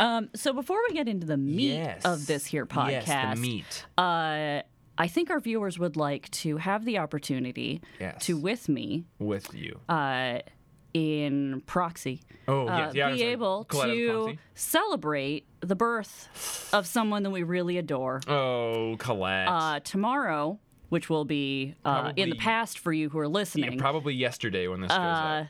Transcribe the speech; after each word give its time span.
Um, 0.00 0.30
so 0.34 0.52
before 0.52 0.78
we 0.88 0.94
get 0.94 1.06
into 1.08 1.26
the 1.26 1.36
meat 1.36 1.74
Yes. 1.74 2.02
of 2.04 2.26
this 2.26 2.46
here 2.46 2.66
podcast, 2.66 3.06
Yes, 3.06 3.34
the 3.36 3.40
meat. 3.40 3.86
Uh, 3.98 4.62
I 4.98 5.06
think 5.08 5.30
our 5.30 5.40
viewers 5.40 5.78
would 5.78 5.96
like 5.96 6.28
to 6.30 6.56
have 6.56 6.84
the 6.84 6.98
opportunity 6.98 7.80
Yes. 8.00 8.24
to, 8.26 8.36
with 8.36 8.68
me, 8.68 9.04
with 9.18 9.54
you. 9.54 9.78
uh, 9.88 10.38
in 10.92 11.62
proxy, 11.66 12.20
oh, 12.48 12.66
uh, 12.66 12.90
yes. 12.92 12.94
Yeah, 12.96 13.12
be 13.12 13.22
able 13.22 13.62
to 13.64 14.36
celebrate 14.54 15.46
the 15.60 15.76
birth 15.76 16.68
of 16.72 16.84
someone 16.86 17.22
that 17.22 17.30
we 17.30 17.44
really 17.44 17.78
adore. 17.78 18.20
Oh, 18.26 18.96
Colette. 18.98 19.48
Uh, 19.48 19.80
tomorrow, 19.80 20.58
which 20.88 21.08
will 21.08 21.24
be 21.24 21.76
uh, 21.84 22.12
in 22.16 22.28
the 22.30 22.36
past 22.36 22.78
for 22.80 22.92
you 22.92 23.08
who 23.08 23.18
are 23.20 23.24
Yeah, 23.24 23.28
listening, 23.28 23.78
probably 23.78 24.14
yesterday 24.14 24.66
when 24.66 24.80
this 24.80 24.88
goes 24.88 24.98
uh, 24.98 25.00
up. 25.42 25.46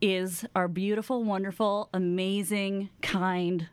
is 0.00 0.46
our 0.56 0.66
beautiful, 0.66 1.22
wonderful, 1.24 1.90
amazing, 1.92 2.88
kind, 3.02 3.68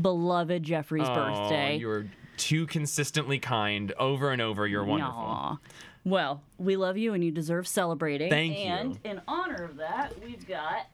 beloved 0.00 0.62
Jeffrey's 0.62 1.06
Oh, 1.08 1.14
birthday. 1.14 1.76
You're 1.76 2.06
too 2.36 2.66
consistently 2.66 3.38
kind 3.38 3.92
over 3.98 4.30
and 4.30 4.40
over. 4.42 4.66
You're 4.66 4.84
wonderful. 4.84 5.14
Aw. 5.14 5.58
Well, 6.04 6.42
we 6.58 6.76
love 6.76 6.96
you 6.96 7.14
and 7.14 7.22
you 7.22 7.30
deserve 7.30 7.68
celebrating. 7.68 8.30
Thank 8.30 8.58
you. 8.58 8.64
and 8.64 8.98
in 9.04 9.20
honor 9.28 9.64
of 9.64 9.76
that, 9.76 10.14
we've 10.24 10.46
got. 10.48 10.86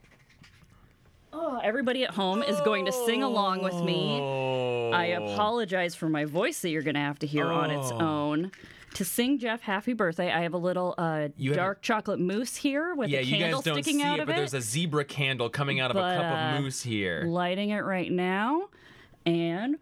Oh, 1.33 1.61
everybody 1.63 2.05
at 2.05 2.11
home 2.11 2.43
is 2.43 2.59
going 2.63 2.87
to 2.87 2.93
sing 2.93 3.23
along 3.23 3.63
with 3.63 3.75
me. 3.83 4.19
Oh. 4.21 4.91
I 4.93 5.07
apologize 5.07 5.95
for 5.95 6.09
my 6.09 6.25
voice 6.25 6.61
that 6.63 6.71
you're 6.71 6.83
going 6.83 6.95
to 6.95 7.01
have 7.01 7.19
to 7.21 7.27
hear 7.27 7.47
on 7.47 7.71
its 7.71 7.91
Oh. 7.93 7.99
own. 8.01 8.51
To 8.95 9.05
sing 9.05 9.39
Jeff 9.39 9.61
happy 9.61 9.93
birthday, 9.93 10.33
I 10.33 10.41
have 10.43 10.55
a 10.55 10.59
little 10.59 10.95
uh, 10.97 11.29
You 11.37 11.53
dark 11.53 11.83
chocolate 11.83 12.19
mousse 12.19 12.57
here 12.57 12.95
with 12.95 13.11
Yeah, 13.11 13.19
a 13.19 13.23
you 13.23 13.37
candle 13.37 13.59
guys 13.61 13.65
don't 13.67 13.75
sticking 13.83 14.01
see 14.01 14.05
out 14.07 14.19
it, 14.19 14.23
of 14.23 14.27
but 14.27 14.33
it. 14.33 14.37
there's 14.37 14.55
a 14.55 14.63
zebra 14.63 15.05
candle 15.05 15.51
coming 15.51 15.79
out 15.79 15.91
of 15.91 15.97
But, 15.97 16.15
a 16.15 16.17
cup 16.23 16.25
uh, 16.33 16.57
of 16.57 16.63
mousse 16.63 16.81
here. 16.83 17.25
lighting 17.27 17.71
it 17.71 17.81
right 17.81 18.11
now. 18.11 18.69
And 19.29 19.77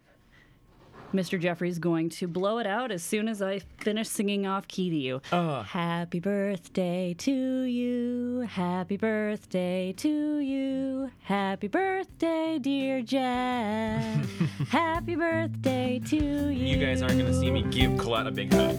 Mr. 1.15 1.41
Jeffrey's 1.41 1.79
going 1.79 2.09
to 2.11 2.27
blow 2.27 2.59
it 2.59 2.67
out 2.67 2.91
as 2.91 3.01
soon 3.01 3.29
as 3.29 3.41
I 3.41 3.61
finish 3.79 4.09
singing 4.09 4.45
off 4.45 4.67
key 4.67 4.91
to 4.91 4.97
you. 4.97 5.23
Uh. 5.31 5.63
Happy 5.63 6.19
birthday 6.19 7.15
to 7.19 7.63
you. 7.63 8.41
Happy 8.41 8.97
birthday 8.97 9.95
to 9.99 10.39
you. 10.41 11.13
Happy 11.21 11.69
birthday, 11.69 12.59
dear 12.59 13.03
Jeff. 13.03 14.29
Happy 14.69 15.15
birthday 15.15 16.01
to 16.07 16.17
you. 16.17 16.49
You 16.49 16.85
guys 16.85 17.03
aren't 17.03 17.19
going 17.19 17.33
to 17.33 17.39
see 17.39 17.53
me 17.53 17.63
give 17.63 17.97
Colette 17.99 18.27
a 18.27 18.33
big 18.33 18.53
hug. 18.53 18.77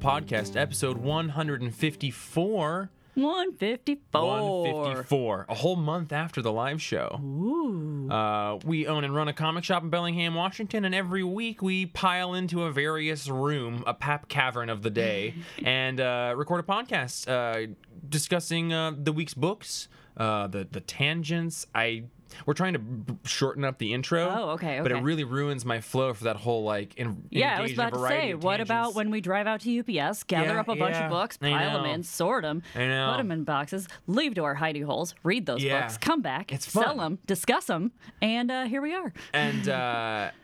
Podcast, 0.00 0.56
episode 0.56 0.96
154. 0.96 2.90
154. 3.14 4.22
154, 4.22 5.46
a 5.48 5.54
whole 5.54 5.76
month 5.76 6.12
after 6.12 6.40
the 6.40 6.50
live 6.50 6.80
show. 6.80 7.20
Ooh. 7.22 8.10
Uh, 8.10 8.58
we 8.64 8.86
own 8.86 9.04
and 9.04 9.14
run 9.14 9.28
a 9.28 9.34
comic 9.34 9.62
shop 9.62 9.82
in 9.82 9.90
Bellingham, 9.90 10.34
Washington, 10.34 10.86
and 10.86 10.94
every 10.94 11.22
week 11.22 11.60
we 11.60 11.84
pile 11.84 12.32
into 12.32 12.62
a 12.62 12.72
various 12.72 13.28
room, 13.28 13.84
a 13.86 13.92
pap 13.92 14.28
cavern 14.28 14.70
of 14.70 14.82
the 14.82 14.90
day, 14.90 15.34
and 15.64 16.00
uh, 16.00 16.32
record 16.34 16.60
a 16.60 16.62
podcast 16.62 17.28
uh, 17.28 17.72
discussing 18.08 18.72
uh, 18.72 18.92
the 18.96 19.12
week's 19.12 19.34
books, 19.34 19.88
uh, 20.16 20.46
the 20.46 20.66
the 20.70 20.80
tangents. 20.80 21.66
I 21.74 22.04
we're 22.46 22.54
trying 22.54 22.72
to 22.74 22.78
b- 22.78 23.16
shorten 23.24 23.64
up 23.64 23.78
the 23.78 23.92
intro. 23.94 24.28
Oh, 24.28 24.50
okay, 24.50 24.80
But 24.82 24.92
it 24.92 24.96
okay. 24.96 25.02
really 25.04 25.24
ruins 25.24 25.64
my 25.64 25.80
flow 25.80 26.14
for 26.14 26.24
that 26.24 26.36
whole 26.36 26.62
like. 26.64 26.94
In, 26.96 27.24
Yeah, 27.30 27.56
I 27.58 27.60
was 27.62 27.70
engage 27.70 27.74
in 27.74 27.80
a 27.80 27.82
about 27.88 27.92
to 27.94 27.98
variety 28.00 28.26
say, 28.28 28.30
of 28.32 28.44
what 28.44 28.60
about 28.60 28.76
tangents. 28.76 28.96
when 28.96 29.10
we 29.10 29.20
drive 29.20 29.46
out 29.46 29.60
to 29.62 29.78
UPS, 29.80 30.22
gather 30.24 30.54
Yeah, 30.54 30.60
up 30.60 30.68
a 30.68 30.76
bunch 30.76 30.94
yeah, 30.96 31.04
of 31.04 31.10
books, 31.10 31.38
I 31.42 31.50
pile 31.50 31.72
them 31.74 31.82
know. 31.84 31.92
in, 31.92 32.02
sort 32.02 32.42
them, 32.42 32.62
I 32.74 32.86
know. 32.86 33.08
put 33.12 33.16
them 33.18 33.30
in 33.32 33.44
boxes, 33.44 33.88
leave 34.06 34.34
to 34.34 34.44
our 34.44 34.56
hidey 34.56 34.84
holes, 34.84 35.14
read 35.22 35.46
those 35.46 35.62
Yeah. 35.62 35.80
books, 35.82 35.98
come 35.98 36.22
back, 36.22 36.52
It's 36.52 36.70
sell 36.70 36.82
fun. 36.84 36.96
them, 36.98 37.18
discuss 37.26 37.66
them, 37.66 37.92
and 38.22 38.50
uh, 38.50 38.64
here 38.64 38.82
we 38.82 38.94
are. 38.94 39.12
and 39.32 39.68
uh 39.68 40.30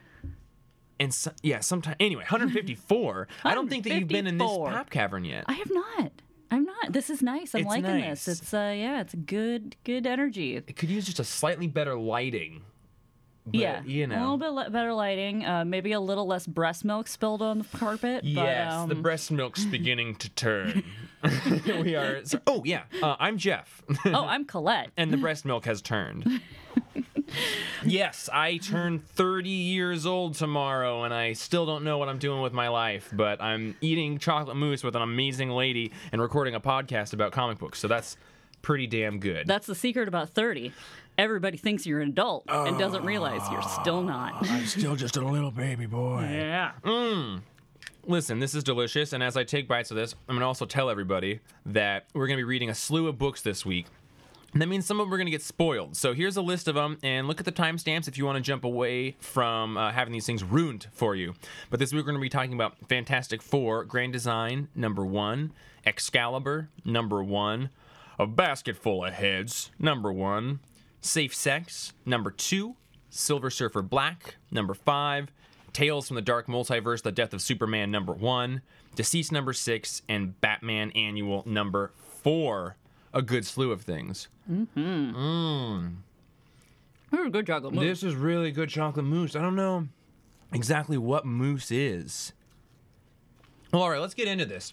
and 0.99 1.13
so, 1.13 1.31
yeah 1.43 1.61
sometimes 1.61 1.97
anyway 2.01 2.23
154 2.29 3.29
i 3.45 3.55
don't 3.55 3.69
think 3.69 3.85
that 3.85 3.93
you've 3.99 4.09
been 4.09 4.27
in 4.27 4.39
this 4.39 4.47
154. 4.49 4.71
pap 4.73 4.91
cavern 4.91 5.25
yet 5.27 5.45
I 5.47 5.53
have 5.53 5.71
not. 5.71 6.13
I'm 6.51 6.65
not. 6.65 6.93
This 6.93 7.11
is 7.11 7.23
nice. 7.23 7.55
I'm 7.55 7.63
It's 7.63 7.69
liking 7.69 7.83
nice. 7.85 8.25
this. 8.25 8.41
It's 8.41 8.55
uh 8.55 8.73
yeah, 8.77 9.01
it's 9.01 9.15
good 9.15 9.77
good 9.85 10.07
energy. 10.07 10.57
it 10.57 10.77
could 10.77 10.91
use 10.91 11.05
just 11.07 11.19
a 11.21 11.25
slightly 11.25 11.67
better 11.67 11.97
lighting 11.97 12.63
but, 13.49 13.55
yeah, 13.61 13.83
you 13.85 14.09
know. 14.09 14.17
a 14.17 14.19
little 14.19 14.39
bit 14.39 14.49
le- 14.49 14.71
better 14.71 14.93
lighting. 14.93 15.47
Uh, 15.47 15.65
maybe 15.65 15.93
a 15.93 16.01
little 16.01 16.27
less 16.27 16.49
breast 16.49 16.85
milk 16.85 17.07
spilled 17.07 17.43
on 17.43 17.59
the 17.59 17.79
carpet. 17.79 18.25
yes 18.25 18.73
but, 18.73 18.77
um, 18.83 18.89
the 18.89 18.97
breast 18.97 19.31
milk's 19.31 19.65
beginning 19.77 20.17
to 20.17 20.29
turn 20.31 20.83
we 21.81 21.95
are 21.95 22.25
so, 22.25 22.39
oh 22.47 22.63
yeah 22.65 22.83
uh, 23.03 23.17
i'm 23.19 23.37
jeff 23.39 23.83
oh, 24.05 24.27
I'm 24.27 24.45
Colette. 24.45 24.91
and 24.97 25.13
the 25.13 25.17
breast 25.17 25.45
milk 25.45 25.65
has 25.65 25.81
turned 25.81 26.41
yes 27.85 28.29
i 28.33 28.57
turn 28.59 28.99
30 28.99 29.49
years 29.49 30.07
old 30.07 30.35
tomorrow 30.35 31.05
and 31.05 31.13
i 31.13 31.33
still 31.33 31.67
don't 31.67 31.85
know 31.85 31.99
what 31.99 32.09
i'm 32.09 32.19
doing 32.19 32.41
with 32.41 32.53
my 32.53 32.69
life 32.69 33.11
but 33.13 33.41
i'm 33.43 33.77
eating 33.81 34.19
chocolate 34.19 34.57
mousse 34.57 34.83
with 34.83 34.97
an 34.97 35.03
amazing 35.03 35.51
lady 35.51 35.93
and 36.13 36.21
recording 36.23 36.55
a 36.55 36.61
podcast 36.61 37.13
about 37.13 37.33
comic 37.33 37.59
books 37.59 37.79
so 37.79 37.89
that's 37.89 38.17
pretty 38.63 38.87
damn 38.87 39.19
good 39.21 39.47
That's 39.47 39.67
the 39.67 39.77
secret 39.77 40.09
about 40.09 40.31
30. 40.31 40.73
Everybody 41.19 41.57
thinks 41.57 41.87
you're 41.87 42.01
an 42.01 42.09
adult 42.09 42.45
and 42.49 42.77
doesn't 42.77 43.05
realize 43.05 43.41
you're 43.53 43.63
still 43.63 44.03
not. 44.03 44.33
Ah, 44.35 44.57
i'm 44.57 44.67
still 44.67 44.97
just 44.97 45.17
a 45.17 45.25
little 45.25 45.53
baby 45.53 45.87
boy 45.87 46.29
yeah. 46.33 46.73
Mmm. 46.83 47.43
Listen, 48.09 48.39
this 48.41 48.55
is 48.55 48.63
delicious, 48.65 49.13
and 49.13 49.23
as 49.23 49.37
I 49.37 49.45
take 49.45 49.67
bites 49.69 49.91
of 49.91 49.97
this, 49.97 50.15
I'm 50.29 50.35
gonna 50.37 50.47
also 50.47 50.65
tell 50.67 50.91
everybody 50.91 51.41
that 51.67 52.07
we're 52.15 52.27
gonna 52.27 52.39
be 52.39 52.45
reading 52.45 52.69
a 52.71 52.75
slew 52.75 53.07
of 53.09 53.19
books 53.19 53.41
this 53.43 53.65
week. 53.65 53.87
That 54.59 54.69
means 54.69 54.87
some 54.87 55.01
of 55.01 55.07
them 55.07 55.13
are 55.13 55.19
gonna 55.19 55.31
get 55.31 55.43
spoiled. 55.43 55.97
So 55.97 56.15
here's 56.15 56.39
a 56.39 56.43
list 56.43 56.67
of 56.67 56.75
them, 56.75 56.97
and 57.03 57.29
look 57.29 57.41
at 57.41 57.45
the 57.45 57.53
timestamps 57.53 58.09
if 58.09 58.17
you 58.17 58.25
want 58.25 58.37
to 58.37 58.43
jump 58.43 58.65
away 58.65 59.17
from 59.21 59.77
uh, 59.77 59.93
having 59.93 60.13
these 60.13 60.25
things 60.25 60.43
ruined 60.43 60.87
for 60.93 61.15
you. 61.15 61.35
But 61.69 61.79
this 61.79 61.93
week 61.93 62.07
we're 62.07 62.13
gonna 62.13 62.23
be 62.23 62.31
talking 62.31 62.55
about 62.55 62.77
Fantastic 62.89 63.43
Four, 63.43 63.85
Grand 63.85 64.15
Design 64.15 64.69
number 64.75 65.05
one, 65.05 65.53
Excalibur 65.85 66.71
number 66.87 67.23
one, 67.23 67.69
A 68.19 68.27
Basket 68.27 68.77
Full 68.77 69.05
of 69.05 69.13
Heads 69.13 69.73
number 69.79 70.11
one, 70.11 70.61
Safe 71.03 71.35
Sex 71.35 71.93
number 72.07 72.31
two, 72.31 72.77
Silver 73.11 73.51
Surfer 73.51 73.83
Black 73.83 74.37
number 74.51 74.73
five. 74.75 75.31
Tales 75.75 76.09
from 76.09 76.15
the 76.15 76.23
Dark 76.23 76.47
Multiverse, 76.47 77.03
The 77.03 77.13
Death 77.13 77.35
of 77.35 77.43
Superman 77.43 77.91
number 77.91 78.15
one, 78.15 78.63
Deceased 78.95 79.31
number 79.31 79.53
six, 79.53 80.01
and 80.09 80.41
Batman 80.41 80.91
Annual 80.93 81.43
number 81.45 81.93
four. 81.99 82.77
A 83.13 83.21
good 83.21 83.45
slew 83.45 83.71
of 83.71 83.83
things. 83.83 84.29
You're 84.49 84.67
a 87.27 87.31
good 87.31 87.47
chocolate 87.47 87.75
mousse. 87.75 87.85
This 87.85 88.03
is 88.03 88.15
really 88.15 88.51
good 88.51 88.69
chocolate 88.69 89.05
mousse. 89.07 89.35
I 89.37 89.43
don't 89.43 89.57
know 89.57 89.89
exactly 90.53 90.99
what 90.99 91.25
mousse 91.25 91.71
is. 91.71 92.33
Well, 93.73 93.83
all 93.83 93.91
right, 93.91 94.01
let's 94.01 94.15
get 94.15 94.29
into 94.29 94.45
this. 94.47 94.73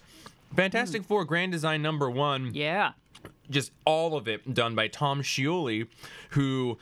Fantastic 0.54 1.02
Four 1.04 1.24
Grand 1.24 1.50
Design 1.52 1.82
number 1.82 2.08
one 2.10 2.50
Yeah. 2.54 2.92
just 3.50 3.72
all 3.84 4.16
of 4.16 4.28
it 4.28 4.54
done 4.54 4.74
by 4.76 4.86
Tom 4.88 5.22
Scioli, 5.22 5.88
who 6.30 6.78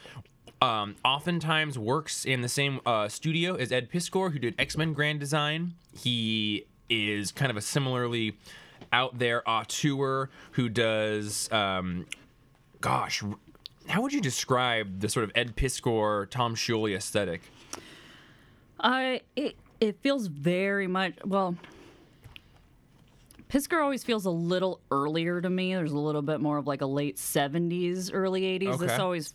um, 0.61 0.97
oftentimes 1.05 1.79
works 1.79 2.25
in 2.27 2.43
the 2.43 2.49
same 2.49 2.81
uh, 2.85 3.09
studio 3.09 3.55
as 3.55 3.73
Ed 3.73 3.91
Piskor, 3.91 4.33
who 4.33 4.39
did 4.39 4.55
X 4.59 4.77
Men 4.77 4.93
Grand 4.93 5.21
Design. 5.21 5.75
He 5.97 6.67
is 6.91 7.33
kind 7.33 7.51
of 7.51 7.57
a 7.57 7.63
similarly 7.63 8.37
out 8.93 9.19
there 9.19 9.43
auteur 9.49 10.29
who 10.53 10.69
does, 10.69 11.51
um, 11.51 12.05
gosh, 12.83 13.23
how 13.87 14.03
would 14.03 14.13
you 14.13 14.21
describe 14.21 15.01
the 15.01 15.09
sort 15.09 15.25
of 15.25 15.33
Ed 15.35 15.57
Piskor, 15.57 16.29
Tom 16.29 16.55
Scioli 16.55 16.95
aesthetic? 16.95 17.41
I 18.79 19.23
it, 19.35 19.57
it 19.81 19.97
feels 20.03 20.27
very 20.27 20.87
much 20.87 21.15
well. 21.25 21.57
Piskor 23.49 23.83
always 23.83 24.03
feels 24.03 24.27
a 24.27 24.31
little 24.31 24.81
earlier 24.91 25.41
to 25.41 25.49
me. 25.49 25.75
There's 25.75 25.93
a 25.93 25.99
little 25.99 26.23
bit 26.23 26.41
more 26.41 26.59
of 26.59 26.67
like 26.67 26.81
a 26.83 26.87
late 26.87 27.17
'70s, 27.17 28.11
early 28.13 28.43
'80s. 28.43 28.79
This 28.79 28.99
always 28.99 29.35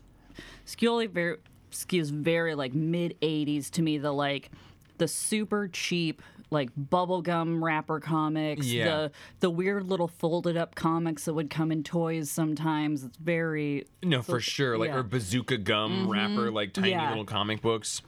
Scully 0.66 1.08
very 1.08 1.38
skews 1.72 2.12
very 2.12 2.56
like 2.56 2.74
mid 2.74 3.16
'80s 3.22 3.72
to 3.72 3.82
me. 3.82 3.98
The 3.98 4.12
like 4.12 4.52
the 4.98 5.08
super 5.08 5.68
cheap 5.68 6.22
like 6.50 6.70
bubblegum 6.76 7.62
wrapper 7.62 8.00
comics, 8.00 8.66
Yeah. 8.68 8.86
the 8.86 9.12
the 9.42 9.50
weird 9.50 9.86
little 9.88 10.08
folded 10.08 10.56
up 10.58 10.76
comics 10.76 11.26
that 11.26 11.34
would 11.34 11.50
come 11.50 11.72
in 11.72 11.84
toys 11.84 12.30
sometimes. 12.32 13.04
It's 13.04 13.18
very 13.18 13.86
No, 14.04 14.22
for 14.22 14.40
sure. 14.40 14.78
Like 14.78 14.88
yeah. 14.88 14.94
Mm-hmm. 14.96 15.00
or 15.00 15.04
bazooka 15.04 15.58
gum 15.58 16.10
wrapper, 16.10 16.50
like 16.52 16.74
tiny 16.74 16.92
Yeah. 16.92 17.10
little 17.10 17.26
comic 17.26 17.62
books. 17.62 18.02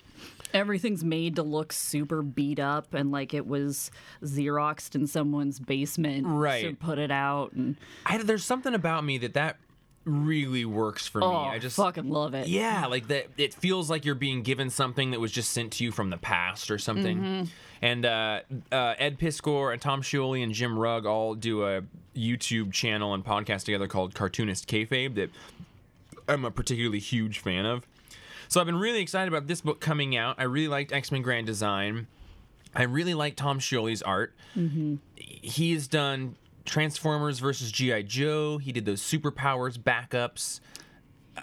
everything's 0.52 1.04
made 1.04 1.36
to 1.36 1.44
look 1.44 1.72
super 1.72 2.24
beat 2.24 2.60
up 2.60 2.94
and 2.96 3.12
like 3.12 3.36
it 3.36 3.46
was 3.46 3.92
xeroxed 4.24 4.96
in 4.96 5.06
someone's 5.06 5.60
basement 5.60 6.26
to 6.26 6.30
Right. 6.34 6.80
put 6.80 6.98
it 6.98 7.12
out 7.12 7.52
and 7.54 7.76
I, 8.06 8.18
there's 8.18 8.44
something 8.46 8.74
about 8.74 9.04
me 9.06 9.20
that 9.20 9.34
that 9.36 9.58
really 10.06 10.66
works 10.66 11.08
for 11.08 11.24
oh 11.24 11.44
me. 11.44 11.50
I 11.50 11.60
just 11.60 11.76
fucking 11.76 12.10
love 12.10 12.34
it 12.34 12.48
Yeah, 12.48 12.88
like 12.88 13.08
that. 13.10 13.28
It 13.38 13.54
feels 13.54 13.90
like 13.90 14.06
you're 14.06 14.16
being 14.16 14.42
given 14.44 14.70
something 14.70 15.12
that 15.12 15.20
was 15.20 15.32
just 15.32 15.52
sent 15.52 15.74
to 15.74 15.84
you 15.84 15.92
from 15.92 16.10
the 16.10 16.18
past 16.18 16.72
or 16.72 16.78
something. 16.78 17.18
Mm-hmm. 17.20 17.44
And 17.82 18.06
uh, 18.06 18.42
uh, 18.72 18.96
Ed 18.98 19.20
Piskor 19.20 19.72
and 19.72 19.82
Tom 19.82 20.02
Scioli 20.02 20.44
and 20.44 20.54
Jim 20.54 20.78
Rugg 20.78 21.06
all 21.06 21.36
do 21.36 21.66
a 21.66 21.84
YouTube 22.16 22.74
channel 22.74 23.14
and 23.14 23.24
podcast 23.24 23.64
together 23.66 23.88
called 23.88 24.14
Cartoonist 24.14 24.68
Kayfabe 24.68 25.16
that 25.16 25.30
I'm 26.28 26.44
a 26.44 26.52
particularly 26.52 27.00
huge 27.00 27.40
fan 27.40 27.66
of. 27.66 27.86
So 28.48 28.60
I've 28.60 28.66
been 28.66 28.80
really 28.80 29.00
excited 29.00 29.28
about 29.28 29.48
this 29.48 29.62
book 29.62 29.80
coming 29.80 30.16
out. 30.18 30.36
I 30.40 30.44
really 30.44 30.68
liked 30.68 30.92
X 30.92 31.12
Men 31.12 31.22
Grand 31.22 31.46
Design. 31.46 32.08
I 32.76 32.84
really 32.84 33.14
like 33.14 33.36
Tom 33.36 33.60
Scioli's 33.60 34.02
art. 34.02 34.34
Mm-hmm. 34.58 34.96
He's 35.16 35.88
done 35.88 36.36
Transformers 36.70 37.40
versus 37.40 37.72
GI 37.72 38.04
Joe. 38.04 38.58
He 38.60 38.72
did 38.72 38.86
those 38.86 39.02
superpowers 39.02 39.78
backups. 39.78 40.60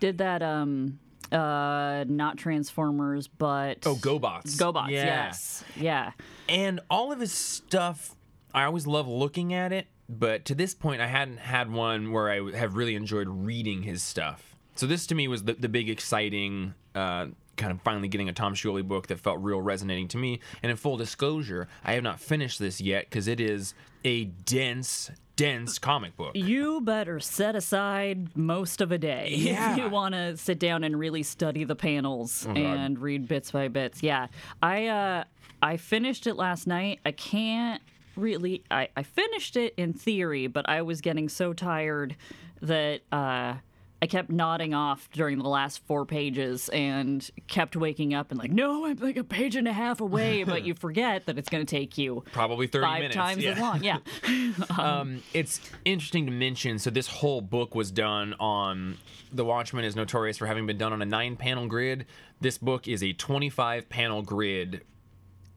did 0.01 0.19
that 0.19 0.43
um 0.43 0.99
uh 1.33 2.05
not 2.07 2.37
transformers 2.39 3.27
but 3.27 3.85
Oh, 3.87 3.97
GoBots. 3.97 4.57
GoBots, 4.57 4.91
Yeah. 4.91 5.05
yes. 5.05 5.65
Yeah. 5.77 6.13
And 6.49 6.81
all 6.89 7.11
of 7.13 7.19
his 7.21 7.33
stuff, 7.33 8.15
I 8.55 8.65
always 8.65 8.87
love 8.87 9.09
looking 9.09 9.53
at 9.53 9.73
it, 9.73 9.89
but 10.09 10.45
to 10.45 10.55
this 10.55 10.75
point, 10.75 11.01
I 11.01 11.09
hadn't 11.09 11.39
had 11.41 11.73
one 11.73 12.13
where 12.13 12.31
I 12.31 12.57
have 12.57 12.77
really 12.77 12.95
enjoyed 12.95 13.27
reading 13.29 13.83
his 13.83 14.03
stuff. 14.05 14.55
So 14.77 14.87
this 14.87 15.07
to 15.09 15.15
me 15.17 15.27
was 15.27 15.43
the, 15.45 15.55
the 15.55 15.69
big 15.69 15.89
exciting 15.91 16.75
uh, 16.95 17.27
kind 17.57 17.73
of 17.73 17.81
finally 17.83 18.09
getting 18.09 18.29
a 18.29 18.33
Tom 18.33 18.55
Scioli 18.55 18.87
book 18.87 19.07
that 19.09 19.19
felt 19.21 19.43
real 19.43 19.61
resonating 19.61 20.09
to 20.09 20.19
me. 20.19 20.41
And 20.63 20.71
in 20.71 20.77
full 20.77 20.97
disclosure, 20.97 21.69
I 21.85 21.93
have 21.95 22.03
not 22.03 22.21
finished 22.21 22.59
this 22.59 22.81
yet 22.81 23.05
because 23.09 23.27
it 23.29 23.41
is 23.41 23.75
a 24.05 24.25
dense, 24.25 25.11
dense 25.37 25.79
comic 25.79 26.17
book. 26.17 26.33
You 26.35 26.81
better 26.81 27.19
set 27.21 27.57
aside 27.57 28.37
most 28.37 28.81
of 28.81 28.93
a 28.93 28.99
day 28.99 29.35
Yeah. 29.37 29.73
if 29.73 29.79
you 29.79 29.89
want 29.89 30.15
to 30.15 30.37
sit 30.37 30.59
down 30.59 30.85
and 30.85 30.99
really 30.99 31.23
study 31.23 31.65
the 31.65 31.77
panels 31.77 32.45
God. 32.47 32.57
and 32.57 32.99
read 32.99 33.27
bits 33.29 33.51
by 33.51 33.69
bits. 33.69 34.03
Yeah. 34.03 34.29
I 34.63 34.87
uh 34.87 35.25
I 35.63 35.77
finished 35.79 36.27
it 36.27 36.35
last 36.37 36.67
night. 36.67 37.01
I 37.05 37.13
can't 37.13 37.83
really 38.17 38.63
I, 38.71 38.89
I 38.97 39.03
finished 39.03 39.57
it 39.57 39.75
in 39.77 39.93
theory, 39.93 40.47
but 40.47 40.69
I 40.69 40.83
was 40.83 41.01
getting 41.01 41.29
so 41.29 41.53
tired 41.53 42.17
that 42.63 43.01
uh 43.11 43.55
I 44.03 44.07
kept 44.07 44.29
nodding 44.29 44.75
off 44.75 45.09
during 45.13 45.39
the 45.39 45.49
last 45.49 45.85
four 45.87 46.05
pages 46.05 46.69
and 46.69 47.29
kept 47.47 47.77
waking 47.77 48.13
up 48.13 48.31
and 48.31 48.39
like, 48.39 48.51
no, 48.51 48.85
I'm 48.85 48.99
like 48.99 49.17
a 49.17 49.25
page 49.25 49.57
and 49.57 49.67
a 49.67 49.73
half 49.73 50.01
away, 50.01 50.43
but 50.45 50.65
you 50.65 50.75
forget 50.75 51.27
that 51.27 51.39
it's 51.39 51.49
going 51.49 51.65
to 51.65 51.71
take 51.71 51.97
you 51.97 52.23
Probably 52.33 52.67
30 52.67 52.85
five 52.87 52.99
minutes. 52.99 53.17
times 53.17 53.43
yeah. 53.43 53.51
as 53.53 53.59
long. 53.59 53.83
Yeah. 53.83 53.99
um, 54.79 55.23
it's 55.33 55.61
interesting 55.85 56.27
to 56.27 56.33
mention. 56.33 56.79
So 56.79 56.91
this 56.91 57.07
whole 57.07 57.41
book 57.41 57.75
was 57.75 57.91
done 57.91 58.35
on. 58.39 58.99
The 59.33 59.45
Watchmen 59.45 59.85
is 59.85 59.97
notorious 59.97 60.37
for 60.37 60.47
having 60.47 60.67
been 60.67 60.79
done 60.79 60.93
on 60.93 61.03
a 61.03 61.07
nine-panel 61.07 61.67
grid. 61.67 62.07
This 62.41 62.59
book 62.59 62.87
is 62.87 63.03
a 63.03 63.13
25-panel 63.15 64.23
grid 64.23 64.83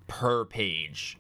per 0.08 0.46
page, 0.46 1.18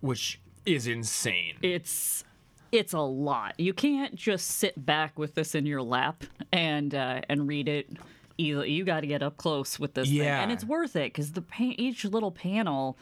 which 0.00 0.40
is 0.64 0.86
insane. 0.86 1.56
it's 1.62 2.24
it's 2.72 2.92
a 2.94 2.98
lot. 3.00 3.54
You 3.60 3.72
can't 3.74 4.14
just 4.16 4.46
sit 4.48 4.84
back 4.84 5.18
with 5.18 5.34
this 5.34 5.54
in 5.54 5.66
your 5.66 5.82
lap 5.82 6.24
and 6.52 6.94
uh, 6.94 7.20
and 7.28 7.46
read 7.46 7.68
it. 7.68 7.90
Either 8.38 8.66
you 8.66 8.82
got 8.84 9.00
to 9.00 9.06
get 9.06 9.22
up 9.22 9.36
close 9.36 9.78
with 9.78 9.92
this 9.94 10.08
thing, 10.08 10.16
Yeah. 10.16 10.42
and 10.42 10.50
it's 10.50 10.64
worth 10.64 10.96
it 10.96 11.12
because 11.12 11.32
the 11.32 11.42
pa- 11.42 11.74
each 11.76 12.04
little 12.04 12.30
panel, 12.32 12.96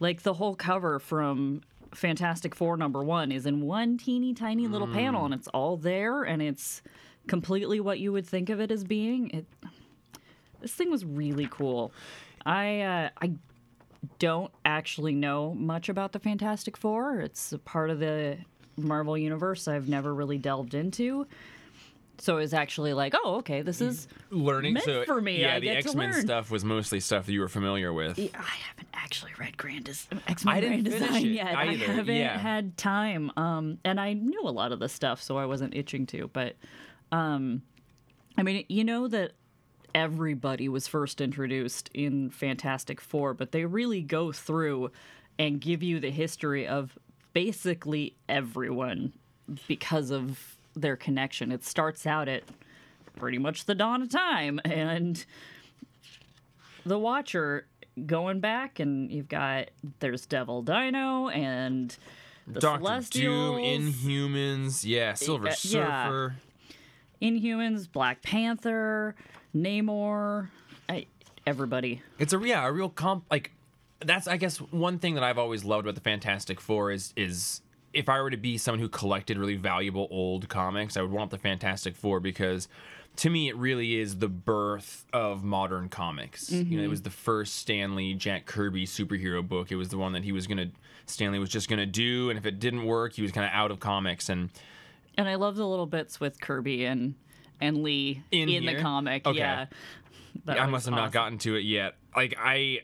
like 0.00 0.22
the 0.22 0.34
whole 0.34 0.56
cover 0.56 0.98
from 0.98 1.62
Fantastic 1.94 2.54
Four 2.56 2.76
number 2.76 3.02
one, 3.04 3.30
is 3.30 3.46
in 3.46 3.60
one 3.62 3.96
teeny 3.96 4.34
tiny 4.34 4.66
little 4.66 4.88
panel, 4.88 5.24
and 5.24 5.32
it's 5.32 5.46
all 5.48 5.76
there, 5.76 6.24
and 6.24 6.42
it's 6.42 6.82
completely 7.28 7.78
what 7.80 8.00
you 8.00 8.12
would 8.12 8.26
think 8.26 8.50
of 8.50 8.60
it 8.60 8.70
as 8.72 8.82
being. 8.82 9.30
It 9.30 9.46
this 10.60 10.72
thing 10.72 10.90
was 10.90 11.04
really 11.04 11.46
cool. 11.50 11.92
I 12.44 12.80
uh, 12.80 13.08
I 13.22 13.32
don't 14.18 14.50
actually 14.64 15.14
know 15.14 15.54
much 15.54 15.88
about 15.88 16.12
the 16.12 16.18
Fantastic 16.18 16.76
Four. 16.76 17.20
It's 17.20 17.52
a 17.52 17.58
part 17.58 17.90
of 17.90 18.00
the 18.00 18.38
Marvel 18.76 19.16
universe 19.16 19.68
I've 19.68 19.88
never 19.88 20.14
really 20.14 20.38
delved 20.38 20.74
into. 20.74 21.26
So 22.18 22.36
it 22.36 22.40
was 22.42 22.54
actually 22.54 22.94
like, 22.94 23.12
oh, 23.16 23.36
okay, 23.38 23.62
this 23.62 23.80
is. 23.80 24.06
Learning 24.30 24.74
meant 24.74 24.84
so 24.84 25.04
for 25.04 25.20
me. 25.20 25.40
Yeah, 25.40 25.56
I 25.56 25.60
the 25.60 25.70
X 25.70 25.94
Men 25.94 26.12
stuff 26.12 26.50
was 26.50 26.64
mostly 26.64 27.00
stuff 27.00 27.26
that 27.26 27.32
you 27.32 27.40
were 27.40 27.48
familiar 27.48 27.92
with. 27.92 28.18
I 28.18 28.30
haven't 28.68 28.88
actually 28.92 29.32
read 29.38 29.56
Grand 29.56 29.84
Des- 29.84 30.16
X-Men 30.28 30.54
I 30.54 30.60
didn't 30.60 30.84
Grand 30.84 31.00
Design 31.00 31.26
yet. 31.26 31.54
either, 31.54 31.84
I 31.84 31.94
haven't 31.94 32.16
yeah. 32.16 32.38
had 32.38 32.76
time. 32.76 33.32
Um, 33.36 33.78
and 33.84 34.00
I 34.00 34.12
knew 34.12 34.42
a 34.42 34.50
lot 34.50 34.70
of 34.70 34.78
the 34.78 34.88
stuff, 34.88 35.20
so 35.20 35.36
I 35.36 35.46
wasn't 35.46 35.74
itching 35.74 36.06
to. 36.06 36.30
But, 36.32 36.54
um, 37.10 37.62
I 38.38 38.44
mean, 38.44 38.64
you 38.68 38.84
know 38.84 39.08
that 39.08 39.32
everybody 39.94 40.68
was 40.68 40.86
first 40.86 41.20
introduced 41.20 41.90
in 41.94 42.30
Fantastic 42.30 43.00
Four, 43.00 43.34
but 43.34 43.52
they 43.52 43.64
really 43.64 44.02
go 44.02 44.30
through 44.30 44.90
and 45.38 45.60
give 45.60 45.82
you 45.82 45.98
the 45.98 46.10
history 46.10 46.66
of 46.66 46.96
basically 47.34 48.16
everyone 48.28 49.12
because 49.68 50.10
of 50.10 50.56
their 50.74 50.96
connection. 50.96 51.52
It 51.52 51.64
starts 51.64 52.06
out 52.06 52.28
at 52.28 52.44
pretty 53.16 53.38
much 53.38 53.66
the 53.66 53.74
dawn 53.74 54.00
of 54.02 54.08
time, 54.08 54.60
and 54.64 55.22
the 56.86 56.98
Watcher 56.98 57.66
going 58.06 58.40
back, 58.40 58.80
and 58.80 59.10
you've 59.12 59.28
got 59.28 59.68
there's 60.00 60.24
Devil 60.26 60.62
Dino 60.62 61.28
and 61.28 61.96
the 62.46 62.60
Doctor 62.60 62.78
Doom, 62.80 62.86
Celestials, 62.86 63.60
Inhumans, 63.60 64.84
yeah, 64.84 65.14
Silver 65.14 65.48
Uh, 65.48 65.54
yeah. 65.62 66.04
Surfer. 66.06 66.34
Inhumans, 67.22 67.90
Black 67.90 68.20
Panther, 68.22 69.14
Namor, 69.54 70.48
I, 70.88 71.06
everybody. 71.46 72.02
It's 72.18 72.32
a 72.32 72.38
yeah, 72.40 72.66
a 72.66 72.72
real 72.72 72.90
comp 72.90 73.24
like 73.30 73.52
that's 74.00 74.26
I 74.28 74.36
guess 74.36 74.58
one 74.58 74.98
thing 74.98 75.14
that 75.14 75.24
I've 75.24 75.38
always 75.38 75.64
loved 75.64 75.86
about 75.86 75.94
the 75.94 76.00
Fantastic 76.00 76.60
Four 76.60 76.90
is 76.90 77.12
is 77.16 77.62
if 77.92 78.08
I 78.08 78.20
were 78.20 78.30
to 78.30 78.36
be 78.36 78.58
someone 78.58 78.80
who 78.80 78.88
collected 78.88 79.38
really 79.38 79.56
valuable 79.56 80.08
old 80.10 80.48
comics, 80.48 80.96
I 80.96 81.02
would 81.02 81.12
want 81.12 81.30
the 81.30 81.38
Fantastic 81.38 81.96
Four 81.96 82.20
because 82.20 82.68
to 83.16 83.30
me 83.30 83.48
it 83.48 83.56
really 83.56 84.00
is 84.00 84.18
the 84.18 84.28
birth 84.28 85.06
of 85.12 85.44
modern 85.44 85.88
comics. 85.88 86.50
You 86.50 86.64
know, 86.64 86.64
it 86.64 86.80
mm-hmm. 86.82 86.90
was 86.90 87.02
the 87.02 87.10
first 87.10 87.56
Stan 87.56 87.94
Lee 87.94 88.14
Jack 88.14 88.46
Kirby 88.46 88.86
superhero 88.86 89.46
book. 89.46 89.70
It 89.70 89.76
was 89.76 89.88
the 89.88 89.98
one 89.98 90.12
that 90.12 90.24
he 90.24 90.32
was 90.32 90.46
gonna 90.46 90.70
Stan 91.06 91.32
Lee 91.32 91.38
was 91.38 91.50
just 91.50 91.68
gonna 91.68 91.86
do, 91.86 92.30
and 92.30 92.38
if 92.38 92.46
it 92.46 92.58
didn't 92.58 92.84
work, 92.84 93.14
he 93.14 93.22
was 93.22 93.32
kind 93.32 93.46
of 93.46 93.52
out 93.52 93.70
of 93.70 93.80
comics 93.80 94.28
and 94.28 94.50
And 95.16 95.28
I 95.28 95.36
love 95.36 95.56
the 95.56 95.66
little 95.66 95.86
bits 95.86 96.18
with 96.18 96.40
Kirby 96.40 96.84
and 96.84 97.14
and 97.60 97.82
Lee 97.82 98.22
In 98.30 98.66
the 98.66 98.80
comic. 98.80 99.26
Okay. 99.26 99.38
Yeah. 99.38 99.66
That 100.46 100.60
I 100.60 100.66
must 100.66 100.86
have 100.86 100.94
not 100.94 101.12
gotten 101.12 101.38
to 101.38 101.54
it 101.54 101.60
yet. 101.60 101.94
Like 102.16 102.34
I, 102.38 102.80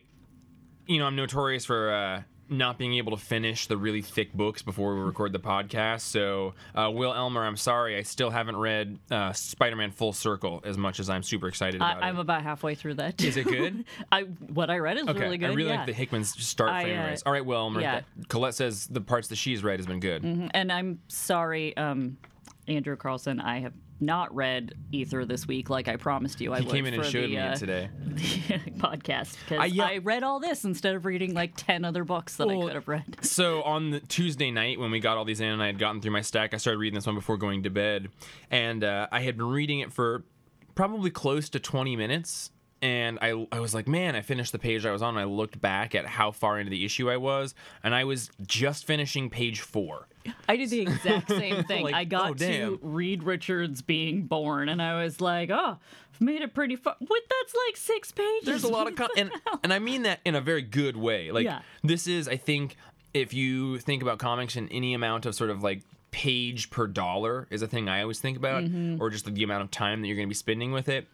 you 0.90 0.98
know, 0.98 1.06
I'm 1.06 1.16
notorious 1.16 1.64
for 1.64 1.92
uh, 1.92 2.22
not 2.48 2.78
being 2.78 2.94
able 2.94 3.16
to 3.16 3.22
finish 3.22 3.68
the 3.68 3.76
really 3.76 4.02
thick 4.02 4.32
books 4.32 4.60
before 4.60 4.96
we 4.96 5.00
record 5.02 5.32
the 5.32 5.38
podcast. 5.38 6.00
So, 6.00 6.54
uh, 6.74 6.90
Will 6.92 7.14
Elmer, 7.14 7.44
I'm 7.44 7.56
sorry, 7.56 7.96
I 7.96 8.02
still 8.02 8.30
haven't 8.30 8.56
read 8.56 8.98
uh, 9.10 9.32
Spider-Man 9.32 9.92
Full 9.92 10.12
Circle 10.12 10.60
as 10.64 10.76
much 10.76 10.98
as 10.98 11.08
I'm 11.08 11.22
super 11.22 11.46
excited 11.46 11.76
about 11.76 12.02
I, 12.02 12.08
I'm 12.08 12.16
it. 12.16 12.20
about 12.22 12.42
halfway 12.42 12.74
through 12.74 12.94
that. 12.94 13.22
Is 13.22 13.36
it 13.36 13.44
good? 13.46 13.84
I 14.12 14.22
what 14.22 14.68
I 14.68 14.78
read 14.78 14.96
is 14.98 15.06
Okay, 15.06 15.20
really 15.20 15.38
good. 15.38 15.50
I 15.50 15.54
really 15.54 15.70
yeah. 15.70 15.76
like 15.76 15.86
the 15.86 15.92
Hickman's 15.92 16.30
start 16.44 16.70
I, 16.72 16.82
frame 16.82 16.98
uh, 16.98 17.06
race. 17.06 17.22
All 17.24 17.32
right, 17.32 17.46
Will 17.46 17.56
Elmer. 17.58 17.80
yeah. 17.80 18.00
that- 18.00 18.28
Colette 18.28 18.54
says 18.54 18.88
the 18.88 19.00
parts 19.00 19.28
that 19.28 19.36
she's 19.36 19.62
read 19.62 19.78
has 19.78 19.86
been 19.86 20.00
good. 20.00 20.24
and 20.52 20.72
I'm 20.72 20.98
sorry, 21.06 21.76
um, 21.76 22.16
Andrew 22.66 22.96
Carlson. 22.96 23.40
I 23.40 23.60
have 23.60 23.74
not 24.00 24.34
read 24.34 24.74
Ether 24.92 25.24
this 25.24 25.46
week, 25.46 25.70
like 25.70 25.88
I 25.88 25.96
promised 25.96 26.40
you 26.40 26.52
I 26.52 26.60
He 26.60 26.66
would 26.66 26.74
came 26.74 26.86
in 26.86 26.94
and 26.94 27.04
showed 27.04 27.24
the, 27.24 27.28
me 27.28 27.38
uh, 27.38 27.52
it 27.52 27.58
today. 27.58 27.90
podcast 28.78 29.36
because 29.40 29.72
I- 29.78 29.94
I, 29.94 29.98
read 29.98 30.22
all 30.22 30.40
this 30.40 30.64
instead 30.64 30.94
of 30.94 31.04
reading 31.04 31.34
like 31.34 31.52
ten 31.56 31.84
other 31.84 32.04
books 32.04 32.36
that 32.36 32.46
Well, 32.46 32.62
I 32.62 32.64
could 32.66 32.74
have 32.74 32.88
read. 32.88 33.16
So 33.22 33.62
on 33.62 33.90
the 33.90 34.00
Tuesday 34.00 34.50
night 34.50 34.78
when 34.80 34.90
we 34.90 35.00
got 35.00 35.16
all 35.16 35.24
these 35.24 35.40
in 35.40 35.48
and 35.48 35.62
I 35.62 35.66
had 35.66 35.78
gotten 35.78 36.00
through 36.00 36.10
my 36.10 36.20
stack, 36.20 36.52
I 36.52 36.56
started 36.56 36.78
reading 36.78 36.96
this 36.96 37.06
one 37.06 37.14
before 37.14 37.36
going 37.36 37.62
to 37.62 37.70
bed, 37.70 38.08
and 38.50 38.82
uh, 38.82 39.06
I 39.12 39.20
had 39.20 39.36
been 39.36 39.48
reading 39.48 39.80
it 39.80 39.92
for 39.92 40.24
probably 40.74 41.10
close 41.10 41.48
to 41.50 41.60
20 41.60 41.96
minutes. 41.96 42.50
And 42.82 43.18
I, 43.20 43.46
I 43.52 43.60
was 43.60 43.74
like, 43.74 43.86
man, 43.86 44.16
I 44.16 44.22
finished 44.22 44.52
the 44.52 44.58
page 44.58 44.86
I 44.86 44.90
was 44.90 45.02
on. 45.02 45.10
And 45.10 45.20
I 45.20 45.24
looked 45.24 45.60
back 45.60 45.94
at 45.94 46.06
how 46.06 46.30
far 46.30 46.58
into 46.58 46.70
the 46.70 46.84
issue 46.84 47.10
I 47.10 47.18
was, 47.18 47.54
and 47.82 47.94
I 47.94 48.04
was 48.04 48.30
just 48.46 48.86
finishing 48.86 49.28
page 49.28 49.60
four. 49.60 50.08
I 50.48 50.56
did 50.56 50.70
the 50.70 50.80
exact 50.80 51.28
same 51.28 51.64
thing. 51.68 51.84
Like, 51.84 51.94
I 51.94 52.04
got 52.04 52.30
oh, 52.30 52.34
to 52.34 52.78
Reed 52.82 53.22
Richards 53.22 53.82
being 53.82 54.22
born, 54.22 54.68
and 54.68 54.80
I 54.82 55.02
was 55.02 55.20
like, 55.20 55.50
oh, 55.50 55.78
I've 56.14 56.20
made 56.20 56.42
it 56.42 56.54
pretty 56.54 56.76
far. 56.76 56.96
What? 56.98 57.22
That's 57.28 57.54
like 57.66 57.76
six 57.76 58.12
pages. 58.12 58.44
There's 58.44 58.64
a 58.64 58.68
lot 58.68 58.88
of 58.88 58.96
con- 58.96 59.08
and 59.16 59.30
and 59.62 59.72
I 59.72 59.78
mean 59.78 60.02
that 60.02 60.20
in 60.24 60.34
a 60.34 60.40
very 60.40 60.62
good 60.62 60.96
way. 60.96 61.30
Like 61.30 61.44
Yeah. 61.44 61.60
this 61.82 62.06
is, 62.06 62.28
I 62.28 62.36
think, 62.36 62.76
if 63.14 63.32
you 63.34 63.78
think 63.78 64.02
about 64.02 64.18
comics 64.18 64.56
and 64.56 64.68
any 64.70 64.94
amount 64.94 65.26
of 65.26 65.34
sort 65.34 65.50
of 65.50 65.62
like 65.62 65.82
page 66.10 66.70
per 66.70 66.86
dollar 66.86 67.46
is 67.50 67.62
a 67.62 67.66
thing 67.66 67.88
I 67.88 68.02
always 68.02 68.20
think 68.20 68.36
about, 68.36 68.64
mm-hmm. 68.64 69.00
or 69.00 69.10
just 69.10 69.32
the 69.32 69.42
amount 69.42 69.62
of 69.62 69.70
time 69.70 70.00
that 70.02 70.08
you're 70.08 70.16
going 70.16 70.28
to 70.28 70.30
be 70.30 70.34
spending 70.34 70.72
with 70.72 70.88
it. 70.88 71.06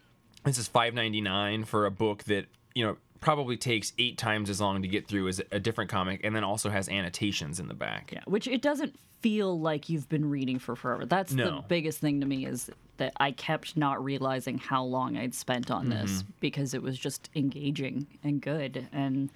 This 0.43 0.57
is 0.57 0.67
five 0.67 0.93
ninety 0.93 1.21
nine 1.21 1.65
for 1.65 1.85
a 1.85 1.91
book 1.91 2.23
that 2.25 2.45
you 2.75 2.85
know 2.85 2.97
probably 3.19 3.57
takes 3.57 3.93
eight 3.97 4.17
times 4.17 4.49
as 4.49 4.61
long 4.61 4.81
to 4.81 4.87
get 4.87 5.07
through 5.07 5.27
as 5.27 5.41
a 5.51 5.59
different 5.59 5.89
comic, 5.89 6.21
and 6.23 6.35
then 6.35 6.43
also 6.43 6.69
has 6.69 6.89
annotations 6.89 7.59
in 7.59 7.67
the 7.67 7.73
back. 7.73 8.11
Yeah, 8.13 8.21
which 8.25 8.47
it 8.47 8.61
doesn't 8.61 8.95
feel 9.21 9.59
like 9.59 9.89
you've 9.89 10.07
been 10.09 10.29
reading 10.29 10.59
for 10.59 10.75
forever. 10.75 11.05
That's 11.05 11.33
the 11.33 11.63
biggest 11.67 11.99
thing 11.99 12.21
to 12.21 12.27
me 12.27 12.45
is 12.45 12.69
that 12.97 13.13
I 13.17 13.31
kept 13.31 13.77
not 13.77 14.03
realizing 14.03 14.57
how 14.57 14.83
long 14.83 15.17
I'd 15.17 15.35
spent 15.35 15.71
on 15.71 15.89
this 15.89 16.23
because 16.39 16.73
it 16.73 16.81
was 16.81 16.97
just 16.97 17.29
engaging 17.35 18.07
and 18.23 18.41
good. 18.41 18.87
And 18.91 19.31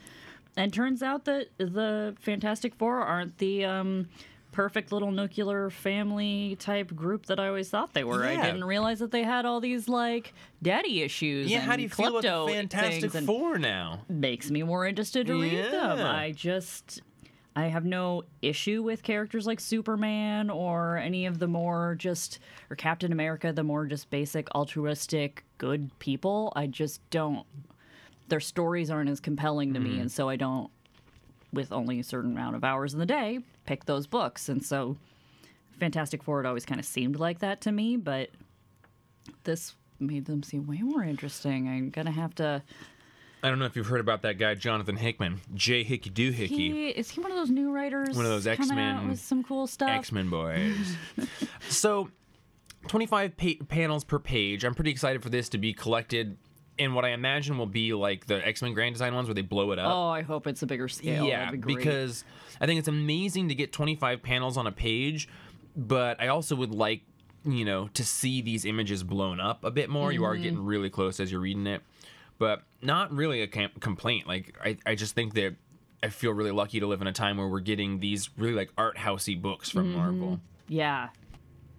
and 0.57 0.73
turns 0.73 1.01
out 1.01 1.25
that 1.25 1.47
the 1.57 2.15
Fantastic 2.19 2.75
Four 2.75 2.99
aren't 2.99 3.37
the 3.37 3.65
um, 3.65 4.09
perfect 4.51 4.91
little 4.91 5.11
nuclear 5.11 5.69
family 5.69 6.55
type 6.59 6.95
group 6.95 7.27
that 7.27 7.39
I 7.39 7.47
always 7.47 7.69
thought 7.69 7.93
they 7.93 8.03
were. 8.03 8.23
I 8.23 8.35
didn't 8.35 8.63
realize 8.63 8.99
that 8.99 9.11
they 9.11 9.23
had 9.23 9.45
all 9.45 9.59
these 9.59 9.87
like 9.87 10.33
daddy 10.61 11.01
issues. 11.01 11.49
Yeah, 11.49 11.59
how 11.59 11.75
do 11.75 11.83
you 11.83 11.89
feel 11.89 12.17
about 12.17 12.49
Fantastic 12.49 13.11
Four 13.11 13.57
now? 13.57 14.01
makes 14.09 14.51
me 14.51 14.63
more 14.63 14.85
interested 14.85 15.27
to 15.27 15.41
read 15.41 15.71
them. 15.71 15.99
I 15.99 16.31
just 16.31 17.01
I 17.55 17.67
have 17.67 17.85
no 17.85 18.23
issue 18.41 18.81
with 18.81 19.03
characters 19.03 19.45
like 19.45 19.59
Superman 19.59 20.49
or 20.49 20.97
any 20.97 21.25
of 21.25 21.39
the 21.39 21.47
more 21.47 21.95
just 21.97 22.39
or 22.69 22.75
Captain 22.75 23.11
America, 23.11 23.51
the 23.51 23.63
more 23.63 23.85
just 23.85 24.09
basic 24.09 24.53
altruistic 24.55 25.43
good 25.57 25.97
people. 25.99 26.53
I 26.55 26.67
just 26.67 27.07
don't 27.09 27.45
their 28.29 28.39
stories 28.39 28.89
aren't 28.89 29.09
as 29.09 29.19
compelling 29.19 29.73
to 29.73 29.79
me 29.79 29.91
mm-hmm. 29.91 30.01
and 30.01 30.11
so 30.11 30.29
I 30.29 30.37
don't 30.37 30.71
with 31.53 31.71
only 31.71 31.99
a 31.99 32.03
certain 32.03 32.31
amount 32.31 32.55
of 32.55 32.63
hours 32.63 32.93
in 32.93 32.99
the 32.99 33.05
day 33.05 33.39
pick 33.65 33.85
those 33.85 34.07
books. 34.07 34.49
And 34.49 34.63
so 34.63 34.97
Fantastic 35.79 36.23
Four 36.23 36.39
it 36.41 36.45
always 36.45 36.65
kind 36.65 36.79
of 36.79 36.85
seemed 36.85 37.17
like 37.17 37.39
that 37.39 37.61
to 37.61 37.71
me, 37.71 37.97
but 37.97 38.29
this 39.43 39.75
made 39.99 40.25
them 40.25 40.43
seem 40.43 40.65
way 40.67 40.81
more 40.81 41.03
interesting. 41.03 41.67
I'm 41.67 41.89
gonna 41.89 42.11
have 42.11 42.35
to 42.35 42.63
I 43.43 43.49
don't 43.49 43.57
know 43.57 43.65
if 43.65 43.75
you've 43.75 43.87
heard 43.87 43.99
about 43.99 44.21
that 44.21 44.37
guy, 44.37 44.53
Jonathan 44.53 44.95
Hickman, 44.95 45.41
J. 45.55 45.83
Hickey 45.83 46.11
Doohickey, 46.11 46.47
He 46.47 46.89
is 46.89 47.09
he 47.09 47.21
one 47.21 47.31
of 47.31 47.37
those 47.37 47.49
new 47.49 47.71
writers? 47.71 48.15
One 48.15 48.25
of 48.25 48.31
those 48.31 48.45
out 48.45 48.59
X-Men- 48.59 49.07
with 49.09 49.19
some 49.19 49.43
cool 49.43 49.65
stuff. 49.65 49.89
X 49.89 50.11
Men 50.11 50.29
boys. 50.29 50.95
so, 51.69 52.09
25 52.87 53.37
pa- 53.37 53.65
panels 53.67 54.03
per 54.03 54.19
page. 54.19 54.63
I'm 54.63 54.75
pretty 54.75 54.91
excited 54.91 55.23
for 55.23 55.29
this 55.29 55.49
to 55.49 55.57
be 55.57 55.73
collected 55.73 56.37
in 56.77 56.93
what 56.93 57.05
I 57.05 57.09
imagine 57.09 57.57
will 57.57 57.65
be 57.65 57.93
like 57.93 58.25
the 58.25 58.45
X 58.47 58.61
Men 58.61 58.73
Grand 58.73 58.95
Design 58.95 59.13
ones 59.13 59.27
where 59.27 59.35
they 59.35 59.41
blow 59.41 59.71
it 59.71 59.79
up. 59.79 59.91
Oh, 59.93 60.07
I 60.09 60.21
hope 60.21 60.47
it's 60.47 60.61
a 60.63 60.65
bigger 60.67 60.87
scale. 60.87 61.25
yeah, 61.25 61.51
be 61.51 61.57
because 61.57 62.23
I 62.59 62.65
think 62.65 62.79
it's 62.79 62.87
amazing 62.87 63.49
to 63.49 63.55
get 63.55 63.71
25 63.71 64.21
panels 64.23 64.57
on 64.57 64.67
a 64.67 64.71
page, 64.71 65.27
but 65.75 66.19
I 66.21 66.27
also 66.29 66.55
would 66.55 66.73
like, 66.73 67.01
you 67.45 67.65
know, 67.65 67.87
to 67.95 68.03
see 68.03 68.41
these 68.41 68.65
images 68.65 69.03
blown 69.03 69.39
up 69.39 69.63
a 69.63 69.71
bit 69.71 69.89
more. 69.89 70.11
You 70.11 70.23
are 70.25 70.33
Mm-hmm. 70.33 70.43
getting 70.43 70.63
really 70.65 70.89
close 70.89 71.19
as 71.19 71.31
you're 71.31 71.41
reading 71.41 71.67
it, 71.67 71.81
but 72.37 72.63
not 72.81 73.11
really 73.13 73.41
a 73.41 73.47
com- 73.47 73.71
complaint. 73.79 74.27
Like, 74.27 74.55
I, 74.63 74.77
I 74.85 74.95
just 74.95 75.13
think 75.15 75.33
that 75.35 75.55
I 76.03 76.09
feel 76.09 76.31
really 76.31 76.51
lucky 76.51 76.79
to 76.79 76.87
live 76.87 77.01
in 77.01 77.07
a 77.07 77.13
time 77.13 77.37
where 77.37 77.47
we're 77.47 77.59
getting 77.59 77.99
these 77.99 78.29
really 78.37 78.53
like 78.55 78.71
art 78.77 78.97
housey 78.97 79.39
books 79.39 79.69
from 79.69 79.87
Mm-hmm. 79.89 79.97
Marvel. 79.97 80.39
yeah, 80.67 81.09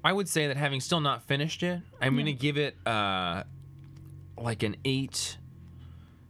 I 0.05 0.13
would 0.13 0.29
say 0.29 0.49
that 0.49 0.57
having 0.57 0.81
still 0.81 1.01
not 1.01 1.23
finished 1.23 1.63
it, 1.63 1.81
I'm 2.01 2.15
going 2.15 2.27
to 2.27 2.33
give 2.33 2.57
it 2.59 2.77
uh, 2.87 3.45
like 4.37 4.63
an 4.63 4.77
8 4.85 5.39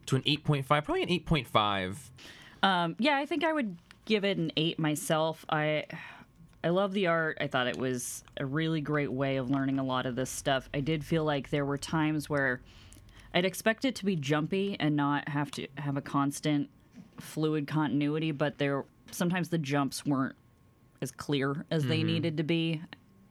to 0.06 0.16
an 0.16 0.23
8.5, 0.23 0.66
probably 0.66 1.02
an 1.02 1.09
8.5. 1.09 1.97
um, 2.62 2.97
yeah, 2.99 3.16
I 3.16 3.26
think 3.26 3.44
I 3.44 3.52
would 3.52 3.76
give 4.04 4.25
it 4.25 4.37
an 4.38 4.52
eight 4.56 4.78
myself. 4.78 5.44
I 5.49 5.85
I 6.64 6.68
love 6.68 6.92
the 6.92 7.09
art. 7.09 7.38
I 7.40 7.49
thought 7.49 7.66
it 7.66 7.76
was 7.76 8.23
a 8.37 8.47
really 8.47 8.80
great 8.80 9.11
way 9.12 9.37
of 9.37 9.50
learning 9.50 9.78
a 9.80 9.85
lot 9.85 10.06
of 10.06 10.14
this 10.14 10.30
stuff. 10.30 10.68
I 10.73 10.80
did 10.80 11.04
feel 11.04 11.25
like 11.25 11.50
there 11.50 11.64
were 11.64 11.78
times 11.78 12.30
where 12.30 12.61
I'd 13.35 13.44
expect 13.44 13.85
it 13.85 13.97
to 13.97 14.04
be 14.04 14.14
jumpy 14.14 14.76
and 14.78 14.94
not 14.94 15.28
have 15.28 15.50
to 15.52 15.66
have 15.78 15.97
a 15.97 16.00
constant 16.00 16.68
fluid 17.18 17.66
continuity, 17.66 18.30
but 18.30 18.59
there 18.59 18.85
sometimes 19.11 19.49
the 19.49 19.59
jumps 19.59 20.06
weren't 20.06 20.37
as 21.00 21.11
clear 21.11 21.64
as 21.71 21.85
they 21.85 22.02
needed 22.04 22.37
to 22.37 22.42
be. 22.44 22.80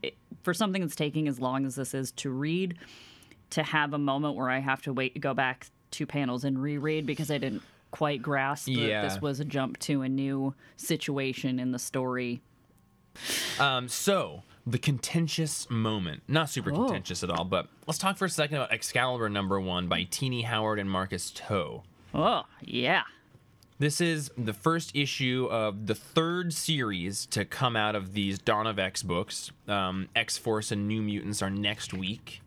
It, 0.04 0.16
for 0.44 0.54
something 0.54 0.82
that's 0.82 0.96
taking 0.96 1.28
as 1.28 1.40
long 1.40 1.66
as 1.66 1.76
this 1.76 1.94
is 1.94 2.12
to 2.14 2.30
read, 2.32 2.78
to 3.52 3.64
have 3.64 3.94
a 3.94 3.98
moment 3.98 4.36
where 4.36 4.50
I 4.50 4.60
have 4.60 4.82
to 4.84 4.94
wait, 4.94 5.20
go 5.22 5.34
back 5.34 5.68
two 5.92 6.06
panels 6.06 6.44
and 6.44 6.62
reread 6.62 7.06
because 7.06 7.30
I 7.32 7.38
didn't 7.38 7.62
quite 7.92 8.22
grasp 8.22 8.66
that 8.68 8.72
Yeah. 8.74 9.02
this 9.02 9.22
was 9.22 9.40
a 9.40 9.46
jump 9.46 9.78
to 9.80 10.02
a 10.02 10.10
new 10.10 10.54
situation 10.78 11.60
in 11.60 11.72
the 11.72 11.80
story. 11.80 12.42
Um, 13.60 13.88
so 13.90 14.44
the 14.66 14.78
contentious 14.78 15.70
moment, 15.70 16.24
not 16.28 16.50
super 16.50 16.72
Oh. 16.72 16.86
contentious 16.86 17.24
at 17.24 17.30
all, 17.30 17.44
but 17.44 17.68
let's 17.88 18.00
talk 18.00 18.18
for 18.18 18.26
a 18.26 18.30
second 18.30 18.56
about 18.58 18.72
Excalibur 18.72 19.28
number 19.30 19.60
one 19.60 19.88
by 19.88 20.04
Tini 20.04 20.44
Howard 20.44 20.80
and 20.80 20.90
Marcus 20.90 21.30
To. 21.32 21.82
Oh, 22.14 22.44
yeah. 22.62 23.04
This 23.80 24.00
is 24.00 24.30
the 24.38 24.54
first 24.54 24.96
issue 24.96 25.48
of 25.50 25.88
the 25.88 25.96
third 25.96 26.54
series 26.54 27.26
to 27.28 27.44
come 27.46 27.76
out 27.76 27.96
of 27.96 28.14
these 28.14 28.38
Dawn 28.38 28.68
of 28.68 28.78
X 28.78 29.02
books. 29.02 29.52
Um, 29.68 30.08
X 30.16 30.38
Force 30.38 30.72
and 30.72 30.88
New 30.88 31.02
Mutants 31.02 31.42
are 31.42 31.50
next 31.50 31.92
week. 31.94 32.42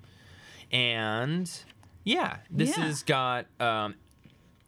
And 0.73 1.51
yeah, 2.05 2.39
this 2.51 2.77
Yeah. 2.77 2.85
has 2.85 3.03
got 3.03 3.47
um, 3.61 3.95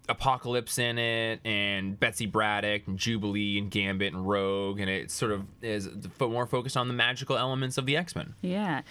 Apocalypse 0.09 0.79
in 0.79 0.99
it, 0.99 1.41
and 1.45 1.99
Betsy 1.99 2.26
Braddock, 2.26 2.87
and 2.87 2.99
Jubilee, 2.99 3.59
and 3.59 3.71
Gambit, 3.71 4.12
and 4.15 4.26
Rogue, 4.26 4.79
and 4.81 4.88
it 4.88 5.11
sort 5.11 5.33
of 5.33 5.45
is 5.62 5.88
more 6.21 6.47
focused 6.47 6.76
on 6.76 6.88
the 6.88 6.95
magical 6.95 7.37
elements 7.37 7.76
of 7.79 7.87
the 7.87 7.97
X 7.97 8.15
Men. 8.15 8.35
Yeah. 8.41 8.83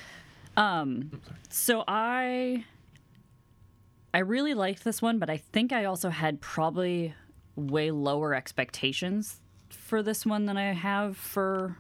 Um 0.58 1.22
so 1.50 1.84
I 1.88 2.66
I 4.14 4.20
really 4.20 4.54
liked 4.54 4.84
this 4.86 5.02
one, 5.02 5.20
but 5.20 5.30
I 5.30 5.38
think 5.38 5.74
I 5.74 5.86
also 5.86 6.10
had 6.10 6.40
probably 6.40 7.14
way 7.58 7.92
lower 7.92 8.34
expectations 8.34 9.42
for 9.70 10.02
this 10.04 10.26
one 10.26 10.46
than 10.46 10.58
I 10.58 10.74
have 10.74 11.18
for 11.18 11.78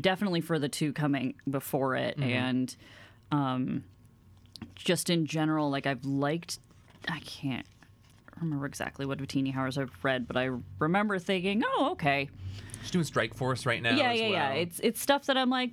definitely 0.00 0.40
for 0.40 0.58
the 0.58 0.68
two 0.68 0.92
coming 0.92 1.34
before 1.50 1.96
it 1.96 2.16
and 2.18 2.74
um 3.32 3.84
just 4.74 5.10
in 5.10 5.26
general 5.26 5.70
like 5.70 5.86
I've 5.86 6.04
liked 6.04 6.58
I 7.08 7.20
can't 7.20 7.66
remember 8.40 8.66
exactly 8.66 9.06
what 9.06 9.18
Bettini 9.18 9.52
Howard 9.52 9.78
I've 9.78 9.92
read, 10.02 10.26
but 10.26 10.36
I 10.36 10.50
remember 10.78 11.18
thinking, 11.18 11.62
"Oh, 11.66 11.90
okay." 11.92 12.28
She's 12.82 12.90
doing 12.90 13.04
Strike 13.04 13.34
Force 13.34 13.66
right 13.66 13.82
now. 13.82 13.96
yeah, 13.96 14.12
as 14.12 14.20
yeah, 14.20 14.26
yeah. 14.28 14.50
It's 14.52 14.80
it's 14.80 15.00
stuff 15.00 15.26
that 15.26 15.36
I'm 15.36 15.50
like, 15.50 15.70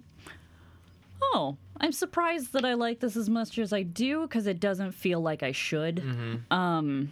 oh, 1.22 1.58
I'm 1.80 1.92
surprised 1.92 2.54
that 2.54 2.65
I 2.65 2.74
like 2.74 3.00
this 3.00 3.15
as 3.15 3.30
much 3.30 3.58
as 3.60 3.74
I 3.74 3.84
do 3.84 4.22
because 4.22 4.48
it 4.48 4.60
doesn't 4.60 4.94
feel 4.94 5.22
like 5.22 5.44
I 5.44 5.51
should. 5.51 5.98
Mm-hmm. 5.98 6.54
Um, 6.54 7.12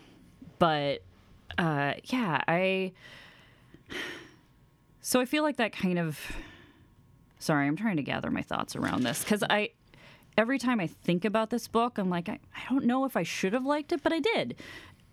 but 0.59 1.03
uh, 1.57 1.93
yeah, 2.05 2.41
I. 2.47 2.93
So 5.01 5.19
I 5.19 5.25
feel 5.25 5.43
like 5.43 5.57
that 5.57 5.73
kind 5.73 5.99
of. 5.99 6.19
Sorry, 7.39 7.67
I'm 7.67 7.75
trying 7.75 7.97
to 7.97 8.03
gather 8.03 8.31
my 8.31 8.41
thoughts 8.41 8.75
around 8.75 9.03
this 9.03 9.23
because 9.23 9.43
I. 9.49 9.71
Every 10.37 10.57
time 10.57 10.79
I 10.79 10.87
think 10.87 11.25
about 11.25 11.49
this 11.49 11.67
book, 11.67 11.97
I'm 11.97 12.09
like, 12.09 12.29
I, 12.29 12.39
I 12.55 12.61
don't 12.69 12.85
know 12.85 13.05
if 13.05 13.15
I 13.15 13.23
should 13.23 13.53
have 13.53 13.65
liked 13.65 13.91
it, 13.91 14.01
but 14.03 14.11
I 14.11 14.19
did. 14.19 14.55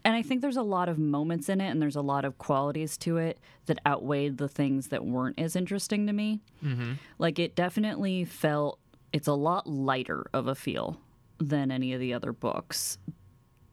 And 0.04 0.16
I 0.16 0.22
think 0.22 0.40
there's 0.40 0.56
a 0.56 0.62
lot 0.62 0.88
of 0.88 0.98
moments 0.98 1.48
in 1.50 1.60
it 1.60 1.68
and 1.68 1.82
there's 1.82 1.96
a 1.96 2.00
lot 2.00 2.24
of 2.24 2.38
qualities 2.38 2.96
to 2.98 3.18
it 3.18 3.38
that 3.66 3.78
outweighed 3.86 4.38
the 4.38 4.48
things 4.48 4.88
that 4.88 5.04
weren't 5.04 5.38
as 5.38 5.56
interesting 5.56 6.06
to 6.06 6.12
me. 6.12 6.40
Mm-hmm. 6.64 6.92
Like, 7.18 7.38
it 7.38 7.54
definitely 7.54 8.24
felt, 8.24 8.78
it's 9.12 9.28
a 9.28 9.34
lot 9.34 9.66
lighter 9.66 10.26
of 10.32 10.46
a 10.46 10.54
feel 10.54 11.00
than 11.38 11.70
any 11.70 11.92
of 11.92 12.00
the 12.00 12.14
other 12.14 12.32
books, 12.32 12.96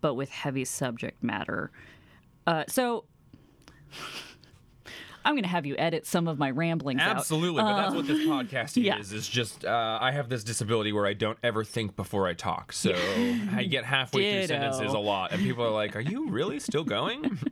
but 0.01 0.15
with 0.15 0.29
heavy 0.29 0.65
subject 0.65 1.23
matter. 1.23 1.71
Uh, 2.45 2.65
so. 2.67 3.05
I'm 5.27 5.33
going 5.33 5.43
to 5.43 5.49
have 5.49 5.65
you 5.65 5.75
edit 5.77 6.05
some 6.05 6.29
of 6.29 6.39
my 6.39 6.51
ramblings 6.51 7.01
out. 7.01 7.17
Absolutely, 7.17 7.61
but 7.61 7.75
that's 7.75 7.93
what 7.93 8.07
this 8.07 8.25
uh, 8.25 8.31
podcasting 8.31 8.83
yeah. 8.85 8.97
is. 8.97 9.11
Is 9.11 9.27
just 9.27 9.65
uh, 9.65 9.97
I 10.01 10.11
have 10.11 10.29
this 10.29 10.41
disability 10.41 10.93
where 10.93 11.05
I 11.05 11.11
don't 11.11 11.37
ever 11.43 11.65
think 11.65 11.97
before 11.97 12.27
I 12.27 12.33
talk, 12.33 12.71
so 12.71 12.91
I 13.53 13.67
get 13.69 13.83
halfway 13.83 14.31
through 14.31 14.47
sentences 14.47 14.93
a 14.93 14.97
lot, 14.97 15.33
and 15.33 15.43
people 15.43 15.65
are 15.65 15.71
like, 15.71 15.97
"Are 15.97 16.01
you 16.01 16.29
really 16.29 16.59
still 16.59 16.85
going?" 16.85 17.39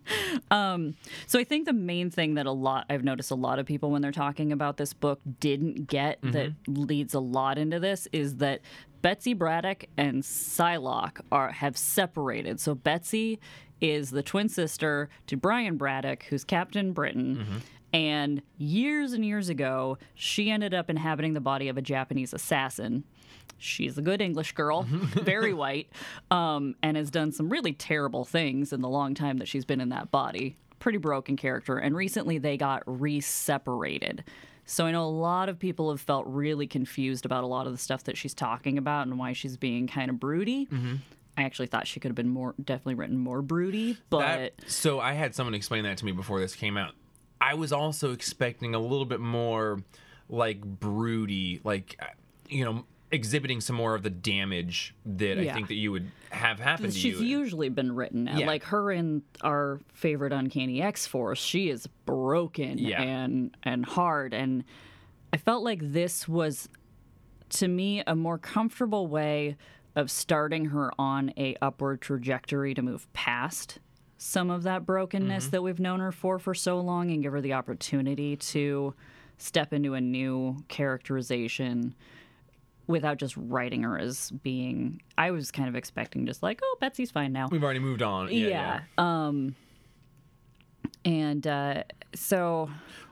Um, 0.51 0.95
so 1.25 1.39
I 1.39 1.43
think 1.43 1.65
the 1.65 1.73
main 1.73 2.11
thing 2.11 2.35
that 2.35 2.45
a 2.45 2.51
lot 2.51 2.85
I've 2.89 3.03
noticed 3.03 3.31
a 3.31 3.35
lot 3.35 3.57
of 3.57 3.65
people 3.65 3.89
when 3.89 4.01
they're 4.01 4.11
talking 4.11 4.51
about 4.51 4.77
this 4.77 4.93
book 4.93 5.19
didn't 5.39 5.87
get 5.87 6.19
that 6.21 6.51
mm-hmm. 6.51 6.83
leads 6.83 7.13
a 7.13 7.19
lot 7.19 7.57
into 7.57 7.79
this 7.79 8.07
is 8.11 8.35
that 8.37 8.61
Betsy 9.05 9.35
Braddock 9.35 9.85
and 9.97 10.23
Psylocke 10.23 11.21
are 11.31 11.51
have 11.51 11.77
separated. 11.77 12.59
So 12.59 12.73
Betsy 12.73 13.39
is 13.79 14.09
the 14.09 14.23
twin 14.23 14.49
sister 14.49 15.09
to 15.27 15.37
Brian 15.37 15.77
Braddock, 15.77 16.23
who's 16.23 16.43
Captain 16.43 16.91
Britain. 16.91 17.61
And 17.93 18.41
years 18.57 19.13
and 19.13 19.23
years 19.23 19.47
ago, 19.47 19.99
she 20.15 20.49
ended 20.49 20.73
up 20.73 20.89
inhabiting 20.89 21.35
the 21.35 21.39
body 21.39 21.69
of 21.69 21.77
a 21.77 21.83
Japanese 21.83 22.33
assassin. 22.33 23.03
She's 23.59 23.95
a 23.95 24.01
good 24.01 24.23
English 24.23 24.53
girl, 24.53 24.81
very 24.89 25.53
white, 25.53 25.91
um, 26.31 26.73
and 26.81 26.97
has 26.97 27.11
done 27.11 27.31
some 27.31 27.47
really 27.47 27.73
terrible 27.73 28.25
things 28.25 28.73
in 28.73 28.81
the 28.81 28.89
long 28.89 29.13
time 29.13 29.37
that 29.37 29.47
she's 29.47 29.65
been 29.65 29.81
in 29.81 29.89
that 29.89 30.09
body. 30.09 30.57
pretty 30.79 30.97
broken 30.97 31.37
character, 31.37 31.77
and 31.77 31.95
recently 31.95 32.39
they 32.39 32.57
got 32.57 32.81
re-separated. 32.87 34.23
So 34.65 34.85
I 34.85 34.91
know 34.91 35.05
a 35.05 35.07
lot 35.07 35.49
of 35.49 35.59
people 35.59 35.91
have 35.91 36.01
felt 36.01 36.25
really 36.27 36.67
confused 36.67 37.25
about 37.25 37.43
a 37.43 37.47
lot 37.47 37.67
of 37.67 37.71
the 37.71 37.77
stuff 37.77 38.03
that 38.05 38.17
she's 38.17 38.33
talking 38.33 38.77
about 38.77 39.07
and 39.07 39.17
why 39.19 39.33
she's 39.33 39.57
being 39.57 39.87
kind 39.87 40.09
of 40.09 40.19
broody. 40.19 40.65
Mm-hmm. 40.65 40.95
I 41.37 41.43
actually 41.43 41.67
thought 41.67 41.85
she 41.85 41.99
could 41.99 42.09
have 42.09 42.15
been 42.15 42.29
more 42.29 42.55
definitely 42.63 42.95
written 42.95 43.17
more 43.17 43.41
broody, 43.41 43.97
but 44.09 44.19
That, 44.19 44.53
so 44.67 44.99
I 44.99 45.13
had 45.13 45.35
someone 45.35 45.53
explain 45.53 45.83
that 45.83 45.97
to 45.97 46.05
me 46.05 46.13
before 46.13 46.39
this 46.39 46.55
came 46.55 46.77
out. 46.77 46.93
I 47.41 47.55
was 47.55 47.71
also 47.73 48.13
expecting 48.13 48.73
a 48.73 48.79
little 48.79 49.05
bit 49.05 49.19
more 49.19 49.83
like 50.29 50.61
broody, 50.61 51.59
like 51.63 51.97
uh, 52.01 52.05
you 52.47 52.63
know, 52.63 52.85
exhibiting 53.15 53.61
some 53.61 53.75
more 53.75 53.95
of 53.95 54.03
the 54.03 54.09
damage 54.09 54.93
that 55.05 55.39
I 55.39 55.51
think 55.53 55.67
that 55.69 55.75
you 55.75 55.91
would 55.91 56.11
have 56.29 56.59
happen 56.59 56.85
to 56.85 56.91
she's 56.91 57.19
you. 57.19 57.25
usually 57.39 57.69
been 57.69 57.95
written 57.95 58.27
at. 58.27 58.39
Yeah. 58.39 58.47
Like 58.47 58.63
her 58.65 58.91
in 58.91 59.23
our 59.41 59.79
favorite 59.93 60.33
Uncanny 60.33 60.81
X 60.81 61.07
Force, 61.07 61.39
she 61.39 61.69
is 61.69 61.87
broken 62.05 62.77
Yeah. 62.77 63.01
and 63.01 63.55
and 63.63 63.85
hard. 63.85 64.33
And 64.33 64.63
I 65.33 65.37
felt 65.37 65.63
like 65.63 65.79
this 65.81 66.27
was, 66.27 66.69
to 67.49 67.67
me, 67.67 68.03
a 68.05 68.15
more 68.15 68.37
comfortable 68.37 69.07
way 69.07 69.57
of 69.95 70.11
starting 70.11 70.65
her 70.65 70.91
on 70.99 71.33
a 71.37 71.55
upward 71.61 72.01
trajectory 72.01 72.73
to 72.73 72.81
move 72.81 73.11
past 73.13 73.79
some 74.17 74.49
of 74.49 74.63
that 74.63 74.85
brokenness 74.85 75.45
Mm-hmm. 75.45 75.51
that 75.51 75.61
we've 75.61 75.79
known 75.79 75.99
her 75.99 76.11
for 76.11 76.37
for 76.39 76.53
so 76.53 76.79
long 76.79 77.11
and 77.11 77.21
give 77.23 77.31
her 77.33 77.41
the 77.41 77.53
opportunity 77.53 78.35
to 78.37 78.93
step 79.37 79.73
into 79.73 79.93
a 79.93 80.01
new 80.01 80.57
characterization 80.69 81.93
without 82.87 83.17
just 83.17 83.35
writing 83.37 83.83
her 83.83 83.97
as 83.97 84.31
being 84.31 85.01
I 85.17 85.31
was 85.31 85.51
kind 85.51 85.67
of 85.69 85.75
expecting 85.75 86.25
just 86.25 86.43
like, 86.43 86.59
oh, 86.63 86.77
Betsy's 86.79 87.11
fine 87.11 87.33
now. 87.33 87.47
We've 87.51 87.63
already 87.63 87.79
moved 87.79 88.01
on. 88.01 88.27
Yeah, 88.31 88.47
Yeah. 88.47 88.79
yeah. 88.97 89.25
Um 89.27 89.55
and 91.03 91.45
uh 91.47 91.83
so 92.13 92.69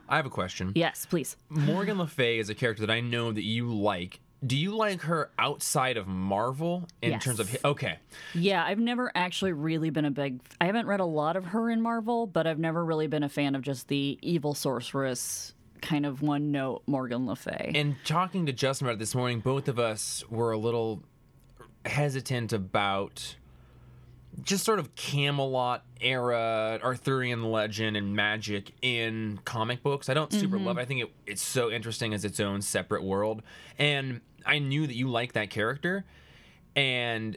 I 0.08 0.16
have 0.16 0.26
a 0.26 0.30
question. 0.30 0.72
yes, 0.74 1.06
please. 1.06 1.36
Morgan 1.48 1.98
Le 1.98 2.06
Fay 2.06 2.38
is 2.38 2.48
a 2.50 2.54
character 2.54 2.86
that 2.86 2.92
I 2.92 3.00
know 3.00 3.32
that 3.32 3.42
you 3.44 3.72
like. 3.72 4.20
Do 4.46 4.58
you 4.58 4.76
like 4.76 5.00
her 5.02 5.30
outside 5.38 5.96
of 5.96 6.06
Marvel 6.06 6.86
in 7.00 7.12
Yes. 7.12 7.24
terms 7.24 7.40
of 7.40 7.56
okay? 7.64 7.98
Yeah, 8.34 8.62
I've 8.62 8.78
never 8.78 9.10
actually 9.14 9.52
really 9.54 9.88
been 9.88 10.04
a 10.04 10.10
big 10.10 10.40
I 10.60 10.66
haven't 10.66 10.86
read 10.86 11.00
a 11.00 11.04
lot 11.06 11.36
of 11.36 11.46
her 11.46 11.70
in 11.70 11.80
Marvel, 11.80 12.26
but 12.26 12.46
I've 12.46 12.58
never 12.58 12.84
really 12.84 13.06
been 13.06 13.22
a 13.22 13.28
fan 13.30 13.54
of 13.54 13.62
just 13.62 13.88
the 13.88 14.18
evil 14.20 14.52
sorceress 14.54 15.54
kind 15.84 16.06
of 16.06 16.22
one 16.22 16.50
note 16.50 16.82
Morgan 16.86 17.26
Le 17.26 17.36
Fay. 17.36 17.72
And 17.74 17.96
talking 18.04 18.46
to 18.46 18.52
Justin 18.52 18.86
about 18.86 18.94
it 18.94 18.98
this 18.98 19.14
morning, 19.14 19.40
both 19.40 19.68
of 19.68 19.78
us 19.78 20.24
were 20.30 20.50
a 20.50 20.58
little 20.58 21.02
hesitant 21.84 22.52
about 22.52 23.36
just 24.42 24.64
sort 24.64 24.78
of 24.78 24.94
Camelot 24.96 25.84
era 26.00 26.80
Arthurian 26.82 27.44
legend 27.44 27.96
and 27.96 28.16
magic 28.16 28.72
in 28.82 29.38
comic 29.44 29.82
books. 29.82 30.08
I 30.08 30.14
don't 30.14 30.32
super 30.32 30.56
mm-hmm. 30.56 30.66
love 30.66 30.78
it. 30.78 30.80
I 30.80 30.84
think 30.86 31.02
it, 31.02 31.12
it's 31.26 31.42
so 31.42 31.70
interesting 31.70 32.14
as 32.14 32.24
its 32.24 32.40
own 32.40 32.62
separate 32.62 33.04
world. 33.04 33.42
And 33.78 34.22
I 34.44 34.58
knew 34.58 34.86
that 34.86 34.96
you 34.96 35.08
like 35.08 35.34
that 35.34 35.50
character. 35.50 36.04
And 36.74 37.36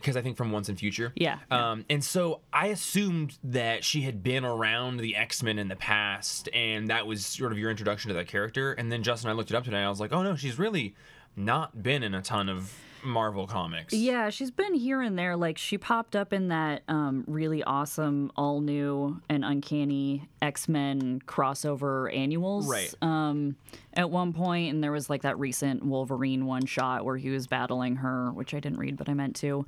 because 0.00 0.16
I 0.16 0.22
think 0.22 0.36
from 0.36 0.52
Once 0.52 0.68
and 0.68 0.78
Future. 0.78 1.12
Yeah. 1.14 1.38
Um, 1.50 1.84
and 1.90 2.02
so 2.04 2.40
I 2.52 2.68
assumed 2.68 3.38
that 3.44 3.84
she 3.84 4.02
had 4.02 4.22
been 4.22 4.44
around 4.44 4.98
the 4.98 5.16
X 5.16 5.42
Men 5.42 5.58
in 5.58 5.68
the 5.68 5.76
past, 5.76 6.48
and 6.52 6.88
that 6.88 7.06
was 7.06 7.24
sort 7.24 7.52
of 7.52 7.58
your 7.58 7.70
introduction 7.70 8.08
to 8.08 8.14
that 8.14 8.28
character. 8.28 8.72
And 8.72 8.90
then 8.90 9.02
Justin 9.02 9.28
and 9.28 9.34
I 9.34 9.36
looked 9.36 9.50
it 9.50 9.56
up 9.56 9.64
today, 9.64 9.78
and 9.78 9.86
I 9.86 9.90
was 9.90 10.00
like, 10.00 10.12
oh 10.12 10.22
no, 10.22 10.36
she's 10.36 10.58
really 10.58 10.94
not 11.34 11.82
been 11.82 12.02
in 12.02 12.14
a 12.14 12.22
ton 12.22 12.48
of 12.48 12.72
Marvel 13.06 13.46
comics. 13.46 13.94
Yeah, 13.94 14.30
she's 14.30 14.50
been 14.50 14.74
here 14.74 15.00
and 15.00 15.18
there. 15.18 15.36
Like 15.36 15.58
she 15.58 15.78
popped 15.78 16.16
up 16.16 16.32
in 16.32 16.48
that 16.48 16.82
um, 16.88 17.24
really 17.26 17.62
awesome, 17.62 18.30
all 18.36 18.60
new 18.60 19.20
and 19.28 19.44
uncanny 19.44 20.28
X 20.42 20.68
Men 20.68 21.20
crossover 21.26 22.14
annuals. 22.14 22.68
Right. 22.68 22.92
Um, 23.00 23.56
at 23.94 24.10
one 24.10 24.32
point, 24.32 24.74
and 24.74 24.82
there 24.82 24.92
was 24.92 25.08
like 25.08 25.22
that 25.22 25.38
recent 25.38 25.84
Wolverine 25.84 26.46
one 26.46 26.66
shot 26.66 27.04
where 27.04 27.16
he 27.16 27.30
was 27.30 27.46
battling 27.46 27.96
her, 27.96 28.30
which 28.32 28.54
I 28.54 28.60
didn't 28.60 28.78
read, 28.78 28.96
but 28.96 29.08
I 29.08 29.14
meant 29.14 29.36
to. 29.36 29.64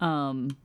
Um, 0.00 0.56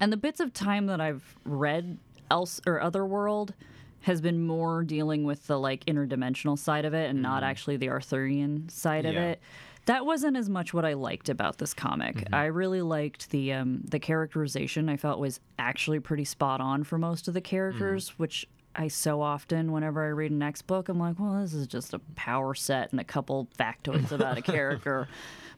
and 0.00 0.12
the 0.12 0.16
bits 0.16 0.40
of 0.40 0.52
time 0.52 0.86
that 0.86 1.00
I've 1.00 1.36
read 1.44 1.98
else 2.30 2.60
or 2.66 2.80
Otherworld 2.80 3.54
has 4.02 4.20
been 4.20 4.46
more 4.46 4.82
dealing 4.82 5.24
with 5.24 5.46
the 5.46 5.58
like 5.58 5.84
interdimensional 5.84 6.58
side 6.58 6.84
of 6.84 6.94
it 6.94 7.10
and 7.10 7.20
not 7.20 7.42
actually 7.42 7.76
the 7.76 7.88
Arthurian 7.90 8.68
side 8.68 9.04
of 9.04 9.14
it. 9.14 9.40
That 9.90 10.06
wasn't 10.06 10.36
as 10.36 10.48
much 10.48 10.72
what 10.72 10.84
I 10.84 10.92
liked 10.92 11.28
about 11.28 11.58
this 11.58 11.74
comic. 11.74 12.24
I 12.32 12.44
really 12.44 12.80
liked 12.80 13.30
the 13.30 13.54
um, 13.54 13.80
the 13.84 13.98
characterization. 13.98 14.88
I 14.88 14.96
felt 14.96 15.18
was 15.18 15.40
actually 15.58 15.98
pretty 15.98 16.24
spot 16.24 16.60
on 16.60 16.84
for 16.84 16.96
most 16.96 17.26
of 17.26 17.34
the 17.34 17.40
characters, 17.40 18.10
which 18.16 18.46
I 18.76 18.86
so 18.86 19.20
often, 19.20 19.72
whenever 19.72 20.04
I 20.04 20.10
read 20.10 20.30
an 20.30 20.42
X 20.42 20.62
book, 20.62 20.88
I'm 20.88 21.00
like, 21.00 21.18
well, 21.18 21.40
this 21.40 21.54
is 21.54 21.66
just 21.66 21.92
a 21.92 21.98
power 22.14 22.54
set 22.54 22.92
and 22.92 23.00
a 23.00 23.04
couple 23.04 23.48
factoids 23.58 24.12
about 24.12 24.38
a 24.38 24.42
character. 24.56 25.08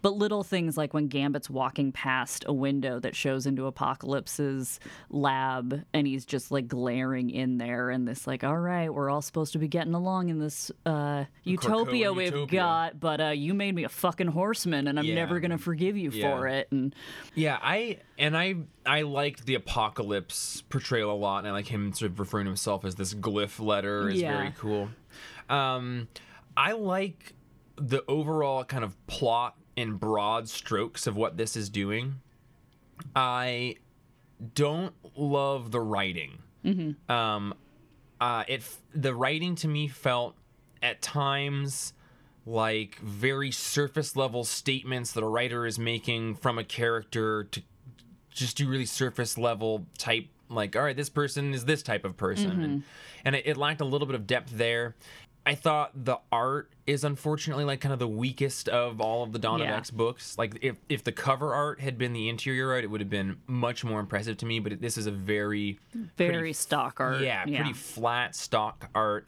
But 0.03 0.15
little 0.17 0.43
things 0.43 0.77
like 0.77 0.93
when 0.93 1.07
Gambit's 1.09 1.49
walking 1.49 1.93
past 1.93 2.45
a 2.47 2.53
window 2.53 2.99
that 3.01 3.15
shows 3.17 3.47
into 3.47 3.67
Apocalypse's 3.67 4.81
lab 5.11 5.85
and 5.95 6.07
he's 6.07 6.25
just 6.25 6.51
like 6.51 6.67
glaring 6.69 7.31
in 7.31 7.59
there 7.59 7.88
and 7.91 8.07
this 8.07 8.27
like, 8.27 8.43
all 8.45 8.59
right, 8.59 8.93
we're 8.93 9.09
all 9.09 9.23
supposed 9.23 9.53
to 9.53 9.59
be 9.59 9.69
getting 9.69 9.95
along 9.95 10.29
in 10.29 10.38
this 10.41 10.71
uh, 10.87 11.25
utopia 11.45 12.12
we've 12.12 12.27
utopia. 12.33 12.61
got, 12.61 13.01
but 13.01 13.21
uh, 13.21 13.29
you 13.29 13.55
made 13.55 13.75
me 13.75 13.85
a 13.85 13.88
fucking 13.88 14.27
horseman 14.29 14.88
and 14.88 14.99
I'm 14.99 15.05
Yeah. 15.05 15.15
never 15.15 15.38
gonna 15.41 15.57
forgive 15.59 15.97
you 15.97 16.11
Yeah. 16.11 16.37
for 16.37 16.49
it. 16.49 16.69
And 16.73 16.95
Yeah, 17.35 17.59
I 17.62 17.99
and 18.19 18.37
I 18.37 18.57
I 18.85 19.03
liked 19.03 19.47
the 19.47 19.55
apocalypse 19.55 20.62
portrayal 20.69 21.12
a 21.12 21.15
lot, 21.17 21.38
and 21.38 21.49
I 21.49 21.53
like 21.53 21.69
him 21.69 21.93
sort 21.93 22.11
of 22.11 22.19
referring 22.19 22.47
to 22.47 22.51
himself 22.51 22.85
as 22.85 22.97
this 22.97 23.15
glyph 23.15 23.61
letter 23.65 24.09
is 24.09 24.21
Yeah. 24.21 24.37
very 24.37 24.53
cool. 24.59 24.88
Um, 25.49 26.09
I 26.57 26.73
like 26.73 27.35
the 27.77 28.05
overall 28.09 28.65
kind 28.65 28.85
of 28.85 28.95
plot 29.07 29.57
in 29.77 29.95
broad 29.95 30.49
strokes 30.49 31.07
of 31.07 31.17
what 31.17 31.37
this 31.37 31.57
is 31.57 31.69
doing. 31.69 32.21
I 33.17 33.77
don't 34.55 34.95
love 35.17 35.71
the 35.71 35.81
writing. 35.81 36.39
Um, 37.09 37.55
uh, 38.21 38.45
it 38.47 38.63
the 38.95 39.15
writing 39.15 39.55
to 39.57 39.69
me 39.69 39.89
felt 39.89 40.37
at 40.83 41.03
times 41.03 41.93
like 42.47 42.99
very 43.01 43.51
surface 43.51 44.17
level 44.17 44.45
statements 44.45 45.13
that 45.13 45.23
a 45.23 45.29
writer 45.29 45.67
is 45.67 45.79
making 45.79 46.35
from 46.37 46.59
a 46.59 46.65
character 46.65 47.45
to 47.45 47.63
just 48.31 48.57
do 48.57 48.69
really 48.69 48.87
surface 48.87 49.37
level 49.39 49.87
type 49.99 50.27
like 50.49 50.75
all 50.77 50.83
right 50.83 50.97
this 50.97 51.09
person 51.09 51.55
is 51.55 51.65
this 51.65 51.83
type 51.83 52.05
of 52.05 52.17
person 52.17 52.51
and, 52.65 52.83
and 53.25 53.37
it, 53.37 53.47
it 53.47 53.57
lacked 53.57 53.81
a 53.81 53.85
little 53.85 54.07
bit 54.07 54.15
of 54.17 54.27
depth 54.27 54.51
there 54.51 54.95
i 55.45 55.55
thought 55.55 55.91
the 56.05 56.19
art 56.31 56.71
is 56.87 57.05
unfortunately 57.05 57.65
like 57.65 57.81
kind 57.81 57.93
of 57.93 57.99
the 57.99 58.09
weakest 58.09 58.69
of 58.69 59.01
all 59.01 59.23
of 59.23 59.33
the 59.33 59.39
dawn 59.39 59.61
Yeah. 59.61 59.73
of 59.73 59.79
x 59.79 59.91
books 59.91 60.37
like 60.39 60.59
if, 60.63 60.77
if 60.89 61.03
the 61.05 61.13
cover 61.13 61.55
art 61.55 61.81
had 61.81 61.99
been 61.99 62.13
the 62.13 62.29
interior 62.29 62.71
art 62.73 62.85
it 62.85 62.89
would 62.89 63.01
have 63.01 63.11
been 63.11 63.39
much 63.47 63.85
more 63.85 64.01
impressive 64.01 64.37
to 64.39 64.47
me 64.47 64.59
but 64.61 64.81
this 64.81 64.97
is 64.97 65.07
a 65.07 65.11
very 65.13 65.79
very 66.17 66.33
pretty 66.33 66.53
stock 66.53 67.01
art. 67.01 67.21
yeah, 67.21 67.45
pretty 67.45 67.73
flat 67.73 68.35
stock 68.37 68.89
art. 68.95 69.27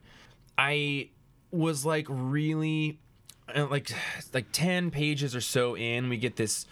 I 0.57 1.11
was 1.51 1.85
like 1.85 2.07
really 2.09 2.99
uh, 3.55 3.67
like 3.67 3.91
like 4.33 4.47
10 4.53 4.91
pages 4.91 5.35
or 5.37 5.41
so 5.41 5.77
in 5.77 6.09
we 6.09 6.17
get 6.17 6.37
this 6.37 6.67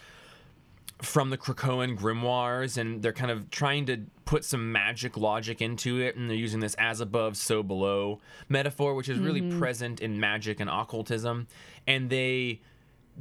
from 1.02 1.30
the 1.30 1.38
Krakoan 1.38 1.98
grimoires 1.98 2.78
and 2.78 3.02
they're 3.02 3.12
kind 3.12 3.30
of 3.30 3.50
trying 3.50 3.86
to 3.86 3.98
put 4.24 4.44
some 4.44 4.72
magic 4.72 5.16
logic 5.16 5.60
into 5.60 6.00
it 6.00 6.16
and 6.16 6.30
they're 6.30 6.36
using 6.36 6.60
this 6.60 6.74
as 6.74 7.00
above 7.00 7.36
so 7.36 7.62
below 7.62 8.20
metaphor 8.48 8.94
which 8.94 9.08
is 9.08 9.18
really 9.18 9.42
mm-hmm. 9.42 9.58
present 9.58 10.00
in 10.00 10.18
magic 10.18 10.60
and 10.60 10.70
occultism. 10.70 11.48
And 11.86 12.08
they 12.08 12.60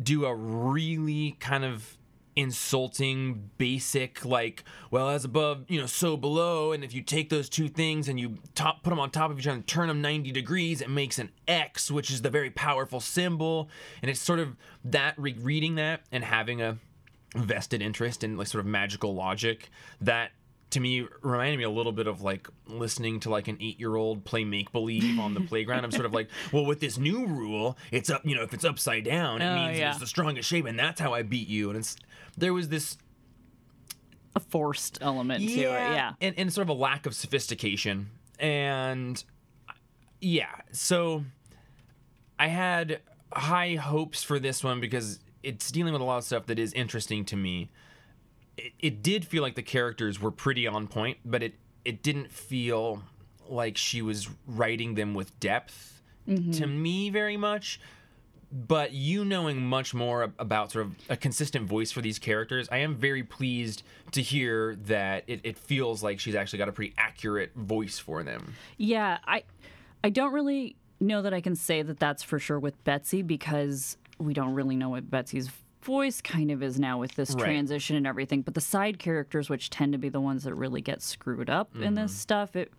do 0.02 0.26
a 0.26 0.36
really 0.36 1.36
kind 1.40 1.66
of 1.66 1.98
insulting 2.34 3.50
basic 3.58 4.24
like 4.24 4.64
well 4.90 5.10
as 5.10 5.26
above 5.26 5.66
you 5.68 5.78
know 5.78 5.86
so 5.86 6.16
below 6.16 6.72
and 6.72 6.82
if 6.82 6.94
you 6.94 7.02
take 7.02 7.30
those 7.30 7.50
two 7.50 7.68
things 7.68 8.08
and 8.08 8.18
you 8.18 8.38
top 8.56 8.84
put 8.84 8.90
them 8.90 9.02
on 9.02 9.10
top 9.10 9.30
of 9.30 9.38
each 9.38 9.46
other 9.46 9.58
and 9.58 9.68
turn 9.68 9.90
them 9.90 10.02
90 10.02 10.32
degrees 10.32 10.80
it 10.80 10.90
makes 10.90 11.20
an 11.20 11.30
x 11.46 11.92
which 11.92 12.10
is 12.10 12.22
the 12.22 12.30
very 12.30 12.50
powerful 12.50 13.00
symbol. 13.00 13.70
And 14.02 14.10
it's 14.10 14.20
sort 14.20 14.40
of 14.40 14.56
that 14.86 15.14
re- 15.18 15.36
reading 15.40 15.76
that 15.76 16.02
and 16.12 16.24
having 16.24 16.62
a 16.62 16.78
vested 17.36 17.82
interest 17.82 18.24
in 18.24 18.38
like 18.38 18.48
sort 18.48 18.60
of 18.60 18.66
magical 18.66 19.14
logic 19.16 19.70
that 20.02 20.32
to 20.70 20.80
me 20.80 21.06
reminded 21.22 21.58
me 21.58 21.64
a 21.64 21.70
little 21.70 21.92
bit 21.92 22.08
of 22.08 22.22
like 22.22 22.48
listening 22.68 23.20
to 23.20 23.30
like 23.30 23.48
an 23.50 23.58
eight 23.60 23.80
year 23.80 23.96
old 23.96 24.24
play 24.24 24.44
make 24.46 24.72
believe 24.72 25.20
on 25.20 25.34
the 25.34 25.42
playground. 25.50 25.84
I'm 25.84 25.92
sort 25.92 26.06
of 26.06 26.14
like, 26.14 26.30
well, 26.54 26.66
with 26.66 26.80
this 26.80 26.98
new 26.98 27.26
rule, 27.26 27.78
it's 27.92 28.10
up, 28.10 28.26
you 28.26 28.36
know, 28.36 28.44
if 28.44 28.54
it's 28.54 28.64
upside 28.66 29.04
down, 29.04 29.42
it 29.42 29.46
Oh, 29.46 29.56
means 29.56 29.80
yeah. 29.80 29.92
it's 29.92 30.00
the 30.00 30.08
strongest 30.08 30.48
shape, 30.48 30.66
and 30.66 30.80
that's 30.80 31.00
how 31.02 31.14
I 31.14 31.24
beat 31.24 31.48
you. 31.50 31.70
And 31.70 31.80
it's 31.80 31.98
there 32.38 32.54
was 32.54 32.70
this 32.70 32.98
a 34.34 34.40
forced 34.40 34.98
element 35.02 35.42
to 35.46 35.54
it. 35.54 35.62
Yeah. 35.64 36.14
and, 36.22 36.34
and 36.38 36.54
sort 36.54 36.64
of 36.64 36.70
a 36.70 36.80
lack 36.80 37.06
of 37.06 37.14
sophistication 37.14 38.10
and 38.40 39.24
yeah 40.22 40.48
so 40.72 41.26
i 42.40 42.48
had 42.48 43.02
high 43.34 43.76
hopes 43.76 44.24
for 44.24 44.40
this 44.40 44.64
one 44.64 44.80
because 44.80 45.20
it's 45.44 45.72
dealing 45.72 45.94
with 45.94 46.02
a 46.02 46.06
lot 46.06 46.18
of 46.18 46.24
stuff 46.24 46.46
that 46.46 46.60
is 46.60 46.74
interesting 46.74 47.26
to 47.26 47.36
me 47.36 47.70
it, 48.58 48.74
it 48.80 49.04
did 49.04 49.26
feel 49.26 49.42
like 49.42 49.56
the 49.56 49.64
characters 49.64 50.22
were 50.22 50.32
pretty 50.32 50.68
on 50.68 50.88
point 50.88 51.18
but 51.26 51.42
it 51.44 51.56
it 51.86 52.04
didn't 52.04 52.32
feel 52.32 53.04
like 53.48 53.78
she 53.78 54.02
was 54.02 54.30
writing 54.48 54.96
them 54.96 55.14
with 55.14 55.38
depth 55.40 56.02
mm-hmm. 56.28 56.52
to 56.52 56.68
me 56.68 57.10
very 57.10 57.38
much. 57.38 57.80
But 58.54 58.92
you 58.92 59.24
knowing 59.24 59.66
much 59.66 59.94
more 59.94 60.34
about 60.38 60.74
sort 60.74 60.88
of 60.88 60.96
a 61.08 61.16
consistent 61.16 61.68
voice 61.68 61.90
for 61.90 62.02
these 62.02 62.20
characters, 62.20 62.68
I 62.70 62.80
am 62.80 62.96
very 62.96 63.24
pleased 63.24 63.82
to 64.12 64.22
hear 64.22 64.76
that 64.88 65.24
it, 65.28 65.40
it 65.46 65.58
feels 65.58 66.04
like 66.04 66.20
she's 66.20 66.36
actually 66.36 66.60
got 66.60 66.68
a 66.68 66.74
pretty 66.74 66.94
accurate 66.98 67.54
voice 67.56 67.98
for 67.98 68.24
them. 68.24 68.56
Yeah, 68.76 69.20
I 69.26 69.44
I 70.04 70.10
don't 70.10 70.34
really 70.34 70.76
know 71.00 71.22
that 71.22 71.34
I 71.34 71.40
can 71.40 71.56
say 71.56 71.82
that 71.82 71.98
that's 71.98 72.24
for 72.24 72.40
sure 72.40 72.60
with 72.60 72.84
Betsy 72.84 73.22
because 73.22 73.96
we 74.22 74.34
don't 74.34 74.54
really 74.54 74.76
know 74.76 74.90
what 74.90 75.10
Betsy's 75.10 75.50
voice 75.82 76.22
kind 76.22 76.52
of 76.52 76.62
is 76.62 76.80
now 76.80 77.00
with 77.00 77.16
this 77.16 77.34
Right. 77.34 77.44
transition 77.44 77.96
and 77.96 78.06
everything. 78.06 78.42
But 78.44 78.54
the 78.54 78.62
side 78.62 79.00
characters, 79.00 79.50
which 79.50 79.70
tend 79.70 79.94
to 79.94 79.98
be 79.98 80.10
the 80.10 80.22
ones 80.22 80.44
that 80.44 80.54
really 80.54 80.82
get 80.82 81.02
screwed 81.02 81.50
up 81.50 81.76
in 81.76 81.96
this 81.96 82.12
mm-hmm. 82.12 82.18
stuff, 82.18 82.56
it 82.56 82.72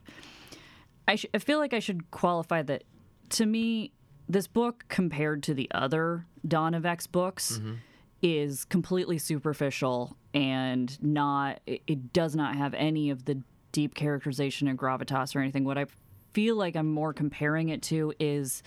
I, 1.09 1.17
sh- 1.17 1.27
I 1.35 1.39
feel 1.39 1.59
like 1.59 1.75
I 1.75 1.81
should 1.81 2.11
qualify 2.11 2.63
that 2.63 2.85
to 3.31 3.47
me, 3.47 3.93
this 4.29 4.47
book 4.47 4.85
compared 4.89 5.43
to 5.45 5.55
the 5.55 5.69
other 5.73 6.27
Dawn 6.47 6.75
of 6.75 6.87
X 6.87 7.07
books 7.07 7.59
mm-hmm. 7.59 7.75
is 8.23 8.65
completely 8.65 9.19
superficial 9.19 10.17
and 10.33 11.03
not, 11.03 11.61
it, 11.67 11.83
it 11.87 12.13
does 12.13 12.37
not 12.37 12.57
have 12.57 12.73
any 12.75 13.11
of 13.11 13.25
the 13.25 13.43
deep 13.73 13.95
characterization 13.95 14.69
and 14.69 14.79
gravitas 14.79 15.35
or 15.35 15.41
anything. 15.41 15.65
What 15.65 15.79
I 15.79 15.87
feel 16.33 16.57
like 16.57 16.77
I'm 16.77 16.91
more 16.91 17.13
comparing 17.13 17.71
it 17.71 17.83
to 17.85 18.13
is 18.19 18.63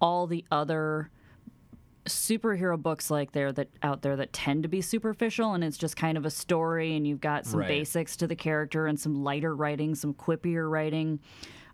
all 0.00 0.26
the 0.26 0.44
other 0.50 1.10
superhero 2.06 2.80
books 2.80 3.10
like 3.10 3.32
there 3.32 3.52
that 3.52 3.68
out 3.82 4.02
there 4.02 4.16
that 4.16 4.32
tend 4.32 4.62
to 4.62 4.68
be 4.68 4.80
superficial 4.80 5.54
and 5.54 5.62
it's 5.64 5.76
just 5.76 5.96
kind 5.96 6.16
of 6.18 6.24
a 6.24 6.30
story 6.30 6.96
and 6.96 7.06
you've 7.06 7.20
got 7.20 7.44
some 7.46 7.60
Right. 7.60 7.68
basics 7.68 8.16
to 8.18 8.26
the 8.26 8.36
character 8.36 8.86
and 8.86 8.98
some 8.98 9.22
lighter 9.24 9.54
writing 9.54 9.94
some 9.94 10.14
quippier 10.14 10.70
writing 10.70 11.20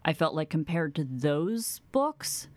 i 0.05 0.13
felt 0.13 0.35
like 0.35 0.49
compared 0.51 0.95
to 0.97 1.05
those 1.05 1.81
books 1.93 2.49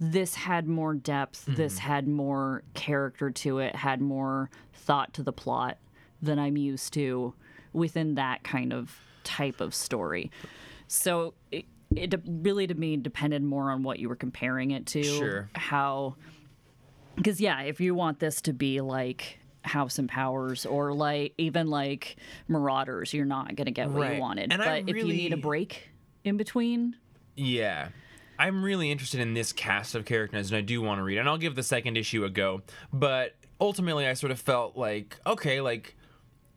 this 0.00 0.34
had 0.34 0.66
more 0.68 0.94
depth 0.94 1.42
mm-hmm. 1.42 1.54
this 1.54 1.78
had 1.78 2.06
more 2.08 2.62
character 2.74 3.30
to 3.30 3.58
it 3.58 3.74
had 3.76 4.00
more 4.00 4.50
thought 4.72 5.12
to 5.14 5.22
the 5.22 5.32
plot 5.32 5.78
than 6.20 6.38
i'm 6.38 6.56
used 6.56 6.92
to 6.92 7.32
within 7.72 8.14
that 8.16 8.42
kind 8.44 8.72
of 8.72 8.96
type 9.24 9.60
of 9.60 9.74
story 9.74 10.30
so 10.86 11.32
it, 11.50 11.64
it 11.96 12.14
really 12.26 12.66
to 12.66 12.74
me 12.74 12.96
depended 12.96 13.42
more 13.42 13.70
on 13.70 13.82
what 13.82 13.98
you 13.98 14.08
were 14.08 14.16
comparing 14.16 14.72
it 14.72 14.84
to 14.86 15.02
Sure. 15.02 15.48
how 15.54 16.16
because 17.16 17.40
yeah 17.40 17.62
if 17.62 17.80
you 17.80 17.94
want 17.94 18.18
this 18.18 18.40
to 18.42 18.52
be 18.52 18.80
like 18.80 19.38
house 19.64 19.98
and 19.98 20.08
powers 20.08 20.66
or 20.66 20.92
like 20.92 21.32
even 21.38 21.68
like 21.68 22.16
marauders 22.48 23.14
you're 23.14 23.24
not 23.24 23.54
going 23.56 23.64
to 23.66 23.70
get 23.70 23.88
what 23.88 24.02
Right. 24.02 24.16
you 24.16 24.20
wanted 24.20 24.52
And 24.52 24.58
but 24.58 24.68
I 24.68 24.84
if 24.86 24.94
you 24.96 25.04
need 25.04 25.32
a 25.32 25.36
break 25.38 25.90
in 26.22 26.36
between 26.36 26.96
Yeah. 27.36 27.88
I'm 28.38 28.64
really 28.64 28.90
interested 28.90 29.20
in 29.20 29.32
this 29.34 29.52
cast 29.52 29.94
of 29.94 30.04
characters 30.04 30.50
and 30.50 30.58
I 30.58 30.60
do 30.60 30.82
want 30.82 30.98
to 30.98 31.04
read. 31.04 31.18
And 31.18 31.28
I'll 31.28 31.38
give 31.38 31.54
the 31.54 31.62
second 31.62 31.96
issue 31.96 32.24
a 32.24 32.28
go. 32.30 32.62
But 32.92 33.36
ultimately 33.60 34.06
I 34.08 34.14
sort 34.14 34.32
of 34.32 34.40
felt 34.40 34.76
like, 34.76 35.18
okay, 35.24 35.60
like 35.60 35.96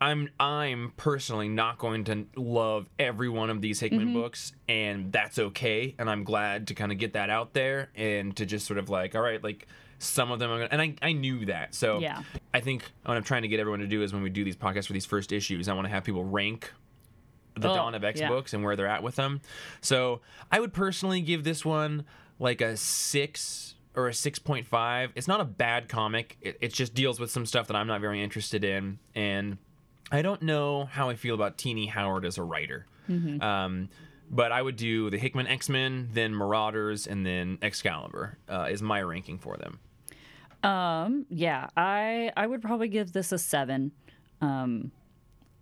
I'm 0.02 0.30
I'm 0.40 0.94
personally 0.98 1.50
not 1.50 1.78
going 1.78 2.04
to 2.06 2.26
love 2.36 2.88
every 3.00 3.30
one 3.30 3.50
of 3.50 3.62
these 3.62 3.80
Hickman 3.80 4.08
mm-hmm. 4.08 4.14
books 4.14 4.54
and 4.68 5.12
that's 5.12 5.38
okay. 5.40 5.96
And 5.98 6.10
I'm 6.10 6.24
glad 6.24 6.68
to 6.68 6.74
kind 6.74 6.92
of 6.92 6.98
get 6.98 7.14
that 7.14 7.30
out 7.30 7.54
there 7.54 7.90
and 7.96 8.36
to 8.38 8.46
just 8.46 8.66
sort 8.66 8.80
of 8.80 8.90
like, 8.90 9.16
all 9.16 9.22
right, 9.22 9.44
like 9.44 9.68
some 10.00 10.32
of 10.32 10.40
them 10.40 10.52
are 10.52 10.58
gonna, 10.58 10.70
and 10.72 10.82
I, 10.82 10.96
I 11.02 11.12
knew 11.14 11.46
that. 11.46 11.74
So 11.74 12.00
Yeah. 12.00 12.22
I 12.54 12.60
think 12.60 12.84
what 13.06 13.18
I'm 13.18 13.24
trying 13.24 13.42
to 13.44 13.48
get 13.48 13.60
everyone 13.60 13.80
to 13.80 13.88
do 13.88 14.04
is 14.04 14.14
when 14.14 14.22
we 14.22 14.30
do 14.30 14.44
these 14.44 14.56
podcasts 14.56 14.88
for 14.88 14.94
these 14.94 15.06
first 15.06 15.32
issues, 15.32 15.68
I 15.68 15.74
want 15.74 15.86
to 15.86 15.90
have 15.90 16.04
people 16.04 16.24
rank 16.24 16.72
the 17.56 17.70
Oh, 17.72 17.76
Dawn 17.76 17.96
of 17.96 18.04
X 18.04 18.20
yeah. 18.20 18.30
books 18.30 18.54
and 18.54 18.64
where 18.64 18.76
they're 18.76 18.88
at 18.88 19.02
with 19.02 19.16
them. 19.16 19.42
So 19.82 20.22
I 20.52 20.60
would 20.60 20.74
personally 20.74 21.22
give 21.22 21.44
this 21.44 21.66
one 21.66 22.06
like 22.40 22.62
a 22.62 22.78
six 22.78 23.76
or 23.96 24.08
a 24.08 24.12
6.5. 24.12 25.10
It's 25.16 25.28
not 25.28 25.42
a 25.42 25.46
bad 25.46 25.90
comic. 25.90 26.38
It, 26.42 26.58
it 26.62 26.74
just 26.74 26.94
deals 26.94 27.20
with 27.20 27.32
some 27.32 27.48
stuff 27.48 27.66
that 27.68 27.76
I'm 27.76 27.88
not 27.88 28.00
very 28.00 28.22
interested 28.22 28.64
in. 28.64 29.00
And 29.16 29.58
I 30.12 30.22
don't 30.22 30.44
know 30.44 30.86
how 30.86 31.10
I 31.10 31.16
feel 31.16 31.34
about 31.34 31.58
Tini 31.58 31.88
Howard 31.88 32.24
as 32.24 32.38
a 32.38 32.44
writer. 32.44 32.86
Mm-hmm. 33.10 33.42
Um, 33.42 33.90
but 34.30 34.52
I 34.52 34.62
would 34.62 34.76
do 34.76 35.10
the 35.10 35.18
Hickman 35.18 35.48
X 35.48 35.68
Men, 35.70 36.10
then 36.14 36.36
Marauders, 36.36 37.08
and 37.08 37.26
then 37.26 37.58
Excalibur 37.62 38.38
uh, 38.48 38.68
is 38.70 38.82
my 38.84 39.02
ranking 39.02 39.40
for 39.40 39.58
them. 39.58 39.80
Um 40.64 41.26
yeah 41.30 41.68
i 41.78 42.32
i 42.36 42.46
would 42.48 42.62
probably 42.62 42.88
give 42.88 43.12
this 43.12 43.32
a 43.32 43.38
seven. 43.38 43.92
Um 44.42 44.92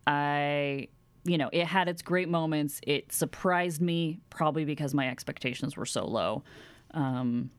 i 0.08 0.88
you 1.24 1.38
know 1.38 1.50
it 1.52 1.66
had 1.66 1.88
its 1.88 2.02
great 2.02 2.30
moments. 2.30 2.80
It 2.84 3.12
surprised 3.12 3.82
me 3.82 4.20
probably 4.30 4.66
because 4.66 4.94
my 4.94 5.10
expectations 5.10 5.76
were 5.76 5.86
so 5.86 6.06
low. 6.06 6.44
Um 6.92 7.50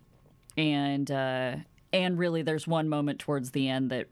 and 0.57 1.11
uh 1.11 1.57
and 1.93 2.19
really 2.19 2.43
there's 2.43 2.67
one 2.67 2.89
moment 2.89 3.19
towards 3.19 3.51
the 3.51 3.69
end 3.69 3.91
that 3.91 4.09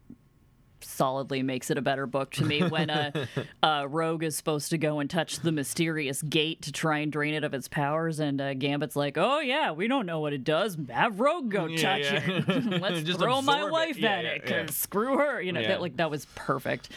solidly 0.85 1.43
makes 1.43 1.71
it 1.71 1.79
a 1.79 1.83
better 1.83 2.07
book 2.07 2.31
to 2.33 2.45
me 2.45 2.63
when 2.63 2.91
a, 2.91 3.29
a 3.63 3.89
rogue 3.89 4.23
is 4.23 4.37
supposed 4.37 4.71
to 4.71 4.79
go 4.79 5.01
and 5.01 5.09
touch 5.11 5.41
the 5.41 5.53
mysterious 5.53 6.23
gate 6.23 6.63
to 6.63 6.73
try 6.73 6.99
and 6.99 7.11
drain 7.13 7.35
it 7.35 7.45
of 7.45 7.55
its 7.55 7.69
powers 7.69 8.21
and 8.21 8.41
uh, 8.41 8.55
gambit's 8.55 8.97
like 8.97 9.17
oh 9.19 9.41
yeah 9.41 9.73
we 9.73 9.89
don't 9.89 10.07
know 10.07 10.21
what 10.21 10.33
it 10.33 10.45
does. 10.45 10.77
Have 10.91 11.21
rogue 11.21 11.51
go 11.51 11.67
Yeah, 11.67 11.77
touch 11.99 12.03
yeah. 12.13 12.23
it. 12.27 12.65
Let's 12.83 13.03
Just 13.05 13.19
throw 13.21 13.41
my 13.43 13.55
absorb 13.57 13.69
it. 13.69 13.73
wife 13.73 13.97
at 13.97 14.25
yeah, 14.25 14.31
it. 14.31 14.43
because 14.43 14.77
screw 14.77 15.19
her. 15.19 15.41
You 15.41 15.53
know 15.53 15.63
that 15.63 15.81
like 15.81 15.97
that 15.97 16.11
was 16.11 16.27
perfect. 16.35 16.89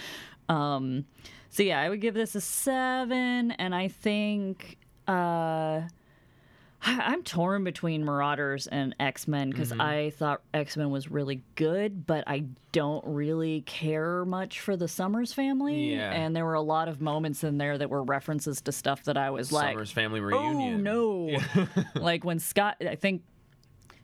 Um 0.50 1.06
so 1.50 1.64
yeah 1.64 1.80
i 1.80 1.90
would 1.90 2.02
give 2.02 2.14
this 2.14 2.36
a 2.36 2.42
seven 2.42 3.52
and 3.52 3.74
i 3.74 3.88
think 3.88 4.78
uh 5.08 5.82
I'm 6.82 7.24
torn 7.24 7.64
between 7.64 8.06
Marauders 8.06 8.68
and 8.68 8.96
X 9.00 9.28
Men 9.28 9.50
because 9.50 9.72
Mm-hmm. 9.72 9.82
I 9.82 10.10
thought 10.12 10.42
X 10.54 10.78
Men 10.78 10.90
was 10.92 11.10
really 11.10 11.44
good, 11.56 12.06
but 12.06 12.24
I 12.28 12.46
don't 12.72 13.04
really 13.06 13.62
care 13.62 14.24
much 14.26 14.60
for 14.60 14.78
the 14.78 14.88
Summers 14.88 15.34
family. 15.34 15.94
Yeah. 15.96 16.12
And 16.12 16.36
there 16.36 16.46
were 16.46 16.54
a 16.54 16.62
lot 16.62 16.88
of 16.88 17.02
moments 17.02 17.44
in 17.44 17.58
there 17.58 17.78
that 17.78 17.90
were 17.90 18.04
references 18.04 18.62
to 18.62 18.72
stuff 18.72 19.04
that 19.06 19.18
I 19.18 19.32
was 19.32 19.52
like, 19.52 19.74
Summer's 19.74 19.92
Family 19.92 20.20
reunion. 20.20 20.84
oh 20.86 21.32
Reunion. 21.32 21.68
no. 21.96 21.96
like 22.02 22.24
when 22.24 22.40
Scott, 22.40 22.78
I 22.82 22.96
think. 22.96 23.24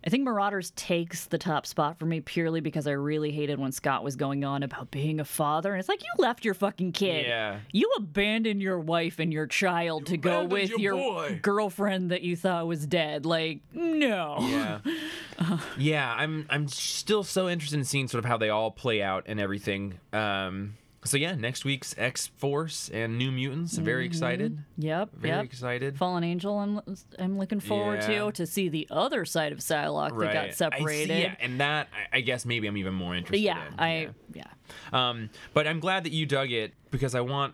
I 0.05 0.09
think 0.09 0.23
Marauders 0.23 0.71
takes 0.71 1.25
the 1.25 1.37
top 1.37 1.65
spot 1.65 1.97
for 1.97 2.05
me 2.05 2.19
purely 2.19 2.59
because 2.59 2.87
I 2.87 2.91
really 2.91 3.31
hated 3.31 3.57
when 3.57 3.71
Scott 3.71 4.03
was 4.03 4.17
going 4.17 4.43
on 4.43 4.61
about 4.61 4.91
being 4.91 5.21
a 5.21 5.25
father. 5.25 5.71
And 5.71 5.79
it's 5.79 5.87
like, 5.87 6.03
you 6.03 6.09
left 6.17 6.43
your 6.43 6.53
fucking 6.53 6.91
kid. 6.91 7.25
Yeah. 7.25 7.59
You 7.71 7.89
abandoned 7.97 8.61
your 8.61 8.79
wife 8.79 9.19
and 9.19 9.31
your 9.31 9.47
child 9.47 10.07
to 10.07 10.17
go 10.17 10.43
with 10.43 10.71
your 10.71 10.95
your 10.95 11.31
girlfriend 11.37 12.11
that 12.11 12.21
you 12.21 12.35
thought 12.35 12.67
was 12.67 12.85
dead. 12.85 13.25
Like, 13.25 13.59
no. 13.73 14.37
Yeah. 14.41 14.79
yeah, 15.77 16.13
I'm 16.13 16.45
I'm 16.49 16.67
still 16.67 17.23
so 17.23 17.47
interested 17.47 17.79
in 17.79 17.85
seeing 17.85 18.07
sort 18.07 18.23
of 18.23 18.29
how 18.29 18.37
they 18.37 18.49
all 18.49 18.71
play 18.71 19.01
out 19.01 19.23
and 19.27 19.39
everything. 19.39 19.99
Um 20.11 20.75
so 21.05 21.17
yeah, 21.17 21.35
next 21.35 21.65
week's 21.65 21.93
X 21.97 22.27
Force 22.37 22.89
and 22.93 23.17
New 23.17 23.31
Mutants. 23.31 23.77
Very 23.77 24.05
excited. 24.05 24.57
Yep. 24.77 25.09
Very 25.13 25.35
yep. 25.35 25.45
excited. 25.45 25.97
Fallen 25.97 26.23
Angel, 26.23 26.57
I'm, 26.57 26.81
I'm 27.19 27.37
looking 27.37 27.59
forward 27.59 27.99
Yeah. 28.01 28.25
to 28.25 28.31
to 28.33 28.45
see 28.45 28.69
the 28.69 28.87
other 28.89 29.25
side 29.25 29.51
of 29.51 29.59
Psylocke 29.59 30.17
that 30.19 30.33
got 30.33 30.45
I 30.45 30.49
see- 30.49 30.55
separated. 30.55 31.19
yeah, 31.19 31.35
and 31.39 31.59
that 31.59 31.87
I, 32.11 32.17
I 32.17 32.21
guess 32.21 32.45
maybe 32.45 32.67
I'm 32.67 32.77
even 32.77 32.93
more 32.93 33.15
interested 33.15 33.43
yeah, 33.43 33.67
in. 33.67 33.73
I 33.79 34.09
yeah. 34.33 34.43
Um, 34.91 35.29
but 35.53 35.67
I'm 35.67 35.79
glad 35.79 36.05
that 36.05 36.13
you 36.13 36.25
dug 36.25 36.51
it 36.51 36.73
because 36.89 37.15
I 37.15 37.21
want 37.21 37.53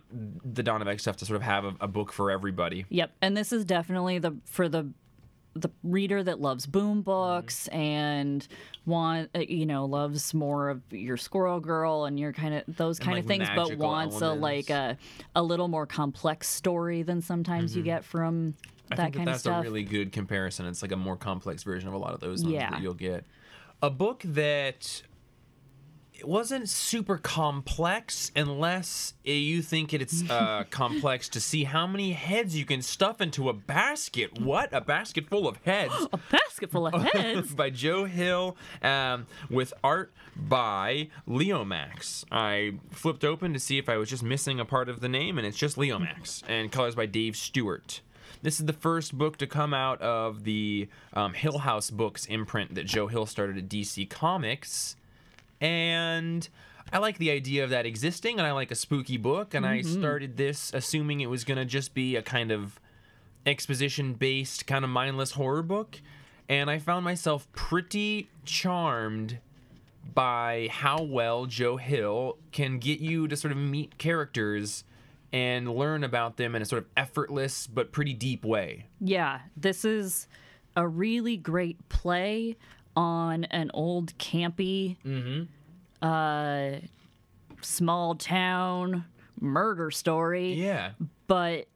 the 0.54 0.62
Dawn 0.62 0.80
of 0.80 0.88
X 0.88 1.02
stuff 1.02 1.16
to 1.18 1.26
sort 1.26 1.36
of 1.36 1.42
have 1.42 1.64
a, 1.64 1.74
a 1.80 1.88
book 1.88 2.12
for 2.12 2.30
everybody. 2.30 2.86
Yep, 2.88 3.12
and 3.20 3.36
this 3.36 3.52
is 3.52 3.64
definitely 3.64 4.18
the 4.18 4.36
for 4.46 4.68
the 4.68 4.90
the 5.54 5.68
reader 5.82 6.22
that 6.22 6.40
loves 6.40 6.66
boom 6.66 7.02
books 7.02 7.66
and 7.68 8.46
want 8.86 9.30
uh, 9.34 9.40
you 9.40 9.66
know 9.66 9.84
loves 9.84 10.32
more 10.32 10.68
of 10.68 10.80
your 10.90 11.16
Squirrel 11.16 11.60
Girl 11.60 12.04
and 12.04 12.18
your 12.20 12.32
kind 12.32 12.54
of 12.54 12.62
those 12.68 12.98
kind 12.98 13.14
like, 13.14 13.24
of 13.24 13.28
things, 13.28 13.48
but 13.54 13.76
wants 13.76 14.20
a 14.20 14.32
like 14.32 14.70
a 14.70 14.96
a 15.34 15.42
little 15.42 15.68
more 15.68 15.86
complex 15.86 16.48
story 16.48 17.02
than 17.02 17.20
sometimes 17.20 17.76
you 17.76 17.82
get 17.82 18.04
from 18.04 18.54
that 18.90 19.12
kind 19.12 19.26
that 19.26 19.34
of 19.34 19.40
stuff. 19.40 19.52
that's 19.54 19.66
a 19.66 19.70
really 19.70 19.82
good 19.82 20.12
comparison. 20.12 20.66
It's 20.66 20.82
like 20.82 20.92
a 20.92 20.96
more 20.96 21.16
complex 21.16 21.62
version 21.62 21.88
of 21.88 21.94
a 21.94 21.98
lot 21.98 22.12
of 22.14 22.20
those 22.20 22.42
Yeah. 22.42 22.70
that 22.70 22.80
you'll 22.82 22.94
get. 22.94 23.24
A 23.82 23.90
book 23.90 24.22
that 24.24 25.02
it 26.20 26.28
wasn't 26.28 26.68
super 26.68 27.16
complex 27.16 28.30
unless 28.36 29.14
uh, 29.26 29.30
you 29.30 29.62
think 29.62 29.94
it's 29.94 30.28
uh, 30.28 30.64
complex 30.70 31.30
to 31.30 31.40
see 31.40 31.64
how 31.64 31.86
many 31.86 32.12
heads 32.12 32.54
you 32.54 32.66
can 32.66 32.82
stuff 32.82 33.22
into 33.22 33.48
a 33.48 33.54
basket. 33.54 34.38
What? 34.38 34.68
A 34.70 34.82
basket 34.82 35.30
full 35.30 35.48
of 35.48 35.56
heads. 35.64 35.94
a 36.12 36.18
basket 36.18 36.70
full 36.70 36.86
of 36.86 37.02
heads. 37.14 37.54
by 37.54 37.70
Joe 37.70 38.04
Hill 38.04 38.54
um, 38.82 39.28
with 39.48 39.72
art 39.82 40.12
by 40.36 41.08
Leomacs. 41.26 42.26
I 42.30 42.74
flipped 42.90 43.24
open 43.24 43.54
to 43.54 43.58
see 43.58 43.78
if 43.78 43.88
I 43.88 43.96
was 43.96 44.10
just 44.10 44.22
missing 44.22 44.60
a 44.60 44.66
part 44.66 44.90
of 44.90 45.00
the 45.00 45.08
name, 45.08 45.38
and 45.38 45.46
it's 45.46 45.56
just 45.56 45.78
Leomacs, 45.78 46.42
and 46.46 46.70
colors 46.70 46.94
by 46.94 47.06
Dave 47.06 47.34
Stewart. 47.34 48.02
This 48.42 48.60
is 48.60 48.66
the 48.66 48.74
first 48.74 49.16
book 49.16 49.38
to 49.38 49.46
come 49.46 49.72
out 49.72 50.00
of 50.02 50.44
the 50.44 50.88
um, 51.14 51.32
Hill 51.32 51.58
House 51.58 51.90
Books 51.90 52.26
imprint 52.26 52.74
that 52.74 52.84
Joe 52.84 53.06
Hill 53.06 53.24
started 53.24 53.56
at 53.56 53.68
DC 53.70 54.08
Comics. 54.10 54.96
And 55.60 56.48
I 56.92 56.98
like 56.98 57.18
the 57.18 57.30
idea 57.30 57.64
of 57.64 57.70
that 57.70 57.86
existing, 57.86 58.38
and 58.38 58.46
I 58.46 58.52
like 58.52 58.70
a 58.70 58.74
spooky 58.74 59.16
book. 59.16 59.54
And 59.54 59.66
I 59.66 59.80
mm-hmm. 59.80 60.00
started 60.00 60.36
this 60.36 60.70
assuming 60.74 61.20
it 61.20 61.30
was 61.30 61.44
going 61.44 61.58
to 61.58 61.64
just 61.64 61.94
be 61.94 62.16
a 62.16 62.22
kind 62.22 62.50
of 62.50 62.80
exposition 63.46 64.14
based, 64.14 64.66
kind 64.66 64.84
of 64.84 64.90
mindless 64.90 65.32
horror 65.32 65.62
book. 65.62 66.00
And 66.48 66.68
I 66.70 66.78
found 66.78 67.04
myself 67.04 67.50
pretty 67.52 68.28
charmed 68.44 69.38
by 70.14 70.68
how 70.70 71.02
well 71.02 71.46
Joe 71.46 71.76
Hill 71.76 72.38
can 72.52 72.78
get 72.78 73.00
you 73.00 73.28
to 73.28 73.36
sort 73.36 73.52
of 73.52 73.58
meet 73.58 73.98
characters 73.98 74.84
and 75.32 75.72
learn 75.72 76.02
about 76.02 76.36
them 76.36 76.56
in 76.56 76.62
a 76.62 76.64
sort 76.64 76.82
of 76.82 76.88
effortless 76.96 77.66
but 77.66 77.92
pretty 77.92 78.14
deep 78.14 78.44
way. 78.44 78.86
Yeah, 79.00 79.40
this 79.56 79.84
is 79.84 80.26
a 80.76 80.86
really 80.86 81.36
great 81.36 81.88
play 81.88 82.56
on 82.96 83.44
an 83.44 83.70
old 83.74 84.16
campy, 84.18 84.96
uh, 86.02 86.72
small 87.62 88.14
town 88.14 89.04
murder 89.40 89.90
story, 89.90 90.54
Yeah. 90.54 90.90
but 91.26 91.66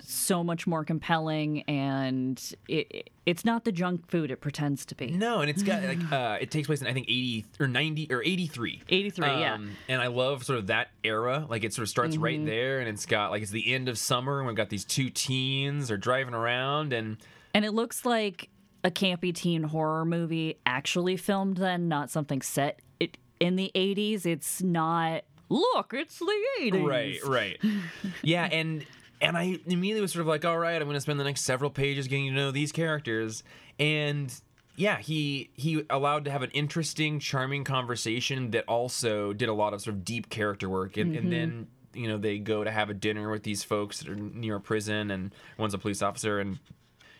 so 0.00 0.42
much 0.42 0.66
more 0.66 0.84
compelling, 0.84 1.62
and 1.62 2.40
it, 2.66 3.10
it's 3.26 3.44
not 3.44 3.64
the 3.64 3.72
junk 3.72 4.08
food 4.08 4.30
it 4.30 4.40
pretends 4.40 4.86
to 4.86 4.94
be. 4.94 5.08
No, 5.10 5.40
and 5.40 5.50
it's 5.50 5.62
got 5.62 5.82
like 5.82 5.98
uh, 6.12 6.38
it 6.40 6.50
takes 6.50 6.66
place 6.66 6.80
in 6.80 6.86
I 6.86 6.92
think 6.94 7.06
eighty 7.08 7.44
or 7.60 7.66
ninety 7.66 8.06
or 8.10 8.22
eighty 8.22 8.46
three. 8.46 8.80
83, 8.88 9.26
yeah. 9.26 9.54
Um, 9.54 9.72
And 9.88 10.00
I 10.00 10.06
love 10.06 10.44
sort 10.44 10.60
of 10.60 10.68
that 10.68 10.88
era. 11.04 11.46
Like 11.48 11.64
it 11.64 11.74
sort 11.74 11.82
of 11.82 11.88
starts 11.90 12.14
Mm-hmm. 12.14 12.24
right 12.24 12.46
there, 12.46 12.78
and 12.80 12.88
it's 12.88 13.04
got 13.06 13.30
like 13.30 13.42
it's 13.42 13.50
the 13.50 13.74
end 13.74 13.88
of 13.88 13.98
summer, 13.98 14.38
and 14.38 14.46
we've 14.46 14.56
got 14.56 14.70
these 14.70 14.84
two 14.84 15.10
teens 15.10 15.90
are 15.90 15.98
driving 15.98 16.32
around, 16.34 16.92
and 16.94 17.18
And 17.52 17.64
it 17.66 17.72
looks 17.72 18.06
like 18.06 18.48
a 18.84 18.90
campy 18.90 19.34
teen 19.34 19.64
horror 19.64 20.04
movie 20.04 20.58
actually 20.66 21.16
filmed 21.16 21.56
then, 21.56 21.88
not 21.88 22.10
something 22.10 22.42
set 22.42 22.80
it 23.00 23.18
in 23.40 23.56
the 23.56 23.70
80s. 23.74 24.26
It's 24.26 24.62
not, 24.62 25.22
look, 25.48 25.92
it's 25.94 26.18
the 26.18 26.44
80s. 26.60 26.86
right, 26.86 27.24
right, 27.24 27.60
yeah, 28.22 28.48
and 28.50 28.84
and 29.20 29.36
I 29.36 29.58
immediately 29.66 30.00
was 30.00 30.12
sort 30.12 30.20
of 30.20 30.28
like, 30.28 30.44
all 30.44 30.58
right, 30.58 30.80
I'm 30.80 30.86
going 30.86 30.94
to 30.94 31.00
spend 31.00 31.18
the 31.18 31.24
next 31.24 31.42
several 31.42 31.70
pages 31.70 32.06
getting 32.06 32.26
to 32.26 32.32
know 32.32 32.50
these 32.50 32.72
characters, 32.72 33.42
and 33.78 34.32
yeah, 34.76 34.98
he 34.98 35.50
he 35.54 35.84
allowed 35.90 36.24
to 36.26 36.30
have 36.30 36.42
an 36.42 36.50
interesting, 36.50 37.18
charming 37.18 37.64
conversation 37.64 38.52
that 38.52 38.64
also 38.66 39.32
did 39.32 39.48
a 39.48 39.54
lot 39.54 39.74
of 39.74 39.80
sort 39.80 39.96
of 39.96 40.04
deep 40.04 40.30
character 40.30 40.68
work, 40.68 40.96
and, 40.96 41.16
and 41.16 41.32
then 41.32 41.50
mm-hmm. 41.50 41.98
you 41.98 42.08
know 42.08 42.16
they 42.16 42.38
go 42.38 42.62
to 42.62 42.70
have 42.70 42.88
a 42.88 42.94
dinner 42.94 43.28
with 43.28 43.42
these 43.42 43.64
folks 43.64 43.98
that 43.98 44.08
are 44.08 44.16
near 44.16 44.56
a 44.56 44.60
prison, 44.60 45.10
and 45.10 45.34
one's 45.58 45.74
a 45.74 45.78
police 45.78 46.00
officer, 46.00 46.38
and 46.38 46.60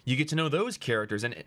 you 0.08 0.16
get 0.16 0.28
to 0.28 0.36
know 0.36 0.48
those 0.48 0.76
characters, 0.78 1.24
and. 1.24 1.44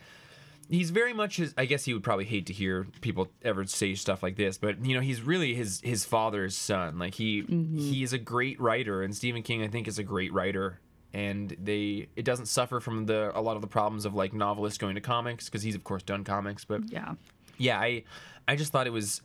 He's 0.69 0.89
very 0.91 1.11
much 1.11 1.35
his. 1.35 1.53
I 1.57 1.65
guess 1.65 1.83
he 1.83 1.93
would 1.93 2.03
probably 2.03 2.23
hate 2.23 2.45
to 2.45 2.53
hear 2.53 2.87
people 3.01 3.27
ever 3.43 3.65
say 3.65 3.93
stuff 3.93 4.23
like 4.23 4.37
this, 4.37 4.57
but 4.57 4.85
you 4.85 4.95
know, 4.95 5.01
he's 5.01 5.21
really 5.21 5.53
his 5.53 5.81
his 5.83 6.05
father's 6.05 6.55
son. 6.55 6.97
Like 6.97 7.13
he 7.15 7.41
he 7.75 8.03
is 8.03 8.13
a 8.13 8.17
great 8.17 8.57
writer, 8.61 9.03
and 9.03 9.13
Stephen 9.13 9.43
King, 9.43 9.63
I 9.63 9.67
think, 9.67 9.89
is 9.89 9.99
a 9.99 10.03
great 10.03 10.31
writer. 10.31 10.79
And 11.13 11.53
they 11.61 12.07
it 12.15 12.23
doesn't 12.23 12.45
suffer 12.45 12.79
from 12.79 13.05
the 13.05 13.37
a 13.37 13.41
lot 13.41 13.57
of 13.57 13.61
the 13.61 13.67
problems 13.67 14.05
of 14.05 14.13
like 14.15 14.31
novelists 14.31 14.77
going 14.77 14.95
to 14.95 15.01
comics 15.01 15.45
because 15.49 15.61
he's 15.61 15.75
of 15.75 15.83
course 15.83 16.03
done 16.03 16.23
comics, 16.23 16.63
but 16.63 16.89
Yeah. 16.89 17.15
yeah, 17.57 17.77
I 17.77 18.03
I 18.47 18.55
just 18.55 18.71
thought 18.71 18.87
it 18.87 18.93
was 18.93 19.21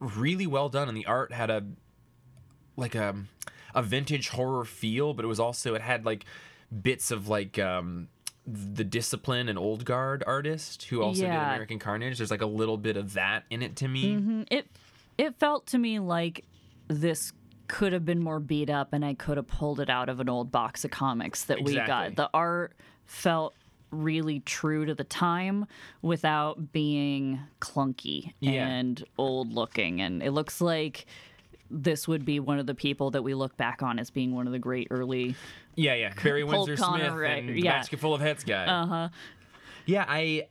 really 0.00 0.46
well 0.46 0.70
done, 0.70 0.88
and 0.88 0.96
the 0.96 1.04
art 1.06 1.32
had 1.32 1.50
a 1.50 1.64
like 2.78 2.94
a 2.94 3.14
a 3.74 3.82
vintage 3.82 4.30
horror 4.30 4.64
feel, 4.64 5.12
but 5.12 5.22
it 5.26 5.28
was 5.28 5.40
also 5.40 5.74
it 5.74 5.82
had 5.82 6.06
like 6.06 6.24
bits 6.80 7.10
of 7.10 7.28
like 7.28 7.58
um 7.58 8.08
the 8.46 8.82
discipline 8.84 9.48
and 9.48 9.58
old 9.58 9.84
guard 9.84 10.24
artist 10.26 10.84
who 10.84 11.00
also 11.02 11.22
did 11.22 11.30
American 11.30 11.78
Carnage. 11.78 12.18
There's 12.18 12.30
like 12.30 12.42
a 12.42 12.46
little 12.46 12.76
bit 12.76 12.96
of 12.96 13.12
that 13.14 13.44
in 13.50 13.62
it 13.62 13.76
to 13.76 13.88
me. 13.88 14.14
Mm, 14.16 14.46
It 14.50 14.66
it 15.18 15.34
felt 15.38 15.66
to 15.68 15.78
me 15.78 15.98
like 16.00 16.44
this 16.88 17.32
could 17.68 17.92
have 17.92 18.04
been 18.04 18.18
more 18.22 18.40
beat 18.40 18.68
up 18.68 18.92
and 18.92 19.04
I 19.04 19.14
could 19.14 19.36
have 19.36 19.46
pulled 19.46 19.78
it 19.80 19.88
out 19.88 20.08
of 20.08 20.18
an 20.20 20.28
old 20.28 20.50
box 20.50 20.84
of 20.84 20.90
comics 20.90 21.44
that 21.44 21.62
we 21.62 21.74
got. 21.76 22.16
The 22.16 22.28
art 22.34 22.74
felt 23.06 23.54
really 23.90 24.40
true 24.40 24.86
to 24.86 24.94
the 24.94 25.04
time 25.04 25.66
without 26.00 26.72
being 26.72 27.38
clunky 27.60 28.32
Yeah. 28.40 28.66
and 28.66 29.04
old 29.18 29.52
looking 29.52 30.00
and 30.00 30.22
it 30.22 30.32
looks 30.32 30.60
like 30.60 31.06
this 31.72 32.06
would 32.06 32.24
be 32.24 32.38
one 32.38 32.58
of 32.58 32.66
the 32.66 32.74
people 32.74 33.10
that 33.12 33.22
we 33.22 33.34
look 33.34 33.56
back 33.56 33.82
on 33.82 33.98
as 33.98 34.10
being 34.10 34.34
one 34.34 34.46
of 34.46 34.52
the 34.52 34.58
great 34.58 34.88
early 34.90 35.34
Yeah, 35.74 35.94
yeah. 35.94 36.12
Barry 36.22 36.44
Windsor 36.44 36.76
Smith 36.76 37.12
right, 37.12 37.42
and 37.42 37.58
yeah. 37.58 37.72
basket 37.72 37.98
full 37.98 38.14
of 38.14 38.20
heads 38.20 38.44
guy. 38.44 38.66
Uh 38.66 38.86
huh. 38.86 39.08
Yeah, 39.86 40.04
I 40.06 40.48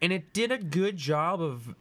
and 0.00 0.12
it 0.12 0.32
did 0.32 0.50
a 0.50 0.58
good 0.58 0.96
job 0.96 1.40
of. 1.40 1.74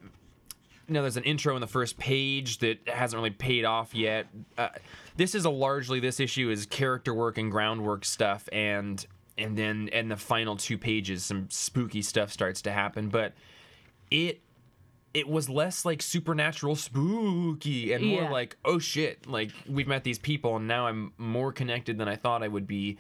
You 0.87 0.93
know, 0.93 1.01
there's 1.01 1.17
an 1.17 1.25
intro 1.25 1.53
in 1.55 1.59
the 1.59 1.67
first 1.67 1.97
page 1.97 2.59
that 2.59 2.87
hasn't 2.87 3.17
really 3.17 3.31
paid 3.31 3.65
off 3.65 3.93
yet. 3.93 4.27
Uh, 4.57 4.69
this 5.17 5.35
is 5.35 5.43
a 5.43 5.49
largely 5.49 5.99
this 5.99 6.21
issue 6.21 6.49
is 6.49 6.65
character 6.65 7.13
work 7.13 7.37
and 7.37 7.51
groundwork 7.51 8.05
stuff, 8.05 8.47
and 8.53 9.05
and 9.37 9.57
then 9.57 9.89
in 9.89 10.07
the 10.07 10.15
final 10.15 10.55
two 10.55 10.77
pages, 10.77 11.25
some 11.25 11.49
spooky 11.49 12.01
stuff 12.01 12.31
starts 12.31 12.61
to 12.61 12.71
happen. 12.71 13.09
But 13.09 13.33
it 14.11 14.39
it 15.13 15.27
was 15.27 15.49
less 15.49 15.85
like 15.85 16.01
supernatural 16.01 16.75
spooky 16.75 17.93
and 17.93 18.05
more 18.05 18.23
Yeah. 18.23 18.29
like 18.29 18.57
oh 18.65 18.79
shit 18.79 19.25
like 19.27 19.51
we've 19.67 19.87
met 19.87 20.03
these 20.03 20.19
people 20.19 20.55
and 20.57 20.67
now 20.67 20.87
i'm 20.87 21.13
more 21.17 21.51
connected 21.51 21.97
than 21.97 22.07
i 22.07 22.15
thought 22.15 22.43
i 22.43 22.47
would 22.47 22.67
be 22.67 22.97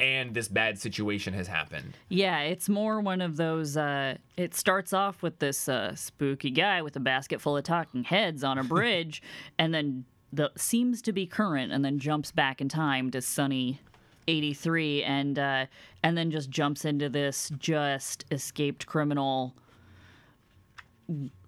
and 0.00 0.32
this 0.34 0.46
bad 0.48 0.78
situation 0.78 1.34
has 1.34 1.48
happened 1.48 1.96
Yeah, 2.08 2.38
it's 2.42 2.68
more 2.68 3.00
one 3.00 3.20
of 3.20 3.36
those. 3.36 3.76
Uh, 3.76 4.18
it 4.36 4.54
starts 4.54 4.92
off 4.92 5.22
with 5.24 5.40
this 5.40 5.68
uh, 5.68 5.96
spooky 5.96 6.50
guy 6.52 6.82
with 6.82 6.94
a 6.94 7.00
basket 7.00 7.40
full 7.40 7.56
of 7.56 7.64
talking 7.64 8.04
heads 8.04 8.44
on 8.44 8.58
a 8.58 8.62
bridge, 8.76 9.20
and 9.58 9.74
then 9.74 10.04
the 10.32 10.52
seems 10.56 11.02
to 11.02 11.12
be 11.12 11.26
current, 11.26 11.72
and 11.72 11.84
then 11.84 11.98
jumps 11.98 12.30
back 12.30 12.60
in 12.60 12.68
time 12.68 13.10
to 13.10 13.20
sunny. 13.20 13.80
83 14.28 15.02
and 15.02 15.36
uh, 15.38 15.66
and 16.04 16.16
then 16.16 16.30
just 16.30 16.48
jumps 16.50 16.84
into 16.84 17.08
this 17.08 17.50
just 17.58 18.24
escaped 18.30 18.86
criminal 18.86 19.56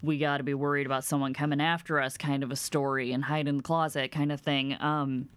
we 0.02 0.18
got 0.18 0.38
to 0.38 0.42
be 0.44 0.54
worried 0.54 0.86
about 0.86 1.04
someone 1.04 1.34
coming 1.34 1.60
after 1.60 2.00
us 2.00 2.16
kind 2.16 2.42
of 2.42 2.50
a 2.50 2.56
story 2.56 3.12
and 3.12 3.24
hide 3.24 3.46
in 3.46 3.58
the 3.58 3.62
closet 3.62 4.10
kind 4.10 4.32
of 4.32 4.40
thing 4.40 4.74
um, 4.80 5.28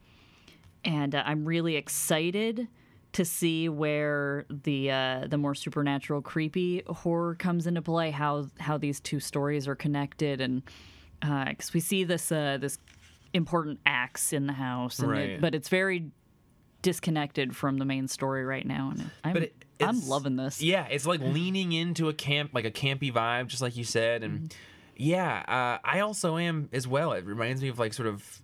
and 0.85 1.13
uh, 1.15 1.23
I'm 1.25 1.45
really 1.45 1.75
excited 1.75 2.67
to 3.13 3.23
see 3.25 3.69
where 3.69 4.45
the 4.49 4.89
uh, 4.91 5.27
the 5.27 5.37
more 5.37 5.53
supernatural, 5.53 6.21
creepy 6.21 6.81
horror 6.87 7.35
comes 7.35 7.67
into 7.67 7.81
play. 7.81 8.09
How 8.11 8.47
how 8.59 8.77
these 8.79 8.99
two 8.99 9.19
stories 9.19 9.67
are 9.67 9.75
connected, 9.75 10.41
and 10.41 10.63
because 11.21 11.73
we 11.75 11.79
see 11.79 12.03
this 12.03 12.31
uh, 12.31 12.57
this 12.59 12.79
important 13.33 13.79
axe 13.85 14.33
in 14.33 14.47
the 14.47 14.53
house, 14.53 14.97
and 14.99 15.09
Right. 15.11 15.29
it, 15.29 15.41
but 15.41 15.53
it's 15.53 15.69
very 15.69 16.09
disconnected 16.81 17.55
from 17.55 17.77
the 17.77 17.85
main 17.85 18.07
story 18.07 18.43
right 18.45 18.65
now. 18.65 18.89
And 18.91 19.09
I'm 19.23 19.33
But 19.33 19.43
it- 19.43 19.62
I'm 19.81 20.07
loving 20.07 20.35
this. 20.35 20.61
yeah 20.61 20.85
it's 20.89 21.05
like 21.05 21.19
leaning 21.37 21.71
into 21.71 22.09
a 22.09 22.13
camp 22.13 22.51
like 22.53 22.65
a 22.65 22.71
campy 22.71 23.11
vibe 23.13 23.47
just 23.47 23.61
like 23.61 23.75
you 23.75 23.83
said 23.83 24.23
and 24.23 24.55
yeah 24.95 25.43
uh, 25.47 25.87
i 25.87 26.01
also 26.01 26.37
am 26.37 26.69
as 26.71 26.87
well 26.87 27.13
it 27.13 27.25
reminds 27.25 27.61
me 27.61 27.69
of 27.69 27.79
like 27.79 27.93
sort 27.93 28.07
of 28.07 28.41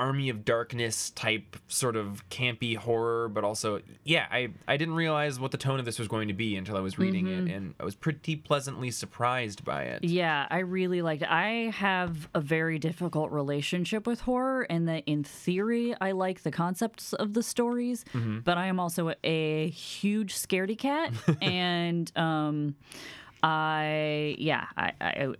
army 0.00 0.28
of 0.30 0.44
darkness 0.44 1.10
type 1.10 1.56
sort 1.68 1.94
of 1.94 2.26
campy 2.30 2.74
horror 2.76 3.28
but 3.28 3.44
also 3.44 3.80
yeah 4.04 4.26
i 4.30 4.48
i 4.66 4.76
didn't 4.76 4.94
realize 4.94 5.38
what 5.38 5.50
the 5.50 5.58
tone 5.58 5.78
of 5.78 5.84
this 5.84 5.98
was 5.98 6.08
going 6.08 6.28
to 6.28 6.34
be 6.34 6.56
until 6.56 6.76
i 6.76 6.80
was 6.80 6.98
reading 6.98 7.26
it 7.26 7.54
and 7.54 7.74
i 7.78 7.84
was 7.84 7.94
pretty 7.94 8.34
pleasantly 8.34 8.90
surprised 8.90 9.64
by 9.64 9.82
it 9.82 10.02
Yeah, 10.02 10.46
I 10.50 10.60
really 10.60 11.02
liked 11.02 11.22
it. 11.22 11.30
I 11.30 11.70
have 11.76 12.28
a 12.34 12.40
very 12.40 12.78
difficult 12.78 13.30
relationship 13.30 14.06
with 14.06 14.20
horror, 14.22 14.62
and 14.70 14.88
that 14.88 15.02
in 15.06 15.22
theory, 15.24 15.94
I 16.00 16.12
like 16.12 16.42
the 16.42 16.50
concepts 16.50 17.12
of 17.12 17.34
the 17.34 17.42
stories, 17.42 18.04
but 18.44 18.56
I 18.56 18.66
am 18.66 18.80
also 18.80 19.12
a 19.22 19.68
huge 19.68 20.34
scaredy 20.34 20.78
cat, 20.78 21.12
and 21.42 22.10
um, 22.16 22.74
I 23.42 24.36
yeah, 24.38 24.66
I, 24.76 24.92
I 25.00 25.34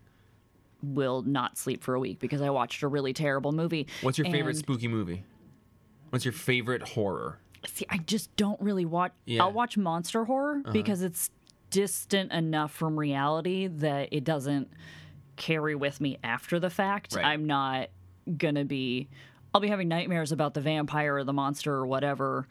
will 0.83 1.23
not 1.23 1.59
sleep 1.59 1.83
for 1.83 1.95
a 1.95 2.01
week 2.01 2.19
because 2.19 2.41
I 2.43 2.51
watched 2.51 2.83
a 2.83 2.89
really 2.89 3.13
terrible 3.13 3.53
movie. 3.53 3.87
what's 4.03 4.19
your 4.19 4.27
favorite 4.27 4.51
And- 4.57 4.59
spooky 4.59 4.89
movie 4.89 5.25
what's 6.11 6.25
your 6.25 6.33
favorite 6.33 6.83
horror 6.83 7.39
See, 7.67 7.85
I 7.91 7.99
just 7.99 8.35
don't 8.37 8.59
really 8.63 8.87
watch. 8.87 9.13
Yeah. 9.27 9.41
Uh-huh. 9.41 9.49
I'll 9.49 9.53
watch 9.55 9.77
monster 9.77 10.25
horror 10.25 10.63
because 10.73 11.03
it's 11.03 11.31
distant 11.69 12.33
enough 12.33 12.73
from 12.73 12.99
reality 12.99 13.67
that 13.67 14.09
it 14.13 14.25
doesn't 14.25 14.71
carry 15.37 15.75
with 15.75 16.01
me 16.01 16.17
after 16.25 16.59
the 16.59 16.71
fact. 16.71 17.15
Right. 17.15 17.25
I'm 17.27 17.45
not 17.47 17.91
gonna 18.39 18.65
be. 18.65 19.09
I'll 19.53 19.61
be 19.61 19.69
having 19.69 19.89
nightmares 19.89 20.33
about 20.33 20.55
the 20.55 20.63
vampire 20.63 21.17
or 21.17 21.25
the 21.25 21.35
monster 21.35 21.75
or 21.75 21.87
whatever 21.87 22.49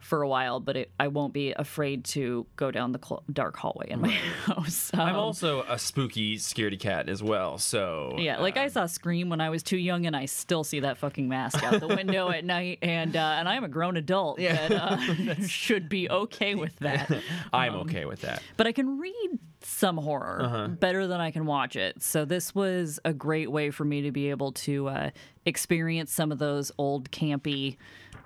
for 0.00 0.22
a 0.22 0.28
while, 0.28 0.60
but 0.60 0.76
it, 0.76 0.90
I 0.98 1.08
won't 1.08 1.32
be 1.32 1.52
afraid 1.52 2.04
to 2.06 2.46
go 2.56 2.70
down 2.70 2.92
the 2.92 2.98
cl- 3.04 3.22
dark 3.32 3.56
hallway 3.56 3.88
in 3.90 4.00
my 4.00 4.08
house. 4.46 4.90
i'm 4.94 5.10
Um, 5.14 5.16
also 5.16 5.62
a 5.68 5.78
spooky 5.78 6.36
scaredy 6.38 6.78
cat 6.80 7.08
as 7.08 7.22
well 7.22 7.58
so 7.58 8.14
yeah, 8.18 8.38
like 8.40 8.56
I 8.56 8.68
saw 8.68 8.86
Scream 8.86 9.28
when 9.28 9.40
I 9.40 9.50
was 9.50 9.62
too 9.62 9.76
young, 9.76 10.06
and 10.06 10.16
I 10.16 10.24
still 10.24 10.64
see 10.64 10.80
that 10.80 10.96
fucking 10.98 11.28
mask 11.28 11.62
out 11.62 11.80
the 11.80 11.88
window 11.88 12.30
at 12.30 12.44
night, 12.44 12.78
and 12.82 13.14
uh, 13.16 13.36
and 13.38 13.48
I'm 13.48 13.62
a 13.64 13.68
grown 13.68 13.96
adult 13.96 14.40
Yeah. 14.40 14.68
that 14.68 14.72
uh, 14.72 15.34
should 15.46 15.88
be 15.88 16.10
okay 16.10 16.54
with 16.54 16.76
that. 16.80 17.10
i'm 17.52 17.74
okay 17.76 18.04
with 18.06 18.22
that 18.22 18.42
But 18.56 18.66
I 18.66 18.72
can 18.72 18.98
read 18.98 19.38
some 19.62 19.98
horror, 19.98 20.40
Uh-huh. 20.42 20.68
better 20.68 21.06
than 21.06 21.20
I 21.20 21.30
can 21.30 21.44
watch 21.44 21.76
it. 21.76 22.02
So 22.02 22.24
this 22.24 22.54
was 22.54 22.98
a 23.04 23.12
great 23.12 23.50
way 23.50 23.70
for 23.70 23.84
me 23.84 24.00
to 24.02 24.10
be 24.10 24.30
able 24.30 24.52
to 24.52 24.88
uh, 24.88 25.10
experience 25.44 26.10
some 26.12 26.32
of 26.32 26.38
those 26.38 26.72
old 26.78 27.10
campy, 27.10 27.76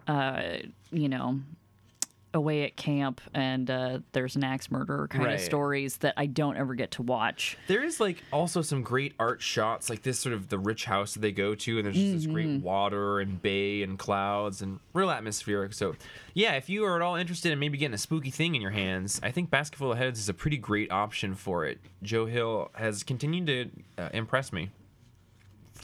uh, 0.07 0.43
you 0.93 1.09
know, 1.09 1.41
away 2.35 2.65
at 2.65 2.77
camp 2.77 3.21
and 3.33 3.71
uh, 3.71 3.99
there's 4.13 4.37
an 4.37 4.45
axe 4.45 4.71
murderer 4.71 5.09
kind 5.09 5.25
Right. 5.25 5.35
of 5.35 5.41
stories 5.41 5.99
that 5.99 6.15
I 6.17 6.27
don't 6.27 6.57
ever 6.57 6.75
get 6.75 6.91
to 6.93 7.03
watch. 7.03 7.57
There 7.67 7.83
is 7.85 8.01
like 8.01 8.23
also 8.33 8.63
some 8.63 8.83
great 8.83 9.15
art 9.19 9.41
shots, 9.43 9.89
like 9.91 10.03
this 10.03 10.19
sort 10.19 10.35
of 10.35 10.49
the 10.49 10.59
rich 10.59 10.85
house 10.85 11.15
that 11.15 11.21
they 11.21 11.33
go 11.33 11.55
to, 11.55 11.77
and 11.79 11.87
there's 11.87 11.97
just 11.97 12.13
this 12.13 12.27
great 12.27 12.61
water 12.63 13.21
and 13.21 13.41
bay 13.41 13.83
and 13.83 13.99
clouds 13.99 14.63
and 14.63 14.81
real 14.93 15.11
atmospheric. 15.11 15.73
So, 15.75 15.95
yeah, 16.35 16.53
if 16.55 16.69
you 16.69 16.85
are 16.85 16.97
at 16.97 17.03
all 17.03 17.17
interested 17.17 17.53
in 17.53 17.59
maybe 17.59 17.79
getting 17.79 17.95
a 17.95 17.99
spooky 17.99 18.31
thing 18.31 18.55
in 18.55 18.61
your 18.63 18.71
hands, 18.73 19.21
I 19.23 19.31
think 19.31 19.51
Basketful 19.51 19.93
of 19.93 19.99
Heads 19.99 20.19
is 20.19 20.29
a 20.29 20.35
pretty 20.35 20.57
great 20.59 20.91
option 20.93 21.35
for 21.35 21.65
it. 21.65 21.79
Joe 22.03 22.27
Hill 22.27 22.71
has 22.75 23.03
continued 23.03 23.47
to 23.97 24.03
uh, 24.03 24.09
impress 24.13 24.53
me 24.53 24.71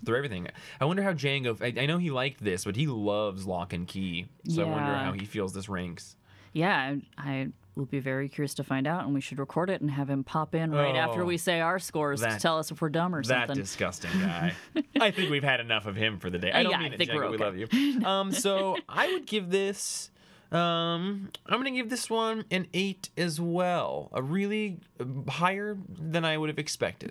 through 0.04 0.16
everything. 0.16 0.48
I 0.80 0.84
wonder 0.86 1.02
how 1.02 1.12
Django. 1.12 1.60
I, 1.60 1.82
I 1.82 1.86
know 1.86 1.98
he 1.98 2.10
liked 2.10 2.42
this, 2.42 2.64
but 2.64 2.76
he 2.76 2.86
loves 2.86 3.46
Locke 3.46 3.72
and 3.72 3.86
Key, 3.86 4.26
so 4.48 4.62
I 4.62 4.64
wonder 4.64 4.94
how 4.94 5.12
he 5.12 5.24
feels 5.26 5.52
this 5.52 5.68
ranks. 5.68 6.16
Yeah, 6.52 6.96
I, 7.16 7.30
I 7.30 7.48
will 7.76 7.86
be 7.86 8.00
very 8.00 8.28
curious 8.28 8.54
to 8.54 8.64
find 8.64 8.86
out, 8.86 9.04
and 9.04 9.14
we 9.14 9.20
should 9.20 9.38
record 9.38 9.70
it 9.70 9.80
and 9.80 9.90
have 9.90 10.10
him 10.10 10.24
pop 10.24 10.54
in 10.54 10.72
right 10.72 10.96
after 10.96 11.22
Oh, 11.22 11.24
we 11.24 11.36
say 11.36 11.60
our 11.60 11.78
scores 11.78 12.20
that- 12.20 12.32
to 12.34 12.38
tell 12.40 12.58
us 12.58 12.70
if 12.70 12.80
we're 12.82 12.88
dumb 12.88 13.14
or 13.14 13.22
something. 13.22 13.48
That 13.48 13.54
disgusting 13.54 14.10
guy. 14.20 14.52
I 15.00 15.10
think 15.12 15.30
we've 15.30 15.44
had 15.44 15.60
enough 15.60 15.86
of 15.86 15.96
him 15.96 16.18
for 16.18 16.28
the 16.30 16.38
day. 16.38 16.50
I 16.52 16.62
don't 16.62 16.72
Yeah, 16.72 16.78
I 16.78 16.82
mean 16.82 16.92
it, 16.94 16.98
think 16.98 17.10
Django. 17.10 17.30
We 17.30 17.36
okay. 17.36 17.44
love 17.44 17.56
you. 17.56 18.04
Um, 18.06 18.32
so 18.32 18.76
I 18.88 19.12
would 19.12 19.26
give 19.26 19.50
this. 19.50 20.10
Um, 20.52 21.30
I'm 21.46 21.58
gonna 21.58 21.70
give 21.70 21.90
this 21.90 22.10
one 22.10 22.44
an 22.50 22.66
eight 22.74 23.10
as 23.16 23.40
well. 23.40 24.10
A 24.12 24.22
really 24.22 24.80
uh, 24.98 25.30
higher 25.30 25.78
than 25.88 26.24
I 26.24 26.36
would 26.36 26.48
have 26.48 26.58
expected. 26.58 27.10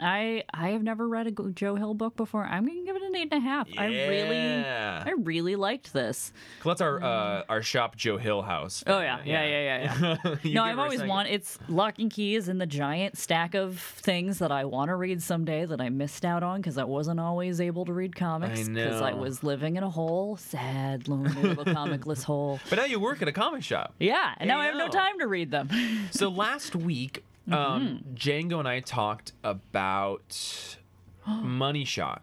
I 0.00 0.44
I 0.52 0.70
have 0.70 0.82
never 0.82 1.06
read 1.08 1.26
a 1.26 1.30
Joe 1.30 1.74
Hill 1.74 1.94
book 1.94 2.16
before. 2.16 2.44
I'm 2.44 2.66
gonna 2.66 2.82
give 2.84 2.96
it 2.96 3.02
an 3.02 3.14
eight 3.16 3.28
and 3.32 3.34
a 3.34 3.40
half. 3.40 3.68
I 3.76 3.86
really 3.86 4.64
I 4.64 5.12
really 5.18 5.56
liked 5.56 5.92
this. 5.92 6.32
That's 6.64 6.80
our 6.80 7.02
uh, 7.02 7.44
our 7.48 7.62
shop 7.62 7.96
Joe 7.96 8.16
Hill 8.16 8.42
house. 8.42 8.82
Oh 8.86 9.00
yeah, 9.00 9.18
yeah, 9.24 9.44
yeah, 9.44 9.60
yeah, 9.60 10.16
yeah. 10.24 10.36
You 10.42 10.54
no, 10.54 10.64
I've 10.64 10.78
always 10.78 11.02
wanted. 11.02 11.34
It's 11.34 11.58
Locke 11.68 11.98
and 11.98 12.10
Key 12.10 12.34
is 12.34 12.48
in 12.48 12.58
the 12.58 12.66
giant 12.66 13.18
stack 13.18 13.54
of 13.54 13.78
things 13.78 14.38
that 14.38 14.50
I 14.50 14.64
want 14.64 14.88
to 14.88 14.96
read 14.96 15.22
someday 15.22 15.66
that 15.66 15.80
I 15.80 15.90
missed 15.90 16.24
out 16.24 16.42
on 16.42 16.60
because 16.60 16.78
I 16.78 16.84
wasn't 16.84 17.20
always 17.20 17.60
able 17.60 17.84
to 17.84 17.92
read 17.92 18.16
comics 18.16 18.68
because 18.68 19.02
I 19.02 19.10
know. 19.10 19.18
was 19.18 19.42
living 19.42 19.76
in 19.76 19.82
a 19.82 19.90
hole, 19.90 20.36
sad, 20.36 21.08
lonely 21.08 21.42
little 21.42 21.64
comicless 21.64 22.22
hole. 22.30 22.58
But 22.70 22.76
now 22.76 22.84
you 22.86 22.98
work 23.00 23.20
at 23.20 23.28
a 23.28 23.32
comic 23.32 23.62
shop. 23.62 23.94
Yeah, 23.98 24.32
and 24.38 24.48
now 24.48 24.58
I 24.60 24.66
have 24.66 24.76
no 24.76 24.88
time 24.88 25.18
to 25.18 25.26
read 25.26 25.50
them. 25.50 25.68
So 26.12 26.28
last 26.30 26.74
week, 26.74 27.24
Mm-hmm. 27.48 27.54
um, 27.54 28.04
Django 28.14 28.58
and 28.60 28.68
I 28.68 28.80
talked 28.80 29.32
about 29.42 30.76
Money 31.26 31.84
Shot. 31.84 32.22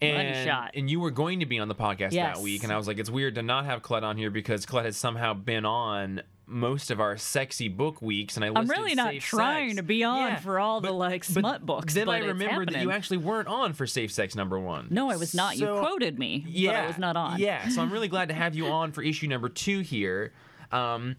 And, 0.00 0.46
Shot. 0.48 0.70
And 0.74 0.88
you 0.90 0.98
were 0.98 1.10
going 1.10 1.40
to 1.40 1.46
be 1.46 1.58
on 1.58 1.68
the 1.68 1.74
podcast 1.74 2.12
Yes. 2.12 2.36
that 2.36 2.42
week, 2.42 2.62
and 2.64 2.72
I 2.72 2.76
was 2.78 2.86
like, 2.86 2.98
it's 2.98 3.10
weird 3.10 3.34
to 3.34 3.42
not 3.42 3.66
have 3.66 3.82
Colette 3.82 4.04
on 4.04 4.16
here 4.16 4.30
because 4.30 4.64
Colette 4.64 4.86
has 4.86 4.96
somehow 4.96 5.34
been 5.34 5.66
on 5.66 6.22
most 6.50 6.90
of 6.90 7.00
our 7.00 7.16
sexy 7.16 7.68
book 7.68 8.02
weeks, 8.02 8.36
and 8.36 8.44
I 8.44 8.48
I'm 8.54 8.66
really 8.68 8.94
not 8.94 9.12
Safe 9.12 9.24
trying 9.24 9.70
Sex. 9.70 9.76
to 9.76 9.82
be 9.82 10.04
on 10.04 10.16
Yeah, 10.32 10.36
for 10.36 10.58
all 10.58 10.80
the 10.80 10.88
but- 10.88 10.94
like 10.94 11.26
but 11.26 11.40
smut 11.40 11.64
books. 11.64 11.94
Then 11.94 12.06
but 12.06 12.12
I 12.16 12.18
remembered 12.26 12.70
that 12.70 12.82
you 12.82 12.90
actually 12.90 13.18
weren't 13.18 13.48
on 13.48 13.72
for 13.72 13.86
Safe 13.86 14.10
Sex 14.12 14.34
number 14.34 14.58
one. 14.58 14.88
No, 14.90 15.10
I 15.10 15.16
was 15.16 15.34
not. 15.34 15.56
you 15.56 15.66
quoted 15.66 16.18
me, 16.18 16.44
yeah, 16.48 16.72
but 16.72 16.76
I 16.76 16.86
was 16.88 16.98
not 16.98 17.16
on. 17.16 17.38
Yeah, 17.38 17.68
so 17.68 17.80
I'm 17.80 17.92
really 17.92 18.08
glad 18.08 18.28
to 18.28 18.34
have 18.34 18.54
you 18.54 18.66
on 18.66 18.92
for 18.92 19.02
issue 19.02 19.28
number 19.28 19.48
two 19.48 19.80
here. 19.80 20.32
Um, 20.72 21.16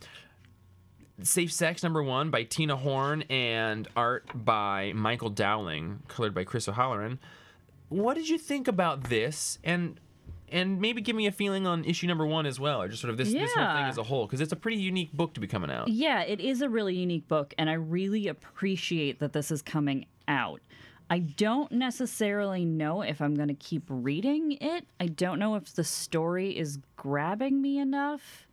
Safe 1.23 1.51
Sex 1.53 1.83
number 1.83 2.01
one 2.01 2.31
by 2.31 2.43
Tina 2.43 2.75
Horn 2.75 3.21
and 3.29 3.87
art 3.95 4.25
by 4.33 4.91
Michael 4.95 5.29
Dowling, 5.29 6.01
colored 6.07 6.33
by 6.33 6.43
Chris 6.43 6.67
O'Halloran. 6.67 7.19
What 7.89 8.15
did 8.15 8.27
you 8.27 8.37
think 8.39 8.67
about 8.67 9.03
this? 9.09 9.59
And 9.63 9.99
and 10.51 10.79
maybe 10.79 11.01
give 11.01 11.15
me 11.15 11.27
a 11.27 11.31
feeling 11.31 11.65
on 11.65 11.85
issue 11.85 12.07
number 12.07 12.25
one 12.25 12.45
as 12.45 12.59
well, 12.59 12.81
or 12.81 12.87
just 12.87 13.01
sort 13.01 13.09
of 13.09 13.17
this, 13.17 13.31
this 13.31 13.53
whole 13.53 13.75
thing 13.75 13.85
as 13.85 13.97
a 13.97 14.03
whole, 14.03 14.25
because 14.25 14.41
it's 14.41 14.51
a 14.51 14.57
pretty 14.57 14.77
unique 14.77 15.13
book 15.13 15.33
to 15.33 15.39
be 15.39 15.47
coming 15.47 15.71
out. 15.71 15.87
Yeah, 15.87 16.21
it 16.21 16.39
is 16.39 16.61
a 16.61 16.69
really 16.69 16.95
unique 16.95 17.27
book, 17.27 17.53
and 17.57 17.69
I 17.69 17.73
really 17.73 18.27
appreciate 18.27 19.19
that 19.19 19.33
this 19.33 19.49
is 19.51 19.61
coming 19.61 20.05
out. 20.27 20.61
I 21.09 21.19
don't 21.19 21.71
necessarily 21.73 22.63
know 22.63 23.01
if 23.01 23.21
I'm 23.21 23.35
going 23.35 23.49
to 23.49 23.53
keep 23.53 23.83
reading 23.89 24.53
it. 24.61 24.85
I 24.99 25.07
don't 25.07 25.39
know 25.39 25.55
if 25.55 25.73
the 25.73 25.83
story 25.83 26.57
is 26.57 26.79
grabbing 26.95 27.61
me 27.61 27.79
enough 27.79 28.47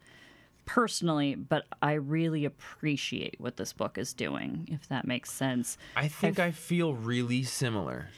personally, 0.67 1.35
but 1.37 1.67
I 1.81 1.93
really 1.93 2.45
appreciate 2.45 3.37
what 3.39 3.57
this 3.57 3.73
book 3.73 3.97
is 3.97 4.13
doing, 4.13 4.69
if 4.71 4.89
that 4.89 5.07
makes 5.07 5.31
sense. 5.31 5.79
I 5.97 6.09
think 6.09 6.39
I 6.39 6.51
feel 6.51 6.95
really 6.95 7.43
similar. 7.45 8.09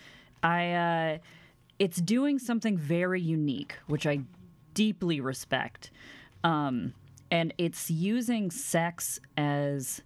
I 0.42 0.72
uh 0.72 1.18
it's 1.80 1.96
doing 1.96 2.38
something 2.38 2.76
very 2.78 3.20
unique, 3.20 3.74
which 3.88 4.06
I 4.06 4.20
deeply 4.74 5.20
respect. 5.20 5.90
Um 6.44 6.94
and 7.32 7.54
it's 7.58 7.90
using 7.90 8.50
sex 8.50 9.20
as 9.36 10.02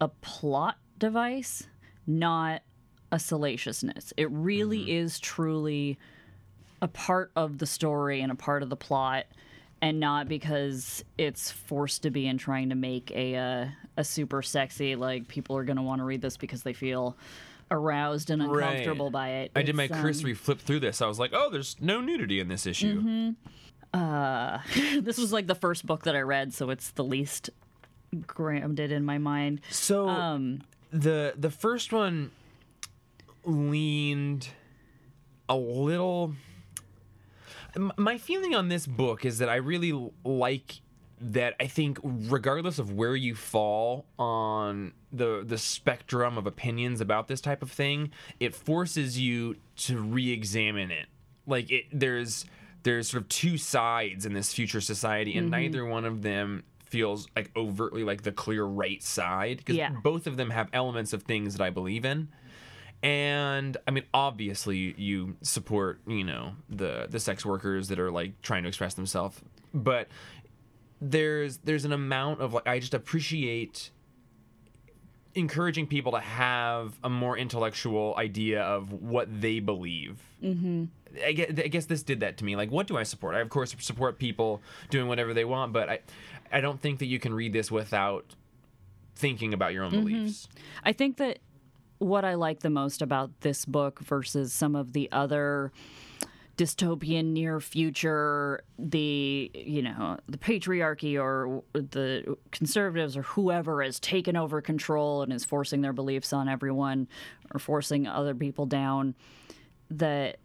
a 0.00 0.08
plot 0.08 0.76
device, 0.98 1.66
not 2.06 2.62
a 3.12 3.18
salaciousness. 3.18 4.12
It 4.16 4.30
really 4.30 4.92
is 4.92 5.18
truly 5.18 5.98
a 6.82 6.88
part 6.88 7.30
of 7.34 7.58
the 7.58 7.66
story 7.66 8.20
and 8.20 8.30
a 8.30 8.34
part 8.34 8.62
of 8.62 8.68
the 8.68 8.76
plot 8.76 9.24
and 9.80 10.00
not 10.00 10.28
because 10.28 11.04
it's 11.18 11.50
forced 11.50 12.02
to 12.02 12.10
be 12.10 12.26
and 12.26 12.38
trying 12.38 12.68
to 12.68 12.74
make 12.74 13.10
a 13.12 13.36
uh, 13.36 13.66
a 13.96 14.04
super 14.04 14.42
sexy 14.42 14.96
like 14.96 15.28
people 15.28 15.56
are 15.56 15.64
going 15.64 15.76
to 15.76 15.82
want 15.82 16.00
to 16.00 16.04
read 16.04 16.20
this 16.20 16.36
because 16.36 16.62
they 16.62 16.72
feel 16.72 17.16
aroused 17.70 18.30
and 18.30 18.42
uncomfortable 18.42 19.10
by 19.10 19.28
it. 19.30 19.52
I 19.56 19.62
did 19.62 19.74
my 19.74 19.84
It's, 19.84 19.94
um, 19.94 20.02
cursory 20.02 20.34
flip 20.34 20.60
through 20.60 20.80
this. 20.80 21.02
I 21.02 21.06
was 21.06 21.18
like, 21.18 21.32
oh, 21.34 21.50
there's 21.50 21.76
no 21.80 22.00
nudity 22.00 22.40
in 22.40 22.48
this 22.48 22.66
issue. 22.66 23.00
Mm-hmm. 23.00 23.30
this 25.00 25.18
was 25.18 25.32
like 25.32 25.46
the 25.46 25.54
first 25.54 25.86
book 25.86 26.04
that 26.04 26.14
I 26.14 26.20
read, 26.20 26.52
so 26.52 26.70
it's 26.70 26.90
the 26.90 27.04
least 27.04 27.50
grounded 28.26 28.92
in 28.92 29.04
my 29.04 29.18
mind. 29.18 29.60
So 29.70 30.08
Um, 30.08 30.62
the 30.90 31.34
the 31.36 31.50
first 31.50 31.92
one 31.92 32.30
leaned 33.44 34.48
a 35.48 35.56
little 35.56 36.34
my 37.96 38.18
feeling 38.18 38.54
on 38.54 38.68
this 38.68 38.86
book 38.86 39.24
is 39.24 39.38
that 39.38 39.48
I 39.48 39.56
really 39.56 40.10
like 40.24 40.80
that 41.20 41.54
I 41.58 41.66
think 41.66 41.98
regardless 42.02 42.78
of 42.78 42.92
where 42.92 43.16
you 43.16 43.34
fall 43.34 44.06
on 44.18 44.92
the 45.12 45.42
the 45.46 45.58
spectrum 45.58 46.36
of 46.36 46.46
opinions 46.46 47.00
about 47.00 47.28
this 47.28 47.40
type 47.40 47.62
of 47.62 47.70
thing, 47.70 48.10
it 48.40 48.54
forces 48.54 49.18
you 49.18 49.56
to 49.76 49.98
re-examine 49.98 50.90
it. 50.90 51.06
Like 51.46 51.70
it 51.70 51.84
there's 51.92 52.44
there's 52.82 53.10
sort 53.10 53.22
of 53.22 53.28
two 53.28 53.58
sides 53.58 54.26
in 54.26 54.32
this 54.32 54.52
future 54.52 54.80
society 54.80 55.36
and 55.36 55.50
mm-hmm. 55.50 55.62
neither 55.62 55.84
one 55.84 56.04
of 56.04 56.22
them 56.22 56.62
feels 56.84 57.26
like 57.34 57.50
overtly 57.56 58.04
like 58.04 58.22
the 58.22 58.30
clear 58.30 58.64
right 58.64 59.02
side 59.02 59.58
because 59.58 59.74
Yeah. 59.74 59.90
both 59.90 60.28
of 60.28 60.36
them 60.36 60.50
have 60.50 60.68
elements 60.72 61.12
of 61.12 61.24
things 61.24 61.56
that 61.56 61.64
I 61.64 61.70
believe 61.70 62.04
in 62.04 62.28
and 63.02 63.76
I 63.86 63.90
mean, 63.90 64.04
obviously, 64.14 64.94
you 64.96 65.36
support 65.42 66.00
you 66.06 66.24
know 66.24 66.54
the 66.68 67.06
the 67.08 67.20
sex 67.20 67.44
workers 67.44 67.88
that 67.88 67.98
are 67.98 68.10
like 68.10 68.40
trying 68.42 68.62
to 68.62 68.68
express 68.68 68.94
themselves, 68.94 69.40
but 69.74 70.08
there's 71.00 71.58
there's 71.58 71.84
an 71.84 71.92
amount 71.92 72.40
of 72.40 72.54
like 72.54 72.66
I 72.66 72.78
just 72.78 72.94
appreciate 72.94 73.90
encouraging 75.34 75.86
people 75.86 76.12
to 76.12 76.20
have 76.20 76.98
a 77.04 77.10
more 77.10 77.36
intellectual 77.36 78.14
idea 78.16 78.62
of 78.62 78.90
what 78.90 79.28
they 79.40 79.60
believe. 79.60 80.18
Mm-hmm. 80.42 80.84
I 81.24 81.32
guess, 81.32 81.50
I 81.50 81.68
guess 81.68 81.84
this 81.86 82.02
did 82.02 82.20
that 82.20 82.38
to 82.38 82.44
me. 82.44 82.56
Like, 82.56 82.70
what 82.70 82.86
do 82.86 82.96
I 82.96 83.02
support? 83.02 83.34
I 83.34 83.40
of 83.40 83.50
course 83.50 83.74
support 83.78 84.18
people 84.18 84.62
doing 84.90 85.08
whatever 85.08 85.34
they 85.34 85.44
want, 85.44 85.72
but 85.72 85.88
I 85.88 86.00
I 86.50 86.60
don't 86.60 86.80
think 86.80 86.98
that 87.00 87.06
you 87.06 87.18
can 87.18 87.34
read 87.34 87.52
this 87.52 87.70
without 87.70 88.34
thinking 89.14 89.54
about 89.54 89.72
your 89.72 89.84
own 89.84 89.90
beliefs. 89.90 90.48
I 90.84 90.92
think 90.92 91.16
that 91.18 91.38
what 91.98 92.24
I 92.24 92.34
like 92.34 92.60
the 92.60 92.70
most 92.70 93.00
about 93.00 93.40
this 93.40 93.64
book 93.64 94.00
versus 94.00 94.52
some 94.52 94.76
of 94.76 94.92
the 94.92 95.10
other 95.12 95.72
dystopian 96.56 97.26
near 97.32 97.60
future 97.60 98.62
the 98.78 99.50
you 99.54 99.82
know 99.82 100.16
the 100.26 100.38
patriarchy 100.38 101.20
or 101.22 101.62
the 101.74 102.36
conservatives 102.50 103.14
or 103.16 103.22
whoever 103.22 103.82
has 103.82 104.00
taken 104.00 104.36
over 104.36 104.62
control 104.62 105.22
and 105.22 105.32
is 105.34 105.44
forcing 105.44 105.82
their 105.82 105.92
beliefs 105.92 106.32
on 106.32 106.48
everyone 106.48 107.06
or 107.52 107.58
forcing 107.60 108.06
other 108.06 108.34
people 108.34 108.64
down 108.64 109.14
that 109.90 110.38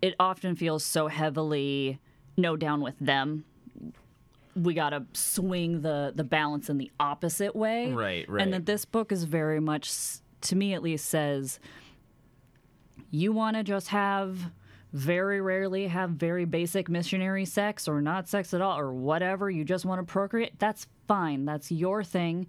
it 0.00 0.14
often 0.18 0.56
feels 0.56 0.82
so 0.82 1.08
heavily 1.08 1.98
no 2.38 2.56
down 2.56 2.80
with 2.80 2.98
them 2.98 3.44
we 4.54 4.72
got 4.72 4.90
to 4.90 5.04
swing 5.12 5.82
the 5.82 6.12
the 6.16 6.24
balance 6.24 6.70
in 6.70 6.78
the 6.78 6.90
opposite 6.98 7.54
way 7.54 7.92
Right, 7.92 8.26
right. 8.26 8.42
and 8.42 8.54
that 8.54 8.64
this 8.64 8.86
book 8.86 9.12
is 9.12 9.24
very 9.24 9.60
much 9.60 9.92
to 10.40 10.56
me 10.56 10.72
at 10.72 10.82
least 10.82 11.04
says 11.10 11.60
you 13.10 13.32
want 13.32 13.56
to 13.56 13.62
just 13.62 13.88
have 13.88 14.50
very 14.92 15.40
rarely 15.40 15.88
have 15.88 16.10
very 16.10 16.44
basic 16.44 16.88
missionary 16.88 17.44
sex 17.44 17.86
or 17.88 18.00
not 18.00 18.28
sex 18.28 18.54
at 18.54 18.60
all 18.60 18.78
or 18.78 18.92
whatever 18.92 19.50
you 19.50 19.64
just 19.64 19.84
want 19.84 20.00
to 20.00 20.10
procreate 20.10 20.58
that's 20.58 20.86
fine 21.06 21.44
that's 21.44 21.70
your 21.70 22.02
thing 22.02 22.46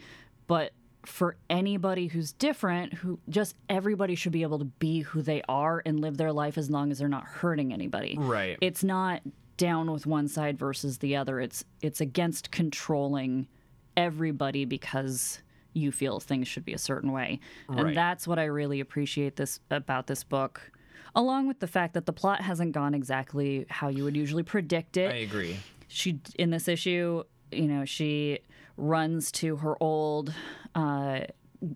but 0.48 0.72
for 1.08 1.38
anybody 1.50 2.08
who's 2.08 2.34
different, 2.34 2.94
who 2.94 3.18
just 3.30 3.56
everybody 3.70 4.14
should 4.14 4.34
be 4.34 4.42
able 4.42 4.60
to 4.60 4.66
be 4.66 5.02
who 5.02 5.22
they 5.22 5.42
are 5.48 5.82
and 5.86 6.02
live 6.02 6.18
their 6.18 6.34
life 6.34 6.58
as 6.58 6.70
long 6.70 6.92
as 6.92 7.00
they're 7.00 7.08
not 7.08 7.24
hurting 7.24 7.72
anybody. 7.72 8.18
Right. 8.20 8.58
It's 8.62 8.84
not 8.84 9.22
down 9.56 9.90
with 9.90 10.06
one 10.06 10.28
side 10.28 10.60
versus 10.60 10.98
the 10.98 11.16
other. 11.16 11.40
It's 11.40 11.64
it's 11.82 12.02
against 12.02 12.52
controlling 12.52 13.48
everybody 13.96 14.66
because 14.66 15.40
you 15.74 15.92
feel 15.92 16.20
things 16.20 16.48
should 16.48 16.66
be 16.66 16.74
a 16.74 16.78
certain 16.78 17.12
way. 17.12 17.40
Right. 17.68 17.88
And 17.88 17.98
that's 17.98 18.28
what 18.28 18.38
I 18.38 18.46
really 18.46 18.80
appreciate 18.80 19.38
this 19.38 19.60
about 19.72 20.08
this 20.08 20.24
book. 20.24 20.72
Along 21.16 21.48
with 21.48 21.60
the 21.60 21.68
fact 21.68 21.94
that 21.96 22.06
the 22.06 22.14
plot 22.14 22.42
hasn't 22.42 22.72
gone 22.74 22.94
exactly 22.94 23.66
how 23.70 23.88
you 23.88 24.04
would 24.04 24.16
usually 24.18 24.44
predict 24.44 24.98
it 24.98 25.12
I 25.12 25.18
agree. 25.18 25.58
she 25.88 26.20
in 26.38 26.50
this 26.52 26.68
issue 26.68 27.24
you 27.52 27.68
know 27.68 27.86
she 27.86 28.40
runs 28.76 29.32
to 29.32 29.56
her 29.58 29.76
old 29.82 30.34
uh, 30.76 31.22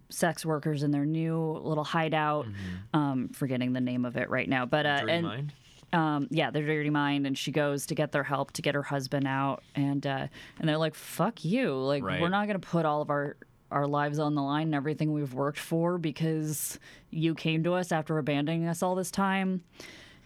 sex 0.10 0.46
workers 0.46 0.84
in 0.84 0.92
their 0.92 1.06
new 1.06 1.60
little 1.64 1.84
hideout 1.84 2.46
um, 2.94 3.30
forgetting 3.30 3.74
the 3.74 3.82
name 3.82 4.06
of 4.06 4.16
it 4.18 4.30
right 4.30 4.48
now 4.48 4.66
but 4.66 4.86
uh, 4.86 5.00
Dirty 5.00 5.12
and 5.14 5.26
mind. 5.26 5.54
um, 5.94 6.28
yeah 6.30 6.52
their 6.52 6.66
dirty 6.66 6.90
mind 6.92 7.26
and 7.26 7.36
she 7.38 7.52
goes 7.52 7.88
to 7.88 7.96
get 7.96 8.12
their 8.12 8.24
help 8.24 8.52
to 8.52 8.62
get 8.62 8.76
her 8.76 8.84
husband 8.84 9.28
out 9.28 9.64
and 9.74 10.06
uh, 10.06 10.28
and 10.60 10.70
they're 10.70 10.78
like 10.78 10.94
fuck 10.94 11.44
you 11.44 11.74
like 11.74 12.04
Right. 12.04 12.22
we're 12.22 12.30
not 12.30 12.46
going 12.48 12.60
to 12.60 12.68
put 12.68 12.86
all 12.86 13.02
of 13.02 13.10
our 13.10 13.38
our 13.72 13.88
lives 13.88 14.20
on 14.20 14.36
the 14.36 14.42
line 14.42 14.68
and 14.68 14.76
everything 14.76 15.14
we've 15.14 15.34
worked 15.34 15.60
for 15.60 15.98
because 15.98 16.80
you 17.10 17.34
came 17.34 17.64
to 17.64 17.74
us 17.74 17.92
after 17.92 18.18
abandoning 18.18 18.68
us 18.68 18.84
all 18.84 18.96
this 18.96 19.12
time. 19.12 19.64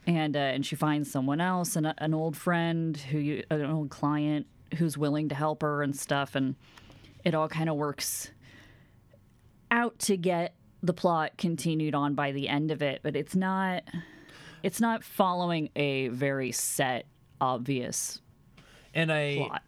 And 0.07 0.35
uh, 0.35 0.39
and 0.39 0.65
she 0.65 0.75
finds 0.75 1.09
someone 1.09 1.41
else 1.41 1.75
and 1.75 1.93
an 1.97 2.13
old 2.13 2.37
friend 2.37 2.95
who 2.95 3.17
you, 3.17 3.43
an 3.49 3.65
old 3.65 3.89
client 3.89 4.45
who's 4.77 4.97
willing 4.97 5.29
to 5.29 5.35
help 5.35 5.63
her 5.63 5.81
and 5.81 5.95
stuff. 5.95 6.35
And 6.35 6.55
it 7.23 7.33
all 7.33 7.47
kind 7.47 7.69
of 7.69 7.75
works 7.75 8.29
out 9.71 9.97
to 9.99 10.17
get 10.17 10.53
the 10.83 10.93
plot 10.93 11.31
continued 11.37 11.95
on 11.95 12.13
by 12.13 12.31
the 12.31 12.47
end 12.47 12.69
of 12.69 12.83
it. 12.83 12.99
But 13.01 13.15
it's 13.15 13.35
not 13.35 13.83
it's 14.61 14.79
not 14.79 15.03
following 15.03 15.69
a 15.75 16.09
very 16.09 16.51
set 16.51 17.07
obvious 17.41 18.21
And 18.93 19.11
I 19.11 19.35
plot. 19.37 19.63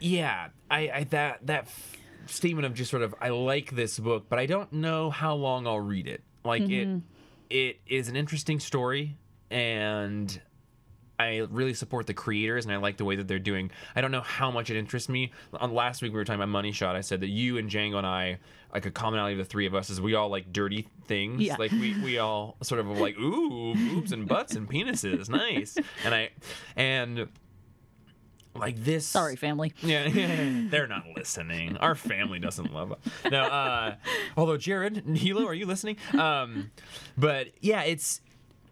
Yeah, 0.00 0.48
I, 0.70 0.90
I 0.90 1.04
that 1.10 1.46
that 1.46 1.68
statement 2.28 2.66
of 2.66 2.74
just 2.74 2.90
sort 2.90 3.02
of 3.02 3.14
I 3.20 3.30
like 3.30 3.74
this 3.74 3.98
book, 3.98 4.26
but 4.28 4.38
I 4.38 4.46
don't 4.46 4.72
know 4.72 5.10
how 5.10 5.34
long 5.34 5.66
I'll 5.66 5.80
read 5.80 6.06
it. 6.06 6.22
Like 6.44 6.62
Mm-hmm. 6.62 6.98
it 7.50 7.70
it 7.70 7.80
is 7.86 8.08
an 8.08 8.16
interesting 8.16 8.60
story 8.60 9.16
and 9.50 10.40
I 11.20 11.38
really 11.50 11.74
support 11.74 12.06
the 12.06 12.14
creators 12.14 12.64
and 12.64 12.72
I 12.72 12.76
like 12.76 12.96
the 12.96 13.04
way 13.04 13.16
that 13.16 13.26
they're 13.26 13.40
doing. 13.40 13.72
I 13.96 14.00
don't 14.02 14.12
know 14.12 14.20
how 14.20 14.52
much 14.52 14.70
it 14.70 14.76
interests 14.76 15.08
me. 15.08 15.32
On 15.54 15.74
last 15.74 16.00
week 16.00 16.12
we 16.12 16.16
were 16.18 16.24
talking 16.24 16.38
about 16.40 16.50
Money 16.50 16.70
Shot. 16.70 16.94
I 16.94 17.00
said 17.00 17.20
that 17.22 17.28
you 17.28 17.58
and 17.58 17.68
Django 17.68 17.96
and 17.96 18.06
I, 18.06 18.38
like 18.72 18.86
a 18.86 18.90
commonality 18.92 19.32
of 19.32 19.38
the 19.38 19.44
three 19.44 19.66
of 19.66 19.74
us, 19.74 19.90
is 19.90 20.00
we 20.00 20.14
all 20.14 20.28
like 20.28 20.52
dirty 20.52 20.86
things. 21.06 21.40
Yeah. 21.42 21.56
Like 21.58 21.72
we, 21.72 22.00
we 22.02 22.18
all 22.18 22.56
sort 22.62 22.80
of 22.80 22.88
are 22.88 22.94
like, 22.94 23.18
ooh, 23.18 23.74
boobs 23.74 24.12
and 24.12 24.28
butts 24.28 24.54
and 24.54 24.70
penises, 24.70 25.28
nice. 25.28 25.76
And 26.04 26.14
I 26.14 26.30
and 26.76 27.28
like 28.58 28.76
this 28.84 29.06
sorry 29.06 29.36
family 29.36 29.72
yeah, 29.82 30.08
they're 30.70 30.86
not 30.86 31.04
listening. 31.16 31.76
Our 31.78 31.94
family 31.94 32.38
doesn't 32.38 32.72
love 32.72 32.92
us. 32.92 32.98
No, 33.30 33.42
uh, 33.44 33.94
although 34.36 34.56
Jared, 34.56 35.04
Hilo, 35.16 35.46
are 35.46 35.54
you 35.54 35.66
listening? 35.66 35.96
Um, 36.18 36.70
but 37.16 37.48
yeah, 37.60 37.82
it's 37.82 38.20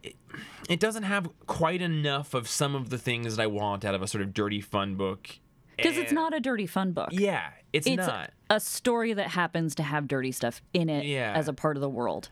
it, 0.03 0.17
it 0.69 0.81
doesn't 0.81 1.05
have 1.05 1.29
quite 1.47 1.83
enough 1.83 2.35
of 2.35 2.49
some 2.49 2.75
of 2.75 2.91
the 2.91 2.99
things 2.99 3.37
that 3.37 3.43
I 3.43 3.47
want 3.47 3.85
out 3.85 3.95
of 3.95 4.03
a 4.03 4.07
sort 4.07 4.23
of 4.23 4.33
dirty 4.35 4.61
fun 4.61 4.95
book. 4.97 5.39
because 5.77 5.97
it's 5.97 6.13
not 6.13 6.35
a 6.35 6.41
dirty 6.41 6.67
fun 6.67 6.93
book 6.93 7.09
Yeah, 7.13 7.51
it's, 7.73 7.87
it's 7.87 7.97
not. 8.07 8.31
a 8.51 8.61
story 8.61 9.13
that 9.15 9.29
happens 9.29 9.75
to 9.77 9.83
have 9.83 10.07
dirty 10.09 10.33
stuff 10.33 10.63
in 10.73 10.89
it 10.89 11.05
Yeah. 11.07 11.33
as 11.35 11.49
a 11.49 11.53
part 11.53 11.77
of 11.77 11.81
the 11.81 11.89
world. 11.89 12.29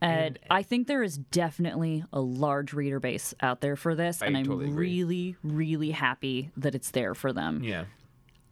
And, 0.00 0.38
I 0.50 0.62
think 0.62 0.86
there 0.86 1.02
is 1.02 1.18
definitely 1.18 2.04
a 2.12 2.20
large 2.20 2.72
reader 2.72 3.00
base 3.00 3.34
out 3.40 3.60
there 3.60 3.74
for 3.76 3.94
this, 3.94 4.22
I 4.22 4.26
and 4.26 4.36
I'm 4.36 4.44
totally 4.46 4.70
really, 4.70 5.36
really 5.42 5.90
happy 5.90 6.50
that 6.56 6.74
it's 6.74 6.90
there 6.92 7.14
for 7.14 7.32
them. 7.32 7.62
yeah. 7.64 7.84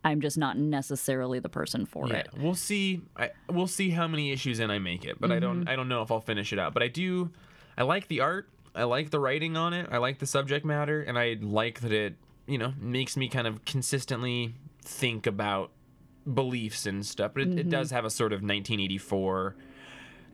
I'm 0.05 0.21
just 0.21 0.39
not 0.39 0.57
necessarily 0.57 1.41
the 1.41 1.49
person 1.49 1.85
for 1.85 2.07
Yeah, 2.09 2.19
it. 2.19 2.29
we'll 2.39 2.55
see. 2.55 3.01
I, 3.17 3.31
we'll 3.51 3.67
see 3.67 3.91
how 3.91 4.07
many 4.07 4.31
issues 4.31 4.61
in 4.61 4.71
I 4.71 4.79
make 4.79 5.05
it, 5.05 5.21
but 5.21 5.33
I 5.33 5.35
Mm-hmm. 5.35 5.41
don't. 5.41 5.69
I 5.69 5.75
don't 5.75 5.89
know 5.89 6.03
if 6.03 6.13
I'll 6.13 6.21
finish 6.21 6.53
it 6.53 6.61
out. 6.61 6.75
But 6.75 6.85
I 6.85 6.89
do. 6.89 7.31
I 7.77 7.83
like 7.83 8.07
the 8.07 8.21
art. 8.21 8.49
I 8.73 8.85
like 8.85 9.11
the 9.11 9.19
writing 9.19 9.57
on 9.57 9.73
it. 9.73 9.89
I 9.91 9.97
like 9.99 10.19
the 10.21 10.27
subject 10.27 10.65
matter, 10.65 11.01
and 11.03 11.19
I 11.19 11.37
like 11.41 11.81
that 11.81 11.91
it. 11.93 12.15
You 12.47 12.57
know, 12.59 12.73
makes 12.79 13.17
me 13.17 13.29
kind 13.29 13.49
of 13.49 13.65
consistently 13.65 14.55
think 14.83 15.27
about 15.27 15.73
beliefs 16.33 16.87
and 16.87 17.05
stuff. 17.05 17.33
But 17.35 17.43
it, 17.43 17.49
Mm-hmm. 17.51 17.59
it 17.59 17.69
does 17.71 17.91
have 17.91 18.05
a 18.05 18.11
sort 18.11 18.33
of 18.33 18.43
1984. 18.43 19.57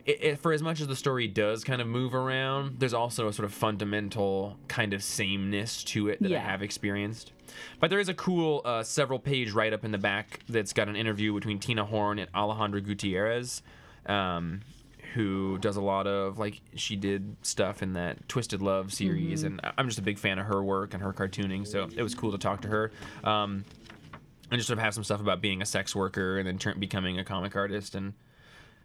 It, 0.04 0.24
it, 0.24 0.38
for 0.40 0.52
as 0.52 0.62
much 0.62 0.80
as 0.80 0.88
the 0.88 0.96
story 0.96 1.28
does 1.28 1.62
kind 1.62 1.80
of 1.80 1.86
move 1.86 2.12
around, 2.14 2.80
there's 2.80 2.94
also 2.94 3.28
a 3.28 3.32
sort 3.32 3.44
of 3.46 3.54
fundamental 3.54 4.56
kind 4.66 4.92
of 4.94 5.02
sameness 5.02 5.84
to 5.84 6.08
it 6.08 6.20
that 6.22 6.30
I 6.32 6.40
have 6.40 6.62
experienced. 6.62 7.32
But 7.78 7.90
there 7.90 8.00
is 8.00 8.08
a 8.08 8.14
cool 8.14 8.62
uh, 8.64 8.82
several 8.82 9.18
page 9.20 9.52
write 9.52 9.72
up 9.72 9.84
in 9.84 9.92
the 9.92 9.98
back 9.98 10.40
that's 10.48 10.72
got 10.72 10.88
an 10.88 10.96
interview 10.96 11.32
between 11.34 11.58
Tina 11.60 11.84
Horn 11.84 12.18
and 12.18 12.28
Alejandro 12.34 12.80
Gutierrez, 12.80 13.62
um, 14.06 14.62
who 15.14 15.58
does 15.58 15.76
a 15.76 15.80
lot 15.82 16.06
of 16.06 16.38
like 16.38 16.60
she 16.74 16.96
did 16.96 17.36
stuff 17.42 17.82
in 17.82 17.92
that 17.92 18.28
Twisted 18.28 18.62
Love 18.62 18.92
series, 18.92 19.42
and 19.44 19.60
I- 19.62 19.72
I'm 19.78 19.86
just 19.86 19.98
a 19.98 20.02
big 20.02 20.18
fan 20.18 20.38
of 20.38 20.46
her 20.46 20.62
work 20.64 20.94
and 20.94 21.02
her 21.02 21.12
cartooning. 21.12 21.66
So 21.66 21.88
it 21.94 22.02
was 22.02 22.14
cool 22.14 22.32
to 22.32 22.38
talk 22.38 22.62
to 22.62 22.68
her. 22.68 22.90
Um, 23.22 23.64
and 24.50 24.58
just 24.58 24.66
sort 24.66 24.78
of 24.78 24.84
have 24.84 24.94
some 24.94 25.04
stuff 25.04 25.20
about 25.20 25.40
being 25.40 25.62
a 25.62 25.66
sex 25.66 25.94
worker 25.94 26.38
and 26.38 26.46
then 26.46 26.58
turn, 26.58 26.78
becoming 26.80 27.18
a 27.18 27.24
comic 27.24 27.54
artist 27.56 27.94
and 27.94 28.12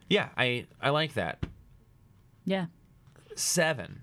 yeah 0.10 0.30
i 0.38 0.66
i 0.82 0.89
like 0.89 1.14
that 1.14 1.43
Yeah. 2.45 2.66
seven 3.36 4.01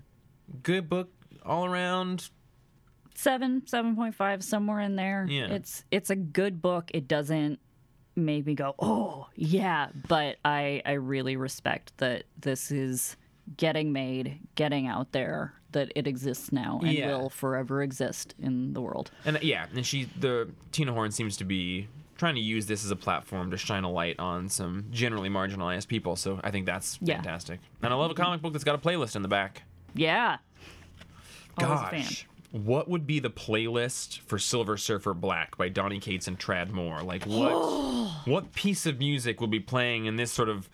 good 0.63 0.89
book 0.89 1.09
all 1.45 1.65
around 1.65 2.29
Seven, 3.17 3.65
seven 3.65 3.95
point 3.95 4.13
five, 4.13 4.43
somewhere 4.43 4.81
in 4.81 4.97
there. 4.97 5.25
Yeah. 5.29 5.45
It's 5.47 5.85
it's 5.89 6.09
a 6.09 6.17
good 6.17 6.61
book. 6.61 6.91
It 6.93 7.07
doesn't 7.07 7.59
make 8.17 8.45
me 8.45 8.55
go, 8.55 8.75
Oh, 8.77 9.27
yeah. 9.35 9.87
But 10.09 10.35
I 10.43 10.81
I 10.85 10.93
really 10.93 11.37
respect 11.37 11.97
that 11.99 12.23
this 12.37 12.71
is 12.71 13.15
getting 13.55 13.93
made, 13.93 14.39
getting 14.55 14.85
out 14.87 15.13
there, 15.13 15.53
that 15.71 15.93
it 15.95 16.07
exists 16.07 16.51
now 16.51 16.81
and 16.83 16.91
Yeah. 16.91 17.15
will 17.15 17.29
forever 17.29 17.81
exist 17.81 18.35
in 18.37 18.73
the 18.73 18.81
world. 18.81 19.11
and 19.23 19.41
yeah 19.41 19.67
and 19.73 19.85
she 19.85 20.09
the 20.19 20.49
tina 20.73 20.91
horn 20.91 21.11
seems 21.11 21.37
to 21.37 21.45
be 21.45 21.87
trying 22.17 22.35
to 22.35 22.41
use 22.41 22.65
this 22.65 22.83
as 22.85 22.91
a 22.91 22.95
platform 22.95 23.51
to 23.51 23.57
shine 23.57 23.83
a 23.83 23.91
light 23.91 24.19
on 24.19 24.47
some 24.49 24.85
generally 24.91 25.29
marginalized 25.29 25.87
people 25.87 26.15
so 26.15 26.39
i 26.43 26.51
think 26.51 26.65
that's 26.65 26.97
Yeah. 27.01 27.15
fantastic 27.15 27.59
and 27.81 27.93
i 27.93 27.95
love 27.95 28.11
a 28.11 28.15
comic 28.15 28.41
book 28.41 28.53
that's 28.53 28.63
got 28.63 28.75
a 28.75 28.77
playlist 28.77 29.15
in 29.15 29.21
the 29.21 29.27
back 29.27 29.63
Yeah. 29.93 30.37
Always 31.57 31.79
gosh 31.81 32.27
what 32.51 32.87
would 32.89 33.05
be 33.05 33.19
the 33.19 33.29
playlist 33.29 34.19
for 34.19 34.39
Silver 34.39 34.77
Surfer 34.77 35.13
Black 35.13 35.57
by 35.57 35.67
Donny 35.67 35.99
Cates 35.99 36.29
and 36.29 36.39
Tradd 36.39 36.69
Moore? 36.71 37.01
Like 37.01 37.25
what 37.25 37.51
what 38.25 38.53
piece 38.53 38.85
of 38.85 38.97
music 38.97 39.41
would 39.41 39.49
be 39.51 39.59
playing 39.59 40.05
in 40.05 40.15
this 40.15 40.31
sort 40.31 40.47
of 40.47 40.69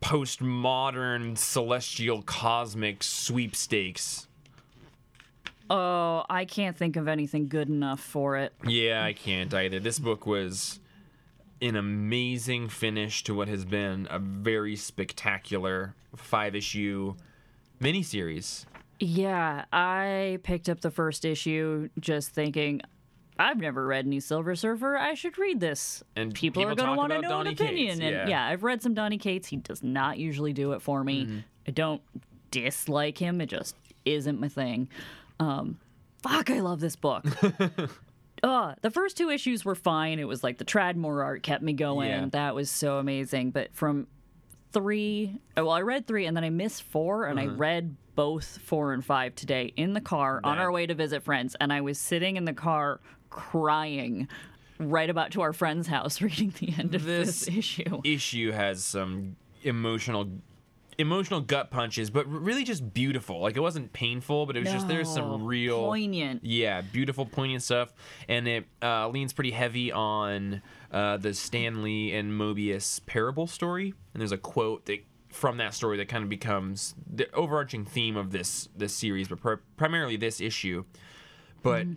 postmodern 0.00 1.36
celestial 1.36 2.22
cosmic 2.22 3.02
sweepstakes? 3.02 4.27
Oh, 5.70 6.24
I 6.30 6.44
can't 6.44 6.76
think 6.76 6.96
of 6.96 7.08
anything 7.08 7.48
good 7.48 7.68
enough 7.68 8.00
for 8.00 8.36
it. 8.36 8.52
Yeah, 8.66 9.04
I 9.04 9.12
can't 9.12 9.52
either. 9.52 9.80
This 9.80 9.98
book 9.98 10.26
was 10.26 10.80
an 11.60 11.76
amazing 11.76 12.68
finish 12.68 13.22
to 13.24 13.34
what 13.34 13.48
has 13.48 13.64
been 13.64 14.06
a 14.10 14.18
very 14.18 14.76
spectacular 14.76 15.94
five 16.16 16.54
issue 16.54 17.14
miniseries. 17.80 18.64
Yeah, 19.00 19.64
I 19.72 20.38
picked 20.42 20.68
up 20.68 20.80
the 20.80 20.90
first 20.90 21.24
issue 21.24 21.88
just 22.00 22.30
thinking, 22.30 22.80
I've 23.38 23.58
never 23.58 23.86
read 23.86 24.06
any 24.06 24.18
Silver 24.20 24.56
Surfer. 24.56 24.96
I 24.96 25.14
should 25.14 25.38
read 25.38 25.60
this. 25.60 26.02
And 26.16 26.34
people, 26.34 26.62
people 26.62 26.72
are 26.72 26.74
going 26.74 26.90
to 26.90 26.96
want 26.96 27.12
to 27.12 27.20
know 27.20 27.28
Donny 27.28 27.50
an 27.50 27.54
opinion. 27.54 27.88
Cates, 27.88 28.00
and 28.00 28.10
yeah. 28.10 28.20
Mm-hmm. 28.20 28.30
yeah, 28.30 28.46
I've 28.46 28.64
read 28.64 28.82
some 28.82 28.94
Donny 28.94 29.18
Cates. 29.18 29.48
He 29.48 29.56
does 29.56 29.82
not 29.82 30.18
usually 30.18 30.52
do 30.52 30.72
it 30.72 30.82
for 30.82 31.04
me. 31.04 31.44
I 31.66 31.70
don't 31.70 32.02
dislike 32.50 33.18
him. 33.18 33.40
It 33.40 33.46
just 33.46 33.76
isn't 34.04 34.40
my 34.40 34.48
thing. 34.48 34.88
Um, 35.40 35.78
fuck, 36.22 36.50
I 36.50 36.60
love 36.60 36.80
this 36.80 36.96
book. 36.96 37.24
uh, 38.42 38.74
the 38.82 38.90
first 38.90 39.16
two 39.16 39.30
issues 39.30 39.64
were 39.64 39.74
fine. 39.74 40.18
It 40.18 40.24
was 40.28 40.42
like 40.42 40.58
the 40.58 40.64
Tradd 40.64 40.96
Moore 40.96 41.22
art 41.22 41.42
kept 41.42 41.62
me 41.62 41.72
going. 41.72 42.10
Yeah. 42.10 42.26
That 42.30 42.54
was 42.54 42.70
so 42.70 42.98
amazing. 42.98 43.50
But 43.50 43.74
from 43.74 44.06
three, 44.72 45.40
well, 45.56 45.70
I 45.70 45.80
read 45.82 46.06
three 46.06 46.26
and 46.26 46.36
then 46.36 46.44
I 46.44 46.50
missed 46.50 46.82
four, 46.82 47.26
and 47.26 47.38
I 47.38 47.46
read 47.46 47.96
both 48.14 48.58
four 48.64 48.92
and 48.92 49.04
five 49.04 49.34
today 49.34 49.72
in 49.76 49.92
the 49.92 50.00
car 50.00 50.40
on 50.42 50.58
our 50.58 50.72
way 50.72 50.86
to 50.86 50.94
visit 50.94 51.22
friends. 51.22 51.56
And 51.60 51.72
I 51.72 51.80
was 51.80 51.98
sitting 51.98 52.36
in 52.36 52.44
the 52.44 52.52
car 52.52 53.00
crying 53.30 54.28
right 54.78 55.08
about 55.10 55.30
to 55.32 55.40
our 55.42 55.52
friend's 55.52 55.86
house 55.86 56.20
reading 56.22 56.52
the 56.58 56.74
end 56.78 56.94
of 56.94 57.04
this, 57.04 57.44
This 57.46 57.56
issue. 57.56 58.00
issue 58.04 58.50
has 58.52 58.84
some 58.84 59.36
emotional 59.62 60.28
emotional 60.98 61.40
gut 61.40 61.70
punches, 61.70 62.10
but 62.10 62.26
really 62.26 62.64
just 62.64 62.92
beautiful. 62.92 63.40
Like 63.40 63.56
it 63.56 63.60
wasn't 63.60 63.92
painful, 63.92 64.46
but 64.46 64.56
it 64.56 64.64
was 64.64 64.72
just 64.72 64.88
there's 64.88 65.08
some 65.12 65.44
real 65.44 65.84
poignant. 65.86 66.44
yeah, 66.44 66.80
beautiful, 66.80 67.24
poignant 67.24 67.62
stuff, 67.62 67.92
and 68.28 68.48
it 68.48 68.66
uh, 68.82 69.08
leans 69.08 69.32
pretty 69.32 69.52
heavy 69.52 69.92
on 69.92 70.60
uh, 70.92 71.16
the 71.16 71.32
Stan 71.34 71.82
Lee 71.82 72.12
and 72.12 72.32
Moebius 72.32 73.00
parable 73.06 73.46
story. 73.46 73.94
And 74.12 74.20
there's 74.20 74.32
a 74.32 74.38
quote 74.38 74.86
that 74.86 74.98
from 75.28 75.58
that 75.58 75.74
story 75.74 75.96
that 75.98 76.08
kind 76.08 76.24
of 76.24 76.30
becomes 76.30 76.94
the 77.06 77.32
overarching 77.34 77.84
theme 77.84 78.16
of 78.16 78.32
this 78.32 78.68
this 78.76 78.94
series, 78.94 79.28
but 79.28 79.40
pri- 79.40 79.56
primarily 79.76 80.16
this 80.16 80.40
issue. 80.40 80.84
But 81.62 81.86
Mm-hmm. 81.86 81.94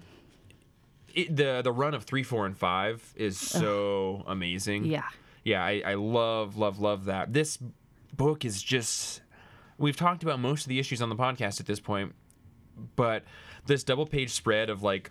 it, 1.16 1.36
the 1.36 1.62
the 1.64 1.72
run 1.72 1.93
of 1.93 2.04
three, 2.04 2.24
four, 2.24 2.45
and 2.45 2.58
five 2.58 3.14
is 3.16 3.38
so 3.38 4.24
amazing. 4.28 4.86
Yeah. 4.86 5.08
yeah, 5.43 5.64
I, 5.64 5.82
I 5.86 5.93
love, 5.95 6.58
love, 6.58 6.80
love 6.80 7.06
that. 7.06 7.34
This 7.34 7.58
book 8.16 8.45
is 8.45 8.62
just. 8.62 9.22
We've 9.78 9.97
talked 9.97 10.22
about 10.22 10.39
most 10.39 10.64
of 10.64 10.70
the 10.70 10.78
issues 10.80 11.01
on 11.01 11.09
the 11.09 11.16
podcast 11.16 11.59
at 11.59 11.66
this 11.66 11.80
point, 11.80 12.14
but 12.95 13.24
this 13.66 13.84
double 13.84 14.05
page 14.05 14.30
spread 14.32 14.70
of 14.70 14.84
like 14.84 15.09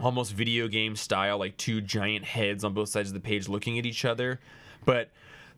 almost 0.00 0.32
video 0.32 0.68
game 0.68 0.96
style, 0.96 1.38
like 1.38 1.56
two 1.56 1.80
giant 1.80 2.24
heads 2.24 2.64
on 2.64 2.72
both 2.74 2.88
sides 2.88 3.10
of 3.10 3.14
the 3.14 3.20
page 3.20 3.48
looking 3.48 3.78
at 3.78 3.86
each 3.86 4.04
other, 4.04 4.40
but 4.84 5.10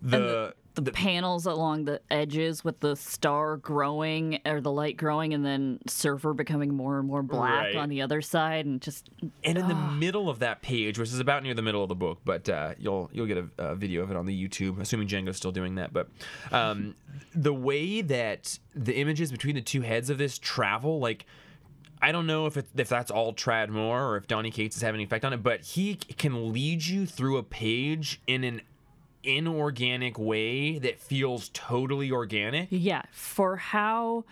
the, 0.03 0.55
the, 0.75 0.91
panels 0.93 1.47
along 1.47 1.85
the 1.85 2.01
edges 2.11 2.65
with 2.65 2.81
the 2.81 2.97
star 2.97 3.57
growing 3.57 4.41
or 4.45 4.61
the 4.61 4.71
light 4.73 4.97
growing 4.97 5.33
and 5.33 5.45
then 5.45 5.79
surfer 5.87 6.33
becoming 6.33 6.75
more 6.75 6.99
and 6.99 7.07
more 7.07 7.23
black 7.23 7.67
Right. 7.67 7.77
on 7.77 7.89
the 7.89 8.03
other 8.03 8.21
side 8.21 8.67
and 8.67 8.81
just 8.81 9.09
and 9.45 9.57
in 9.59 9.69
the 9.69 9.75
middle 9.75 10.29
of 10.29 10.41
that 10.41 10.63
page, 10.63 10.99
which 10.99 11.11
is 11.11 11.21
about 11.21 11.43
near 11.45 11.55
the 11.55 11.63
middle 11.63 11.83
of 11.83 11.89
the 11.89 11.95
book, 11.95 12.19
but 12.25 12.49
uh, 12.49 12.75
you'll 12.79 13.09
you'll 13.13 13.27
get 13.27 13.39
a, 13.39 13.49
a 13.59 13.75
video 13.77 14.03
of 14.03 14.11
it 14.11 14.17
on 14.17 14.27
the 14.27 14.49
YouTube, 14.49 14.81
assuming 14.81 15.07
Django's 15.07 15.37
still 15.37 15.53
doing 15.53 15.77
that. 15.77 15.93
But 15.93 16.09
um, 16.51 16.95
the 17.35 17.55
way 17.55 18.01
that 18.01 18.59
the 18.75 18.97
images 18.97 19.31
between 19.31 19.55
the 19.55 19.63
two 19.63 19.83
heads 19.83 20.11
of 20.11 20.19
this 20.19 20.39
travel, 20.39 20.99
like 20.99 21.27
I 22.03 22.13
don't 22.13 22.27
know 22.27 22.47
if 22.47 22.57
it, 22.57 22.67
if 22.77 22.89
that's 22.89 23.11
all 23.11 23.33
Tradd 23.33 23.69
Moore 23.71 24.09
or 24.11 24.17
if 24.17 24.27
Donny 24.27 24.51
Cates 24.51 24.77
is 24.77 24.83
having 24.83 25.01
an 25.01 25.07
effect 25.07 25.25
on 25.25 25.33
it, 25.33 25.43
but 25.43 25.63
he 25.63 25.95
can 25.95 26.53
lead 26.53 26.85
you 26.85 27.07
through 27.07 27.37
a 27.39 27.43
page 27.43 28.21
in 28.27 28.45
an 28.45 28.61
inorganic 29.25 30.19
way 30.19 30.79
that 30.79 31.01
feels 31.01 31.49
totally 31.55 32.11
organic. 32.11 32.69
yeah 32.71 33.03
for 33.13 33.57
how 33.57 34.25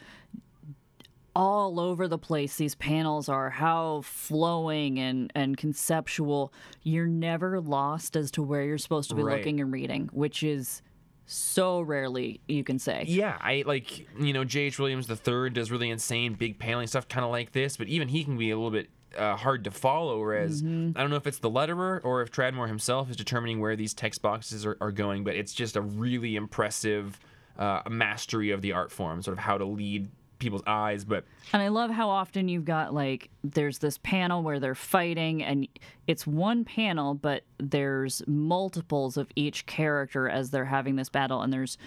all 1.35 1.81
over 1.81 2.07
the 2.09 2.19
place 2.19 2.57
these 2.57 2.75
panels 2.75 3.27
are 3.29 3.49
how 3.49 4.03
flowing 4.03 4.99
and 4.99 5.33
and 5.35 5.57
conceptual 5.57 6.53
you're 6.83 7.07
never 7.07 7.59
lost 7.59 8.17
as 8.17 8.31
to 8.31 8.43
where 8.43 8.65
you're 8.65 8.77
supposed 8.77 9.09
to 9.09 9.17
be 9.17 9.23
Right. 9.23 9.39
looking 9.39 9.59
and 9.61 9.73
reading 9.73 10.11
which 10.13 10.43
is 10.43 10.83
so 11.25 11.81
rarely 11.81 12.41
you 12.49 12.63
can 12.65 12.79
say 12.79 13.05
Yeah, 13.07 13.39
I 13.41 13.63
like 13.67 14.07
you 14.21 14.35
know 14.35 14.45
J.H. 14.45 14.79
Williams 14.79 15.09
III 15.09 15.49
does 15.51 15.71
really 15.71 15.89
insane 15.89 16.35
big 16.35 16.59
paneling 16.59 16.89
stuff, 16.89 17.09
kind 17.09 17.25
of 17.25 17.31
like 17.31 17.53
this, 17.53 17.77
but 17.79 17.87
even 17.89 18.09
he 18.09 18.25
can 18.25 18.37
be 18.37 18.51
a 18.51 18.57
little 18.57 18.71
bit 18.73 18.91
uh, 19.17 19.37
hard 19.37 19.65
to 19.65 19.71
follow. 19.71 20.21
Whereas 20.21 20.63
I 20.63 21.01
don't 21.01 21.11
know 21.11 21.17
if 21.17 21.27
it's 21.27 21.39
the 21.39 21.51
letterer 21.51 22.01
or 22.05 22.23
if 22.23 22.31
Tradd 22.31 22.55
Moore 22.55 22.69
himself 22.69 23.11
is 23.11 23.17
determining 23.17 23.61
where 23.61 23.77
these 23.77 23.95
text 23.95 24.23
boxes 24.23 24.65
are, 24.67 24.77
are 24.81 24.93
going, 24.93 25.25
but 25.25 25.35
it's 25.35 25.53
just 25.53 25.77
a 25.77 25.81
really 25.81 26.37
impressive 26.37 27.19
uh, 27.59 27.83
mastery 27.91 28.51
of 28.51 28.63
the 28.63 28.73
art 28.73 28.91
form, 28.91 29.23
sort 29.23 29.37
of 29.37 29.45
how 29.45 29.59
to 29.59 29.65
lead 29.65 30.09
people's 30.39 30.63
eyes. 30.67 31.05
But 31.05 31.25
And 31.53 31.63
I 31.63 31.69
love 31.69 31.91
how 31.91 32.09
often 32.09 32.49
you've 32.49 32.65
got 32.65 32.93
like 32.93 33.31
there's 33.45 33.79
this 33.79 33.99
panel 33.99 34.43
where 34.43 34.59
they're 34.59 34.75
fighting 34.75 35.43
and 35.43 35.69
it's 36.09 36.27
one 36.27 36.65
panel 36.65 37.15
but 37.15 37.45
there's 37.59 38.23
multiples 38.27 39.17
of 39.17 39.29
each 39.37 39.67
character 39.67 40.29
as 40.29 40.51
they're 40.51 40.65
having 40.65 40.97
this 40.97 41.09
battle 41.09 41.43
and 41.43 41.53
there's 41.53 41.79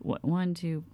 what 0.00 0.22
one 0.24 0.52
two 0.52 0.84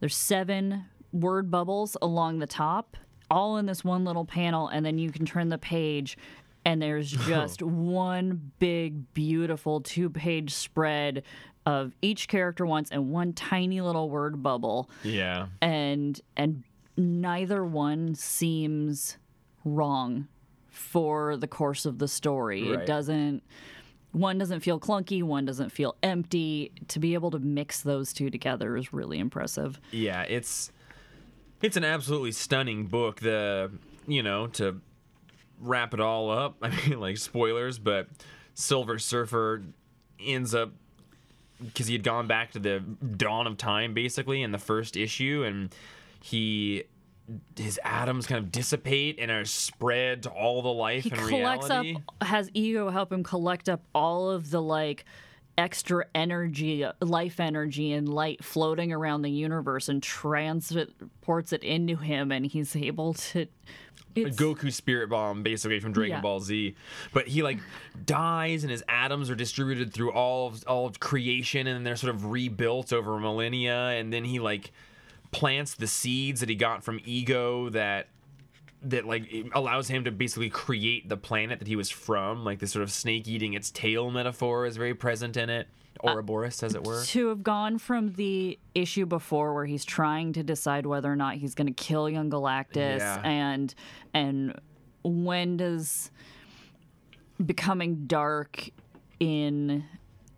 there's 0.00 0.16
seven 0.16 0.86
word 1.12 1.48
bubbles 1.50 1.96
along 2.02 2.40
the 2.40 2.46
top 2.46 2.96
all 3.30 3.56
in 3.56 3.66
this 3.66 3.84
one 3.84 4.04
little 4.04 4.24
panel 4.24 4.68
and 4.68 4.84
then 4.84 4.98
you 4.98 5.10
can 5.10 5.26
turn 5.26 5.48
the 5.48 5.58
page 5.58 6.16
and 6.64 6.80
there's 6.82 7.10
just 7.26 7.62
one 7.62 8.52
big 8.58 9.12
beautiful 9.14 9.80
two 9.80 10.10
page 10.10 10.52
spread 10.52 11.22
of 11.64 11.92
each 12.02 12.28
character 12.28 12.64
once 12.64 12.90
and 12.90 13.10
one 13.10 13.32
tiny 13.32 13.80
little 13.80 14.08
word 14.08 14.42
bubble 14.42 14.88
yeah, 15.02 15.46
and 15.60 16.20
and 16.36 16.62
neither 16.96 17.64
one 17.64 18.14
seems 18.14 19.18
wrong 19.64 20.28
for 20.68 21.36
the 21.36 21.48
course 21.48 21.86
of 21.86 21.98
the 21.98 22.06
story. 22.08 22.70
Right. 22.70 22.80
It 22.80 22.86
doesn't 22.86 23.42
one 24.12 24.38
doesn't 24.38 24.60
feel 24.60 24.80
clunky, 24.80 25.22
one 25.22 25.44
doesn't 25.44 25.70
feel 25.70 25.96
empty. 26.02 26.72
To 26.88 26.98
be 26.98 27.14
able 27.14 27.30
to 27.32 27.38
mix 27.38 27.80
those 27.82 28.12
two 28.12 28.30
together 28.30 28.76
is 28.76 28.92
really 28.92 29.18
impressive. 29.18 29.80
yeah, 29.90 30.22
it's 30.22 30.70
it's 31.62 31.76
an 31.76 31.84
absolutely 31.84 32.32
stunning 32.32 32.86
book. 32.86 33.20
The 33.20 33.70
you 34.06 34.22
know 34.22 34.46
to 34.48 34.80
wrap 35.60 35.94
it 35.94 36.00
all 36.00 36.30
up. 36.30 36.56
I 36.62 36.70
mean, 36.88 37.00
like 37.00 37.16
spoilers, 37.18 37.78
but 37.78 38.08
Silver 38.54 38.98
Surfer 38.98 39.62
ends 40.20 40.54
up 40.54 40.72
because 41.64 41.86
he 41.86 41.94
had 41.94 42.02
gone 42.02 42.26
back 42.26 42.52
to 42.52 42.58
the 42.58 42.80
dawn 42.80 43.46
of 43.46 43.56
time 43.56 43.94
basically 43.94 44.42
in 44.42 44.52
the 44.52 44.58
first 44.58 44.96
issue, 44.96 45.44
and 45.46 45.74
he 46.22 46.84
his 47.56 47.80
atoms 47.82 48.24
kind 48.26 48.38
of 48.38 48.52
dissipate 48.52 49.18
and 49.18 49.32
are 49.32 49.44
spread 49.44 50.22
to 50.22 50.30
all 50.30 50.62
the 50.62 50.72
life 50.72 51.02
He 51.02 51.10
and 51.10 51.18
collects 51.18 51.68
reality. 51.68 51.96
up 52.20 52.26
has 52.28 52.48
ego 52.54 52.88
help 52.88 53.10
him 53.12 53.24
collect 53.24 53.68
up 53.68 53.82
all 53.92 54.30
of 54.30 54.50
the 54.50 54.62
like 54.62 55.04
extra 55.58 56.06
energy, 56.14 56.86
life 57.00 57.40
energy 57.40 57.92
and 57.92 58.08
light 58.08 58.44
floating 58.44 58.92
around 58.92 59.22
the 59.22 59.30
universe 59.30 59.88
and 59.88 60.02
transports 60.02 61.52
it 61.52 61.62
into 61.62 61.96
him 61.96 62.30
and 62.30 62.46
he's 62.46 62.76
able 62.76 63.14
to 63.14 63.46
a 64.16 64.28
it's, 64.28 64.36
Goku 64.36 64.72
spirit 64.72 65.10
bomb, 65.10 65.42
basically 65.42 65.80
from 65.80 65.92
Dragon 65.92 66.16
Yeah. 66.16 66.20
Ball 66.20 66.40
Z. 66.40 66.74
But 67.12 67.28
he 67.28 67.42
like 67.42 67.58
dies, 68.04 68.64
and 68.64 68.70
his 68.70 68.82
atoms 68.88 69.30
are 69.30 69.34
distributed 69.34 69.92
through 69.92 70.12
all 70.12 70.48
of 70.48 70.64
all 70.66 70.86
of 70.86 71.00
creation, 71.00 71.66
and 71.66 71.86
they're 71.86 71.96
sort 71.96 72.14
of 72.14 72.26
rebuilt 72.26 72.92
over 72.92 73.18
millennia. 73.18 73.90
And 73.90 74.12
then 74.12 74.24
he 74.24 74.38
like 74.38 74.72
plants 75.32 75.74
the 75.74 75.86
seeds 75.86 76.40
that 76.40 76.48
he 76.48 76.54
got 76.54 76.82
from 76.82 77.00
Ego 77.04 77.68
that 77.70 78.08
that 78.82 79.04
like 79.06 79.30
allows 79.54 79.88
him 79.88 80.04
to 80.04 80.10
basically 80.10 80.50
create 80.50 81.08
the 81.08 81.16
planet 81.16 81.58
that 81.58 81.68
he 81.68 81.76
was 81.76 81.90
from. 81.90 82.44
Like 82.44 82.58
this 82.58 82.72
sort 82.72 82.82
of 82.82 82.90
snake 82.90 83.26
eating 83.28 83.54
its 83.54 83.70
tail 83.70 84.10
metaphor 84.10 84.66
is 84.66 84.76
very 84.76 84.94
present 84.94 85.36
in 85.36 85.50
it. 85.50 85.68
Ouroboros, 86.04 86.62
as 86.62 86.74
it 86.74 86.84
were. 86.84 87.02
to 87.04 87.28
have 87.28 87.42
gone 87.42 87.78
from 87.78 88.12
the 88.12 88.58
issue 88.74 89.06
before 89.06 89.54
where 89.54 89.64
he's 89.64 89.82
trying 89.84 90.34
to 90.34 90.42
decide 90.42 90.84
whether 90.84 91.10
or 91.10 91.16
not 91.16 91.36
he's 91.36 91.54
going 91.54 91.68
to 91.68 91.72
kill 91.72 92.08
young 92.10 92.28
Galactus 92.30 92.98
Yeah. 92.98 93.22
and 93.24 93.74
and 94.12 94.60
when 95.02 95.56
does 95.56 96.10
becoming 97.44 98.06
dark 98.06 98.68
in 99.20 99.84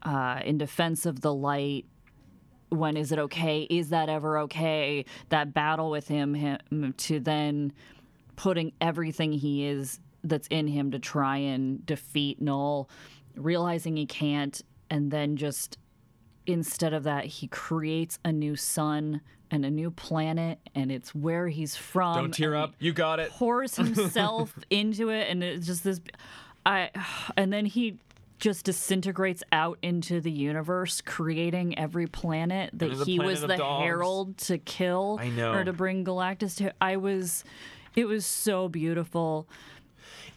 uh, 0.02 0.40
in 0.44 0.58
defense 0.58 1.06
of 1.06 1.20
the 1.22 1.34
light 1.34 1.86
when 2.70 2.96
is 2.96 3.10
it 3.12 3.18
okay 3.18 3.62
is 3.62 3.88
that 3.88 4.08
ever 4.08 4.38
okay 4.38 5.04
that 5.30 5.52
battle 5.54 5.90
with 5.90 6.06
him, 6.06 6.34
him 6.34 6.94
to 6.98 7.18
then 7.18 7.72
putting 8.38 8.72
everything 8.80 9.32
he 9.32 9.66
is 9.66 9.98
that's 10.22 10.46
in 10.46 10.68
him 10.68 10.92
to 10.92 10.98
try 11.00 11.38
and 11.38 11.84
defeat 11.84 12.40
Null, 12.40 12.88
realizing 13.34 13.96
he 13.96 14.06
can't, 14.06 14.62
and 14.88 15.10
then 15.10 15.36
just 15.36 15.76
instead 16.46 16.94
of 16.94 17.02
that, 17.02 17.24
he 17.24 17.48
creates 17.48 18.20
a 18.24 18.30
new 18.30 18.54
sun 18.54 19.22
and 19.50 19.64
a 19.64 19.70
new 19.70 19.90
planet, 19.90 20.60
and 20.72 20.92
it's 20.92 21.12
where 21.12 21.48
he's 21.48 21.74
from. 21.74 22.14
Don't 22.14 22.34
tear 22.34 22.54
up. 22.54 22.74
You 22.78 22.92
got 22.92 23.18
it. 23.18 23.30
Pours 23.30 23.74
himself 23.76 24.56
into 24.70 25.08
it, 25.08 25.28
and 25.28 25.42
it's 25.42 25.66
just 25.66 25.82
this. 25.82 26.00
I, 26.64 26.90
and 27.36 27.52
then 27.52 27.66
he 27.66 27.98
just 28.38 28.64
disintegrates 28.66 29.42
out 29.50 29.78
into 29.82 30.20
the 30.20 30.30
universe, 30.30 31.00
creating 31.00 31.76
every 31.76 32.06
planet 32.06 32.70
that 32.74 32.92
he 33.04 33.16
planet 33.16 33.32
was 33.32 33.40
the 33.40 33.56
dogs. 33.56 33.82
herald 33.82 34.38
to 34.38 34.58
kill 34.58 35.18
or 35.40 35.64
to 35.64 35.72
bring 35.72 36.04
Galactus 36.04 36.56
to. 36.58 36.72
I 36.80 36.98
was, 36.98 37.42
it 37.98 38.06
was 38.06 38.24
so 38.24 38.68
beautiful. 38.68 39.48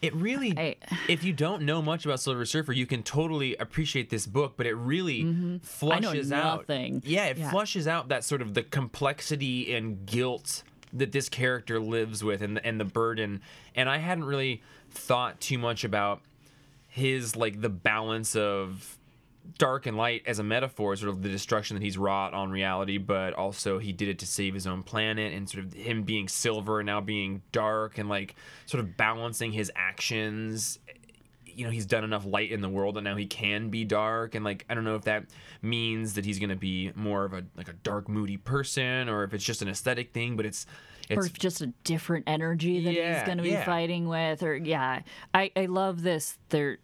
It 0.00 0.14
really, 0.14 0.52
I- 0.58 0.76
if 1.08 1.22
you 1.22 1.32
don't 1.32 1.62
know 1.62 1.80
much 1.80 2.04
about 2.04 2.18
Silver 2.20 2.44
Surfer, 2.44 2.72
you 2.72 2.86
can 2.86 3.02
totally 3.04 3.54
appreciate 3.56 4.10
this 4.10 4.26
book, 4.26 4.54
but 4.56 4.66
it 4.66 4.74
really 4.74 5.22
Mm-hmm. 5.22 5.58
Flushes 5.58 6.32
out. 6.32 6.68
nothing. 6.68 7.02
Yeah, 7.04 7.26
it 7.26 7.38
Yeah. 7.38 7.50
flushes 7.50 7.86
out 7.86 8.08
that 8.08 8.24
sort 8.24 8.42
of 8.42 8.54
the 8.54 8.62
complexity 8.64 9.72
and 9.74 10.04
guilt 10.04 10.64
that 10.92 11.12
this 11.12 11.28
character 11.28 11.78
lives 11.80 12.22
with 12.24 12.42
and 12.42 12.58
and 12.66 12.80
the 12.80 12.84
burden. 12.84 13.40
And 13.76 13.88
I 13.88 13.98
hadn't 13.98 14.24
really 14.24 14.60
thought 14.90 15.40
too 15.40 15.56
much 15.56 15.84
about 15.84 16.20
his 16.88 17.36
like 17.36 17.60
the 17.60 17.70
balance 17.70 18.34
of 18.36 18.98
dark 19.58 19.86
and 19.86 19.96
light 19.96 20.22
as 20.26 20.38
a 20.38 20.42
metaphor, 20.42 20.94
sort 20.96 21.10
of 21.10 21.22
the 21.22 21.28
destruction 21.28 21.76
that 21.76 21.82
he's 21.82 21.98
wrought 21.98 22.34
on 22.34 22.50
reality, 22.50 22.98
but 22.98 23.34
also 23.34 23.78
he 23.78 23.92
did 23.92 24.08
it 24.08 24.18
to 24.20 24.26
save 24.26 24.54
his 24.54 24.66
own 24.66 24.82
planet 24.82 25.32
and 25.32 25.48
sort 25.48 25.64
of 25.64 25.72
him 25.72 26.02
being 26.02 26.28
silver 26.28 26.80
and 26.80 26.86
now 26.86 27.00
being 27.00 27.42
dark 27.52 27.98
and 27.98 28.08
like 28.08 28.34
sort 28.66 28.82
of 28.82 28.96
balancing 28.96 29.52
his 29.52 29.70
actions. 29.76 30.78
you 31.46 31.64
know 31.64 31.70
he's 31.70 31.84
done 31.86 32.02
enough 32.02 32.24
light 32.24 32.50
in 32.50 32.62
the 32.62 32.68
world 32.68 32.94
that 32.94 33.02
now 33.02 33.14
he 33.14 33.26
can 33.26 33.68
be 33.68 33.84
dark 33.84 34.34
and 34.34 34.42
like 34.42 34.64
I 34.70 34.74
don't 34.74 34.84
know 34.84 34.94
if 34.96 35.02
that 35.04 35.24
means 35.60 36.14
that 36.14 36.24
he's 36.24 36.38
gonna 36.38 36.56
be 36.56 36.92
more 36.94 37.26
of 37.26 37.34
a 37.34 37.44
like 37.56 37.68
a 37.68 37.74
dark 37.74 38.08
moody 38.08 38.38
person 38.38 39.08
or 39.10 39.22
if 39.24 39.34
it's 39.34 39.44
just 39.44 39.60
an 39.60 39.68
aesthetic 39.68 40.14
thing 40.14 40.34
but 40.34 40.46
it's 40.46 40.64
it's 41.10 41.26
if 41.26 41.38
just 41.38 41.60
a 41.60 41.66
different 41.84 42.24
energy 42.26 42.82
that 42.84 42.94
Yeah, 42.94 43.18
he's 43.18 43.26
going 43.26 43.36
to 43.36 43.42
be 43.42 43.50
yeah. 43.50 43.64
fighting 43.66 44.08
with 44.08 44.42
or 44.42 44.56
yeah 44.56 45.02
i 45.34 45.50
i 45.54 45.66
love 45.66 46.02
this 46.02 46.38
there 46.48 46.78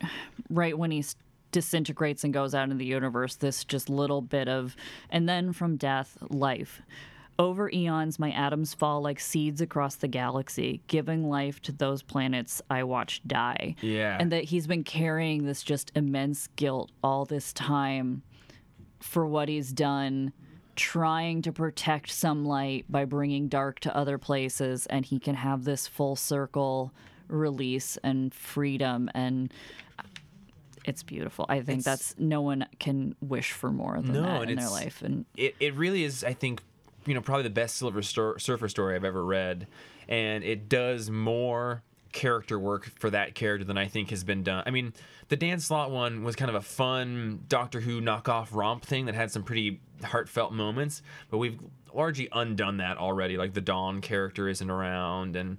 right 0.50 0.76
when 0.76 0.90
he 0.90 0.98
s- 0.98 1.16
disintegrates 1.52 2.24
and 2.24 2.32
goes 2.34 2.54
out 2.54 2.70
in 2.70 2.78
the 2.78 2.84
universe 2.84 3.36
this 3.36 3.64
just 3.64 3.88
little 3.88 4.20
bit 4.22 4.48
of 4.48 4.76
and 5.10 5.28
then 5.28 5.52
from 5.52 5.76
death 5.76 6.16
life 6.30 6.82
over 7.38 7.70
eons 7.70 8.18
my 8.18 8.30
atoms 8.32 8.74
fall 8.74 9.00
like 9.00 9.20
seeds 9.20 9.60
across 9.60 9.94
the 9.96 10.08
galaxy 10.08 10.80
giving 10.88 11.28
life 11.28 11.60
to 11.62 11.72
those 11.72 12.02
planets 12.02 12.60
i 12.68 12.82
watched 12.82 13.26
die 13.28 13.74
Yeah. 13.80 14.16
and 14.20 14.32
that 14.32 14.44
he's 14.44 14.66
been 14.66 14.84
carrying 14.84 15.44
this 15.44 15.62
just 15.62 15.92
immense 15.94 16.48
guilt 16.56 16.90
all 17.02 17.24
this 17.24 17.52
time 17.52 18.22
for 19.00 19.26
what 19.26 19.48
he's 19.48 19.72
done 19.72 20.32
trying 20.74 21.42
to 21.42 21.52
protect 21.52 22.10
some 22.10 22.44
light 22.44 22.84
by 22.88 23.04
bringing 23.04 23.48
dark 23.48 23.80
to 23.80 23.96
other 23.96 24.18
places 24.18 24.86
and 24.86 25.04
he 25.06 25.18
can 25.18 25.34
have 25.34 25.64
this 25.64 25.86
full 25.86 26.14
circle 26.16 26.92
release 27.28 27.98
and 28.02 28.32
freedom 28.34 29.10
and 29.14 29.52
it's 30.88 31.02
beautiful. 31.02 31.44
I 31.48 31.56
think 31.60 31.80
It's- 31.80 31.84
that's 31.84 32.14
no 32.18 32.40
one 32.40 32.66
can 32.78 33.14
wish 33.20 33.52
for 33.52 33.70
more 33.70 34.00
than 34.00 34.12
No, 34.14 34.22
that 34.22 34.50
in 34.50 34.56
their 34.58 34.70
life 34.70 35.02
and 35.02 35.24
it, 35.36 35.54
it 35.60 35.74
really 35.74 36.02
is 36.04 36.24
i 36.24 36.32
think 36.32 36.62
you 37.06 37.14
know 37.14 37.20
probably 37.20 37.42
the 37.44 37.50
best 37.50 37.76
silver 37.76 38.02
Stor- 38.02 38.38
surfer 38.38 38.68
story 38.68 38.96
i've 38.96 39.04
ever 39.04 39.24
read 39.24 39.66
and 40.08 40.42
it 40.44 40.68
does 40.68 41.10
more 41.10 41.82
character 42.12 42.58
work 42.58 42.90
for 42.98 43.10
that 43.10 43.34
character 43.34 43.64
than 43.64 43.76
i 43.78 43.86
think 43.86 44.10
has 44.10 44.24
been 44.24 44.42
done. 44.42 44.62
I 44.66 44.70
mean 44.70 44.92
the 45.28 45.36
dan 45.36 45.60
slott 45.60 45.90
one 45.90 46.24
was 46.24 46.34
kind 46.36 46.48
of 46.48 46.54
a 46.54 46.62
fun 46.62 47.44
doctor 47.48 47.80
who 47.80 48.00
knockoff 48.00 48.48
romp 48.52 48.82
thing 48.84 49.04
that 49.06 49.14
had 49.14 49.30
some 49.30 49.42
pretty 49.42 49.80
heartfelt 50.02 50.52
moments 50.52 51.02
but 51.30 51.36
we've 51.38 51.58
largely 51.92 52.28
undone 52.32 52.78
that 52.78 52.96
already 52.96 53.36
like 53.36 53.52
the 53.54 53.60
dawn 53.60 54.00
character 54.00 54.48
isn't 54.48 54.70
around 54.70 55.36
and 55.36 55.58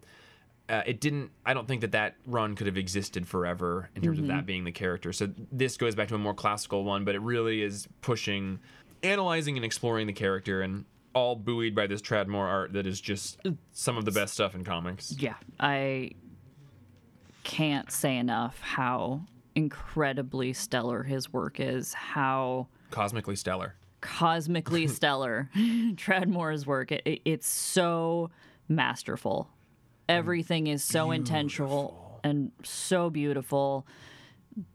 uh, 0.69 0.83
it 0.85 0.99
didn't 1.01 1.31
i 1.45 1.53
don't 1.53 1.67
think 1.67 1.81
that 1.81 1.91
that 1.91 2.15
run 2.25 2.55
could 2.55 2.67
have 2.67 2.77
existed 2.77 3.27
forever 3.27 3.89
in 3.95 4.01
terms 4.01 4.19
of 4.19 4.27
that 4.27 4.45
being 4.45 4.63
the 4.63 4.71
character 4.71 5.11
so 5.11 5.27
this 5.51 5.75
goes 5.77 5.95
back 5.95 6.07
to 6.07 6.15
a 6.15 6.17
more 6.19 6.33
classical 6.33 6.83
one 6.83 7.03
but 7.03 7.15
it 7.15 7.21
really 7.21 7.61
is 7.61 7.87
pushing 8.01 8.59
analyzing 9.03 9.55
and 9.57 9.65
exploring 9.65 10.05
the 10.07 10.13
character 10.13 10.61
and 10.61 10.85
all 11.13 11.35
buoyed 11.35 11.73
by 11.73 11.87
this 11.87 12.01
Tradd 12.01 12.27
Moore 12.27 12.47
art 12.47 12.73
that 12.73 12.85
is 12.85 13.01
just 13.01 13.39
some 13.71 13.97
of 13.97 14.05
the 14.05 14.11
best 14.11 14.33
stuff 14.33 14.53
in 14.55 14.63
comics 14.63 15.15
yeah 15.17 15.35
i 15.59 16.11
can't 17.43 17.91
say 17.91 18.17
enough 18.17 18.59
how 18.59 19.21
incredibly 19.55 20.53
stellar 20.53 21.03
his 21.03 21.31
work 21.33 21.59
is 21.59 21.93
how 21.93 22.67
cosmically 22.91 23.35
stellar 23.35 23.75
cosmically 24.01 24.87
stellar 24.99 25.49
Tradd 25.57 26.27
Moore's 26.27 26.65
work. 26.65 26.91
It, 26.91 27.01
it- 27.05 27.21
it's 27.25 27.47
so 27.47 28.29
masterful. 28.69 29.49
Everything 30.09 30.67
is 30.67 30.83
so 30.83 31.11
intentional 31.11 32.19
and 32.23 32.51
so 32.63 33.09
beautiful. 33.09 33.85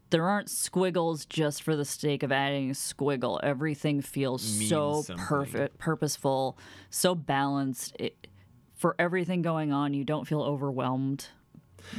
There 0.09 0.23
aren't 0.23 0.49
squiggles 0.49 1.25
just 1.25 1.61
for 1.61 1.75
the 1.75 1.85
sake 1.85 2.23
of 2.23 2.31
adding 2.31 2.69
a 2.69 2.73
squiggle. 2.73 3.39
Everything 3.43 4.01
feels 4.01 4.41
so 4.41 5.01
something. 5.01 5.23
perfect, 5.25 5.77
purposeful, 5.77 6.57
so 6.89 7.13
balanced. 7.15 7.95
It, 7.99 8.27
for 8.75 8.95
everything 8.97 9.41
going 9.41 9.71
on, 9.71 9.93
you 9.93 10.03
don't 10.03 10.25
feel 10.25 10.41
overwhelmed 10.41 11.27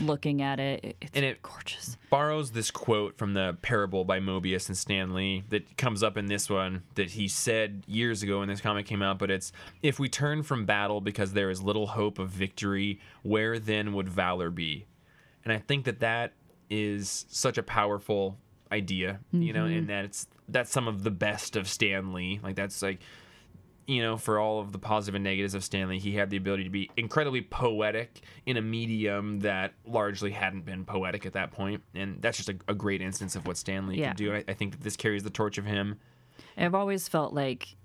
looking 0.01 0.43
at 0.43 0.59
it. 0.61 0.84
It- 0.84 0.97
It's 1.01 1.11
And 1.14 1.24
it- 1.24 1.43
gorgeous. 1.43 1.97
borrows 2.11 2.53
this 2.53 2.70
quote 2.70 3.16
from 3.18 3.34
the 3.34 3.57
parable 3.62 4.05
by 4.05 4.20
Moebius 4.20 4.68
and 4.68 4.76
Stan 4.76 5.14
Lee 5.14 5.45
that 5.49 5.76
comes 5.76 6.03
up 6.03 6.16
in 6.16 6.26
this 6.26 6.49
one 6.49 6.82
that 6.95 7.11
he 7.12 7.28
said 7.28 7.82
years 7.87 8.22
ago 8.22 8.41
when 8.41 8.49
this 8.49 8.61
comic 8.61 8.87
came 8.87 9.03
out. 9.03 9.18
But 9.18 9.30
it's 9.30 9.53
if 9.82 9.99
we 9.99 10.09
turn 10.09 10.43
from 10.43 10.66
battle 10.66 11.01
because 11.01 11.32
there 11.32 11.51
is 11.51 11.62
little 11.62 11.89
hope 11.89 12.18
of 12.18 12.30
victory, 12.30 13.01
where 13.22 13.59
then 13.59 13.93
would 13.95 14.09
valor 14.09 14.51
be? 14.51 14.87
And 15.45 15.53
I 15.53 15.59
think 15.59 15.84
that 15.84 16.01
that 16.01 16.32
is 16.70 17.26
such 17.28 17.59
a 17.59 17.62
powerful 17.62 18.39
idea, 18.72 19.20
you 19.30 19.53
know, 19.53 19.66
and 19.66 19.82
mm-hmm. 19.82 19.87
that's 19.87 20.26
that's 20.49 20.70
some 20.70 20.89
of 20.89 21.05
the 21.05 21.11
best 21.11 21.55
of 21.57 21.68
Stan 21.68 22.12
Lee. 22.12 22.41
Like 22.43 22.57
that's 22.57 22.82
like 22.82 23.01
you 23.87 24.03
know, 24.03 24.16
for 24.16 24.39
all 24.41 24.59
of 24.61 24.72
the 24.72 24.78
positive 24.78 25.14
and 25.14 25.22
negatives 25.24 25.55
of 25.55 25.62
Stan 25.62 25.89
Lee, 25.89 25.99
he 26.01 26.14
had 26.14 26.28
the 26.30 26.37
ability 26.37 26.64
to 26.64 26.70
be 26.70 26.91
incredibly 26.97 27.41
poetic 27.43 28.20
in 28.45 28.57
a 28.57 28.62
medium 28.62 29.39
that 29.41 29.74
largely 29.87 30.32
hadn't 30.32 30.64
been 30.64 30.84
poetic 30.84 31.24
at 31.24 31.32
that 31.34 31.53
point. 31.53 31.82
and 31.95 32.20
that's 32.20 32.37
just 32.37 32.49
a, 32.49 32.57
a 32.68 32.74
great 32.74 33.01
instance 33.01 33.37
of 33.37 33.47
what 33.47 33.57
Stan 33.57 33.87
Lee 33.87 33.99
Yeah. 34.01 34.09
can 34.09 34.16
do. 34.16 34.32
And 34.32 34.45
I, 34.49 34.51
I 34.51 34.55
think 34.55 34.72
that 34.72 34.82
this 34.82 34.97
carries 34.97 35.22
the 35.22 35.30
torch 35.30 35.57
of 35.57 35.64
him. 35.66 35.99
I've 36.57 36.74
always 36.74 37.07
felt 37.07 37.32
like 37.32 37.76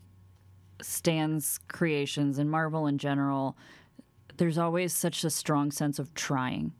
Stan's 0.81 1.59
creations 1.67 2.37
and 2.39 2.49
Marvel 2.49 2.87
in 2.87 2.97
general, 2.97 3.55
there's 4.37 4.57
always 4.57 4.93
such 4.93 5.23
a 5.23 5.29
strong 5.29 5.71
sense 5.71 5.99
of 5.99 6.13
trying. 6.15 6.73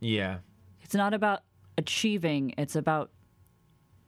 Yeah, 0.00 0.38
It's 0.82 0.94
not 0.94 1.14
about 1.14 1.42
achieving, 1.76 2.54
it's 2.58 2.74
about 2.74 3.10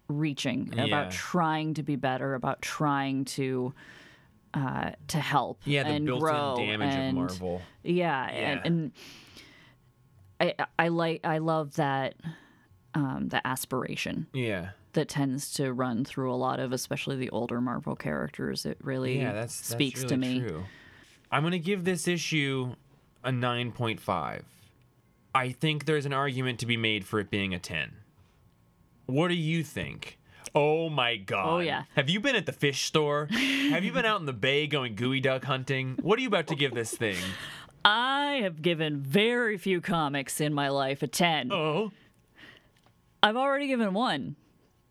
reaching, 0.08 0.72
Yeah. 0.74 0.84
about 0.86 1.10
trying 1.12 1.74
to 1.74 1.82
be 1.82 1.94
better, 1.96 2.34
about 2.34 2.62
trying 2.62 3.24
to 3.26 3.72
uh, 4.54 4.90
to 5.08 5.18
help 5.18 5.60
yeah, 5.64 5.82
the 5.84 5.90
and 5.90 6.06
built-in 6.06 6.20
grow 6.20 6.54
damage 6.58 6.94
and, 6.94 7.08
of 7.08 7.14
Marvel. 7.14 7.62
Yeah, 7.82 8.30
Yeah. 8.30 8.60
and, 8.64 8.66
and 8.66 8.92
I 10.40 10.66
I 10.78 10.88
like 10.88 11.20
I 11.24 11.38
love 11.38 11.76
that 11.76 12.14
um, 12.94 13.28
the 13.28 13.46
aspiration 13.46 14.26
Yeah, 14.32 14.70
that 14.94 15.08
tends 15.08 15.52
to 15.54 15.72
run 15.72 16.04
through 16.04 16.32
a 16.32 16.36
lot 16.36 16.58
of 16.60 16.72
especially 16.72 17.16
the 17.16 17.30
older 17.30 17.60
Marvel 17.60 17.94
characters. 17.94 18.66
It 18.66 18.78
really 18.82 19.18
yeah, 19.20 19.32
that's, 19.32 19.56
that's 19.56 19.68
speaks 19.68 20.02
really 20.02 20.08
to 20.08 20.16
me. 20.16 20.40
True. 20.40 20.64
I'm 21.30 21.42
gonna 21.42 21.58
give 21.58 21.84
this 21.84 22.08
issue 22.08 22.74
a 23.22 23.30
nine 23.30 23.70
point 23.72 24.00
five. 24.00 24.44
I 25.34 25.52
think 25.52 25.84
there's 25.84 26.06
an 26.06 26.12
argument 26.12 26.58
to 26.60 26.66
be 26.66 26.76
made 26.76 27.04
for 27.04 27.20
it 27.20 27.30
being 27.30 27.54
a 27.54 27.58
ten. 27.58 27.92
What 29.06 29.28
do 29.28 29.34
you 29.34 29.62
think? 29.62 30.18
Oh 30.54 30.88
my 30.88 31.12
oh, 31.12 31.24
god. 31.24 31.46
Oh, 31.48 31.58
yeah. 31.60 31.84
Have 31.94 32.08
you 32.08 32.20
been 32.20 32.36
at 32.36 32.46
the 32.46 32.52
fish 32.52 32.84
store? 32.84 33.28
Have 33.30 33.84
you 33.84 33.92
been 33.92 34.04
out 34.04 34.20
in 34.20 34.26
the 34.26 34.32
bay 34.32 34.66
going 34.66 34.96
geoduck 34.96 35.44
hunting? 35.44 35.98
What 36.02 36.18
are 36.18 36.22
you 36.22 36.28
about 36.28 36.48
to 36.48 36.56
give 36.56 36.74
this 36.74 36.96
thing? 36.96 37.16
I 37.84 38.40
have 38.42 38.60
given 38.60 39.00
very 39.00 39.56
few 39.56 39.80
comics 39.80 40.40
in 40.40 40.52
my 40.52 40.68
life 40.68 41.02
a 41.02 41.06
10. 41.06 41.50
Oh. 41.52 41.92
I've 43.22 43.36
already 43.36 43.68
given 43.68 43.94
one 43.94 44.36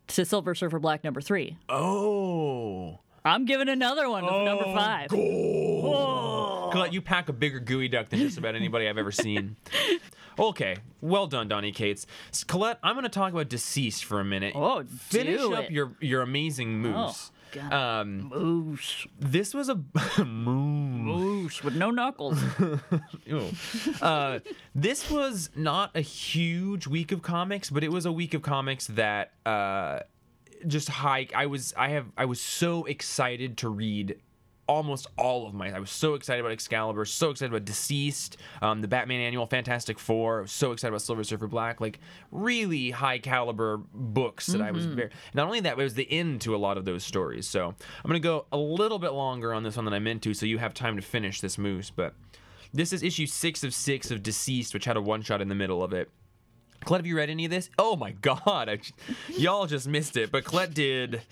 to 0.08 0.24
Silver 0.24 0.54
Surfer 0.54 0.78
Black 0.78 1.04
number 1.04 1.20
3. 1.20 1.56
Oh. 1.68 2.98
I'm 3.24 3.44
giving 3.44 3.68
another 3.68 4.08
one 4.08 4.24
to 4.24 4.44
number 4.44 4.64
5. 4.64 5.10
Colette, 5.10 6.92
you 6.92 7.02
pack 7.02 7.28
a 7.28 7.32
bigger 7.32 7.60
geoduck 7.60 8.08
than 8.08 8.20
just 8.20 8.38
about 8.38 8.54
anybody 8.54 8.88
I've 8.88 8.98
ever 8.98 9.12
seen. 9.12 9.56
Okay, 10.40 10.76
well 11.02 11.26
done, 11.26 11.48
Donny 11.48 11.70
Cates. 11.70 12.06
Colette, 12.46 12.78
I'm 12.82 12.94
going 12.94 13.02
to 13.02 13.08
talk 13.10 13.32
about 13.32 13.48
Deceased 13.50 14.04
for 14.06 14.20
a 14.20 14.24
minute. 14.24 14.54
Oh, 14.56 14.82
Finish 14.84 15.40
up 15.40 15.64
it. 15.64 15.70
your 15.70 15.92
your 16.00 16.22
amazing 16.22 16.78
moose. 16.80 17.30
God. 17.52 17.72
um, 17.72 18.30
Oosh. 18.32 19.08
this 19.18 19.52
was 19.54 19.68
a 19.68 19.74
moose. 20.24 21.58
Oosh 21.58 21.64
with 21.64 21.76
no 21.76 21.90
knuckles. 21.90 22.40
Uh, 24.00 24.38
this 24.74 25.10
was 25.10 25.50
not 25.54 25.90
a 25.94 26.00
huge 26.00 26.86
week 26.86 27.12
of 27.12 27.22
comics, 27.22 27.70
but 27.70 27.84
it 27.84 27.92
was 27.92 28.06
a 28.06 28.12
week 28.12 28.34
of 28.34 28.42
comics 28.42 28.86
that 28.88 29.32
uh, 29.46 30.00
just 30.66 30.88
high. 30.88 31.28
I 31.34 31.46
was 31.46 31.74
I 31.76 31.90
have 31.90 32.06
I 32.16 32.24
was 32.24 32.40
so 32.40 32.84
excited 32.86 33.56
to 33.58 33.68
read 33.68 34.16
almost 34.70 35.08
all 35.18 35.48
of 35.48 35.52
my. 35.52 35.74
I 35.74 35.80
was 35.80 35.90
so 35.90 36.14
excited 36.14 36.40
about 36.40 36.52
Excalibur, 36.52 37.04
so 37.04 37.30
excited 37.30 37.52
about 37.52 37.64
Deceased, 37.64 38.36
um, 38.62 38.80
the 38.80 38.86
Batman 38.86 39.20
Annual, 39.20 39.46
Fantastic 39.46 39.98
Four. 39.98 40.46
So 40.46 40.70
excited 40.70 40.92
about 40.92 41.02
Silver 41.02 41.24
Surfer 41.24 41.48
Black, 41.48 41.80
like 41.80 41.98
really 42.30 42.92
high 42.92 43.18
caliber 43.18 43.78
books 43.92 44.46
that 44.46 44.62
I 44.62 44.70
was 44.70 44.86
very. 44.86 45.10
Not 45.34 45.46
only 45.46 45.58
that, 45.60 45.74
but 45.74 45.80
it 45.80 45.84
was 45.84 45.94
the 45.94 46.10
end 46.10 46.40
to 46.42 46.54
a 46.54 46.58
lot 46.58 46.78
of 46.78 46.84
those 46.84 47.02
stories. 47.02 47.48
So 47.48 47.66
I'm 47.66 48.08
gonna 48.08 48.20
go 48.20 48.46
a 48.52 48.56
little 48.56 49.00
bit 49.00 49.10
longer 49.12 49.52
on 49.52 49.64
this 49.64 49.74
one 49.74 49.86
than 49.86 49.94
I 49.94 49.98
meant 49.98 50.22
to, 50.22 50.34
so 50.34 50.46
you 50.46 50.58
have 50.58 50.72
time 50.72 50.94
to 50.96 51.02
finish 51.02 51.40
this 51.40 51.58
moose, 51.58 51.90
but. 51.90 52.14
This 52.72 52.92
is 52.92 53.02
issue 53.02 53.26
six 53.26 53.64
of 53.64 53.74
six 53.74 54.12
of 54.12 54.22
Deceased, 54.22 54.74
which 54.74 54.84
had 54.84 54.96
a 54.96 55.00
one 55.00 55.22
shot 55.22 55.40
in 55.40 55.48
the 55.48 55.56
middle 55.56 55.82
of 55.82 55.92
it. 55.92 56.08
Colette, 56.84 57.00
have 57.00 57.06
you 57.06 57.16
read 57.16 57.28
any 57.28 57.44
of 57.46 57.50
this? 57.50 57.68
Oh 57.80 57.96
my 57.96 58.12
god, 58.22 58.40
I, 58.46 58.78
y'all 59.36 59.66
just 59.66 59.88
missed 59.88 60.16
it. 60.16 60.30
But 60.30 60.44
Colette 60.44 60.72
did 60.72 61.22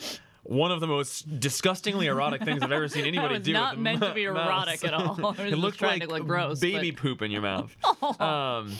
one 0.48 0.72
of 0.72 0.80
the 0.80 0.86
most 0.86 1.38
disgustingly 1.40 2.06
erotic 2.06 2.42
things 2.42 2.62
I've 2.62 2.72
ever 2.72 2.88
seen 2.88 3.02
that 3.02 3.08
anybody 3.08 3.34
was 3.34 3.42
do. 3.42 3.52
not 3.52 3.78
meant 3.78 4.00
to 4.00 4.08
mu- 4.08 4.14
be 4.14 4.26
mouse. 4.26 4.46
erotic 4.48 4.84
at 4.84 4.94
all. 4.94 5.34
It 5.38 5.50
just 5.50 5.56
looked 5.56 5.82
like 5.82 6.00
to 6.02 6.08
look 6.08 6.26
gross. 6.26 6.58
baby 6.58 6.90
but- 6.90 7.00
poop 7.02 7.20
in 7.22 7.30
your 7.30 7.42
mouth. 7.42 7.76
um, 8.20 8.74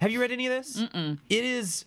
have 0.00 0.10
you 0.12 0.20
read 0.20 0.30
any 0.30 0.46
of 0.46 0.52
this? 0.52 0.80
Mm-mm. 0.80 1.18
It 1.28 1.44
is. 1.44 1.84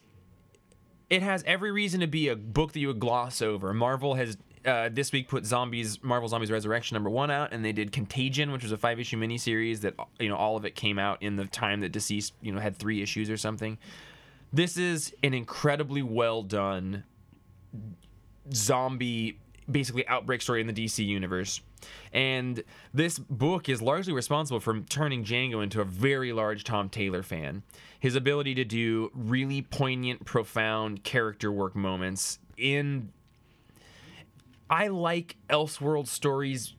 It 1.09 1.21
has 1.23 1.41
every 1.47 1.71
reason 1.71 2.01
to 2.01 2.07
be 2.07 2.27
a 2.27 2.35
book 2.35 2.73
that 2.73 2.79
you 2.81 2.87
would 2.87 2.99
gloss 2.99 3.41
over. 3.41 3.73
Marvel 3.73 4.15
has 4.15 4.37
uh, 4.65 4.89
this 4.91 5.13
week 5.13 5.29
put 5.29 5.45
zombies, 5.45 6.03
Marvel 6.03 6.27
Zombies 6.27 6.51
Resurrection 6.51 6.95
number 6.95 7.09
one 7.09 7.31
out, 7.31 7.53
and 7.53 7.63
they 7.63 7.71
did 7.71 7.93
Contagion, 7.93 8.51
which 8.51 8.63
was 8.63 8.73
a 8.73 8.77
five 8.77 8.99
issue 8.99 9.17
miniseries 9.17 9.79
that 9.81 9.93
you 10.19 10.27
know 10.27 10.35
all 10.35 10.57
of 10.57 10.65
it 10.65 10.75
came 10.75 10.99
out 10.99 11.23
in 11.23 11.37
the 11.37 11.45
time 11.45 11.79
that 11.79 11.93
Deceased 11.93 12.33
you 12.41 12.51
know 12.51 12.59
had 12.59 12.75
three 12.75 13.01
issues 13.01 13.29
or 13.29 13.37
something. 13.37 13.77
this 14.51 14.75
is 14.75 15.13
an 15.23 15.33
incredibly 15.33 16.01
well 16.01 16.43
done 16.43 17.05
zombie 18.53 19.39
basically 19.69 20.07
outbreak 20.07 20.41
story 20.41 20.61
in 20.61 20.67
the 20.67 20.73
DC 20.73 21.05
universe. 21.05 21.61
And 22.13 22.63
this 22.93 23.19
book 23.19 23.69
is 23.69 23.81
largely 23.81 24.13
responsible 24.13 24.59
for 24.59 24.79
turning 24.81 25.23
Django 25.23 25.61
into 25.61 25.81
a 25.81 25.85
very 25.85 26.31
large 26.33 26.63
Tom 26.63 26.89
Taylor 26.89 27.21
fan. 27.21 27.63
His 27.99 28.15
ability 28.15 28.55
to 28.55 28.63
do 28.63 29.11
really 29.13 29.61
poignant, 29.61 30.25
profound 30.25 31.03
character 31.03 31.51
work 31.51 31.75
moments 31.75 32.39
in 32.57 33.09
I 34.69 34.87
like 34.87 35.37
Elseworld 35.49 36.07
stories 36.07 36.73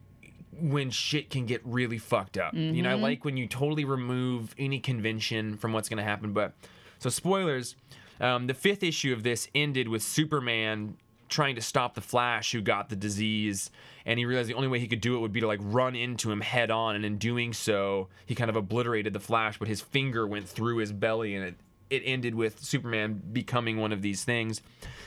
when 0.60 0.90
shit 0.90 1.30
can 1.30 1.46
get 1.46 1.62
really 1.64 1.98
fucked 1.98 2.36
up. 2.36 2.52
You 2.74 2.82
know, 2.82 2.90
I 2.90 2.94
like 2.94 3.24
when 3.24 3.36
you 3.36 3.46
totally 3.46 3.84
remove 3.84 4.54
any 4.58 4.80
convention 4.80 5.56
from 5.56 5.72
what's 5.72 5.88
going 5.88 5.98
to 5.98 6.04
happen. 6.04 6.32
But 6.32 6.54
so 6.98 7.10
spoilers, 7.10 7.76
um, 8.20 8.46
the 8.46 8.54
fifth 8.54 8.82
issue 8.82 9.12
of 9.12 9.22
this 9.22 9.48
ended 9.54 9.88
with 9.88 10.02
Superman 10.02 10.96
trying 11.28 11.54
to 11.54 11.60
stop 11.60 11.94
the 11.94 12.00
Flash 12.00 12.52
who 12.52 12.60
got 12.60 12.88
the 12.88 12.96
disease, 12.96 13.70
and 14.06 14.18
he 14.18 14.24
realized 14.24 14.48
the 14.48 14.54
only 14.54 14.68
way 14.68 14.80
he 14.80 14.88
could 14.88 15.00
do 15.00 15.16
it 15.16 15.20
would 15.20 15.32
be 15.32 15.40
to 15.40 15.46
like 15.46 15.60
run 15.62 15.94
into 15.94 16.30
him 16.30 16.40
head 16.40 16.70
on, 16.70 16.94
and 16.94 17.04
in 17.04 17.18
doing 17.18 17.52
so, 17.52 18.08
he 18.26 18.34
kind 18.34 18.50
of 18.50 18.56
obliterated 18.56 19.12
the 19.12 19.20
Flash, 19.20 19.58
but 19.58 19.68
his 19.68 19.80
finger 19.80 20.26
went 20.26 20.48
through 20.48 20.78
his 20.78 20.92
belly, 20.92 21.34
and 21.34 21.44
it 21.44 21.54
it 21.90 22.02
ended 22.04 22.34
with 22.34 22.62
Superman 22.62 23.22
becoming 23.32 23.78
one 23.78 23.92
of 23.92 24.02
these 24.02 24.24
things. 24.24 24.60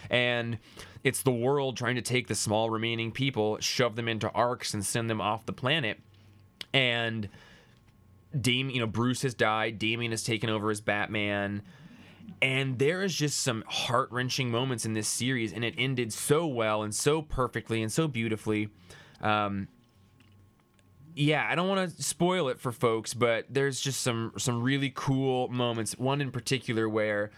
And 0.09 0.57
it's 1.03 1.21
the 1.21 1.31
world 1.31 1.77
trying 1.77 1.95
to 1.95 2.01
take 2.01 2.27
the 2.27 2.35
small 2.35 2.69
remaining 2.69 3.11
people, 3.11 3.59
shove 3.59 3.95
them 3.95 4.07
into 4.07 4.29
arks, 4.31 4.73
and 4.73 4.85
send 4.85 5.09
them 5.09 5.21
off 5.21 5.45
the 5.45 5.53
planet. 5.53 5.99
And 6.73 7.29
Dame, 8.39 8.69
you 8.69 8.79
know, 8.79 8.87
Bruce 8.87 9.21
has 9.23 9.33
died. 9.33 9.77
Damian 9.77 10.11
has 10.11 10.23
taken 10.23 10.49
over 10.49 10.71
as 10.71 10.81
Batman. 10.81 11.61
And 12.41 12.79
there 12.79 13.03
is 13.03 13.15
just 13.15 13.41
some 13.41 13.63
heart 13.67 14.09
wrenching 14.11 14.49
moments 14.49 14.85
in 14.85 14.93
this 14.93 15.07
series, 15.07 15.53
and 15.53 15.63
it 15.63 15.75
ended 15.77 16.11
so 16.11 16.47
well 16.47 16.81
and 16.81 16.93
so 16.93 17.21
perfectly 17.21 17.81
and 17.81 17.91
so 17.91 18.07
beautifully. 18.07 18.69
Um, 19.21 19.67
yeah, 21.15 21.47
I 21.49 21.55
don't 21.55 21.67
want 21.67 21.95
to 21.95 22.03
spoil 22.03 22.47
it 22.47 22.59
for 22.59 22.71
folks, 22.71 23.13
but 23.13 23.45
there's 23.49 23.79
just 23.79 24.01
some 24.01 24.33
some 24.37 24.63
really 24.63 24.91
cool 24.95 25.49
moments. 25.49 25.97
One 25.97 26.21
in 26.21 26.31
particular 26.31 26.87
where 26.87 27.31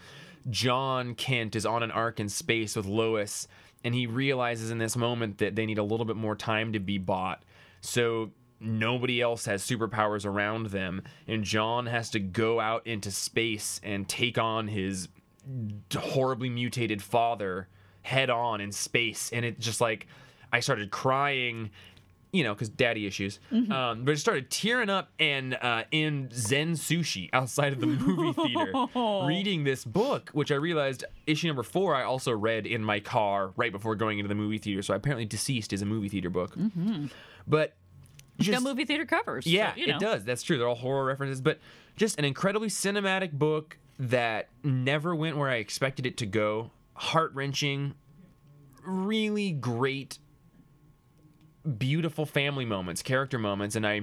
Jon 0.48 1.14
Kent 1.14 1.56
is 1.56 1.66
on 1.66 1.82
an 1.82 1.90
ark 1.90 2.20
in 2.20 2.28
space 2.28 2.76
with 2.76 2.86
Lois, 2.86 3.48
and 3.82 3.94
he 3.94 4.06
realizes 4.06 4.70
in 4.70 4.78
this 4.78 4.96
moment 4.96 5.38
that 5.38 5.56
they 5.56 5.66
need 5.66 5.78
a 5.78 5.82
little 5.82 6.06
bit 6.06 6.16
more 6.16 6.36
time 6.36 6.72
to 6.72 6.78
be 6.78 6.98
bought. 6.98 7.42
So 7.80 8.30
nobody 8.60 9.20
else 9.20 9.46
has 9.46 9.62
superpowers 9.62 10.24
around 10.24 10.66
them, 10.66 11.02
and 11.26 11.44
Jon 11.44 11.86
has 11.86 12.10
to 12.10 12.20
go 12.20 12.60
out 12.60 12.86
into 12.86 13.10
space 13.10 13.80
and 13.82 14.08
take 14.08 14.38
on 14.38 14.68
his 14.68 15.08
horribly 15.94 16.48
mutated 16.48 17.02
father 17.02 17.68
head 18.02 18.30
on 18.30 18.60
in 18.60 18.72
space. 18.72 19.30
And 19.32 19.44
it 19.44 19.58
just 19.58 19.80
like 19.80 20.06
I 20.52 20.60
started 20.60 20.90
crying 20.90 21.70
you 22.34 22.42
know, 22.42 22.52
because 22.52 22.68
daddy 22.68 23.06
issues. 23.06 23.38
Um, 23.52 24.04
but 24.04 24.10
I 24.10 24.14
started 24.16 24.50
tearing 24.50 24.90
up 24.90 25.12
and 25.20 25.54
uh, 25.54 25.84
in 25.92 26.28
Zen 26.32 26.72
Sushi 26.72 27.30
outside 27.32 27.72
of 27.72 27.78
the 27.80 27.86
movie 27.86 28.32
theater, 28.48 28.88
reading 29.28 29.62
this 29.62 29.84
book, 29.84 30.30
which 30.32 30.50
I 30.50 30.56
realized 30.56 31.04
issue 31.28 31.46
number 31.46 31.62
four 31.62 31.94
I 31.94 32.02
also 32.02 32.32
read 32.32 32.66
in 32.66 32.82
my 32.82 32.98
car 32.98 33.52
right 33.54 33.70
before 33.70 33.94
going 33.94 34.18
into 34.18 34.28
the 34.28 34.34
movie 34.34 34.58
theater. 34.58 34.82
So 34.82 34.94
apparently, 34.94 35.26
Deceased 35.26 35.72
is 35.72 35.80
a 35.80 35.86
movie 35.86 36.08
theater 36.08 36.28
book. 36.28 36.56
But 37.46 37.74
Just 38.38 38.64
movie 38.64 38.84
theater 38.84 39.04
covers. 39.04 39.44
so, 39.44 39.50
yeah, 39.50 39.74
you 39.76 39.86
know. 39.86 39.96
it 39.96 40.00
does. 40.00 40.24
That's 40.24 40.42
true. 40.42 40.58
They're 40.58 40.68
all 40.68 40.74
horror 40.74 41.04
references, 41.04 41.40
but 41.40 41.58
just 41.96 42.18
an 42.18 42.24
incredibly 42.24 42.68
cinematic 42.68 43.32
book 43.32 43.78
that 43.98 44.48
never 44.62 45.14
went 45.14 45.36
where 45.36 45.48
I 45.48 45.56
expected 45.56 46.04
it 46.06 46.16
to 46.18 46.26
go. 46.26 46.70
Heart 46.94 47.32
wrenching, 47.34 47.94
really 48.84 49.52
great, 49.52 50.18
beautiful 51.78 52.26
family 52.26 52.64
moments, 52.64 53.02
character 53.02 53.38
moments, 53.38 53.76
and 53.76 53.86
I. 53.86 54.02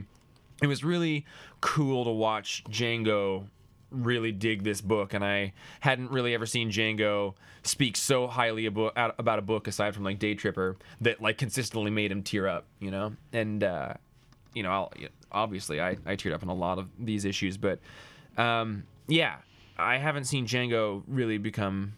It 0.61 0.67
was 0.67 0.83
really 0.83 1.25
cool 1.59 2.05
to 2.05 2.11
watch 2.11 2.63
Django 2.69 3.47
really 3.89 4.31
dig 4.31 4.63
this 4.63 4.79
book, 4.79 5.13
and 5.13 5.23
I 5.23 5.53
hadn't 5.81 6.11
really 6.11 6.33
ever 6.33 6.45
seen 6.45 6.69
Django 6.71 7.33
speak 7.63 7.97
so 7.97 8.27
highly 8.27 8.69
abo- 8.69 8.91
about 8.95 9.39
a 9.39 9.41
book 9.41 9.67
aside 9.67 9.93
from 9.93 10.03
like 10.03 10.19
Daytripper 10.19 10.75
that 11.01 11.21
like 11.21 11.37
consistently 11.37 11.91
made 11.91 12.11
him 12.11 12.23
tear 12.23 12.47
up, 12.47 12.65
you 12.79 12.89
know. 12.91 13.13
And 13.33 13.63
uh, 13.63 13.93
you 14.53 14.63
know, 14.63 14.69
I'll, 14.69 14.93
obviously 15.31 15.81
I, 15.81 15.91
I 16.05 16.15
teared 16.15 16.33
up 16.33 16.43
in 16.43 16.49
a 16.49 16.53
lot 16.53 16.77
of 16.77 16.87
these 16.99 17.25
issues, 17.25 17.57
but 17.57 17.79
um, 18.37 18.83
yeah, 19.07 19.37
I 19.77 19.97
haven't 19.97 20.25
seen 20.25 20.45
Django 20.45 21.03
really 21.07 21.37
become 21.37 21.93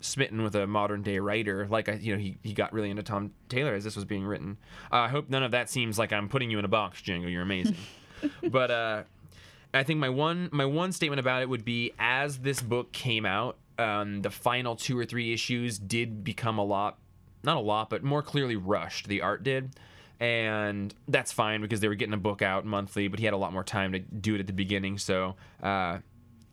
smitten 0.00 0.42
with 0.42 0.54
a 0.54 0.66
modern 0.66 1.02
day 1.02 1.18
writer 1.18 1.66
like 1.68 1.88
I, 1.88 1.94
you 1.94 2.14
know, 2.14 2.18
he, 2.18 2.38
he 2.42 2.54
got 2.54 2.72
really 2.72 2.90
into 2.90 3.02
Tom 3.02 3.32
Taylor 3.48 3.74
as 3.74 3.84
this 3.84 3.96
was 3.96 4.04
being 4.04 4.24
written. 4.24 4.56
Uh, 4.90 4.96
I 4.96 5.08
hope 5.08 5.28
none 5.28 5.42
of 5.42 5.50
that 5.50 5.68
seems 5.68 5.98
like 5.98 6.12
I'm 6.12 6.28
putting 6.28 6.50
you 6.50 6.58
in 6.58 6.64
a 6.64 6.68
box, 6.68 7.02
Django. 7.02 7.30
You're 7.30 7.42
amazing. 7.42 7.76
but 8.50 8.70
uh, 8.70 9.02
I 9.72 9.82
think 9.82 10.00
my 10.00 10.08
one 10.08 10.48
my 10.52 10.64
one 10.64 10.92
statement 10.92 11.20
about 11.20 11.42
it 11.42 11.48
would 11.48 11.64
be 11.64 11.92
as 11.98 12.38
this 12.38 12.62
book 12.62 12.92
came 12.92 13.26
out, 13.26 13.58
um, 13.78 14.22
the 14.22 14.30
final 14.30 14.76
two 14.76 14.98
or 14.98 15.04
three 15.04 15.32
issues 15.32 15.78
did 15.78 16.24
become 16.24 16.58
a 16.58 16.64
lot, 16.64 16.98
not 17.42 17.56
a 17.56 17.60
lot, 17.60 17.90
but 17.90 18.02
more 18.02 18.22
clearly 18.22 18.56
rushed. 18.56 19.08
The 19.08 19.22
art 19.22 19.42
did, 19.42 19.76
and 20.20 20.94
that's 21.08 21.32
fine 21.32 21.62
because 21.62 21.80
they 21.80 21.88
were 21.88 21.94
getting 21.94 22.12
a 22.12 22.18
book 22.18 22.42
out 22.42 22.66
monthly, 22.66 23.08
but 23.08 23.18
he 23.18 23.24
had 23.24 23.32
a 23.32 23.38
lot 23.38 23.52
more 23.52 23.64
time 23.64 23.92
to 23.92 23.98
do 23.98 24.34
it 24.34 24.40
at 24.40 24.46
the 24.46 24.52
beginning. 24.52 24.98
So, 24.98 25.34
uh, 25.62 25.98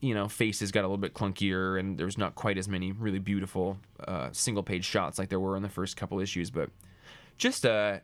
you 0.00 0.14
know, 0.14 0.26
faces 0.26 0.72
got 0.72 0.80
a 0.80 0.88
little 0.88 0.96
bit 0.96 1.12
clunkier, 1.12 1.78
and 1.78 1.98
there 1.98 2.06
was 2.06 2.16
not 2.16 2.34
quite 2.34 2.56
as 2.56 2.66
many 2.66 2.92
really 2.92 3.18
beautiful 3.18 3.78
uh, 4.06 4.30
single 4.32 4.62
page 4.62 4.86
shots 4.86 5.18
like 5.18 5.28
there 5.28 5.40
were 5.40 5.56
in 5.56 5.62
the 5.62 5.68
first 5.68 5.96
couple 5.96 6.18
issues, 6.18 6.50
but 6.50 6.70
just 7.36 7.64
a 7.64 8.00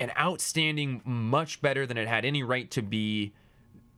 an 0.00 0.10
outstanding, 0.18 1.02
much 1.04 1.60
better 1.60 1.86
than 1.86 1.96
it 1.96 2.08
had 2.08 2.24
any 2.24 2.42
right 2.42 2.70
to 2.72 2.82
be 2.82 3.32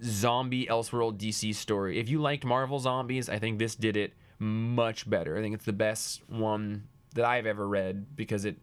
zombie 0.02 0.66
Elseworld 0.66 1.16
DC 1.16 1.54
story. 1.54 1.98
If 1.98 2.10
you 2.10 2.20
liked 2.20 2.44
Marvel 2.44 2.78
zombies, 2.78 3.28
I 3.28 3.38
think 3.38 3.58
this 3.58 3.74
did 3.74 3.96
it 3.96 4.12
much 4.38 5.08
better. 5.08 5.38
I 5.38 5.40
think 5.40 5.54
it's 5.54 5.64
the 5.64 5.72
best 5.72 6.22
one 6.28 6.88
that 7.14 7.24
I've 7.24 7.46
ever 7.46 7.66
read 7.66 8.16
because 8.16 8.44
it 8.44 8.56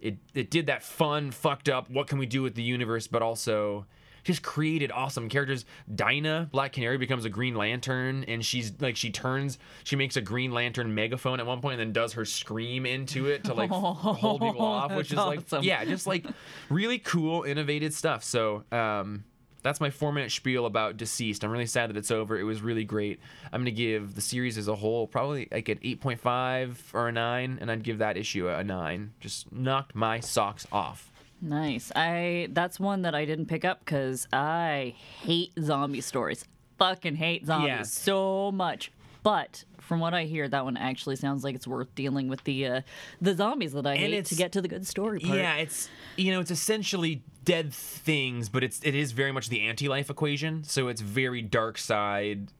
it 0.00 0.18
it 0.34 0.50
did 0.50 0.66
that 0.66 0.82
fun, 0.82 1.30
fucked 1.30 1.68
up, 1.68 1.90
what 1.90 2.06
can 2.06 2.18
we 2.18 2.26
do 2.26 2.42
with 2.42 2.54
the 2.54 2.62
universe, 2.62 3.06
but 3.06 3.22
also 3.22 3.86
just 4.22 4.42
created 4.42 4.92
awesome 4.92 5.28
characters. 5.28 5.64
Dinah, 5.94 6.48
Black 6.52 6.72
Canary, 6.72 6.98
becomes 6.98 7.24
a 7.24 7.30
Green 7.30 7.54
Lantern, 7.54 8.24
and 8.28 8.44
she's 8.44 8.72
like 8.80 8.96
she 8.96 9.10
turns, 9.10 9.58
she 9.84 9.96
makes 9.96 10.16
a 10.16 10.20
Green 10.20 10.52
Lantern 10.52 10.94
megaphone 10.94 11.40
at 11.40 11.46
one 11.46 11.60
point, 11.60 11.80
and 11.80 11.88
then 11.88 11.92
does 11.92 12.14
her 12.14 12.24
scream 12.24 12.86
into 12.86 13.26
it 13.26 13.44
to 13.44 13.54
like 13.54 13.70
f- 13.70 13.76
hold 13.78 14.40
people 14.40 14.62
off, 14.62 14.92
which 14.94 15.10
is 15.10 15.16
that's 15.16 15.26
like 15.26 15.40
awesome. 15.40 15.64
yeah, 15.64 15.84
just 15.84 16.06
like 16.06 16.26
really 16.68 16.98
cool, 16.98 17.44
innovative 17.44 17.92
stuff. 17.92 18.24
So 18.24 18.64
um, 18.72 19.24
that's 19.60 19.80
my 19.80 19.90
four 19.90 20.12
minute 20.12 20.32
spiel 20.32 20.66
about 20.66 20.96
Deceased. 20.96 21.44
I'm 21.44 21.50
really 21.50 21.66
sad 21.66 21.90
that 21.90 21.96
it's 21.96 22.10
over. 22.10 22.38
It 22.38 22.44
was 22.44 22.62
really 22.62 22.84
great. 22.84 23.20
I'm 23.52 23.60
gonna 23.60 23.70
give 23.70 24.14
the 24.14 24.20
series 24.20 24.58
as 24.58 24.68
a 24.68 24.74
whole 24.76 25.06
probably 25.06 25.48
like 25.52 25.68
an 25.68 25.78
8.5 25.78 26.76
or 26.94 27.08
a 27.08 27.12
nine, 27.12 27.58
and 27.60 27.70
I'd 27.70 27.82
give 27.82 27.98
that 27.98 28.16
issue 28.16 28.48
a 28.48 28.62
nine. 28.64 29.12
Just 29.20 29.52
knocked 29.52 29.94
my 29.94 30.20
socks 30.20 30.66
off. 30.72 31.10
Nice. 31.42 31.90
I 31.96 32.48
that's 32.52 32.78
one 32.78 33.02
that 33.02 33.14
I 33.14 33.24
didn't 33.24 33.46
pick 33.46 33.64
up 33.64 33.80
because 33.84 34.28
I 34.32 34.94
hate 35.22 35.52
zombie 35.60 36.00
stories. 36.02 36.44
Fucking 36.78 37.16
hate 37.16 37.46
zombies 37.46 37.68
Yeah. 37.68 37.82
so 37.82 38.52
much. 38.52 38.90
But 39.22 39.64
from 39.78 40.00
what 40.00 40.14
I 40.14 40.24
hear, 40.24 40.48
that 40.48 40.64
one 40.64 40.76
actually 40.76 41.16
sounds 41.16 41.44
like 41.44 41.54
it's 41.54 41.66
worth 41.66 41.94
dealing 41.94 42.28
with 42.28 42.44
the 42.44 42.66
uh, 42.66 42.80
the 43.20 43.34
zombies 43.34 43.72
that 43.72 43.86
I 43.86 43.96
hate 43.96 44.24
to 44.26 44.34
get 44.34 44.52
to 44.52 44.60
the 44.62 44.68
good 44.68 44.86
story 44.86 45.20
part. 45.20 45.36
Yeah, 45.38 45.56
it's 45.56 45.88
you 46.16 46.32
know 46.32 46.40
it's 46.40 46.50
essentially 46.50 47.22
dead 47.44 47.72
things, 47.74 48.48
but 48.48 48.62
it's 48.64 48.80
it 48.82 48.94
is 48.94 49.12
very 49.12 49.32
much 49.32 49.48
the 49.48 49.62
anti-life 49.62 50.08
equation. 50.10 50.64
So 50.64 50.88
it's 50.88 51.00
very 51.00 51.42
dark 51.42 51.76
side. 51.78 52.52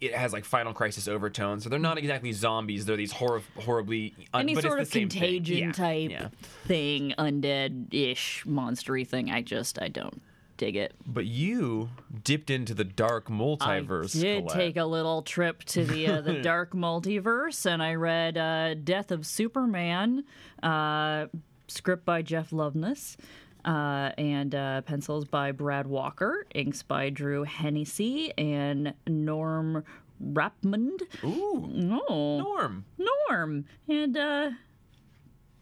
It 0.00 0.14
has 0.14 0.32
like 0.32 0.44
Final 0.46 0.72
Crisis 0.72 1.08
overtones. 1.08 1.62
So 1.64 1.68
they're 1.68 1.78
not 1.78 1.98
exactly 1.98 2.32
zombies. 2.32 2.86
They're 2.86 2.96
these 2.96 3.12
hor- 3.12 3.42
horribly 3.58 4.14
un- 4.32 4.40
Any 4.42 4.54
but 4.54 4.62
sort 4.64 4.80
it's 4.80 4.88
of 4.88 4.92
the 4.94 5.00
same 5.00 5.08
thing. 5.10 5.20
contagion 5.20 5.58
Yeah, 5.58 5.72
type 5.72 6.10
Yeah. 6.10 6.28
thing, 6.64 7.14
undead 7.18 7.92
ish, 7.92 8.44
monstery 8.46 9.06
thing. 9.06 9.30
I 9.30 9.42
just 9.42 9.80
I 9.82 9.88
don't 9.88 10.22
dig 10.60 10.76
it. 10.76 10.92
But 11.06 11.24
you 11.24 11.88
dipped 12.22 12.50
into 12.50 12.74
the 12.74 12.84
dark 12.84 13.28
multiverse. 13.28 14.14
I 14.16 14.20
did 14.20 14.42
Colette. 14.44 14.56
take 14.56 14.76
a 14.76 14.84
little 14.84 15.22
trip 15.22 15.64
to 15.64 15.84
the 15.86 16.06
uh, 16.06 16.20
the 16.20 16.34
dark 16.42 16.72
multiverse, 16.74 17.64
and 17.64 17.82
I 17.82 17.94
read 17.94 18.36
uh, 18.36 18.74
Death 18.74 19.10
of 19.10 19.24
Superman, 19.26 20.24
uh, 20.62 21.26
script 21.66 22.04
by 22.04 22.20
Jeff 22.20 22.50
Loveness, 22.52 23.16
uh, 23.64 24.10
and 24.18 24.54
uh, 24.54 24.82
pencils 24.82 25.24
by 25.24 25.50
Brad 25.52 25.86
Walker, 25.86 26.46
inks 26.54 26.82
by 26.82 27.08
Drew 27.08 27.44
Hennessy 27.44 28.32
and 28.36 28.92
Norm 29.06 29.82
Rapmund. 30.22 31.00
Ooh, 31.24 32.02
Oh, 32.08 32.38
Norm. 32.38 32.84
Norm, 32.98 33.64
and 33.88 34.14
uh, 34.16 34.50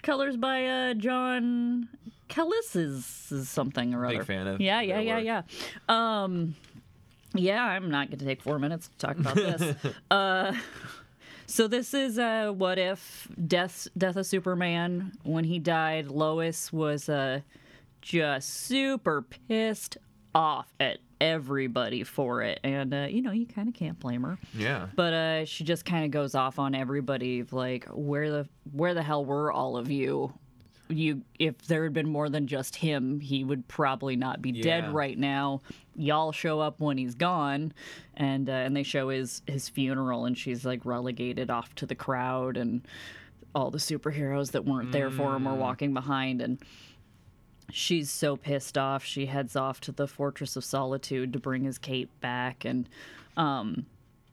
colors 0.03 0.36
by 0.36 0.66
uh, 0.66 0.94
John 0.94 1.88
Callis 2.29 2.76
is 2.76 3.49
something 3.49 3.95
or 3.95 4.07
other. 4.07 4.18
Big 4.18 4.26
fan 4.26 4.47
of 4.47 4.61
Yeah, 4.61 4.81
yeah, 4.81 5.01
yeah, 5.01 5.18
yeah. 5.18 5.43
Um, 5.89 6.55
yeah, 7.35 7.62
I'm 7.62 7.91
not 7.91 8.09
going 8.09 8.18
to 8.18 8.24
take 8.24 8.43
four 8.43 8.59
minutes 8.59 8.89
to 8.89 9.07
talk 9.07 9.18
about 9.18 9.35
this. 9.35 9.76
uh, 10.11 10.53
So 11.47 11.66
this 11.66 11.95
is 11.95 12.18
uh, 12.18 12.53
what 12.55 12.79
if 12.79 13.26
Death 13.47 13.89
Death 13.97 14.16
of 14.16 14.26
Superman 14.26 15.12
when 15.22 15.45
he 15.45 15.59
died, 15.59 16.09
Lois 16.09 16.70
was 16.70 17.09
uh, 17.09 17.41
just 18.03 18.51
super 18.51 19.22
pissed 19.22 19.97
off 20.35 20.72
at 20.79 20.99
everybody 21.22 22.05
for 22.05 22.43
it, 22.43 22.61
and 22.62 22.93
uh, 22.93 23.07
you 23.09 23.22
know 23.22 23.33
you 23.33 23.47
kind 23.47 23.66
of 23.66 23.72
can't 23.72 23.99
blame 23.99 24.24
her. 24.24 24.39
Yeah. 24.55 24.89
But 24.95 25.12
uh, 25.14 25.45
she 25.47 25.64
just 25.64 25.87
kind 25.87 26.05
of 26.05 26.11
goes 26.11 26.35
off 26.35 26.59
on 26.59 26.74
everybody, 26.74 27.43
like 27.45 27.87
where 27.93 28.31
the 28.31 28.49
where 28.72 28.93
the 28.93 29.03
hell 29.03 29.24
were 29.24 29.51
all 29.51 29.79
of 29.79 29.91
you? 29.91 30.35
You, 30.91 31.22
if 31.39 31.59
there 31.66 31.84
had 31.84 31.93
been 31.93 32.09
more 32.09 32.28
than 32.30 32.47
just 32.47 32.76
him, 32.76 33.20
he 33.20 33.45
would 33.45 33.68
probably 33.68 34.16
not 34.16 34.41
be 34.41 34.51
Yeah. 34.51 34.62
dead 34.62 34.95
right 34.95 35.18
now. 35.18 35.61
Y'all 35.97 36.32
show 36.32 36.61
up 36.61 36.80
when 36.80 36.97
he's 36.97 37.14
gone, 37.14 37.72
and 38.14 38.49
uh, 38.49 38.53
and 38.53 38.74
they 38.76 38.82
show 38.84 39.09
his 39.11 39.43
his 39.47 39.68
funeral, 39.68 40.24
and 40.24 40.36
she's 40.39 40.64
like 40.64 40.84
relegated 40.86 41.51
off 41.51 41.74
to 41.76 41.86
the 41.86 41.95
crowd, 41.95 42.57
and 42.57 42.86
all 43.55 43.70
the 43.70 43.78
superheroes 43.78 44.53
that 44.53 44.64
weren't 44.64 44.93
there 44.93 45.11
for 45.11 45.34
him 45.34 45.47
are 45.47 45.55
walking 45.57 45.93
behind, 45.93 46.41
and 46.41 46.59
she's 47.70 48.11
so 48.11 48.36
pissed 48.36 48.78
off. 48.78 49.05
She 49.05 49.26
heads 49.26 49.57
off 49.57 49.80
to 49.82 49.93
the 49.93 50.07
Fortress 50.07 50.57
of 50.57 50.64
Solitude 50.64 51.32
to 51.32 51.39
bring 51.39 51.64
his 51.64 51.78
cape 51.78 52.11
back, 52.20 52.64
and 52.64 52.89
um, 53.36 53.86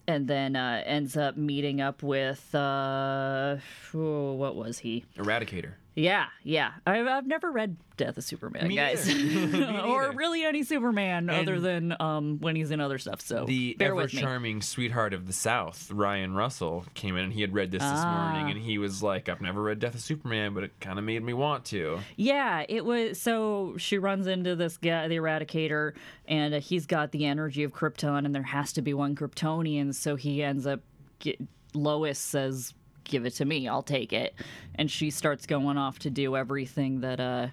and 0.07 0.27
then 0.27 0.55
uh, 0.55 0.83
ends 0.85 1.17
up 1.17 1.35
meeting 1.35 1.81
up 1.81 2.03
with 2.03 2.53
uh, 2.53 3.57
oh, 3.93 4.33
what 4.33 4.55
was 4.55 4.79
he? 4.79 5.03
Eradicator. 5.17 5.73
Yeah, 5.95 6.25
yeah. 6.43 6.71
I've, 6.85 7.07
I've 7.07 7.25
never 7.25 7.49
read 7.49 7.77
Death 7.95 8.17
of 8.17 8.25
Superman, 8.25 8.67
Me 8.67 8.75
guys, 8.75 9.07
or 9.85 10.11
really 10.11 10.43
any 10.43 10.63
Superman 10.63 11.29
other 11.29 11.61
than 11.61 11.95
um, 12.01 12.37
when 12.41 12.57
he's 12.57 12.71
in 12.71 12.81
other 12.81 12.97
stuff. 12.97 13.21
So 13.21 13.45
The 13.45 13.77
ever 13.79 14.05
charming 14.07 14.61
sweetheart 14.61 15.13
of 15.13 15.25
the 15.25 15.31
South, 15.31 15.89
Ryan 15.89 16.33
Russell, 16.33 16.83
came 16.95 17.15
in 17.15 17.23
and 17.23 17.33
he 17.33 17.39
had 17.39 17.53
read 17.53 17.71
this 17.71 17.81
this 17.81 17.91
Ah. 17.93 18.33
morning 18.33 18.51
and 18.51 18.61
he 18.61 18.77
was 18.77 19.01
like, 19.01 19.29
I've 19.29 19.39
never 19.39 19.63
read 19.63 19.79
Death 19.79 19.95
of 19.95 20.01
Superman, 20.01 20.53
but 20.53 20.63
it 20.65 20.77
kind 20.81 20.99
of 20.99 21.05
made 21.05 21.23
me 21.23 21.31
want 21.33 21.63
to. 21.65 21.99
Yeah, 22.17 22.65
it 22.67 22.83
was. 22.83 23.21
So 23.21 23.75
she 23.77 23.97
runs 23.97 24.27
into 24.27 24.57
this 24.57 24.75
guy, 24.75 25.07
the 25.07 25.15
Eradicator, 25.15 25.93
and 26.27 26.53
uh, 26.55 26.59
he's 26.59 26.85
got 26.85 27.11
the 27.11 27.25
energy 27.25 27.63
of 27.63 27.71
Krypton, 27.71 28.25
and 28.25 28.35
there 28.35 28.43
has 28.43 28.73
to 28.73 28.81
be 28.81 28.93
one 28.93 29.15
Kryptonian. 29.15 29.95
So 29.95 30.17
he 30.17 30.43
ends 30.43 30.67
up. 30.67 30.81
Get, 31.19 31.39
Lois 31.73 32.19
says, 32.19 32.73
"Give 33.05 33.25
it 33.25 33.31
to 33.35 33.45
me. 33.45 33.67
I'll 33.67 33.81
take 33.83 34.11
it," 34.13 34.35
and 34.75 34.91
she 34.91 35.09
starts 35.09 35.45
going 35.45 35.77
off 35.77 35.99
to 35.99 36.09
do 36.09 36.35
everything 36.35 37.01
that 37.01 37.19
uh. 37.19 37.47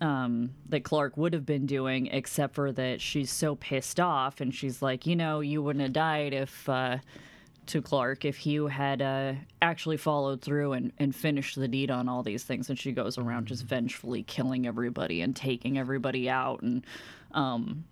Um, 0.00 0.54
that 0.68 0.82
Clark 0.82 1.16
would 1.16 1.32
have 1.32 1.46
been 1.46 1.64
doing, 1.64 2.08
except 2.08 2.56
for 2.56 2.72
that 2.72 3.00
she's 3.00 3.30
so 3.30 3.54
pissed 3.54 4.00
off, 4.00 4.40
and 4.40 4.52
she's 4.52 4.82
like, 4.82 5.06
you 5.06 5.14
know, 5.14 5.38
you 5.38 5.62
wouldn't 5.62 5.80
have 5.80 5.92
died 5.92 6.34
if 6.34 6.68
uh, 6.68 6.98
to 7.66 7.80
Clark 7.80 8.24
if 8.24 8.44
you 8.44 8.66
had 8.66 9.00
uh, 9.00 9.34
actually 9.60 9.98
followed 9.98 10.42
through 10.42 10.72
and, 10.72 10.92
and 10.98 11.14
finished 11.14 11.54
the 11.54 11.68
deed 11.68 11.88
on 11.88 12.08
all 12.08 12.24
these 12.24 12.42
things. 12.42 12.68
And 12.68 12.76
she 12.76 12.90
goes 12.90 13.16
around 13.16 13.46
just 13.46 13.62
vengefully 13.64 14.24
killing 14.24 14.66
everybody 14.66 15.20
and 15.20 15.36
taking 15.36 15.78
everybody 15.78 16.28
out. 16.28 16.62
And, 16.62 16.84
um, 17.30 17.84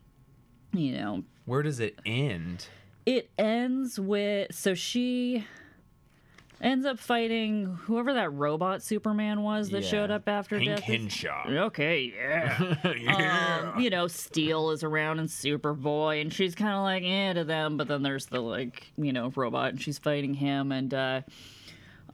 you 0.72 0.92
know, 0.92 1.22
Where 1.44 1.62
does 1.62 1.78
it 1.78 1.96
end? 2.04 2.66
it 3.06 3.30
ends 3.38 4.00
with 4.00 4.52
so 4.52 4.74
she 4.74 5.46
ends 6.60 6.84
up 6.84 6.98
fighting 6.98 7.64
whoever 7.84 8.12
that 8.14 8.30
robot 8.32 8.82
Superman 8.82 9.42
was 9.42 9.70
that 9.70 9.82
Yeah. 9.82 9.88
showed 9.88 10.10
up 10.10 10.28
after 10.28 10.58
Hank 10.58 10.68
death. 10.70 10.80
Henshaw. 10.84 11.48
Okay, 11.48 12.12
yeah. 12.16 12.74
yeah. 13.00 13.72
Um, 13.74 13.80
you 13.80 13.88
know, 13.90 14.06
Steel 14.08 14.70
is 14.70 14.84
around 14.84 15.18
and 15.20 15.28
Superboy, 15.28 16.20
and 16.20 16.32
she's 16.32 16.54
kind 16.54 16.74
of 16.74 16.82
like 16.82 17.02
eh 17.04 17.32
to 17.32 17.44
them, 17.44 17.76
but 17.76 17.88
then 17.88 18.02
there's 18.02 18.26
the 18.26 18.40
like, 18.40 18.92
you 18.98 19.12
know, 19.12 19.32
robot, 19.34 19.70
and 19.70 19.80
she's 19.80 19.98
fighting 19.98 20.34
him, 20.34 20.70
and 20.72 20.92
uh, 20.92 21.20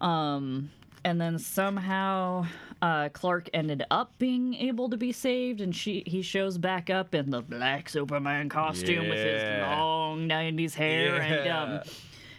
um, 0.00 0.70
and 1.04 1.20
then 1.20 1.38
somehow 1.38 2.46
uh, 2.82 3.08
Clark 3.10 3.48
ended 3.54 3.84
up 3.90 4.12
being 4.18 4.54
able 4.54 4.90
to 4.90 4.96
be 4.96 5.12
saved, 5.12 5.60
and 5.60 5.74
she 5.74 6.02
he 6.06 6.20
shows 6.22 6.58
back 6.58 6.90
up 6.90 7.14
in 7.14 7.30
the 7.30 7.42
black 7.42 7.88
Superman 7.88 8.48
costume 8.48 9.08
with 9.08 9.18
his 9.18 9.42
long 9.62 10.28
'90s 10.28 10.74
hair, 10.74 11.20
and 11.20 11.48
um, 11.48 11.70
Yeah. 11.72 11.82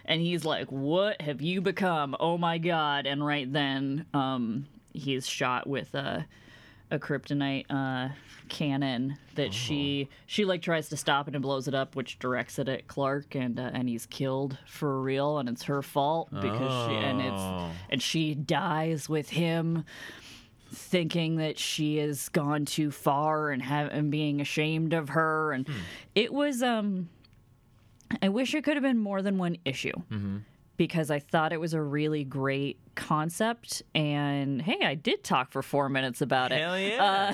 And 0.07 0.21
he's 0.21 0.45
like, 0.45 0.71
"What 0.71 1.21
have 1.21 1.41
you 1.41 1.61
become? 1.61 2.15
Oh 2.19 2.37
my 2.37 2.57
god!" 2.57 3.05
And 3.05 3.25
right 3.25 3.51
then, 3.51 4.05
um, 4.13 4.67
he's 4.93 5.27
shot 5.27 5.67
with 5.67 5.93
a 5.95 6.25
a 6.89 6.97
kryptonite 6.97 7.65
uh, 7.69 8.13
cannon 8.47 9.17
that 9.35 9.53
she 9.53 10.07
she 10.25 10.45
like 10.45 10.61
tries 10.61 10.87
to 10.89 10.95
stop 10.95 11.27
it 11.27 11.33
and 11.35 11.41
blows 11.41 11.67
it 11.67 11.75
up, 11.75 11.97
which 11.97 12.17
directs 12.17 12.57
it 12.59 12.69
at 12.69 12.87
Clark, 12.87 13.35
and 13.35 13.59
uh, 13.59 13.71
and 13.73 13.89
he's 13.89 14.05
killed 14.05 14.57
for 14.65 15.01
real, 15.01 15.37
and 15.37 15.49
it's 15.49 15.63
her 15.63 15.81
fault 15.81 16.29
because 16.31 16.89
she 16.89 16.95
and 16.95 17.21
Oh. 17.21 17.25
it's 17.71 17.77
and 17.89 18.01
she 18.01 18.33
dies 18.35 19.09
with 19.09 19.29
him. 19.31 19.83
Thinking 20.69 21.37
that 21.37 21.57
she 21.57 21.95
has 21.99 22.27
gone 22.27 22.65
too 22.65 22.91
far 22.91 23.51
and 23.51 23.61
have 23.63 23.89
and 23.89 24.11
being 24.11 24.41
ashamed 24.41 24.91
of 24.91 25.09
her, 25.09 25.53
and 25.53 25.65
it 26.13 26.33
was 26.33 26.61
um 26.61 27.07
I 28.21 28.29
wish 28.29 28.53
it 28.55 28.63
could 28.63 28.75
have 28.75 28.83
been 28.83 28.97
more 28.99 29.21
than 29.21 29.37
one 29.37 29.57
issue 29.65 29.93
because 30.77 31.09
I 31.09 31.19
thought 31.19 31.51
it 31.53 31.59
was 31.59 31.73
a 31.73 31.81
really 31.81 32.23
great 32.23 32.77
concept. 32.95 33.81
And 33.95 34.61
hey, 34.61 34.77
I 34.85 34.93
did 34.95 35.23
talk 35.23 35.51
for 35.51 35.61
four 35.63 35.89
minutes 35.89 36.21
about 36.21 36.51
it. 36.51 36.59
Hell 36.61 36.79
yeah. 36.79 37.31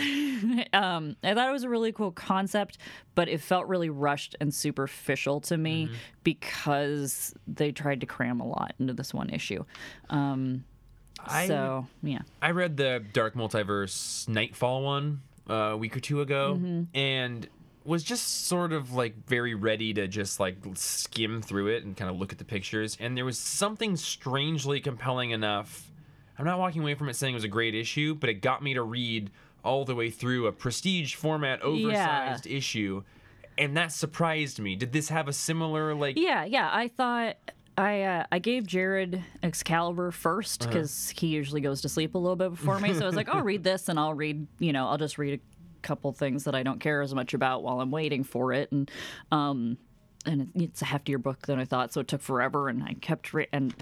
Uh, 0.73 0.77
um, 0.77 1.15
I 1.23 1.33
thought 1.33 1.49
it 1.49 1.51
was 1.51 1.63
a 1.63 1.69
really 1.69 1.91
cool 1.91 2.11
concept, 2.11 2.77
but 3.15 3.27
it 3.27 3.41
felt 3.41 3.67
really 3.67 3.89
rushed 3.89 4.35
and 4.39 4.53
superficial 4.53 5.41
to 5.41 5.57
me 5.57 5.89
because 6.23 7.33
they 7.47 7.71
tried 7.71 7.99
to 8.01 8.05
cram 8.05 8.39
a 8.39 8.47
lot 8.47 8.73
into 8.79 8.93
this 8.93 9.13
one 9.13 9.29
issue. 9.29 9.63
Um, 10.09 10.63
I- 11.25 11.47
so 11.47 11.87
yeah, 12.01 12.19
I 12.41 12.51
read 12.51 12.77
the 12.77 13.03
Dark 13.13 13.35
Multiverse 13.35 14.27
Nightfall 14.27 14.83
one 14.83 15.21
uh, 15.49 15.53
a 15.53 15.77
week 15.77 15.95
or 15.95 15.99
two 15.99 16.21
ago, 16.21 16.55
Mm-hmm. 16.57 16.97
and 16.97 17.47
was 17.85 18.03
just 18.03 18.47
sort 18.47 18.71
of 18.71 18.93
like 18.93 19.15
very 19.27 19.53
ready 19.55 19.93
to 19.93 20.07
just 20.07 20.39
like 20.39 20.57
skim 20.75 21.41
through 21.41 21.67
it 21.67 21.83
and 21.83 21.97
kind 21.97 22.09
of 22.09 22.17
look 22.17 22.31
at 22.31 22.37
the 22.37 22.45
pictures. 22.45 22.97
And 22.99 23.17
there 23.17 23.25
was 23.25 23.37
something 23.37 23.95
strangely 23.97 24.79
compelling 24.79 25.31
enough. 25.31 25.91
I'm 26.39 26.45
not 26.45 26.59
walking 26.59 26.81
away 26.81 26.95
from 26.95 27.09
it 27.09 27.15
saying 27.15 27.33
it 27.33 27.35
was 27.35 27.43
a 27.43 27.47
great 27.49 27.75
issue, 27.75 28.15
but 28.15 28.29
it 28.29 28.35
got 28.35 28.63
me 28.63 28.73
to 28.73 28.81
read 28.83 29.31
all 29.63 29.85
the 29.85 29.95
way 29.95 30.09
through 30.09 30.47
a 30.47 30.51
prestige 30.51 31.15
format, 31.15 31.61
oversized 31.61 32.47
issue. 32.47 33.03
And 33.57 33.77
that 33.77 33.91
surprised 33.91 34.59
me. 34.59 34.75
Did 34.75 34.93
this 34.93 35.09
have 35.09 35.27
a 35.27 35.33
similar 35.33 35.93
like? 35.93 36.17
Yeah, 36.17 36.43
yeah. 36.43 36.69
I 36.71 36.87
thought 36.87 37.35
I 37.77 38.01
uh, 38.01 38.25
I 38.31 38.39
gave 38.39 38.65
Jared 38.65 39.23
Excalibur 39.43 40.09
first 40.11 40.63
Uh-huh. 40.63 40.71
because 40.71 41.09
he 41.09 41.27
usually 41.27 41.61
goes 41.61 41.81
to 41.81 41.89
sleep 41.89 42.15
a 42.15 42.17
little 42.17 42.35
bit 42.35 42.49
before 42.51 42.79
me. 42.79 42.93
So 42.93 43.01
I 43.03 43.05
was 43.05 43.15
like, 43.15 43.29
I'll 43.33 43.43
read 43.43 43.63
this 43.63 43.89
and 43.89 43.99
I'll 43.99 44.13
read, 44.15 44.47
you 44.59 44.73
know, 44.73 44.87
I'll 44.87 44.97
just 44.97 45.17
read 45.19 45.39
couple 45.83 46.11
things 46.13 46.45
that 46.45 46.55
I 46.55 46.63
don't 46.63 46.79
care 46.79 47.01
as 47.01 47.13
much 47.13 47.33
about 47.35 47.61
while 47.61 47.79
I'm 47.81 47.91
waiting 47.91 48.23
for 48.23 48.51
it. 48.53 48.71
And 48.71 48.89
um, 49.31 49.77
and 50.25 50.49
it's 50.55 50.81
a 50.81 50.85
heftier 50.85 51.21
book 51.21 51.45
than 51.45 51.59
I 51.59 51.65
thought, 51.65 51.93
so 51.93 52.01
it 52.01 52.07
took 52.07 52.21
forever. 52.21 52.69
And 52.69 52.81
I 52.83 52.93
kept 52.95 53.33
re- 53.33 53.47
and 53.51 53.73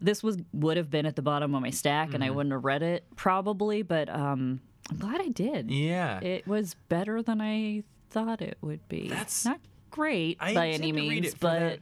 this 0.00 0.22
was 0.22 0.38
would 0.52 0.76
have 0.78 0.90
been 0.90 1.06
at 1.06 1.14
the 1.16 1.22
bottom 1.22 1.54
of 1.54 1.62
my 1.62 1.70
stack, 1.70 2.08
Mm-hmm. 2.08 2.14
and 2.16 2.24
I 2.24 2.30
wouldn't 2.30 2.52
have 2.52 2.64
read 2.64 2.82
it 2.82 3.04
probably. 3.16 3.82
But 3.82 4.08
um, 4.08 4.60
I'm 4.90 4.96
glad 4.98 5.20
I 5.20 5.28
did. 5.28 5.70
Yeah. 5.70 6.18
It 6.20 6.46
was 6.48 6.74
better 6.88 7.22
than 7.22 7.40
I 7.40 7.84
thought 8.10 8.42
it 8.42 8.58
would 8.62 8.86
be. 8.88 9.08
That's- 9.08 9.44
not 9.44 9.60
great 9.90 10.36
I 10.40 10.54
by 10.54 10.68
any 10.68 10.88
intend 10.90 10.96
to 10.96 11.00
read 11.10 11.22
means, 11.22 11.34
but 11.34 11.78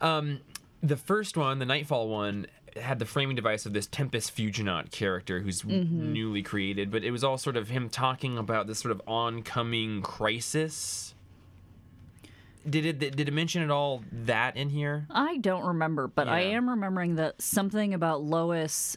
that. 0.00 0.06
Um, 0.06 0.40
the 0.82 0.96
first 0.96 1.36
one, 1.36 1.58
the 1.58 1.66
Nightfall 1.66 2.08
one, 2.08 2.46
had 2.76 2.98
the 2.98 3.04
framing 3.06 3.36
device 3.36 3.66
of 3.66 3.72
this 3.72 3.86
Tempus 3.86 4.28
Fuginaut 4.30 4.90
character 4.90 5.40
who's 5.40 5.62
Mm-hmm. 5.62 6.12
newly 6.12 6.42
created, 6.42 6.90
but 6.90 7.02
it 7.04 7.10
was 7.10 7.24
all 7.24 7.38
sort 7.38 7.56
of 7.56 7.68
him 7.68 7.88
talking 7.88 8.36
about 8.38 8.66
this 8.66 8.78
sort 8.78 8.92
of 8.92 9.00
oncoming 9.06 10.02
crisis. 10.02 11.14
Did 12.68 12.84
it 12.84 12.98
did 12.98 13.20
it 13.28 13.32
mention 13.32 13.62
at 13.62 13.70
all 13.70 14.02
that 14.10 14.56
in 14.56 14.70
here? 14.70 15.06
I 15.10 15.36
don't 15.36 15.64
remember. 15.64 16.08
But 16.08 16.28
I 16.28 16.40
am 16.40 16.68
remembering 16.68 17.14
that 17.16 17.40
something 17.40 17.94
about 17.94 18.22
Lois 18.22 18.96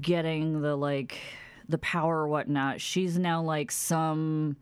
getting 0.00 0.60
the 0.62 0.74
like 0.76 1.18
the 1.68 1.78
power 1.78 2.22
or 2.22 2.28
whatnot. 2.28 2.80
She's 2.80 3.16
now 3.18 3.40
like 3.40 3.70
some. 3.70 4.56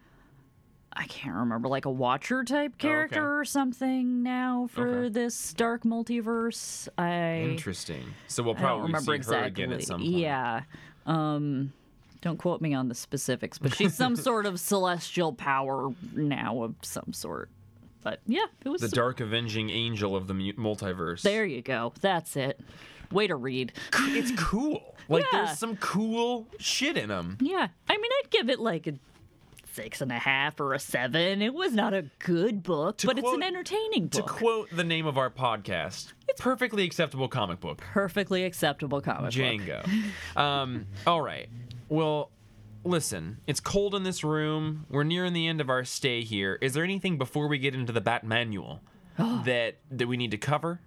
I 0.95 1.05
can't 1.07 1.35
remember, 1.37 1.69
like 1.69 1.85
a 1.87 1.91
Watcher 1.91 2.45
type 2.45 2.77
character 2.79 3.39
or 3.41 3.45
something 3.45 4.23
now 4.23 4.69
for 4.71 4.87
Oh, 4.89 4.93
Okay. 5.05 5.09
this 5.11 5.53
dark 5.55 5.85
multiverse. 5.85 6.89
I 6.99 7.41
Interesting. 7.51 8.05
So 8.29 8.43
we'll 8.43 8.55
probably 8.55 8.87
remember 8.87 9.13
see 9.13 9.17
exactly. 9.17 9.41
her 9.41 9.47
again 9.47 9.73
at 9.73 9.83
some 9.85 10.01
point. 10.01 10.13
Yeah. 10.13 10.63
Um, 11.07 11.73
don't 12.21 12.37
quote 12.37 12.61
me 12.61 12.75
on 12.75 12.89
the 12.89 12.95
specifics, 12.95 13.59
but 13.59 13.75
she's 13.75 13.95
some 13.95 14.17
sort 14.29 14.47
of 14.47 14.61
celestial 14.61 15.33
power 15.33 15.91
now 16.15 16.63
of 16.63 16.75
some 16.83 17.13
sort. 17.13 17.49
But 18.03 18.21
yeah, 18.27 18.47
it 18.65 18.69
was 18.69 18.81
The 18.81 18.89
dark 18.89 19.21
avenging 19.21 19.71
angel 19.71 20.15
of 20.17 20.27
the 20.27 20.35
multiverse. 20.35 21.23
there. 21.23 21.45
You 21.45 21.63
go. 21.63 21.93
That's 22.01 22.37
it. 22.37 22.61
Way 23.11 23.27
to 23.29 23.37
read. 23.37 23.73
It's 23.95 24.33
cool. 24.41 24.95
Like 25.09 25.25
Yeah. 25.33 25.45
there's 25.47 25.59
some 25.59 25.77
cool 25.77 26.47
shit 26.59 26.97
in 26.97 27.09
them. 27.09 27.39
Yeah, 27.41 27.69
I 27.89 27.97
mean, 27.97 28.11
I'd 28.23 28.31
give 28.31 28.49
it 28.49 28.59
like 28.61 28.87
a 28.87 28.95
six 29.73 30.01
and 30.01 30.13
a 30.13 30.19
half 30.19 30.61
or 30.61 30.75
a 30.75 30.79
seven. 30.79 31.43
It 31.43 31.55
was 31.55 31.73
not 31.73 31.95
a 31.95 32.05
good 32.19 32.63
book, 32.63 33.01
but 33.05 33.19
it's 33.19 33.33
an 33.33 33.43
entertaining 33.43 34.09
book. 34.09 34.27
To 34.27 34.33
quote 34.33 34.71
the 34.71 34.85
name 34.85 35.07
of 35.07 35.19
our 35.19 35.31
podcast, 35.31 36.13
it's 36.29 36.41
perfectly 36.41 36.85
acceptable 36.85 37.29
comic 37.29 37.61
book. 37.61 37.79
Perfectly 37.79 38.45
acceptable 38.45 39.01
comic 39.01 39.33
book. 39.33 39.33
Django. 39.33 39.87
Um, 40.37 40.87
all 41.07 41.23
right. 41.23 41.49
Well, 41.89 42.31
listen, 42.85 43.39
it's 43.47 43.61
cold 43.61 43.95
in 43.95 44.03
this 44.03 44.23
room. 44.25 44.87
We're 44.89 45.05
nearing 45.05 45.33
the 45.33 45.47
end 45.47 45.61
of 45.61 45.71
our 45.71 45.85
stay 45.85 46.23
here. 46.23 46.59
Is 46.61 46.75
there 46.75 46.85
anything 46.85 47.19
before 47.19 47.49
we 47.49 47.59
get 47.59 47.75
into 47.75 47.93
the 47.93 48.01
Batman 48.01 48.39
Annual 48.39 48.81
that 49.19 49.77
that 49.91 50.07
we 50.09 50.17
need 50.17 50.31
to 50.33 50.39
cover? 50.39 50.81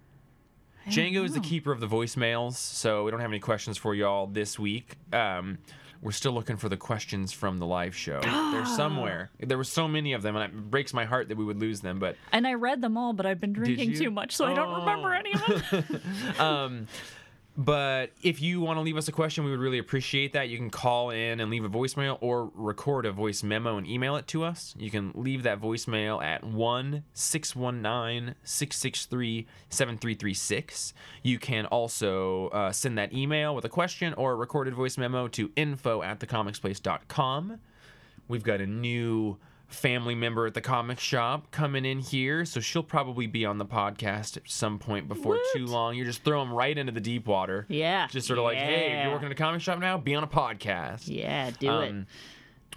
Django 0.88 1.24
is 1.24 1.32
the 1.32 1.40
keeper 1.40 1.72
of 1.72 1.80
the 1.80 1.88
voicemails, 1.88 2.54
so 2.54 3.02
we 3.04 3.10
don't 3.10 3.18
have 3.18 3.30
any 3.30 3.40
questions 3.40 3.76
for 3.76 3.92
y'all 3.92 4.28
this 4.28 4.56
week. 4.56 4.94
Um, 5.12 5.58
we're 6.02 6.12
still 6.12 6.32
looking 6.32 6.56
for 6.56 6.68
the 6.68 6.76
questions 6.76 7.32
from 7.32 7.58
the 7.58 7.66
live 7.66 7.94
show. 7.96 8.20
They're 8.52 8.66
somewhere. 8.66 9.30
There 9.40 9.56
were 9.58 9.64
so 9.64 9.88
many 9.88 10.12
of 10.12 10.22
them, 10.22 10.36
and 10.36 10.44
it 10.44 10.70
breaks 10.70 10.92
my 10.94 11.04
heart 11.04 11.28
that 11.28 11.36
we 11.36 11.44
would 11.44 11.58
lose 11.60 11.80
them. 11.80 11.98
But 11.98 12.16
And 12.32 12.46
I 12.46 12.54
read 12.54 12.80
them 12.82 12.96
all, 12.96 13.12
but 13.12 13.26
I've 13.26 13.40
been 13.40 13.52
drinking 13.52 13.94
too 13.94 14.10
much, 14.10 14.34
so 14.36 14.44
I 14.46 14.54
don't 14.54 14.80
remember 14.80 15.14
Oh. 15.14 15.18
any 15.18 15.32
of 15.32 15.70
them. 15.70 16.00
um, 16.40 16.86
but 17.56 18.10
if 18.22 18.42
you 18.42 18.60
want 18.60 18.76
to 18.76 18.82
leave 18.82 18.98
us 18.98 19.08
a 19.08 19.12
question, 19.12 19.44
we 19.44 19.50
would 19.50 19.60
really 19.60 19.78
appreciate 19.78 20.34
that. 20.34 20.50
You 20.50 20.58
can 20.58 20.68
call 20.68 21.08
in 21.08 21.40
and 21.40 21.50
leave 21.50 21.64
a 21.64 21.70
voicemail 21.70 22.18
or 22.20 22.50
record 22.54 23.06
a 23.06 23.12
voice 23.12 23.42
memo 23.42 23.78
and 23.78 23.86
email 23.86 24.16
it 24.16 24.26
to 24.28 24.44
us. 24.44 24.74
You 24.78 24.90
can 24.90 25.12
leave 25.14 25.42
that 25.44 25.60
voicemail 25.60 26.22
at 26.22 26.44
1 26.44 27.02
619 27.14 28.34
663 28.42 29.46
7336. 29.70 30.94
You 31.22 31.38
can 31.38 31.64
also 31.66 32.48
uh, 32.48 32.72
send 32.72 32.98
that 32.98 33.14
email 33.14 33.54
with 33.54 33.64
a 33.64 33.70
question 33.70 34.12
or 34.14 34.32
a 34.32 34.36
recorded 34.36 34.74
voice 34.74 34.98
memo 34.98 35.26
to 35.28 35.50
info 35.56 36.02
at 36.02 36.20
thecomicsplace.com. 36.20 37.58
We've 38.28 38.42
got 38.42 38.60
a 38.60 38.66
new 38.66 39.38
family 39.68 40.14
member 40.14 40.46
at 40.46 40.54
the 40.54 40.60
comic 40.60 41.00
shop 41.00 41.50
coming 41.50 41.84
in 41.84 41.98
here, 41.98 42.44
so 42.44 42.60
she'll 42.60 42.82
probably 42.84 43.26
be 43.26 43.44
on 43.44 43.58
the 43.58 43.66
podcast 43.66 44.36
at 44.36 44.48
some 44.48 44.78
point 44.78 45.08
before 45.08 45.38
too 45.54 45.66
long. 45.66 45.94
You 45.96 46.04
just 46.04 46.22
throw 46.22 46.38
them 46.40 46.52
right 46.52 46.76
into 46.76 46.92
the 46.92 47.00
deep 47.00 47.26
water. 47.26 47.66
Yeah. 47.68 48.06
Just 48.06 48.26
sort 48.28 48.38
of 48.38 48.44
like, 48.44 48.58
hey, 48.58 48.92
if 48.98 49.02
you're 49.04 49.12
working 49.12 49.26
at 49.26 49.32
a 49.32 49.36
comic 49.36 49.60
shop 49.60 49.78
now, 49.80 49.98
be 49.98 50.14
on 50.14 50.22
a 50.22 50.28
podcast. 50.28 51.02
yeah, 51.06 51.50
do 51.58 51.80
it. 51.80 51.88
Um, 51.90 52.06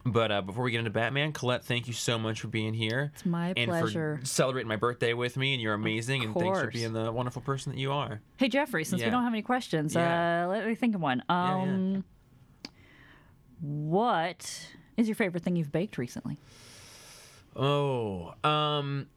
But 0.06 0.32
uh, 0.32 0.42
before 0.42 0.64
we 0.64 0.72
get 0.72 0.80
into 0.80 0.90
Batman, 0.92 1.34
Colette, 1.34 1.66
thank 1.66 1.86
you 1.86 1.94
so 1.94 2.18
much 2.18 2.40
for 2.40 2.48
being 2.48 2.74
here. 2.74 3.12
It's 3.14 3.26
my 3.26 3.54
and 3.58 3.70
pleasure. 3.70 4.18
for 4.22 4.26
celebrating 4.26 4.70
my 4.70 4.78
birthday 4.78 5.14
with 5.14 5.36
me, 5.36 5.54
and 5.54 5.62
you're 5.62 5.74
amazing. 5.74 6.24
And 6.24 6.34
thanks 6.34 6.60
for 6.62 6.68
being 6.72 6.94
the 6.94 7.12
wonderful 7.12 7.42
person 7.42 7.74
that 7.74 7.78
you 7.78 7.92
are. 7.92 8.22
Hey 8.38 8.48
Jeffrey, 8.48 8.86
since 8.86 9.02
Yeah. 9.02 9.08
we 9.08 9.12
don't 9.12 9.24
have 9.24 9.34
any 9.34 9.42
questions, 9.42 9.94
Yeah. 9.96 10.46
uh, 10.46 10.48
let 10.48 10.66
me 10.66 10.74
think 10.74 10.96
of 10.96 11.02
one. 11.02 11.22
yeah. 11.30 11.62
Um, 11.62 12.04
what 13.62 14.68
is 14.98 15.08
your 15.08 15.16
favorite 15.16 15.44
thing 15.44 15.56
you've 15.56 15.72
baked 15.72 15.98
recently? 15.98 16.38
Oh, 17.56 18.34
um, 18.44 19.08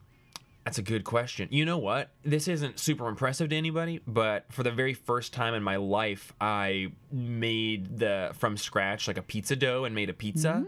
that's 0.64 0.78
a 0.78 0.82
good 0.82 1.04
question. 1.04 1.48
You 1.50 1.64
know 1.64 1.78
what? 1.78 2.10
This 2.24 2.46
isn't 2.48 2.78
super 2.78 3.08
impressive 3.08 3.48
to 3.50 3.56
anybody, 3.56 4.00
but 4.06 4.44
for 4.50 4.62
the 4.62 4.70
very 4.70 4.94
first 4.94 5.32
time 5.32 5.54
in 5.54 5.62
my 5.62 5.76
life, 5.76 6.32
I 6.40 6.92
made 7.10 7.98
the 7.98 8.30
from 8.34 8.56
scratch 8.56 9.08
like 9.08 9.18
a 9.18 9.22
pizza 9.22 9.56
dough 9.56 9.84
and 9.84 9.94
made 9.94 10.08
a 10.08 10.14
pizza. 10.14 10.64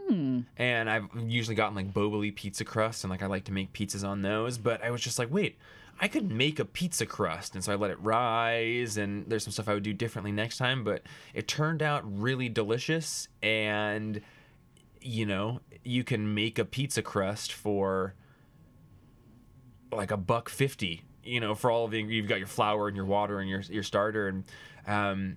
And 0.57 0.91
I've 0.91 1.09
usually 1.27 1.55
gotten 1.55 1.77
like 1.77 1.93
Boboli 1.93 2.35
pizza 2.35 2.65
crust, 2.65 3.05
and 3.05 3.11
like 3.11 3.23
I 3.23 3.27
like 3.27 3.45
to 3.45 3.53
make 3.53 3.73
pizzas 3.73 4.07
on 4.07 4.23
those. 4.23 4.59
But 4.59 4.83
I 4.83 4.91
was 4.91 5.01
just 5.01 5.19
like, 5.19 5.31
wait. 5.31 5.59
I 6.01 6.09
could 6.09 6.29
make 6.29 6.59
a 6.59 6.65
pizza 6.65 7.07
crust, 7.07 7.55
and 7.55 7.63
so 7.63 7.73
I 7.73 7.77
let 7.77 7.93
it 7.93 8.01
rise. 8.01 8.97
And 8.97 9.27
there's 9.29 9.45
some 9.45 9.53
stuff 9.53 9.69
I 9.69 9.75
would 9.75 9.85
do 9.85 9.93
differently 9.93 10.33
next 10.33 10.59
time, 10.59 10.83
but 10.83 11.03
it 11.35 11.47
turned 11.47 11.83
out 11.83 12.03
really 12.21 12.49
delicious. 12.49 13.29
And 13.45 14.21
you 15.05 15.27
know, 15.27 15.61
you 15.85 16.03
can 16.03 16.35
make 16.35 16.59
a 16.59 16.65
pizza 16.65 17.03
crust 17.03 17.53
for 17.53 18.15
like 19.93 20.11
a 20.11 20.17
buck 20.17 20.49
fifty. 20.49 21.03
You 21.23 21.41
know, 21.41 21.55
for 21.55 21.71
all 21.71 21.85
of 21.85 21.91
the 21.91 22.03
you've 22.03 22.27
got 22.27 22.39
your 22.39 22.47
flour 22.47 22.89
and 22.89 22.97
your 22.97 23.07
water 23.07 23.39
and 23.39 23.49
your 23.49 23.61
your 23.61 23.83
starter, 23.83 24.29
and 24.29 24.45
um, 24.87 25.37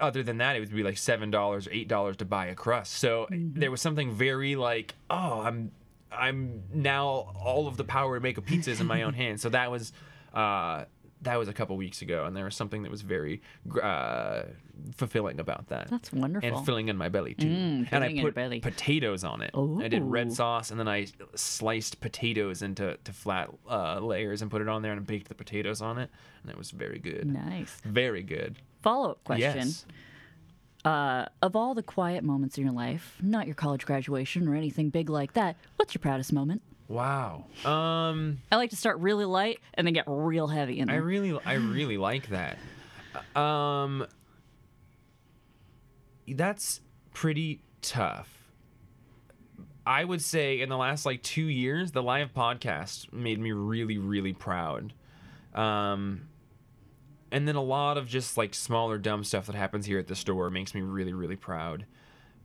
other 0.00 0.22
than 0.22 0.38
that, 0.38 0.56
it 0.56 0.60
would 0.60 0.74
be 0.74 0.82
like 0.82 0.96
seven 0.96 1.30
dollars 1.30 1.66
or 1.66 1.72
eight 1.72 1.88
dollars 1.88 2.16
to 2.18 2.24
buy 2.24 2.46
a 2.46 2.54
crust. 2.54 2.94
So 2.94 3.26
there 3.30 3.70
was 3.70 3.80
something 3.80 4.12
very 4.12 4.56
like, 4.56 4.94
oh, 5.10 5.40
I'm 5.40 5.72
I'm 6.12 6.62
now 6.72 7.34
all 7.36 7.66
of 7.66 7.76
the 7.76 7.84
power 7.84 8.16
to 8.16 8.20
make 8.22 8.38
a 8.38 8.42
pizza 8.42 8.70
is 8.70 8.80
in 8.80 8.86
my 8.86 9.02
own 9.02 9.14
hands. 9.22 9.42
So 9.42 9.48
that 9.50 9.70
was. 9.70 9.92
Uh, 10.32 10.84
that 11.22 11.38
was 11.38 11.48
a 11.48 11.54
couple 11.54 11.74
weeks 11.76 12.02
ago, 12.02 12.26
and 12.26 12.36
there 12.36 12.44
was 12.44 12.54
something 12.54 12.82
that 12.82 12.90
was 12.90 13.00
very 13.00 13.40
uh, 13.82 14.42
fulfilling 14.96 15.40
about 15.40 15.68
that. 15.68 15.88
That's 15.90 16.12
wonderful. 16.12 16.56
And 16.56 16.66
filling 16.66 16.88
in 16.88 16.96
my 16.96 17.08
belly 17.08 17.34
too. 17.34 17.46
Mm, 17.46 17.52
and 17.52 17.86
I 17.86 17.90
filling 17.90 18.10
in 18.10 18.16
your 18.16 18.26
put 18.26 18.34
belly. 18.34 18.60
potatoes 18.60 19.24
on 19.24 19.42
it. 19.42 19.50
I 19.54 19.88
did 19.88 20.02
red 20.02 20.32
sauce, 20.32 20.70
and 20.70 20.78
then 20.78 20.88
I 20.88 21.06
sliced 21.34 22.00
potatoes 22.00 22.62
into 22.62 22.96
to 23.02 23.12
flat 23.12 23.50
uh, 23.68 23.98
layers 24.00 24.42
and 24.42 24.50
put 24.50 24.62
it 24.62 24.68
on 24.68 24.82
there 24.82 24.92
and 24.92 25.06
baked 25.06 25.28
the 25.28 25.34
potatoes 25.34 25.80
on 25.80 25.98
it, 25.98 26.10
and 26.42 26.50
it 26.50 26.58
was 26.58 26.70
very 26.70 26.98
good. 26.98 27.26
nice. 27.26 27.80
Very 27.84 28.22
good. 28.22 28.56
Follow 28.82 29.12
up 29.12 29.24
question. 29.24 29.68
Yes. 29.68 29.86
Uh, 30.84 31.24
of 31.40 31.56
all 31.56 31.74
the 31.74 31.82
quiet 31.82 32.22
moments 32.22 32.58
in 32.58 32.64
your 32.64 32.74
life, 32.74 33.16
not 33.22 33.46
your 33.46 33.54
college 33.54 33.86
graduation 33.86 34.46
or 34.46 34.54
anything 34.54 34.90
big 34.90 35.08
like 35.08 35.32
that, 35.32 35.56
what's 35.76 35.94
your 35.94 36.00
proudest 36.00 36.30
moment? 36.30 36.60
Wow. 36.88 37.46
Um, 37.64 38.40
I 38.52 38.56
like 38.56 38.68
to 38.70 38.76
start 38.76 38.98
really 38.98 39.24
light 39.24 39.60
and 39.72 39.86
then 39.86 39.94
get 39.94 40.04
real 40.06 40.46
heavy 40.46 40.80
in 40.80 40.90
I 40.90 40.96
really, 40.96 41.38
I 41.46 41.54
really 41.54 41.96
like 41.96 42.28
that. 42.28 42.58
Um, 43.34 44.06
that's 46.28 46.80
pretty 47.12 47.62
tough. 47.82 48.30
I 49.86 50.04
would 50.04 50.22
say 50.22 50.60
in 50.60 50.68
the 50.68 50.76
last 50.76 51.04
like 51.04 51.22
two 51.22 51.46
years, 51.46 51.92
the 51.92 52.02
live 52.02 52.32
podcast 52.32 53.12
made 53.12 53.38
me 53.38 53.52
really, 53.52 53.98
really 53.98 54.32
proud. 54.32 54.94
Um, 55.54 56.28
and 57.30 57.46
then 57.46 57.56
a 57.56 57.62
lot 57.62 57.98
of 57.98 58.08
just 58.08 58.38
like 58.38 58.54
smaller 58.54 58.96
dumb 58.98 59.24
stuff 59.24 59.46
that 59.46 59.54
happens 59.54 59.84
here 59.86 59.98
at 59.98 60.06
the 60.06 60.14
store 60.14 60.50
makes 60.50 60.74
me 60.74 60.80
really, 60.80 61.12
really 61.12 61.36
proud. 61.36 61.84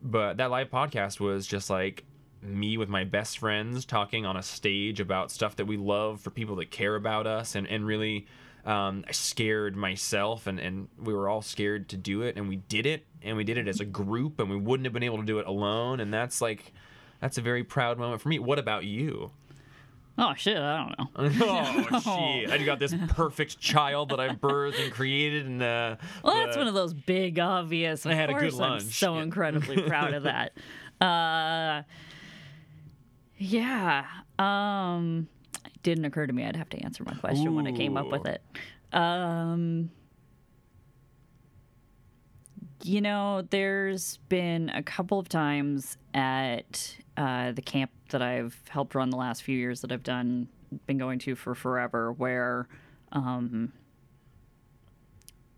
But 0.01 0.37
that 0.37 0.51
live 0.51 0.69
podcast 0.69 1.19
was 1.19 1.47
just 1.47 1.69
like 1.69 2.03
me 2.41 2.77
with 2.77 2.89
my 2.89 3.03
best 3.03 3.37
friends 3.37 3.85
talking 3.85 4.25
on 4.25 4.37
a 4.37 4.43
stage 4.43 4.99
about 4.99 5.31
stuff 5.31 5.55
that 5.57 5.65
we 5.65 5.77
love 5.77 6.21
for 6.21 6.29
people 6.29 6.55
that 6.57 6.71
care 6.71 6.95
about 6.95 7.27
us 7.27 7.55
and, 7.55 7.67
and 7.67 7.85
really 7.85 8.25
um, 8.65 9.03
I 9.07 9.11
scared 9.11 9.75
myself 9.75 10.47
and, 10.47 10.59
and 10.59 10.87
we 10.97 11.13
were 11.13 11.27
all 11.27 11.41
scared 11.41 11.89
to 11.89 11.97
do 11.97 12.21
it 12.21 12.37
and 12.37 12.47
we 12.47 12.57
did 12.57 12.85
it 12.85 13.05
and 13.23 13.35
we 13.37 13.43
did 13.43 13.57
it 13.57 13.67
as 13.67 13.79
a 13.79 13.85
group 13.85 14.39
and 14.39 14.49
we 14.49 14.55
wouldn't 14.57 14.85
have 14.85 14.93
been 14.93 15.03
able 15.03 15.17
to 15.17 15.25
do 15.25 15.39
it 15.39 15.47
alone 15.47 15.99
and 15.99 16.13
that's 16.13 16.41
like 16.41 16.73
that's 17.19 17.37
a 17.37 17.41
very 17.41 17.63
proud 17.63 17.97
moment 17.97 18.21
for 18.21 18.29
me. 18.29 18.39
What 18.39 18.59
about 18.59 18.85
you? 18.85 19.31
Oh 20.17 20.33
shit, 20.35 20.57
I 20.57 20.77
don't 20.77 20.97
know. 20.99 21.29
oh 21.47 21.99
shit! 22.41 22.49
I 22.51 22.57
got 22.65 22.77
this 22.79 22.93
perfect 23.09 23.59
child 23.59 24.09
that 24.09 24.19
I've 24.19 24.41
birthed 24.41 24.83
and 24.83 24.91
created, 24.91 25.45
and 25.45 25.63
uh, 25.63 25.95
Well, 26.23 26.35
that's 26.45 26.57
one 26.57 26.67
of 26.67 26.73
those 26.73 26.93
big 26.93 27.39
obvious. 27.39 28.05
I 28.05 28.13
had 28.15 28.29
a 28.29 28.33
good 28.33 28.41
course 28.51 28.53
I'm 28.55 28.59
lunch. 28.59 28.83
so 28.83 29.15
Yeah. 29.15 29.21
incredibly 29.23 29.81
proud 29.87 30.13
of 30.13 30.23
that. 30.23 30.51
Uh, 30.99 31.83
yeah. 33.37 34.05
Um, 34.37 35.27
it 35.65 35.83
didn't 35.83 36.03
occur 36.05 36.27
to 36.27 36.33
me 36.33 36.43
I'd 36.45 36.55
have 36.57 36.69
to 36.69 36.77
answer 36.83 37.03
my 37.05 37.13
question 37.13 37.55
when 37.55 37.65
I 37.67 37.71
came 37.71 37.95
up 37.95 38.09
with 38.09 38.25
it. 38.25 38.41
Um, 38.91 39.89
you 42.83 43.01
know, 43.01 43.43
there's 43.49 44.17
been 44.29 44.69
a 44.69 44.83
couple 44.83 45.19
of 45.19 45.29
times 45.29 45.97
at 46.13 46.95
uh, 47.17 47.51
the 47.51 47.61
camp 47.61 47.91
that 48.09 48.21
I've 48.21 48.59
helped 48.69 48.95
run 48.95 49.09
the 49.09 49.17
last 49.17 49.43
few 49.43 49.57
years 49.57 49.81
that 49.81 49.91
I've 49.91 50.03
done, 50.03 50.47
been 50.87 50.97
going 50.97 51.19
to 51.19 51.35
for 51.35 51.55
forever, 51.55 52.11
where 52.13 52.67
um, 53.11 53.73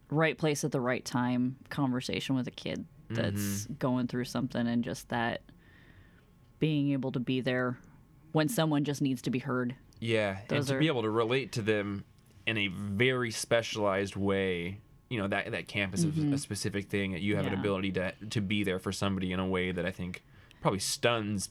right 0.09 0.37
place 0.37 0.63
at 0.63 0.71
the 0.71 0.81
right 0.81 1.03
time 1.03 1.57
conversation 1.69 2.35
with 2.35 2.47
a 2.47 2.51
kid 2.51 2.85
that's 3.09 3.65
going 3.77 4.07
through 4.07 4.23
something 4.23 4.67
and 4.67 4.85
just 4.85 5.09
that 5.09 5.41
being 6.59 6.93
able 6.93 7.11
to 7.11 7.19
be 7.19 7.41
there 7.41 7.77
when 8.31 8.47
someone 8.47 8.85
just 8.85 9.01
needs 9.01 9.21
to 9.23 9.29
be 9.29 9.39
heard. 9.39 9.75
Yeah, 9.99 10.37
and 10.49 10.65
to 10.65 10.75
are- 10.75 10.79
be 10.79 10.87
able 10.87 11.01
to 11.01 11.09
relate 11.09 11.51
to 11.53 11.61
them 11.61 12.05
in 12.47 12.57
a 12.57 12.67
very 12.69 13.31
specialized 13.31 14.15
way. 14.15 14.79
You 15.11 15.19
know 15.19 15.27
that 15.27 15.51
that 15.51 15.67
camp 15.67 15.93
is 15.93 16.05
a, 16.05 16.09
a 16.33 16.37
specific 16.37 16.89
thing 16.89 17.11
that 17.11 17.21
you 17.21 17.35
have 17.35 17.45
an 17.45 17.51
Mm-hmm. 17.51 17.61
Ability 17.61 17.91
to 17.93 18.13
to 18.29 18.41
be 18.41 18.63
there 18.63 18.79
for 18.79 18.91
somebody 18.91 19.31
in 19.31 19.39
a 19.39 19.45
way 19.47 19.71
that 19.71 19.85
I 19.85 19.91
think 19.91 20.23
probably 20.61 20.79
stuns 20.79 21.49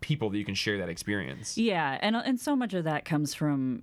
people 0.00 0.28
that 0.30 0.38
you 0.38 0.44
can 0.44 0.54
share 0.54 0.78
that 0.78 0.88
experience. 0.88 1.56
Yeah, 1.56 1.98
and 2.00 2.14
and 2.16 2.38
so 2.38 2.54
much 2.54 2.74
of 2.74 2.84
that 2.84 3.04
comes 3.04 3.34
from 3.34 3.82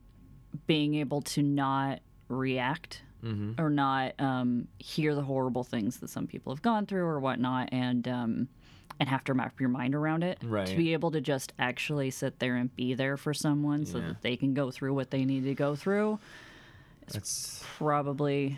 being 0.68 0.96
able 0.96 1.22
to 1.22 1.42
not 1.42 2.00
react 2.28 3.02
Mm-hmm. 3.22 3.60
or 3.62 3.70
not 3.70 4.14
um, 4.18 4.70
hear 4.78 5.14
the 5.14 5.24
horrible 5.24 5.66
things 5.66 5.98
that 5.98 6.10
some 6.10 6.26
people 6.26 6.54
have 6.54 6.62
gone 6.62 6.86
through 6.86 7.04
or 7.04 7.20
whatnot, 7.20 7.68
and 7.74 8.08
um, 8.08 8.48
and 8.98 9.10
have 9.10 9.26
to 9.26 9.34
wrap 9.34 9.60
your 9.60 9.68
mind 9.68 9.94
around 9.94 10.24
it. 10.24 10.38
Right. 10.42 10.68
To 10.68 10.78
be 10.78 10.94
able 10.94 11.12
to 11.12 11.20
just 11.20 11.52
actually 11.60 12.12
sit 12.12 12.40
there 12.40 12.56
and 12.56 12.74
be 12.78 12.94
there 12.94 13.18
for 13.18 13.34
someone 13.34 13.86
so 13.86 14.00
that 14.00 14.22
they 14.22 14.38
can 14.38 14.54
go 14.54 14.72
through 14.72 14.94
what 14.94 15.12
they 15.12 15.26
need 15.26 15.44
to 15.44 15.54
go 15.54 15.76
through 15.76 16.18
That's 17.12 17.62
probably 17.78 18.58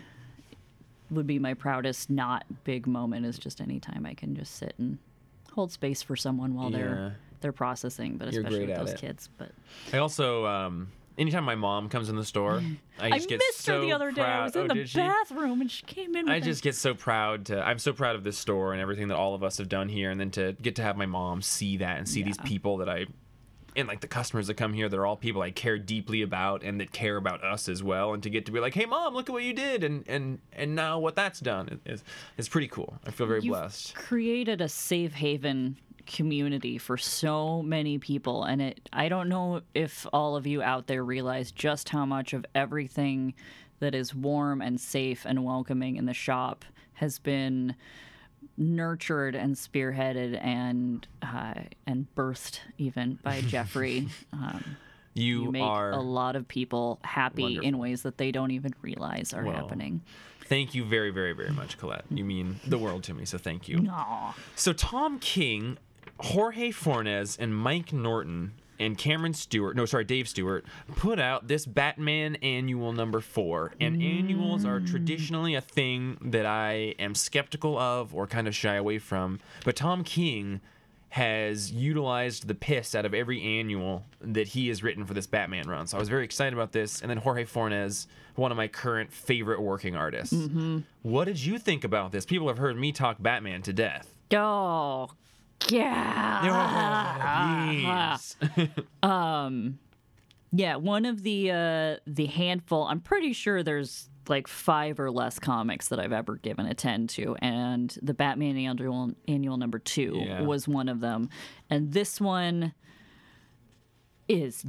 would 1.12 1.26
be 1.26 1.38
my 1.38 1.54
proudest 1.54 2.10
not 2.10 2.44
big 2.64 2.86
moment 2.86 3.26
is 3.26 3.38
just 3.38 3.60
anytime 3.60 4.04
I 4.06 4.14
can 4.14 4.34
just 4.34 4.56
sit 4.56 4.74
and 4.78 4.98
hold 5.52 5.70
space 5.72 6.02
for 6.02 6.16
someone 6.16 6.54
while 6.54 6.70
Yeah. 6.70 6.78
they're 6.78 7.16
their 7.40 7.52
processing, 7.52 8.16
but 8.18 8.32
You're 8.32 8.42
especially 8.42 8.66
with 8.66 8.76
those 8.76 8.90
it. 8.92 8.98
kids. 9.00 9.28
But 9.36 9.50
I 9.92 9.98
also, 9.98 10.46
um, 10.46 10.92
anytime 11.18 11.42
my 11.44 11.56
mom 11.56 11.88
comes 11.88 12.08
in 12.08 12.14
the 12.16 12.24
store, 12.24 12.62
I 13.00 13.06
I 13.06 13.10
just 13.10 13.28
get 13.28 13.38
missed 13.38 13.62
so 13.62 13.80
her 13.80 13.84
the 13.84 13.92
other 13.92 14.12
day. 14.12 14.22
I 14.22 14.24
proud- 14.24 14.44
was 14.44 14.54
in 14.56 14.62
Oh, 14.62 14.68
the 14.68 14.74
did 14.74 14.88
she? 14.88 14.98
bathroom 14.98 15.60
and 15.60 15.68
she 15.70 15.82
came 15.84 16.14
in. 16.14 16.28
I 16.28 16.36
with 16.36 16.44
just 16.44 16.62
get 16.62 16.76
so 16.76 16.94
proud 16.94 17.46
to. 17.46 17.60
I'm 17.60 17.78
so 17.80 17.92
proud 17.92 18.14
of 18.14 18.22
this 18.22 18.38
store 18.38 18.72
and 18.72 18.80
everything 18.80 19.08
that 19.08 19.16
all 19.16 19.34
of 19.34 19.42
us 19.42 19.58
have 19.58 19.68
done 19.68 19.88
here, 19.88 20.10
and 20.10 20.20
then 20.20 20.30
to 20.32 20.52
get 20.62 20.76
to 20.76 20.82
have 20.82 20.96
my 20.96 21.06
mom 21.06 21.42
see 21.42 21.78
that 21.78 21.98
and 21.98 22.08
see 22.08 22.22
these 22.22 22.38
people 22.38 22.76
that 22.76 22.88
I, 22.88 23.06
and 23.76 23.88
like 23.88 24.00
the 24.00 24.06
customers 24.08 24.46
that 24.48 24.54
come 24.54 24.72
here, 24.72 24.88
they're 24.88 25.06
all 25.06 25.16
people 25.16 25.42
I 25.42 25.50
care 25.50 25.78
deeply 25.78 26.22
about 26.22 26.62
and 26.62 26.80
that 26.80 26.92
care 26.92 27.16
about 27.16 27.42
us 27.44 27.68
as 27.68 27.82
well, 27.82 28.12
and 28.14 28.22
to 28.22 28.30
get 28.30 28.46
to 28.46 28.52
be 28.52 28.60
like, 28.60 28.74
hey 28.74 28.86
mom, 28.86 29.14
look 29.14 29.28
at 29.28 29.32
what 29.32 29.44
you 29.44 29.52
did, 29.52 29.84
and 29.84 30.04
and 30.06 30.38
and 30.52 30.74
now 30.74 30.98
what 30.98 31.14
that's 31.16 31.40
done 31.40 31.80
is 31.86 32.04
is 32.36 32.48
pretty 32.48 32.68
cool. 32.68 32.98
I 33.06 33.10
feel 33.10 33.26
very 33.26 33.40
You've 33.42 33.52
blessed. 33.52 33.94
created 33.94 34.60
a 34.60 34.68
safe 34.68 35.12
haven 35.14 35.78
community 36.04 36.78
for 36.78 36.96
so 36.96 37.62
many 37.62 37.96
people 37.96 38.42
and 38.42 38.60
it 38.60 38.88
I 38.92 39.08
don't 39.08 39.28
know 39.28 39.60
if 39.72 40.04
all 40.12 40.34
of 40.34 40.48
you 40.48 40.60
out 40.60 40.88
there 40.88 41.04
realize 41.04 41.52
just 41.52 41.90
how 41.90 42.04
much 42.04 42.32
of 42.32 42.44
everything 42.56 43.34
that 43.78 43.94
is 43.94 44.12
warm 44.12 44.60
and 44.60 44.80
safe 44.80 45.24
and 45.24 45.44
welcoming 45.44 45.94
in 45.94 46.06
the 46.06 46.12
shop 46.12 46.64
has 46.94 47.20
been 47.20 47.76
nurtured 48.56 49.34
and 49.34 49.54
spearheaded 49.56 50.38
and 50.44 51.06
uh, 51.22 51.54
and 51.86 52.06
birthed 52.14 52.60
even 52.78 53.18
by 53.22 53.40
Jeffrey. 53.46 54.08
Um, 54.32 54.76
You, 55.14 55.44
you 55.44 55.52
make 55.52 55.62
a 55.62 56.00
lot 56.00 56.36
of 56.36 56.48
people 56.48 56.98
happy 57.02 57.58
in 57.62 57.76
ways 57.78 58.02
that 58.02 58.16
they 58.16 58.32
don't 58.32 58.50
even 58.50 58.72
realize 58.80 59.34
are 59.34 59.44
Well, 59.44 59.54
happening. 59.54 60.00
Thank 60.46 60.74
you 60.74 60.84
very, 60.84 61.10
very, 61.10 61.32
very 61.34 61.50
much, 61.52 61.76
Colette. 61.78 62.04
You 62.10 62.24
mean 62.24 62.60
the 62.66 62.78
world 62.78 63.02
to 63.04 63.14
me, 63.14 63.24
so 63.26 63.36
thank 63.38 63.68
you. 63.68 63.86
Aw. 63.90 64.34
So 64.56 64.72
Tom 64.72 65.18
King, 65.18 65.76
Jorge 66.18 66.70
Fornes, 66.70 67.36
and 67.38 67.54
Mike 67.56 67.92
Norton 67.92 68.52
and 68.78 68.96
Cameron 68.98 69.34
Stewart, 69.34 69.76
no, 69.76 69.86
sorry, 69.86 70.04
Dave 70.04 70.28
Stewart, 70.28 70.64
put 70.96 71.18
out 71.18 71.48
this 71.48 71.66
Batman 71.66 72.36
annual 72.36 72.92
number 72.92 73.20
four. 73.20 73.72
And 73.80 74.02
annuals 74.02 74.64
are 74.64 74.80
traditionally 74.80 75.54
a 75.54 75.60
thing 75.60 76.18
that 76.20 76.46
I 76.46 76.94
am 76.98 77.14
skeptical 77.14 77.78
of 77.78 78.14
or 78.14 78.26
kind 78.26 78.48
of 78.48 78.54
shy 78.54 78.74
away 78.74 78.98
from. 78.98 79.40
But 79.64 79.76
Tom 79.76 80.04
King 80.04 80.60
has 81.10 81.70
utilized 81.70 82.48
the 82.48 82.54
piss 82.54 82.94
out 82.94 83.04
of 83.04 83.12
every 83.12 83.42
annual 83.58 84.06
that 84.22 84.48
he 84.48 84.68
has 84.68 84.82
written 84.82 85.04
for 85.04 85.12
this 85.12 85.26
Batman 85.26 85.68
run. 85.68 85.86
So 85.86 85.98
I 85.98 86.00
was 86.00 86.08
very 86.08 86.24
excited 86.24 86.54
about 86.54 86.72
this. 86.72 87.02
And 87.02 87.10
then 87.10 87.18
Jorge 87.18 87.44
Fornes, 87.44 88.06
one 88.34 88.50
of 88.50 88.56
my 88.56 88.66
current 88.66 89.12
favorite 89.12 89.60
working 89.60 89.94
artists. 89.94 90.32
Mm-hmm. 90.32 90.78
What 91.02 91.26
did 91.26 91.44
you 91.44 91.58
think 91.58 91.84
about 91.84 92.12
this? 92.12 92.24
People 92.24 92.48
have 92.48 92.56
heard 92.56 92.78
me 92.78 92.92
talk 92.92 93.22
Batman 93.22 93.60
to 93.62 93.74
death. 93.74 94.08
Oh, 94.34 95.10
yeah. 95.68 96.42
Yes. 97.72 98.36
Yeah, 100.54 100.76
one 100.76 101.06
of 101.06 101.22
the 101.22 101.50
uh 101.50 101.96
the 102.06 102.26
handful, 102.26 102.84
I'm 102.84 103.00
pretty 103.00 103.32
sure 103.32 103.62
there's 103.62 104.10
like 104.28 104.46
five 104.46 105.00
or 105.00 105.10
less 105.10 105.38
comics 105.38 105.88
that 105.88 105.98
I've 105.98 106.12
ever 106.12 106.36
given 106.36 106.66
a 106.66 106.74
10 106.74 107.06
to 107.08 107.34
and 107.36 107.96
the 108.02 108.14
Batman 108.14 108.56
annual 108.56 109.12
annual 109.26 109.56
number 109.56 109.78
2 109.78 110.22
Yeah. 110.26 110.42
was 110.42 110.68
one 110.68 110.88
of 110.90 111.00
them. 111.00 111.30
And 111.70 111.92
this 111.92 112.20
one 112.20 112.74
is 114.28 114.64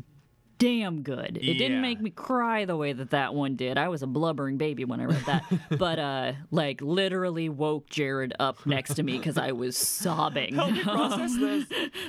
damn 0.64 1.02
good. 1.02 1.38
It 1.38 1.44
Yeah. 1.44 1.54
didn't 1.58 1.82
make 1.82 2.00
me 2.00 2.10
cry 2.10 2.64
the 2.66 2.78
way 2.78 2.94
that 2.94 3.10
that 3.10 3.34
one 3.34 3.56
did. 3.56 3.78
I 3.78 3.90
was 3.90 4.02
a 4.04 4.08
blubbering 4.08 4.58
baby 4.58 4.86
when 4.86 5.00
I 5.02 5.06
read 5.06 5.26
that. 5.26 5.44
but 5.78 6.00
uh 6.00 6.34
like 6.52 6.82
literally 6.82 7.50
woke 7.50 7.90
Jared 7.90 8.34
up 8.40 8.66
next 8.66 8.94
to 8.96 9.04
me 9.04 9.20
cuz 9.20 9.38
I 9.38 9.52
was 9.52 9.76
sobbing. 9.78 10.56
Help 10.56 10.72
me 10.72 10.82
process 10.84 11.36
this. 11.38 11.66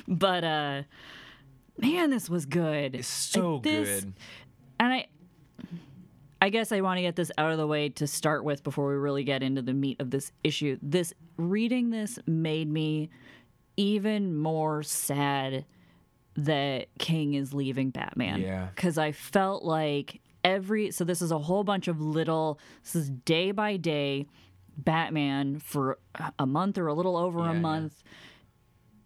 but 0.07 0.45
uh 0.45 0.83
man, 1.79 2.11
this 2.11 2.31
was 2.31 2.47
good. 2.47 2.95
It's 2.95 3.09
so 3.09 3.55
Like, 3.55 3.63
this- 3.65 4.05
good. 4.05 4.15
and 4.79 4.93
I 4.93 5.07
I 6.41 6.51
guess 6.51 6.73
I 6.73 6.81
want 6.83 6.99
to 6.99 7.03
get 7.03 7.17
this 7.17 7.33
out 7.39 7.53
of 7.53 7.59
the 7.59 7.67
way 7.67 7.89
to 7.89 8.07
start 8.07 8.45
with 8.45 8.63
before 8.63 8.89
we 8.89 8.95
really 8.97 9.25
get 9.25 9.43
into 9.43 9.63
the 9.63 9.73
meat 9.73 9.99
of 10.01 10.11
this 10.11 10.31
issue. 10.45 10.79
This 10.83 11.15
reading 11.39 11.91
this 11.91 12.19
made 12.27 12.69
me 12.71 13.09
even 13.77 14.37
more 14.37 14.83
sad 14.83 15.65
that 16.37 16.89
King 16.99 17.35
is 17.35 17.55
leaving 17.55 17.91
Batman. 17.91 18.41
Yeah. 18.41 18.69
Cuz 18.77 18.99
I 18.99 19.13
felt 19.13 19.63
like 19.65 20.21
every 20.43 20.91
so 20.91 21.05
this 21.05 21.23
is 21.23 21.31
a 21.31 21.39
whole 21.39 21.65
bunch 21.65 21.89
of 21.89 22.01
little 22.01 22.59
this 22.83 22.95
is 22.97 23.11
day 23.11 23.51
by 23.51 23.77
day 23.77 24.27
Batman 24.77 25.59
for 25.61 25.99
a 26.39 26.47
month 26.47 26.77
or 26.79 26.87
a 26.89 26.95
little 26.95 27.17
over 27.17 27.39
Yeah, 27.41 27.51
a 27.51 27.55
yeah. 27.55 27.61
month. 27.61 28.03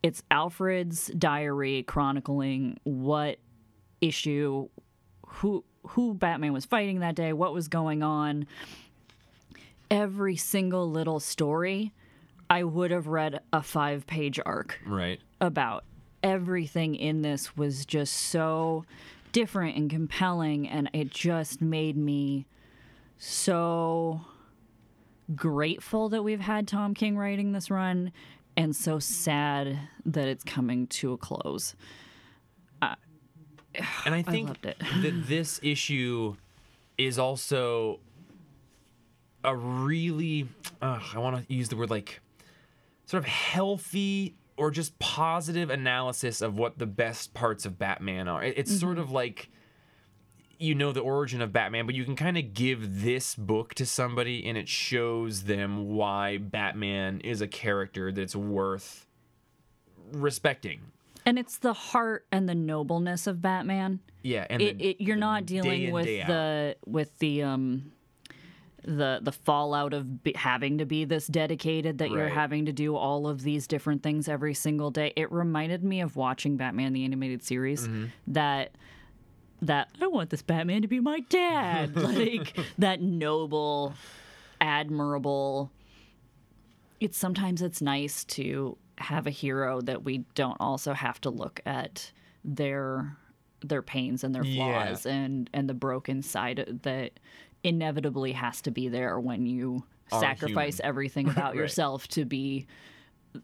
It's 0.02 0.22
Alfred's 0.30 1.08
diary 1.08 1.82
chronicling 1.82 2.78
what 2.84 3.38
issue 4.00 4.68
who 5.26 5.64
who 5.88 6.14
Batman 6.14 6.52
was 6.52 6.64
fighting 6.64 7.00
that 7.00 7.14
day, 7.14 7.32
what 7.32 7.52
was 7.52 7.68
going 7.68 8.02
on. 8.02 8.46
Every 9.90 10.36
single 10.36 10.90
little 10.90 11.18
story, 11.20 11.92
I 12.50 12.62
would 12.64 12.90
have 12.90 13.06
read 13.06 13.40
a 13.52 13.62
five 13.62 14.06
page 14.06 14.38
arc 14.44 14.80
Right. 14.86 15.20
about. 15.40 15.84
Everything 16.22 16.94
in 16.94 17.22
this 17.22 17.56
was 17.56 17.86
just 17.86 18.12
so 18.12 18.84
different 19.32 19.76
and 19.76 19.90
compelling, 19.90 20.68
and 20.68 20.90
it 20.92 21.10
just 21.10 21.60
made 21.60 21.96
me 21.96 22.46
so 23.18 24.20
grateful 25.34 26.08
that 26.08 26.22
we've 26.22 26.40
had 26.40 26.66
Tom 26.66 26.94
King 26.94 27.16
writing 27.16 27.52
this 27.52 27.70
run, 27.70 28.12
and 28.56 28.74
so 28.74 28.98
sad 28.98 29.78
that 30.04 30.26
it's 30.26 30.42
coming 30.44 30.86
to 30.88 31.12
a 31.12 31.16
close. 31.16 31.76
And 32.82 32.96
I 34.14 34.22
think 34.22 34.48
loved 34.48 34.66
it. 34.66 34.78
that 35.02 35.28
this 35.28 35.60
issue 35.62 36.36
is 36.96 37.18
also 37.18 38.00
a 39.44 39.54
really, 39.54 40.48
uh, 40.82 40.98
I 41.14 41.18
want 41.18 41.46
to 41.46 41.54
use 41.54 41.68
the 41.68 41.76
word 41.76 41.90
like 41.90 42.20
sort 43.06 43.22
of 43.22 43.28
healthy 43.28 44.34
or 44.58 44.70
just 44.70 44.98
positive 44.98 45.70
analysis 45.70 46.42
of 46.42 46.58
what 46.58 46.78
the 46.78 46.86
best 46.86 47.32
parts 47.34 47.64
of 47.64 47.78
Batman 47.78 48.28
are. 48.28 48.42
It- 48.44 48.58
It's 48.58 48.78
sort 48.78 48.98
of 48.98 49.10
like 49.10 49.48
you 50.60 50.74
know 50.74 50.90
the 50.90 51.00
origin 51.00 51.40
of 51.40 51.52
Batman, 51.52 51.86
but 51.86 51.94
you 51.94 52.04
can 52.04 52.16
kind 52.16 52.36
of 52.36 52.52
give 52.52 53.02
this 53.02 53.36
book 53.36 53.74
to 53.74 53.86
somebody 53.86 54.44
and 54.44 54.58
it 54.58 54.68
shows 54.68 55.44
them 55.44 55.94
why 55.94 56.36
Batman 56.36 57.20
is 57.20 57.40
a 57.40 57.46
character 57.46 58.10
that's 58.10 58.34
worth 58.34 59.06
respecting. 60.12 60.80
And 61.24 61.38
it's 61.38 61.58
the 61.58 61.72
heart 61.74 62.26
and 62.32 62.48
the 62.48 62.54
nobleness 62.54 63.26
of 63.26 63.42
Batman. 63.42 64.00
Yeah, 64.22 64.46
and 64.48 64.62
It, 64.62 64.78
the- 64.78 64.84
it, 64.90 65.00
you're 65.00 65.16
not 65.16 65.46
dealing 65.46 65.92
with 65.92 66.06
the 66.06 66.76
with 66.86 67.16
the 67.18 67.42
um 67.42 67.92
the 68.84 69.18
the 69.22 69.32
fallout 69.32 69.92
of 69.92 70.22
be, 70.22 70.32
having 70.36 70.78
to 70.78 70.86
be 70.86 71.04
this 71.04 71.26
dedicated 71.26 71.98
that 71.98 72.10
you're 72.10 72.28
having 72.28 72.66
to 72.66 72.72
do 72.72 72.94
all 72.96 73.26
of 73.26 73.42
these 73.42 73.66
different 73.66 74.02
things 74.02 74.28
every 74.28 74.54
single 74.54 74.90
day. 74.90 75.12
It 75.16 75.30
reminded 75.32 75.82
me 75.84 76.00
of 76.00 76.14
watching 76.16 76.56
Batman 76.56 76.92
the 76.92 77.04
animated 77.04 77.42
series 77.42 77.86
Mm-hmm. 77.88 78.06
that 78.28 78.72
that 79.60 79.88
I 80.00 80.06
want 80.06 80.30
this 80.30 80.42
Batman 80.42 80.82
to 80.82 80.88
be 80.88 81.00
my 81.00 81.20
dad. 81.28 81.96
like 81.96 82.56
that 82.78 83.00
noble, 83.02 83.94
admirable. 84.60 85.70
It's 87.00 87.16
sometimes 87.16 87.62
it's 87.62 87.80
nice 87.80 88.24
to 88.24 88.76
have 88.98 89.26
a 89.26 89.30
hero 89.30 89.80
that 89.82 90.04
we 90.04 90.18
don't 90.34 90.56
also 90.60 90.92
have 90.92 91.20
to 91.22 91.30
look 91.30 91.60
at 91.66 92.12
their 92.44 93.16
their 93.64 93.82
pains 93.82 94.22
and 94.22 94.34
their 94.34 94.44
Yeah. 94.44 94.84
flaws 94.86 95.06
and 95.06 95.48
and 95.52 95.68
the 95.68 95.74
broken 95.74 96.22
side 96.22 96.80
that 96.82 97.18
inevitably 97.64 98.32
has 98.32 98.60
to 98.62 98.70
be 98.70 98.88
there 98.88 99.18
when 99.18 99.46
you 99.46 99.84
Are 100.12 100.20
sacrifice 100.20 100.76
human. 100.78 100.88
everything 100.88 101.28
about 101.30 101.54
Right. 101.54 101.56
yourself 101.62 102.08
to 102.08 102.24
be 102.24 102.66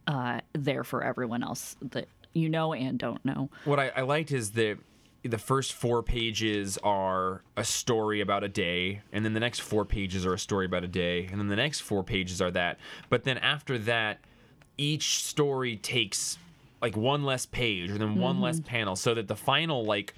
uh, 0.07 0.41
there 0.53 0.85
for 0.85 1.03
everyone 1.05 1.43
else 1.43 1.77
that 1.83 2.09
you 2.33 2.49
know 2.49 2.73
and 2.73 2.99
don't 2.99 3.25
know. 3.25 3.49
what 3.65 3.79
I, 3.79 3.89
I 3.95 4.01
liked 4.03 4.33
is 4.33 4.53
that 4.53 4.79
the 5.23 5.39
first 5.39 5.73
four 5.73 6.03
pages 6.03 6.77
are 6.83 7.43
a 7.57 7.65
story 7.65 8.21
about 8.21 8.45
a 8.45 8.49
day, 8.49 9.01
and 9.13 9.25
then 9.25 9.33
the 9.33 9.41
next 9.41 9.61
four 9.61 9.85
pages 9.87 10.27
are 10.27 10.35
a 10.35 10.39
story 10.39 10.67
about 10.67 10.85
a 10.85 10.89
day, 10.89 11.27
and 11.31 11.41
then 11.41 11.49
the 11.49 11.57
next 11.57 11.81
four 11.81 12.03
pages 12.05 12.43
are 12.43 12.51
that. 12.51 12.79
But 13.09 13.25
then 13.25 13.39
after 13.39 13.79
that, 13.79 14.19
each 14.77 15.25
story 15.25 15.77
takes 15.77 16.37
like 16.83 16.97
one 16.97 17.25
less 17.25 17.47
page 17.47 17.91
or 17.91 17.97
then 17.97 18.17
one 18.17 18.41
less 18.43 18.61
panel, 18.61 18.97
so 18.97 19.15
that 19.15 19.29
the 19.29 19.37
final 19.37 19.85
like 19.85 20.13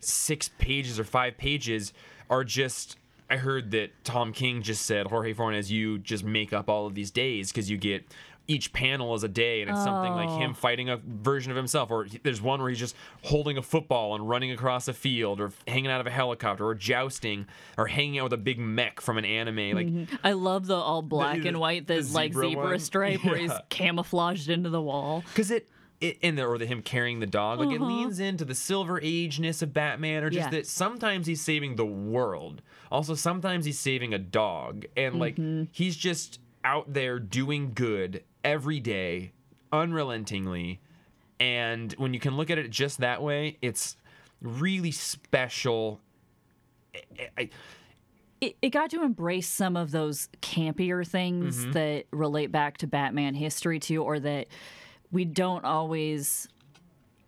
six 0.00 0.50
pages 0.58 0.98
or 0.98 1.04
five 1.04 1.36
pages 1.38 1.92
are 2.28 2.44
just. 2.44 2.96
I 3.30 3.36
heard 3.36 3.70
that 3.70 3.90
Tom 4.04 4.32
King 4.32 4.62
just 4.62 4.84
said, 4.84 5.06
Jorge 5.06 5.32
Fornes, 5.32 5.70
you 5.70 5.98
just 5.98 6.24
make 6.24 6.52
up 6.52 6.68
all 6.68 6.86
of 6.86 6.94
these 6.94 7.10
days 7.10 7.52
because 7.52 7.70
you 7.70 7.78
get 7.78 8.04
each 8.50 8.72
panel 8.72 9.14
is 9.14 9.22
a 9.22 9.28
day 9.28 9.62
and 9.62 9.70
it's 9.70 9.84
something 9.84 10.12
like 10.12 10.28
him 10.30 10.50
oh. 10.50 10.54
fighting 10.54 10.88
a 10.88 10.96
version 10.96 11.52
of 11.52 11.56
himself. 11.56 11.88
Or 11.88 12.04
he- 12.04 12.18
there's 12.24 12.42
one 12.42 12.60
where 12.60 12.68
he's 12.68 12.80
just 12.80 12.96
holding 13.22 13.56
a 13.56 13.62
football 13.62 14.16
and 14.16 14.28
running 14.28 14.50
across 14.50 14.88
a 14.88 14.92
field 14.92 15.40
or 15.40 15.52
hanging 15.68 15.88
out 15.88 16.00
of 16.00 16.08
a 16.08 16.10
helicopter 16.10 16.66
or 16.66 16.74
jousting 16.74 17.46
or 17.78 17.86
hanging 17.86 18.18
out 18.18 18.24
with 18.24 18.32
a 18.32 18.38
big 18.38 18.58
mech 18.58 19.00
from 19.00 19.18
an 19.18 19.24
anime. 19.24 19.76
Like, 19.76 19.86
mm-hmm. 19.86 20.16
I 20.24 20.32
love 20.32 20.66
the 20.66 20.74
all 20.74 21.00
black 21.00 21.42
the- 21.42 21.48
and 21.48 21.60
white, 21.60 21.86
the, 21.86 22.02
like 22.12 22.34
zebra 22.34 22.78
stripe 22.80 23.24
where 23.24 23.36
he's 23.36 23.52
camouflaged 23.68 24.50
into 24.50 24.68
the 24.68 24.82
wall. 24.82 25.22
because 25.32 25.52
it, 25.52 25.68
it, 26.00 26.18
in 26.22 26.34
the 26.36 26.44
or 26.46 26.56
the 26.58 26.66
him 26.66 26.80
carrying 26.82 27.20
the 27.20 27.26
dog, 27.26 27.58
like 27.60 27.70
it 27.70 27.80
leans 27.80 28.20
into 28.20 28.44
the 28.44 28.54
silver 28.54 28.98
ageness 29.02 29.60
of 29.62 29.72
Batman, 29.74 30.24
or 30.24 30.30
just 30.30 30.46
Uh-huh. 30.48 30.56
That 30.56 30.66
sometimes 30.66 31.26
he's 31.26 31.40
saving 31.42 31.76
the 31.76 31.84
world. 31.86 32.62
Also, 32.90 33.14
sometimes 33.14 33.64
he's 33.66 33.78
saving 33.78 34.14
a 34.14 34.18
dog, 34.18 34.84
and 34.96 35.18
like 35.18 35.36
Mm-hmm. 35.36 35.64
he's 35.72 35.96
just 35.96 36.40
out 36.64 36.92
there 36.92 37.18
doing 37.18 37.72
good 37.74 38.22
every 38.44 38.80
day, 38.80 39.32
unrelentingly. 39.72 40.80
And 41.38 41.92
when 41.94 42.12
you 42.14 42.20
can 42.20 42.36
look 42.36 42.50
at 42.50 42.58
it 42.58 42.70
just 42.70 43.00
that 43.00 43.22
way, 43.22 43.56
it's 43.62 43.96
really 44.42 44.90
special. 44.90 46.00
I- 46.94 47.28
I, 47.38 47.50
it, 48.40 48.56
it 48.62 48.70
got 48.70 48.90
to 48.90 49.02
embrace 49.02 49.48
some 49.48 49.76
of 49.76 49.90
those 49.90 50.28
campier 50.40 51.06
things 51.06 51.58
Mm-hmm. 51.58 51.72
that 51.72 52.06
relate 52.10 52.50
back 52.50 52.78
to 52.78 52.86
Batman 52.86 53.34
history 53.34 53.78
too, 53.78 54.02
or 54.02 54.18
that 54.20 54.48
we 55.12 55.24
don't 55.24 55.64
always 55.64 56.48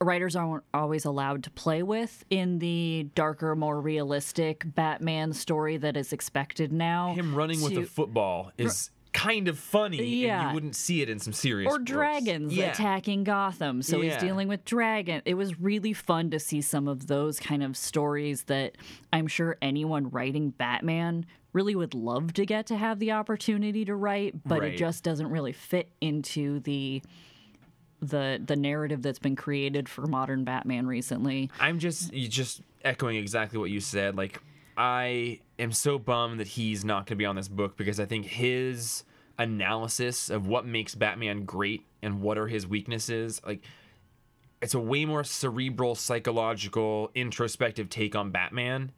writers 0.01 0.35
aren't 0.35 0.65
always 0.75 1.05
allowed 1.05 1.45
to 1.45 1.51
play 1.51 1.81
with 1.83 2.25
in 2.29 2.59
the 2.59 3.07
darker, 3.15 3.55
more 3.55 3.81
realistic 3.81 4.65
Batman 4.75 5.33
story 5.33 5.77
that 5.77 5.97
is 5.97 6.13
expected 6.13 6.73
now. 6.73 7.15
him 7.15 7.35
running 7.35 7.61
with 7.63 7.77
a 7.79 7.85
football 7.85 8.51
is 8.59 8.91
kind 9.13 9.47
of 9.47 9.59
funny, 9.59 9.99
and 9.99 10.09
Yeah. 10.09 10.49
you 10.49 10.55
wouldn't 10.55 10.75
see 10.75 11.03
it 11.03 11.09
in 11.11 11.21
some 11.21 11.33
serious 11.33 11.73
or 11.73 11.79
dragons 11.79 12.53
Yeah. 12.57 12.73
attacking 12.73 13.23
Gotham. 13.25 13.83
So 13.83 14.01
he's 14.01 14.17
dealing 14.17 14.49
with 14.49 14.65
dragon. 14.65 15.23
It 15.25 15.35
was 15.35 15.61
really 15.61 15.93
fun 15.93 16.31
to 16.31 16.41
see 16.41 16.63
some 16.63 16.89
of 16.89 17.07
those 17.07 17.39
kind 17.39 17.63
of 17.63 17.77
stories 17.77 18.45
that 18.45 18.77
I'm 19.13 19.27
sure 19.29 19.57
anyone 19.63 20.09
writing 20.11 20.51
Batman 20.51 21.27
really 21.53 21.77
would 21.77 21.93
love 21.95 22.33
to 22.33 22.47
get 22.47 22.67
to 22.69 22.77
have 22.77 22.99
the 22.99 23.13
opportunity 23.13 23.85
to 23.85 23.95
write, 23.95 24.43
but 24.49 24.61
Right. 24.63 24.73
it 24.73 24.79
just 24.79 25.05
doesn't 25.05 25.29
really 25.29 25.53
fit 25.53 25.91
into 26.01 26.59
the 26.61 27.03
the 28.03 28.43
the 28.45 28.57
narrative 28.57 29.01
that's 29.01 29.21
been 29.21 29.37
created 29.37 29.89
for 29.89 30.07
modern 30.07 30.45
Batman 30.45 30.87
recently. 30.87 31.51
I'm 31.61 31.79
just 31.79 32.13
just 32.13 32.61
echoing 32.85 33.17
exactly 33.17 33.59
what 33.59 33.71
you 33.71 33.81
said. 33.81 34.17
Like 34.17 34.41
I 34.77 35.41
am 35.59 35.73
so 35.73 35.99
bummed 35.99 36.41
that 36.41 36.49
he's 36.49 36.85
not 36.85 37.07
going 37.07 37.17
to 37.17 37.17
be 37.17 37.25
on 37.25 37.37
this 37.37 37.49
book 37.49 37.77
because 37.77 38.01
I 38.01 38.05
think 38.05 38.27
his 38.27 39.05
analysis 39.39 40.29
of 40.31 40.47
what 40.47 40.67
makes 40.67 40.95
Batman 40.95 41.45
great 41.45 41.87
and 42.03 42.21
what 42.21 42.37
are 42.39 42.49
his 42.49 42.67
weaknesses, 42.67 43.41
like 43.47 43.63
it's 44.61 44.75
a 44.75 44.81
way 44.81 45.05
more 45.05 45.25
cerebral, 45.25 45.95
psychological, 45.95 47.11
introspective 47.15 47.89
take 47.89 48.15
on 48.15 48.31
Batman. 48.31 48.93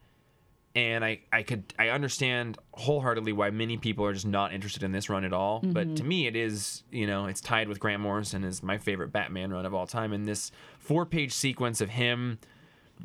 And 0.77 1.05
I, 1.05 1.21
I 1.33 1.45
could 1.45 1.73
I 1.79 1.91
understand 1.91 2.59
wholeheartedly 2.73 3.33
why 3.33 3.51
many 3.51 3.77
people 3.77 4.05
are 4.07 4.13
just 4.13 4.27
not 4.27 4.53
interested 4.53 4.83
in 4.83 4.91
this 4.91 5.09
run 5.09 5.25
at 5.25 5.33
all. 5.33 5.61
But 5.63 5.87
mm-hmm. 5.87 5.95
to 5.95 6.05
me 6.05 6.27
it 6.27 6.35
is, 6.35 6.83
you 6.91 7.07
know, 7.07 7.27
it's 7.27 7.41
tied 7.41 7.69
with 7.69 7.79
Grant 7.79 8.03
Morrison 8.03 8.43
as 8.45 8.63
my 8.63 8.79
favorite 8.79 9.13
Batman 9.13 9.53
run 9.53 9.67
of 9.67 9.75
all 9.75 9.87
time. 9.87 10.13
And 10.13 10.27
this 10.27 10.51
four 10.81 11.07
page 11.07 11.33
sequence 11.33 11.81
of 11.81 11.91
him 11.91 12.39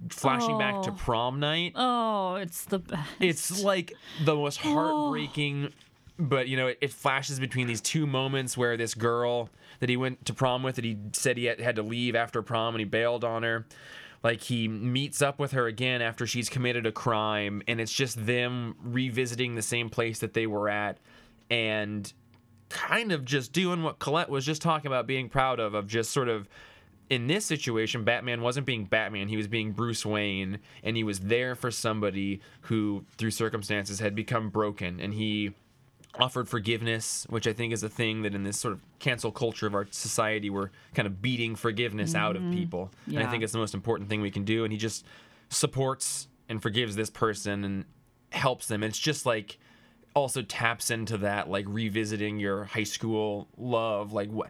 flashing 0.09 0.57
back 0.57 0.81
to 0.83 0.91
Oh. 0.91 0.93
prom 0.93 1.39
night 1.39 1.73
Oh, 1.75 2.35
it's 2.35 2.65
the 2.65 2.79
best. 2.79 3.09
it's 3.19 3.63
like 3.63 3.93
the 4.23 4.35
most 4.35 4.59
oh. 4.63 4.73
heartbreaking 4.73 5.73
but 6.17 6.47
you 6.47 6.57
know 6.57 6.67
it, 6.67 6.77
it 6.81 6.91
flashes 6.91 7.39
between 7.39 7.65
these 7.67 7.81
two 7.81 8.05
moments 8.05 8.57
where 8.57 8.77
this 8.77 8.93
girl 8.93 9.49
that 9.79 9.89
he 9.89 9.97
went 9.97 10.25
to 10.25 10.33
prom 10.33 10.63
with 10.63 10.75
that 10.75 10.83
he 10.85 10.97
said 11.13 11.37
he 11.37 11.45
had, 11.45 11.59
had 11.59 11.75
to 11.77 11.81
leave 11.81 12.15
after 12.15 12.41
prom 12.41 12.75
and 12.75 12.79
he 12.81 12.85
bailed 12.85 13.23
on 13.23 13.43
her 13.43 13.65
like 14.23 14.41
he 14.41 14.67
meets 14.67 15.21
up 15.21 15.39
with 15.39 15.51
her 15.51 15.67
again 15.67 16.01
after 16.01 16.27
she's 16.27 16.49
committed 16.49 16.85
a 16.85 16.91
crime 16.91 17.61
and 17.67 17.79
it's 17.79 17.93
just 17.93 18.25
them 18.25 18.75
revisiting 18.83 19.55
the 19.55 19.61
same 19.61 19.89
place 19.89 20.19
that 20.19 20.33
they 20.33 20.47
were 20.47 20.69
at 20.69 20.97
and 21.49 22.13
kind 22.69 23.11
of 23.11 23.25
just 23.25 23.51
doing 23.51 23.81
what 23.81 23.99
Colette 23.99 24.29
was 24.29 24.45
just 24.45 24.61
talking 24.61 24.87
about 24.87 25.07
being 25.07 25.29
proud 25.29 25.59
of 25.59 25.73
of 25.73 25.87
just 25.87 26.11
sort 26.11 26.29
of 26.29 26.47
in 27.09 27.27
this 27.27 27.45
situation 27.45 28.03
Batman 28.03 28.41
wasn't 28.41 28.65
being 28.65 28.85
Batman 28.85 29.27
he 29.27 29.37
was 29.37 29.47
being 29.47 29.71
Bruce 29.71 30.05
Wayne 30.05 30.59
and 30.83 30.95
he 30.95 31.03
was 31.03 31.19
there 31.21 31.55
for 31.55 31.71
somebody 31.71 32.41
who 32.61 33.05
through 33.17 33.31
circumstances 33.31 33.99
had 33.99 34.13
become 34.15 34.49
broken 34.49 34.99
and 34.99 35.13
he 35.13 35.53
offered 36.17 36.49
forgiveness 36.49 37.25
which 37.29 37.47
I 37.47 37.53
think 37.53 37.71
is 37.71 37.83
a 37.83 37.89
thing 37.89 38.23
that 38.23 38.33
in 38.33 38.43
this 38.43 38.59
sort 38.59 38.73
of 38.73 38.81
cancel 38.99 39.31
culture 39.31 39.67
of 39.67 39.75
our 39.75 39.87
society 39.91 40.49
we're 40.49 40.69
kind 40.93 41.05
of 41.05 41.21
beating 41.21 41.55
forgiveness 41.55 42.15
out 42.15 42.35
of 42.35 42.41
mm-hmm. 42.41 42.53
people. 42.53 42.91
And 43.07 43.19
I 43.19 43.29
think 43.29 43.43
it's 43.43 43.53
the 43.53 43.59
most 43.59 43.73
important 43.73 44.09
thing 44.09 44.21
we 44.21 44.31
can 44.31 44.43
do. 44.43 44.63
And 44.63 44.71
he 44.71 44.77
just 44.77 45.05
supports 45.49 46.27
and 46.47 46.61
forgives 46.61 46.95
this 46.95 47.09
person 47.09 47.63
and 47.63 47.85
helps 48.31 48.67
them. 48.67 48.83
It's 48.83 48.97
just 48.97 49.25
like 49.25 49.59
also 50.15 50.41
taps 50.41 50.89
into 50.89 51.17
that 51.19 51.49
like 51.49 51.65
revisiting 51.67 52.39
your 52.39 52.65
high 52.65 52.83
school 52.83 53.47
love 53.57 54.11
like 54.11 54.29
what 54.29 54.49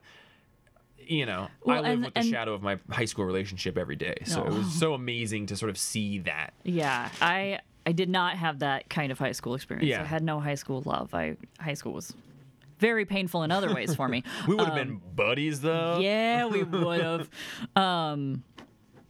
you 0.97 1.25
know 1.25 1.49
i 1.67 1.79
live 1.81 1.85
and- 1.85 2.05
with 2.05 2.13
the 2.13 2.23
shadow 2.23 2.53
of 2.53 2.61
my 2.61 2.79
high 2.89 3.05
school 3.05 3.25
relationship 3.25 3.77
every 3.77 3.95
day. 3.95 4.15
So 4.25 4.43
it 4.45 4.53
was 4.53 4.71
so 4.73 4.93
amazing 4.93 5.47
to 5.47 5.55
sort 5.55 5.69
of 5.69 5.77
see 5.77 6.19
that. 6.19 6.53
Yeah, 6.63 7.09
I 7.21 7.59
I 7.89 7.91
did 7.91 8.07
not 8.07 8.37
have 8.37 8.59
that 8.59 8.87
kind 8.87 9.11
of 9.11 9.17
high 9.17 9.31
school 9.31 9.55
experience. 9.55 9.89
Yeah. 9.89 10.03
I 10.03 10.05
had 10.05 10.21
no 10.21 10.39
high 10.39 10.53
school 10.53 10.83
love. 10.85 11.11
I 11.15 11.37
high 11.59 11.73
school 11.73 11.93
was 11.93 12.13
very 12.77 13.03
painful 13.03 13.41
in 13.41 13.49
other 13.49 13.73
ways 13.73 13.95
for 13.95 14.07
me. 14.07 14.23
we 14.47 14.53
would 14.53 14.67
have 14.67 14.75
been 14.75 15.01
buddies 15.15 15.61
though 15.61 15.95
Um, 15.95 16.01
yeah, 16.03 16.45
we 16.45 16.61
would 16.85 17.01
have. 17.01 17.29
Um, 17.75 18.43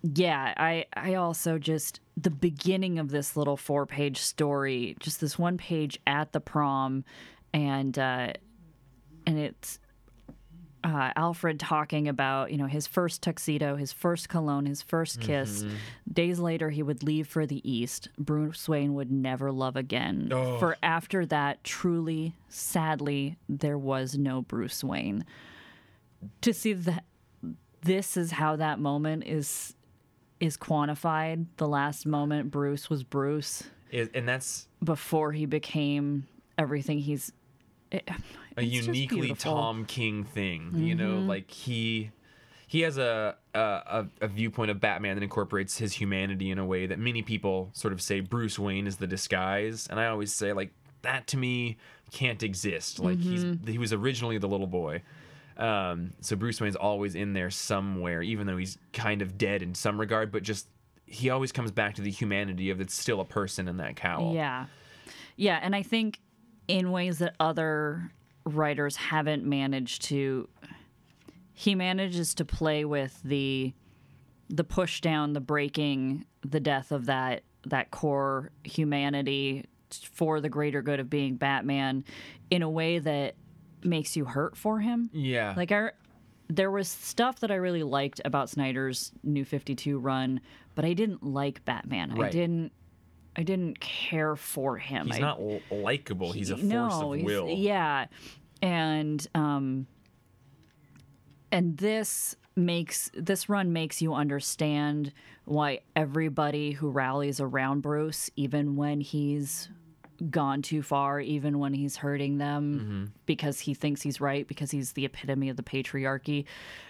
yeah, 0.02 0.54
I 0.56 0.86
I 0.94 1.16
also 1.16 1.58
just 1.58 2.00
the 2.16 2.30
beginning 2.30 3.00
of 3.00 3.10
this 3.10 3.36
little 3.36 3.58
four 3.58 3.86
page 3.86 4.20
story, 4.20 4.96
just 5.02 5.20
this 5.20 5.38
one 5.38 5.58
page 5.58 6.00
at 6.08 6.32
the 6.32 6.40
prom, 6.40 7.04
and 7.54 8.00
uh, 8.00 8.32
and 9.28 9.38
it's 9.38 9.78
uh, 10.84 11.12
Alfred 11.16 11.60
talking 11.60 12.08
about 12.08 12.52
you 12.52 12.58
know 12.58 12.66
his 12.68 12.88
first 12.88 13.22
tuxedo, 13.22 13.76
his 13.76 13.92
first 13.92 14.30
cologne, 14.30 14.66
his 14.66 14.82
first 14.82 15.20
kiss. 15.20 15.66
Days 16.12 16.40
later, 16.40 16.70
he 16.70 16.82
would 16.84 17.04
leave 17.04 17.28
for 17.28 17.46
the 17.46 17.62
east. 17.70 18.08
Bruce 18.18 18.68
Wayne 18.70 18.94
would 18.94 19.12
never 19.12 19.52
love 19.52 19.76
again. 19.76 20.28
For 20.60 20.78
after 20.82 21.26
that, 21.26 21.64
truly, 21.64 22.36
sadly, 22.48 23.38
there 23.50 23.78
was 23.78 24.18
no 24.18 24.42
Bruce 24.42 24.84
Wayne. 24.84 25.26
To 26.42 26.54
see 26.54 26.74
that 26.74 27.04
this 27.82 28.18
is 28.18 28.32
how 28.32 28.56
that 28.58 28.80
moment 28.80 29.24
is 29.26 29.76
is 30.40 30.56
quantified. 30.58 31.46
The 31.58 31.68
last 31.68 32.06
moment 32.06 32.52
Bruce 32.52 32.90
was 32.90 33.04
Bruce 33.04 33.64
Is- 33.92 34.10
and 34.14 34.28
that's 34.28 34.68
before 34.84 35.34
he 35.34 35.46
became 35.46 36.28
everything 36.58 37.00
he's. 37.00 37.32
it- 37.92 38.10
a 38.58 38.64
uniquely. 38.64 39.30
Mm-hmm. 39.30 39.34
tom 39.50 39.86
king 39.86 40.24
thing 40.24 40.72
you 40.76 40.96
know 40.96 41.20
like 41.20 41.50
he 41.52 42.12
he 42.68 42.82
has 42.82 42.98
a, 42.98 43.36
a 43.54 43.60
a 43.60 44.08
a 44.22 44.28
viewpoint 44.28 44.72
of 44.72 44.80
batman 44.80 45.16
that 45.16 45.24
incorporates 45.24 45.78
his 45.78 45.94
humanity 45.94 46.52
in 46.52 46.60
a 46.60 46.66
way 46.66 46.86
that 46.86 47.00
many 47.00 47.22
people 47.22 47.70
sort 47.74 47.94
of 47.94 48.02
say 48.02 48.20
bruce 48.20 48.58
wayne 48.60 48.88
is 48.88 48.98
the 48.98 49.08
disguise 49.08 49.88
and 49.90 50.00
i 50.00 50.08
always 50.08 50.34
say 50.34 50.54
like 50.54 50.72
that 51.02 51.28
to 51.28 51.38
me 51.38 51.78
can't 52.12 52.44
exist 52.44 53.00
like 53.00 53.18
Mm-hmm. 53.20 53.64
he's 53.66 53.74
he 53.74 53.78
was 53.78 53.94
originally 53.94 54.38
the 54.38 54.48
little 54.48 54.68
boy 54.68 55.02
um, 55.58 56.12
so 56.22 56.38
Bruce 56.38 56.62
Wayne's 56.62 56.78
always 56.78 57.16
in 57.16 57.34
there 57.34 57.50
somewhere, 57.50 58.22
even 58.22 58.48
though 58.48 58.56
he's 58.56 58.78
kind 58.94 59.22
of 59.22 59.38
dead 59.38 59.62
in 59.62 59.76
some 59.76 60.00
regard. 60.00 60.32
But 60.32 60.42
just 60.42 60.70
he 61.06 61.30
always 61.32 61.52
comes 61.52 61.70
back 61.70 61.96
to 61.96 62.02
the 62.02 62.10
humanity 62.10 62.70
of 62.70 62.80
it's 62.80 62.94
still 62.94 63.20
a 63.20 63.26
person 63.26 63.68
in 63.68 63.76
that 63.76 63.98
cowl. 63.98 64.34
Yeah. 64.34 64.68
Yeah. 65.36 65.60
And 65.62 65.76
I 65.76 65.84
think 65.84 66.22
in 66.70 66.92
ways 66.94 67.18
that 67.18 67.36
other 67.42 68.10
writers 68.56 68.96
haven't 68.96 69.44
managed 69.46 70.04
to, 70.04 70.48
he 71.54 71.76
manages 71.76 72.34
to 72.36 72.46
play 72.46 72.86
with 72.86 73.20
the 73.24 73.74
the 74.52 74.64
push 74.64 75.00
down, 75.02 75.34
the 75.34 75.40
breaking, 75.42 76.26
the 76.42 76.60
death 76.60 76.92
of 76.92 77.06
that 77.06 77.44
that 77.68 77.92
core 77.92 78.52
humanity 78.64 79.66
for 79.92 80.40
the 80.42 80.50
greater 80.50 80.82
good 80.82 81.00
of 81.00 81.10
being 81.10 81.36
Batman 81.36 82.04
in 82.50 82.62
a 82.62 82.70
way 82.70 83.00
that 83.00 83.36
makes 83.84 84.16
you 84.16 84.26
hurt 84.26 84.56
for 84.56 84.80
him. 84.80 85.10
Yeah. 85.14 85.54
Like 85.58 85.72
I, 85.72 85.92
there 86.48 86.72
was 86.72 86.88
stuff 86.88 87.42
that 87.42 87.52
I 87.52 87.56
really 87.56 87.84
liked 87.84 88.22
about 88.26 88.50
Snyder's 88.50 89.12
New 89.24 89.46
Fifty 89.46 89.76
Two 89.76 90.00
run, 90.00 90.42
but 90.76 90.86
I 90.86 90.94
didn't 90.94 91.24
like 91.24 91.64
Batman. 91.66 92.12
I 92.12 92.16
Right. 92.16 92.32
didn't. 92.32 92.72
I 93.40 93.44
didn't 93.44 93.80
care 93.80 94.36
for 94.36 94.78
him. 94.78 95.08
he's 95.08 95.16
I, 95.16 95.20
not 95.20 95.40
l- 95.40 95.62
likable. 95.72 96.32
He's 96.34 96.50
a 96.50 96.58
force 96.58 96.64
no, 96.70 97.14
of 97.14 97.22
will. 97.22 97.48
Yeah, 97.50 98.08
and 98.62 99.26
um, 99.34 99.88
and 101.52 101.78
this 101.78 102.36
makes 102.56 103.10
this 103.14 103.48
run 103.50 103.72
makes 103.72 104.02
you 104.02 104.14
understand 104.14 105.14
why 105.46 105.80
everybody 105.96 106.72
who 106.72 106.90
rallies 106.90 107.40
around 107.40 107.82
Bruce, 107.82 108.30
even 108.36 108.76
when 108.76 109.02
he's 109.02 109.70
gone 110.30 110.62
too 110.62 110.82
far, 110.84 111.22
even 111.22 111.60
when 111.60 111.74
he's 111.74 111.96
hurting 111.96 112.38
them 112.40 112.80
Mm-hmm. 112.80 113.06
because 113.26 113.62
he 113.62 113.74
thinks 113.74 114.02
he's 114.02 114.20
right, 114.20 114.46
because 114.48 114.70
he's 114.70 114.92
the 114.92 115.06
epitome 115.06 115.48
of 115.50 115.56
the 115.56 115.64
patriarchy, 115.64 116.44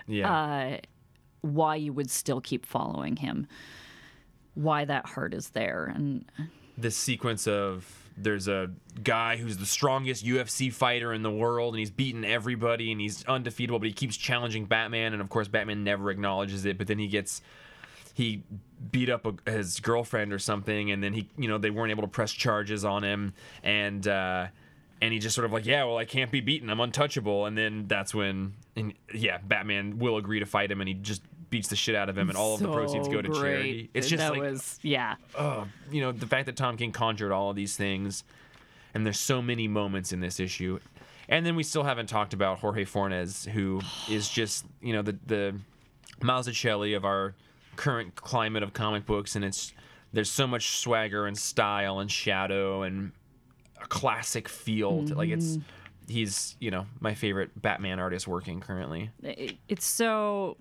Yeah. 0.08 0.32
uh, 0.34 0.78
why 1.42 1.76
you 1.76 1.94
would 1.94 2.10
still 2.10 2.42
keep 2.42 2.66
following 2.66 3.18
him, 3.18 3.48
why 4.60 4.86
that 4.86 5.06
heart 5.06 5.34
is 5.34 5.50
there, 5.50 5.92
and 5.94 6.26
this 6.78 6.98
sequence 6.98 7.48
of 7.48 7.86
there's 8.18 8.48
a 8.48 8.70
guy 9.02 9.38
who's 9.38 9.58
the 9.58 9.66
strongest 9.66 10.26
UFC 10.26 10.72
fighter 10.72 11.14
in 11.14 11.24
the 11.24 11.32
world, 11.32 11.74
and 11.74 11.80
he's 11.80 11.90
beaten 11.90 12.26
everybody, 12.26 12.92
and 12.92 13.00
he's 13.00 13.24
undefeatable, 13.26 13.80
but 13.80 13.88
he 13.88 13.94
keeps 13.94 14.18
challenging 14.18 14.66
Batman, 14.66 15.14
and 15.14 15.22
of 15.22 15.30
course 15.30 15.48
Batman 15.48 15.84
never 15.84 16.12
acknowledges 16.12 16.66
it. 16.66 16.78
But 16.78 16.88
then 16.88 17.00
he 17.00 17.08
gets 17.08 17.42
he 18.14 18.44
beat 18.92 19.10
up 19.10 19.26
a, 19.26 19.52
his 19.52 19.80
girlfriend 19.80 20.34
or 20.34 20.40
something, 20.40 20.92
and 20.92 21.02
then 21.02 21.14
he 21.14 21.30
you 21.38 21.48
know 21.48 21.58
they 21.58 21.70
weren't 21.70 21.92
able 21.92 22.04
to 22.04 22.10
press 22.10 22.32
charges 22.32 22.84
on 22.84 23.04
him, 23.04 23.34
and 23.64 24.06
uh, 24.08 24.48
and 25.02 25.14
he 25.14 25.20
just 25.20 25.36
sort 25.36 25.46
of 25.46 25.54
like 25.54 25.66
yeah, 25.66 25.86
well 25.86 25.98
I 25.98 26.06
can't 26.06 26.32
be 26.32 26.42
beaten, 26.42 26.70
I'm 26.70 26.82
untouchable, 26.82 27.46
and 27.46 27.58
then 27.58 27.86
that's 27.88 28.14
when 28.14 28.54
and 28.76 28.94
yeah, 29.14 29.38
Batman 29.38 30.00
will 30.00 30.18
agree 30.18 30.40
to 30.40 30.46
fight 30.46 30.70
him, 30.70 30.82
and 30.82 30.88
he 30.88 30.94
just 30.96 31.22
beats 31.50 31.70
the 31.70 31.76
shit 31.76 31.96
out 31.96 32.10
of 32.10 32.18
him, 32.18 32.30
and 32.30 32.38
all 32.38 32.54
of 32.54 32.62
the 32.62 32.72
proceeds 32.72 33.08
go 33.08 33.22
to 33.22 33.34
So 33.34 33.42
charity. 33.42 33.90
It's 33.94 34.08
just 34.08 34.20
that 34.20 34.32
like 34.32 34.42
was 34.42 34.80
yeah. 34.82 35.16
oh, 35.38 35.68
you 35.92 36.02
know, 36.02 36.12
the 36.12 36.28
fact 36.28 36.46
that 36.46 36.56
Tom 36.56 36.78
King 36.78 36.92
conjured 36.92 37.32
all 37.32 37.50
of 37.50 37.56
these 37.56 37.76
things, 37.76 38.24
and 38.94 39.06
there's 39.06 39.20
so 39.20 39.42
many 39.42 39.68
moments 39.68 40.14
in 40.14 40.20
this 40.20 40.40
issue. 40.40 40.80
And 41.28 41.46
then 41.46 41.56
we 41.56 41.64
still 41.64 41.84
haven't 41.84 42.08
talked 42.08 42.34
about 42.34 42.60
Jorge 42.60 42.86
Fornes, 42.86 43.46
who 43.46 43.82
is 44.10 44.30
just, 44.30 44.66
you 44.82 44.94
know, 44.94 45.02
the 45.02 45.18
the 45.26 45.56
Mazzucchelli 46.22 46.96
of 46.96 47.06
our 47.06 47.36
current 47.76 48.16
climate 48.16 48.64
of 48.64 48.74
comic 48.74 49.06
books, 49.06 49.36
and 49.36 49.46
it's 49.46 49.74
there's 50.12 50.32
so 50.32 50.48
much 50.48 50.78
swagger 50.78 51.28
and 51.28 51.38
style 51.38 52.00
and 52.00 52.12
shadow 52.12 52.84
and 52.84 53.12
a 53.82 53.88
classic 53.88 54.50
feel. 54.50 55.06
To, 55.06 55.16
like 55.16 55.30
it's 55.30 55.58
mm-hmm. 55.58 56.12
he's, 56.12 56.56
you 56.60 56.72
know, 56.72 56.88
my 57.00 57.14
favorite 57.14 57.60
Batman 57.62 58.00
artist 58.00 58.28
working 58.28 58.60
currently. 58.60 59.12
it's 59.68 59.86
so 59.86 60.58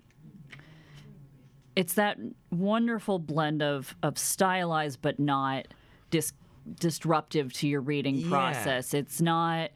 it's 1.79 1.93
that 1.93 2.17
wonderful 2.51 3.19
blend 3.19 3.61
of 3.63 3.95
of 4.03 4.17
stylized 4.17 5.01
but 5.01 5.17
not 5.17 5.65
dis- 6.09 6.33
disruptive 6.77 7.53
to 7.53 7.69
your 7.69 7.79
reading 7.79 8.17
Yeah. 8.17 8.29
process. 8.29 8.93
It's 8.93 9.21
not 9.21 9.71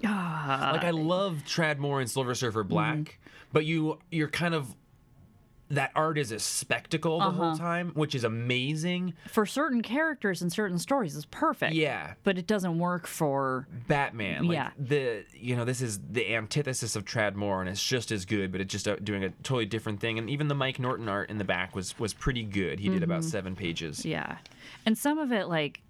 like 0.00 0.84
I 0.84 0.90
ah. 0.90 0.90
love 0.92 1.42
Tradd 1.44 1.78
Moore 1.78 2.00
and 2.00 2.08
Silver 2.08 2.36
Surfer 2.36 2.62
Black, 2.62 2.96
mm-hmm. 2.98 3.38
but 3.52 3.64
you 3.64 3.98
you're 4.12 4.28
kind 4.28 4.54
of 4.54 4.76
that 5.70 5.90
art 5.94 6.16
is 6.18 6.32
a 6.32 6.38
spectacle 6.38 7.18
the 7.18 7.30
whole 7.30 7.56
time, 7.56 7.90
which 7.94 8.14
is 8.14 8.24
amazing. 8.24 9.12
for 9.28 9.44
certain 9.44 9.82
characters 9.82 10.40
and 10.42 10.52
certain 10.52 10.78
stories 10.78 11.14
it's 11.14 11.26
perfect 11.30 11.74
Yeah. 11.74 12.14
but 12.24 12.38
it 12.38 12.46
doesn't 12.46 12.78
work 12.78 13.06
for 13.06 13.66
Batman, 13.86 14.44
like 14.46 14.54
Yeah. 14.54 14.70
the 14.78 15.24
you 15.34 15.54
know 15.56 15.64
this 15.64 15.80
is 15.82 16.00
the 16.10 16.34
antithesis 16.34 16.96
of 16.96 17.04
Tradd 17.04 17.34
Moore, 17.34 17.60
and 17.60 17.68
it's 17.68 17.84
just 17.84 18.10
as 18.10 18.24
good, 18.24 18.50
but 18.52 18.60
it's 18.60 18.72
just 18.72 18.88
uh, 18.88 18.96
doing 18.96 19.24
a 19.24 19.28
totally 19.42 19.66
different 19.66 20.00
thing. 20.00 20.18
And 20.18 20.30
even 20.30 20.48
the 20.48 20.54
Mike 20.54 20.78
Norton 20.78 21.08
art 21.08 21.28
in 21.30 21.38
the 21.38 21.44
back 21.44 21.76
was 21.76 21.98
was 21.98 22.14
pretty 22.14 22.42
good. 22.44 22.80
He 22.80 22.88
did 22.88 23.02
about 23.02 23.24
seven 23.24 23.54
pages. 23.54 24.04
yeah 24.04 24.38
and 24.86 24.96
some 24.96 25.18
of 25.18 25.32
it 25.32 25.48
like 25.48 25.80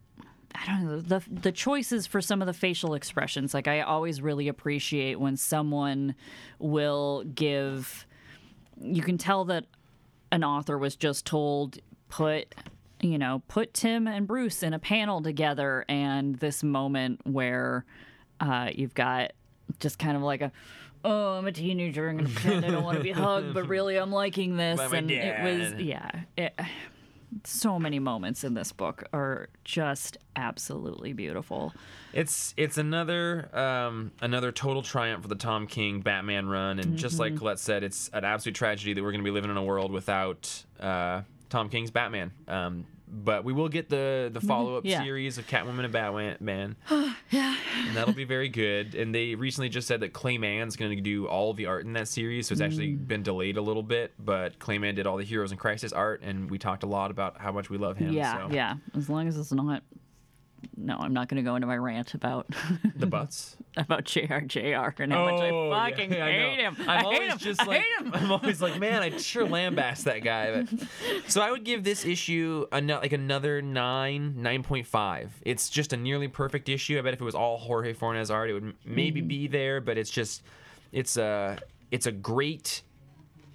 I 0.55 0.67
don't 0.67 0.87
know 0.87 1.01
the 1.01 1.23
the 1.31 1.53
choices 1.53 2.07
for 2.07 2.21
some 2.21 2.41
of 2.43 2.47
the 2.47 2.53
facial 2.55 2.95
expressions. 2.95 3.55
Like 3.55 3.69
I 3.69 3.83
always 3.83 4.21
really 4.21 4.49
appreciate 4.49 5.21
when 5.21 5.37
someone 5.37 6.15
will 6.59 7.23
give. 7.35 8.07
You 8.81 9.03
can 9.03 9.19
tell 9.19 9.45
that 9.47 9.65
an 10.31 10.45
author 10.45 10.79
was 10.79 10.97
just 10.97 11.25
told 11.25 11.79
put 12.09 12.55
you 13.01 13.19
know 13.19 13.43
put 13.49 13.75
Tim 13.75 14.07
and 14.07 14.27
Bruce 14.27 14.63
in 14.63 14.73
a 14.75 14.79
panel 14.79 15.23
together, 15.23 15.85
and 15.89 16.37
this 16.37 16.63
moment 16.63 17.21
where 17.25 17.85
uh, 18.41 18.71
you've 18.75 18.95
got 18.95 19.33
just 19.81 19.99
kind 19.99 20.17
of 20.17 20.23
like 20.23 20.41
a. 20.41 20.53
Oh, 21.05 21.39
I'm 21.39 21.47
a 21.47 21.53
teenager. 21.53 22.09
I'm 22.09 22.17
gonna 22.19 22.29
pretend 22.29 22.65
I 22.65 22.71
don't 22.71 22.83
want 22.83 22.99
to 22.99 23.05
be 23.05 23.13
hugged, 23.13 23.55
but 23.55 23.69
really 23.69 23.97
I'm 23.97 24.11
liking 24.11 24.57
this. 24.57 24.81
And 24.81 25.11
it 25.11 25.43
was, 25.43 25.81
yeah. 25.81 26.11
It, 26.37 26.59
so 27.45 27.79
many 27.79 27.99
moments 27.99 28.45
in 28.45 28.55
this 28.55 28.73
book 28.73 29.05
are 29.13 29.49
just 29.65 30.17
absolutely 30.37 31.13
beautiful. 31.13 31.73
It's 32.13 32.55
it's 32.57 32.79
another 32.79 33.49
um, 33.57 34.13
another 34.21 34.53
total 34.53 34.83
triumph 34.83 35.23
for 35.23 35.29
the 35.29 35.35
Tom 35.35 35.67
King 35.67 36.01
Batman 36.01 36.49
run, 36.49 36.79
and 36.79 36.97
just 36.97 37.19
like 37.19 37.37
Colette 37.37 37.59
said, 37.59 37.83
it's 37.83 38.11
an 38.13 38.25
absolute 38.25 38.55
tragedy 38.55 38.95
that 38.95 39.03
we're 39.03 39.13
going 39.13 39.23
to 39.23 39.29
be 39.29 39.31
living 39.31 39.51
in 39.51 39.57
a 39.57 39.63
world 39.63 39.93
without 39.93 40.65
uh, 40.81 41.23
Tom 41.51 41.69
King's 41.69 41.91
Batman. 41.91 42.33
Um, 42.47 42.87
but 43.11 43.45
we 43.45 43.53
will 43.53 43.69
get 43.69 43.89
the 43.89 44.31
the 44.33 44.41
follow 44.41 44.77
up 44.77 44.85
Yeah. 44.85 45.03
series 45.03 45.39
of 45.39 45.47
Catwoman 45.47 45.85
and 45.85 45.93
Batman, 45.93 46.77
Yeah. 47.31 47.57
and 47.87 47.97
that'll 47.97 48.15
be 48.15 48.25
very 48.25 48.49
good. 48.49 48.95
And 48.95 49.15
they 49.15 49.35
recently 49.35 49.69
just 49.69 49.87
said 49.89 50.01
that 50.01 50.13
Clay 50.13 50.39
Mann's 50.39 50.77
going 50.77 50.95
to 50.97 51.01
do 51.03 51.27
all 51.27 51.55
the 51.55 51.67
art 51.67 51.85
in 51.85 51.93
that 51.95 52.09
series, 52.09 52.47
so 52.49 52.53
it's 52.53 52.61
actually 52.61 52.89
Mm. 52.95 53.07
been 53.09 53.23
delayed 53.23 53.57
a 53.57 53.63
little 53.63 53.83
bit. 53.83 54.13
But 54.19 54.59
Clay 54.59 54.79
Mann 54.79 54.95
did 54.95 55.07
all 55.07 55.17
the 55.17 55.25
Heroes 55.25 55.53
in 55.53 55.59
Crisis 55.59 55.93
art, 55.93 56.23
and 56.23 56.51
we 56.51 56.59
talked 56.59 56.83
a 56.83 56.87
lot 56.87 57.11
about 57.11 57.39
how 57.41 57.53
much 57.53 57.71
we 57.71 57.79
love 57.79 57.97
him. 57.97 58.13
Yeah, 58.13 58.49
so. 58.49 58.55
yeah. 58.55 58.75
As 58.97 59.09
long 59.09 59.29
as 59.29 59.37
it's 59.39 59.53
not. 59.53 59.83
No, 60.77 60.97
I'm 60.99 61.13
not 61.13 61.29
going 61.29 61.43
to 61.43 61.49
go 61.49 61.57
into 61.57 61.67
my 61.67 61.77
rant 61.77 62.15
about 62.15 62.47
the 62.97 63.07
butts. 63.17 63.57
about 63.77 64.05
JRJR 64.05 65.01
and 65.01 65.13
how 65.13 65.25
much 65.31 65.41
I 65.41 65.51
Oh, 65.51 65.69
yeah, 65.71 65.89
fucking 65.91 66.13
I 66.23 66.33
hate 66.33 66.59
him. 66.61 66.77
I'm 66.81 66.89
I 66.89 67.03
hate 67.15 67.31
him. 67.31 67.39
just 67.39 67.61
I 67.61 67.65
like 67.65 67.81
hate 67.83 68.07
him. 68.07 68.11
I'm 68.15 68.33
always 68.33 68.63
like, 68.63 68.79
man, 68.79 69.03
I 69.03 69.17
sure 69.17 69.47
lambast 69.47 70.05
that 70.05 70.23
guy. 70.23 70.63
But... 70.63 70.89
So 71.29 71.41
I 71.43 71.51
would 71.51 71.65
give 71.65 71.85
this 71.85 72.05
issue 72.05 72.67
a, 72.73 72.81
like 72.81 73.13
another 73.13 73.61
nine, 73.61 74.41
nine 74.43 74.63
point 74.63 74.87
five. 74.87 75.33
It's 75.45 75.69
just 75.69 75.93
a 75.93 75.97
nearly 75.97 76.29
perfect 76.29 76.69
issue. 76.69 76.99
I 76.99 77.03
bet 77.03 77.15
if 77.15 77.21
it 77.21 77.25
was 77.25 77.35
all 77.35 77.59
Jorge 77.59 77.93
Fornes 77.93 78.31
art, 78.31 78.49
it 78.51 78.55
would 78.55 78.75
maybe 78.85 79.21
Mm-hmm. 79.21 79.29
be 79.29 79.47
there. 79.49 79.81
But 79.81 79.99
it's 79.99 80.11
just, 80.11 80.43
it's 80.93 81.17
a, 81.17 81.59
it's 81.91 82.07
a 82.07 82.13
great 82.13 82.83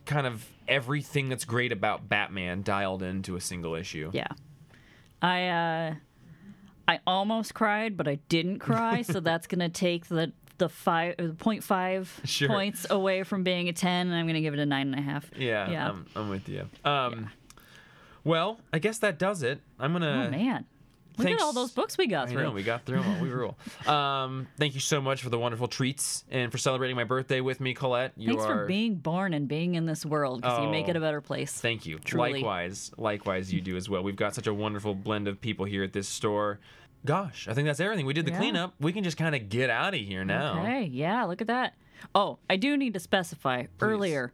kind 0.05 0.27
of 0.27 0.45
everything 0.67 1.29
that's 1.29 1.45
great 1.45 1.71
about 1.71 2.09
Batman 2.09 2.61
dialed 2.61 3.01
into 3.03 3.35
a 3.35 3.41
single 3.41 3.75
issue. 3.75 4.09
Yeah. 4.13 4.27
I 5.21 5.47
uh 5.47 5.95
I 6.87 6.99
almost 7.07 7.53
cried, 7.53 7.95
but 7.97 8.07
I 8.07 8.15
didn't 8.29 8.59
cry, 8.59 9.01
so 9.03 9.19
that's 9.21 9.47
gonna 9.47 9.69
take 9.69 10.07
the 10.07 10.33
the 10.57 10.69
five 10.69 11.15
the 11.17 11.33
point 11.33 11.63
five 11.63 12.21
Sure. 12.25 12.47
points 12.47 12.85
away 12.89 13.23
from 13.23 13.43
being 13.43 13.69
a 13.69 13.73
ten, 13.73 14.07
and 14.07 14.15
I'm 14.15 14.27
gonna 14.27 14.41
give 14.41 14.53
it 14.53 14.59
a 14.59 14.65
nine 14.65 14.87
and 14.93 14.99
a 14.99 15.01
half. 15.01 15.29
Yeah, 15.35 15.69
Yeah. 15.69 15.89
I'm, 15.89 16.05
I'm 16.15 16.29
with 16.29 16.47
you. 16.49 16.69
Um, 16.85 17.29
well, 18.23 18.59
I 18.71 18.79
guess 18.79 18.99
that 18.99 19.17
does 19.19 19.43
it. 19.43 19.61
I'm 19.79 19.93
gonna. 19.93 20.25
oh 20.27 20.31
man. 20.31 20.65
Look 21.17 21.27
thanks- 21.27 21.41
at 21.41 21.45
all 21.45 21.53
those 21.53 21.71
books 21.71 21.97
we 21.97 22.07
got 22.07 22.27
I 22.27 22.31
through. 22.31 22.43
know 22.43 22.51
we 22.51 22.63
got 22.63 22.85
through 22.85 23.01
them. 23.03 23.19
We 23.21 23.29
rule. 23.29 23.57
Um, 23.87 24.47
thank 24.57 24.73
you 24.73 24.79
so 24.79 25.01
much 25.01 25.21
for 25.21 25.29
the 25.29 25.37
wonderful 25.37 25.67
treats 25.67 26.23
and 26.31 26.51
for 26.51 26.57
celebrating 26.57 26.95
my 26.95 27.03
birthday 27.03 27.41
with 27.41 27.59
me, 27.59 27.73
Colette. 27.73 28.13
You 28.15 28.29
Thanks 28.29 28.43
are. 28.45 28.53
for 28.59 28.65
being 28.65 28.95
born 28.95 29.33
and 29.33 29.47
being 29.47 29.75
in 29.75 29.85
this 29.85 30.05
world 30.05 30.41
because 30.41 30.63
you 30.63 30.69
make 30.69 30.87
Oh, 30.87 30.91
it 30.91 30.95
a 30.95 30.99
better 30.99 31.21
place. 31.21 31.51
Thank 31.59 31.85
you. 31.85 31.99
Truly. 31.99 32.33
Likewise, 32.33 32.91
likewise, 32.97 33.53
you 33.53 33.61
do 33.61 33.75
as 33.77 33.89
well. 33.89 34.01
We've 34.03 34.15
got 34.15 34.33
such 34.35 34.47
a 34.47 34.53
wonderful 34.53 34.95
blend 34.95 35.27
of 35.27 35.39
people 35.41 35.65
here 35.65 35.83
at 35.83 35.93
this 35.93 36.07
store. 36.07 36.59
Gosh, 37.05 37.47
I 37.49 37.53
think 37.53 37.67
that's 37.67 37.79
everything. 37.81 38.05
We 38.05 38.13
did 38.13 38.25
the 38.25 38.31
Yeah. 38.31 38.37
cleanup. 38.39 38.73
We 38.79 38.93
can 38.93 39.03
just 39.03 39.17
kind 39.17 39.35
of 39.35 39.49
get 39.49 39.69
out 39.69 39.93
of 39.93 39.99
here 39.99 40.23
now. 40.23 40.61
Okay, 40.61 40.83
yeah, 40.85 41.25
look 41.25 41.41
at 41.41 41.47
that. 41.47 41.75
Oh, 42.15 42.39
I 42.49 42.55
do 42.55 42.77
need 42.77 42.93
to 42.93 42.99
specify 42.99 43.65
earlier. 43.81 44.31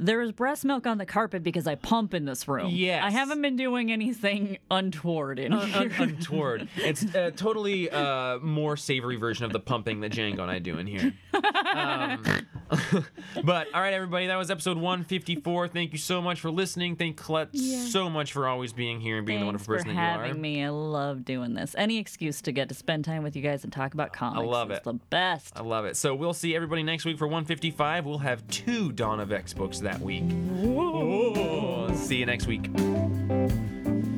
There 0.00 0.20
is 0.22 0.32
breast 0.32 0.64
milk 0.64 0.86
on 0.86 0.98
the 0.98 1.06
carpet 1.06 1.42
because 1.42 1.66
I 1.66 1.74
pump 1.74 2.14
in 2.14 2.24
this 2.24 2.46
room. 2.46 2.68
Yes. 2.70 3.02
I 3.04 3.10
haven't 3.10 3.42
been 3.42 3.56
doing 3.56 3.90
anything 3.90 4.58
untoward 4.70 5.38
in 5.38 5.52
Un- 5.52 5.68
here. 5.68 5.90
untoward. 5.98 6.68
It's 6.76 7.02
a 7.14 7.30
totally 7.30 7.90
uh, 7.90 8.38
more 8.38 8.76
savory 8.76 9.16
version 9.16 9.44
of 9.44 9.52
the 9.52 9.60
pumping 9.60 10.00
that 10.00 10.12
Django 10.12 10.40
and 10.40 10.50
I 10.50 10.58
do 10.60 10.78
in 10.78 10.86
here. 10.86 11.12
Um, 11.34 12.22
but 13.44 13.66
all 13.74 13.80
right, 13.80 13.92
everybody, 13.92 14.26
that 14.28 14.36
was 14.36 14.50
episode 14.50 14.76
154. 14.76 15.68
Thank 15.68 15.92
you 15.92 15.98
so 15.98 16.20
much 16.22 16.40
for 16.40 16.50
listening. 16.50 16.96
Thank 16.96 17.16
Colette 17.16 17.56
so 17.56 18.08
much 18.08 18.32
for 18.32 18.46
always 18.46 18.72
being 18.72 19.00
here 19.00 19.16
and 19.18 19.26
being 19.26 19.40
the 19.40 19.46
wonderful 19.46 19.74
person 19.74 19.88
that 19.88 19.94
you 19.94 20.00
are. 20.00 20.24
having 20.24 20.40
me. 20.40 20.62
I 20.64 20.68
love 20.68 21.24
doing 21.24 21.54
this. 21.54 21.74
Any 21.78 21.98
excuse 21.98 22.40
to 22.42 22.52
get 22.52 22.68
to 22.68 22.74
spend 22.74 23.04
time 23.04 23.22
with 23.22 23.34
you 23.36 23.42
guys 23.42 23.64
and 23.64 23.72
talk 23.72 23.94
about 23.94 24.12
comics. 24.12 24.42
I 24.42 24.44
love 24.46 24.70
is 24.70 24.78
it. 24.78 24.84
the 24.84 24.94
best. 24.94 25.54
I 25.56 25.62
love 25.62 25.84
it. 25.84 25.96
So 25.96 26.14
we'll 26.14 26.34
see 26.34 26.54
everybody 26.54 26.82
next 26.82 27.04
week 27.04 27.18
for 27.18 27.26
155. 27.26 28.04
We'll 28.06 28.18
have 28.18 28.46
two 28.48 28.92
Dawn 28.92 29.20
of 29.20 29.32
X 29.32 29.52
books 29.54 29.80
that 29.88 30.00
week. 30.02 30.30
Whoa. 30.60 31.90
See 31.94 32.16
you 32.16 32.26
next 32.26 32.46
week. 32.46 32.68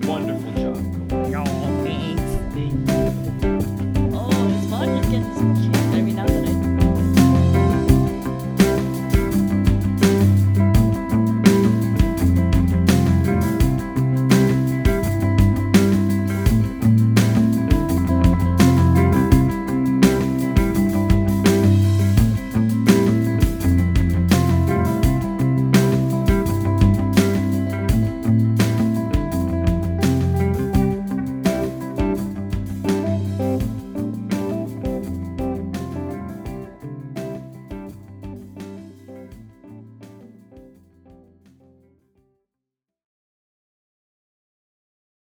Wonderful 0.02 0.52
job. 0.54 0.76
Y'all, 1.30 1.46
thanks. 1.84 2.22
Oh, 4.12 5.00
getting 5.04 5.34
some 5.36 5.79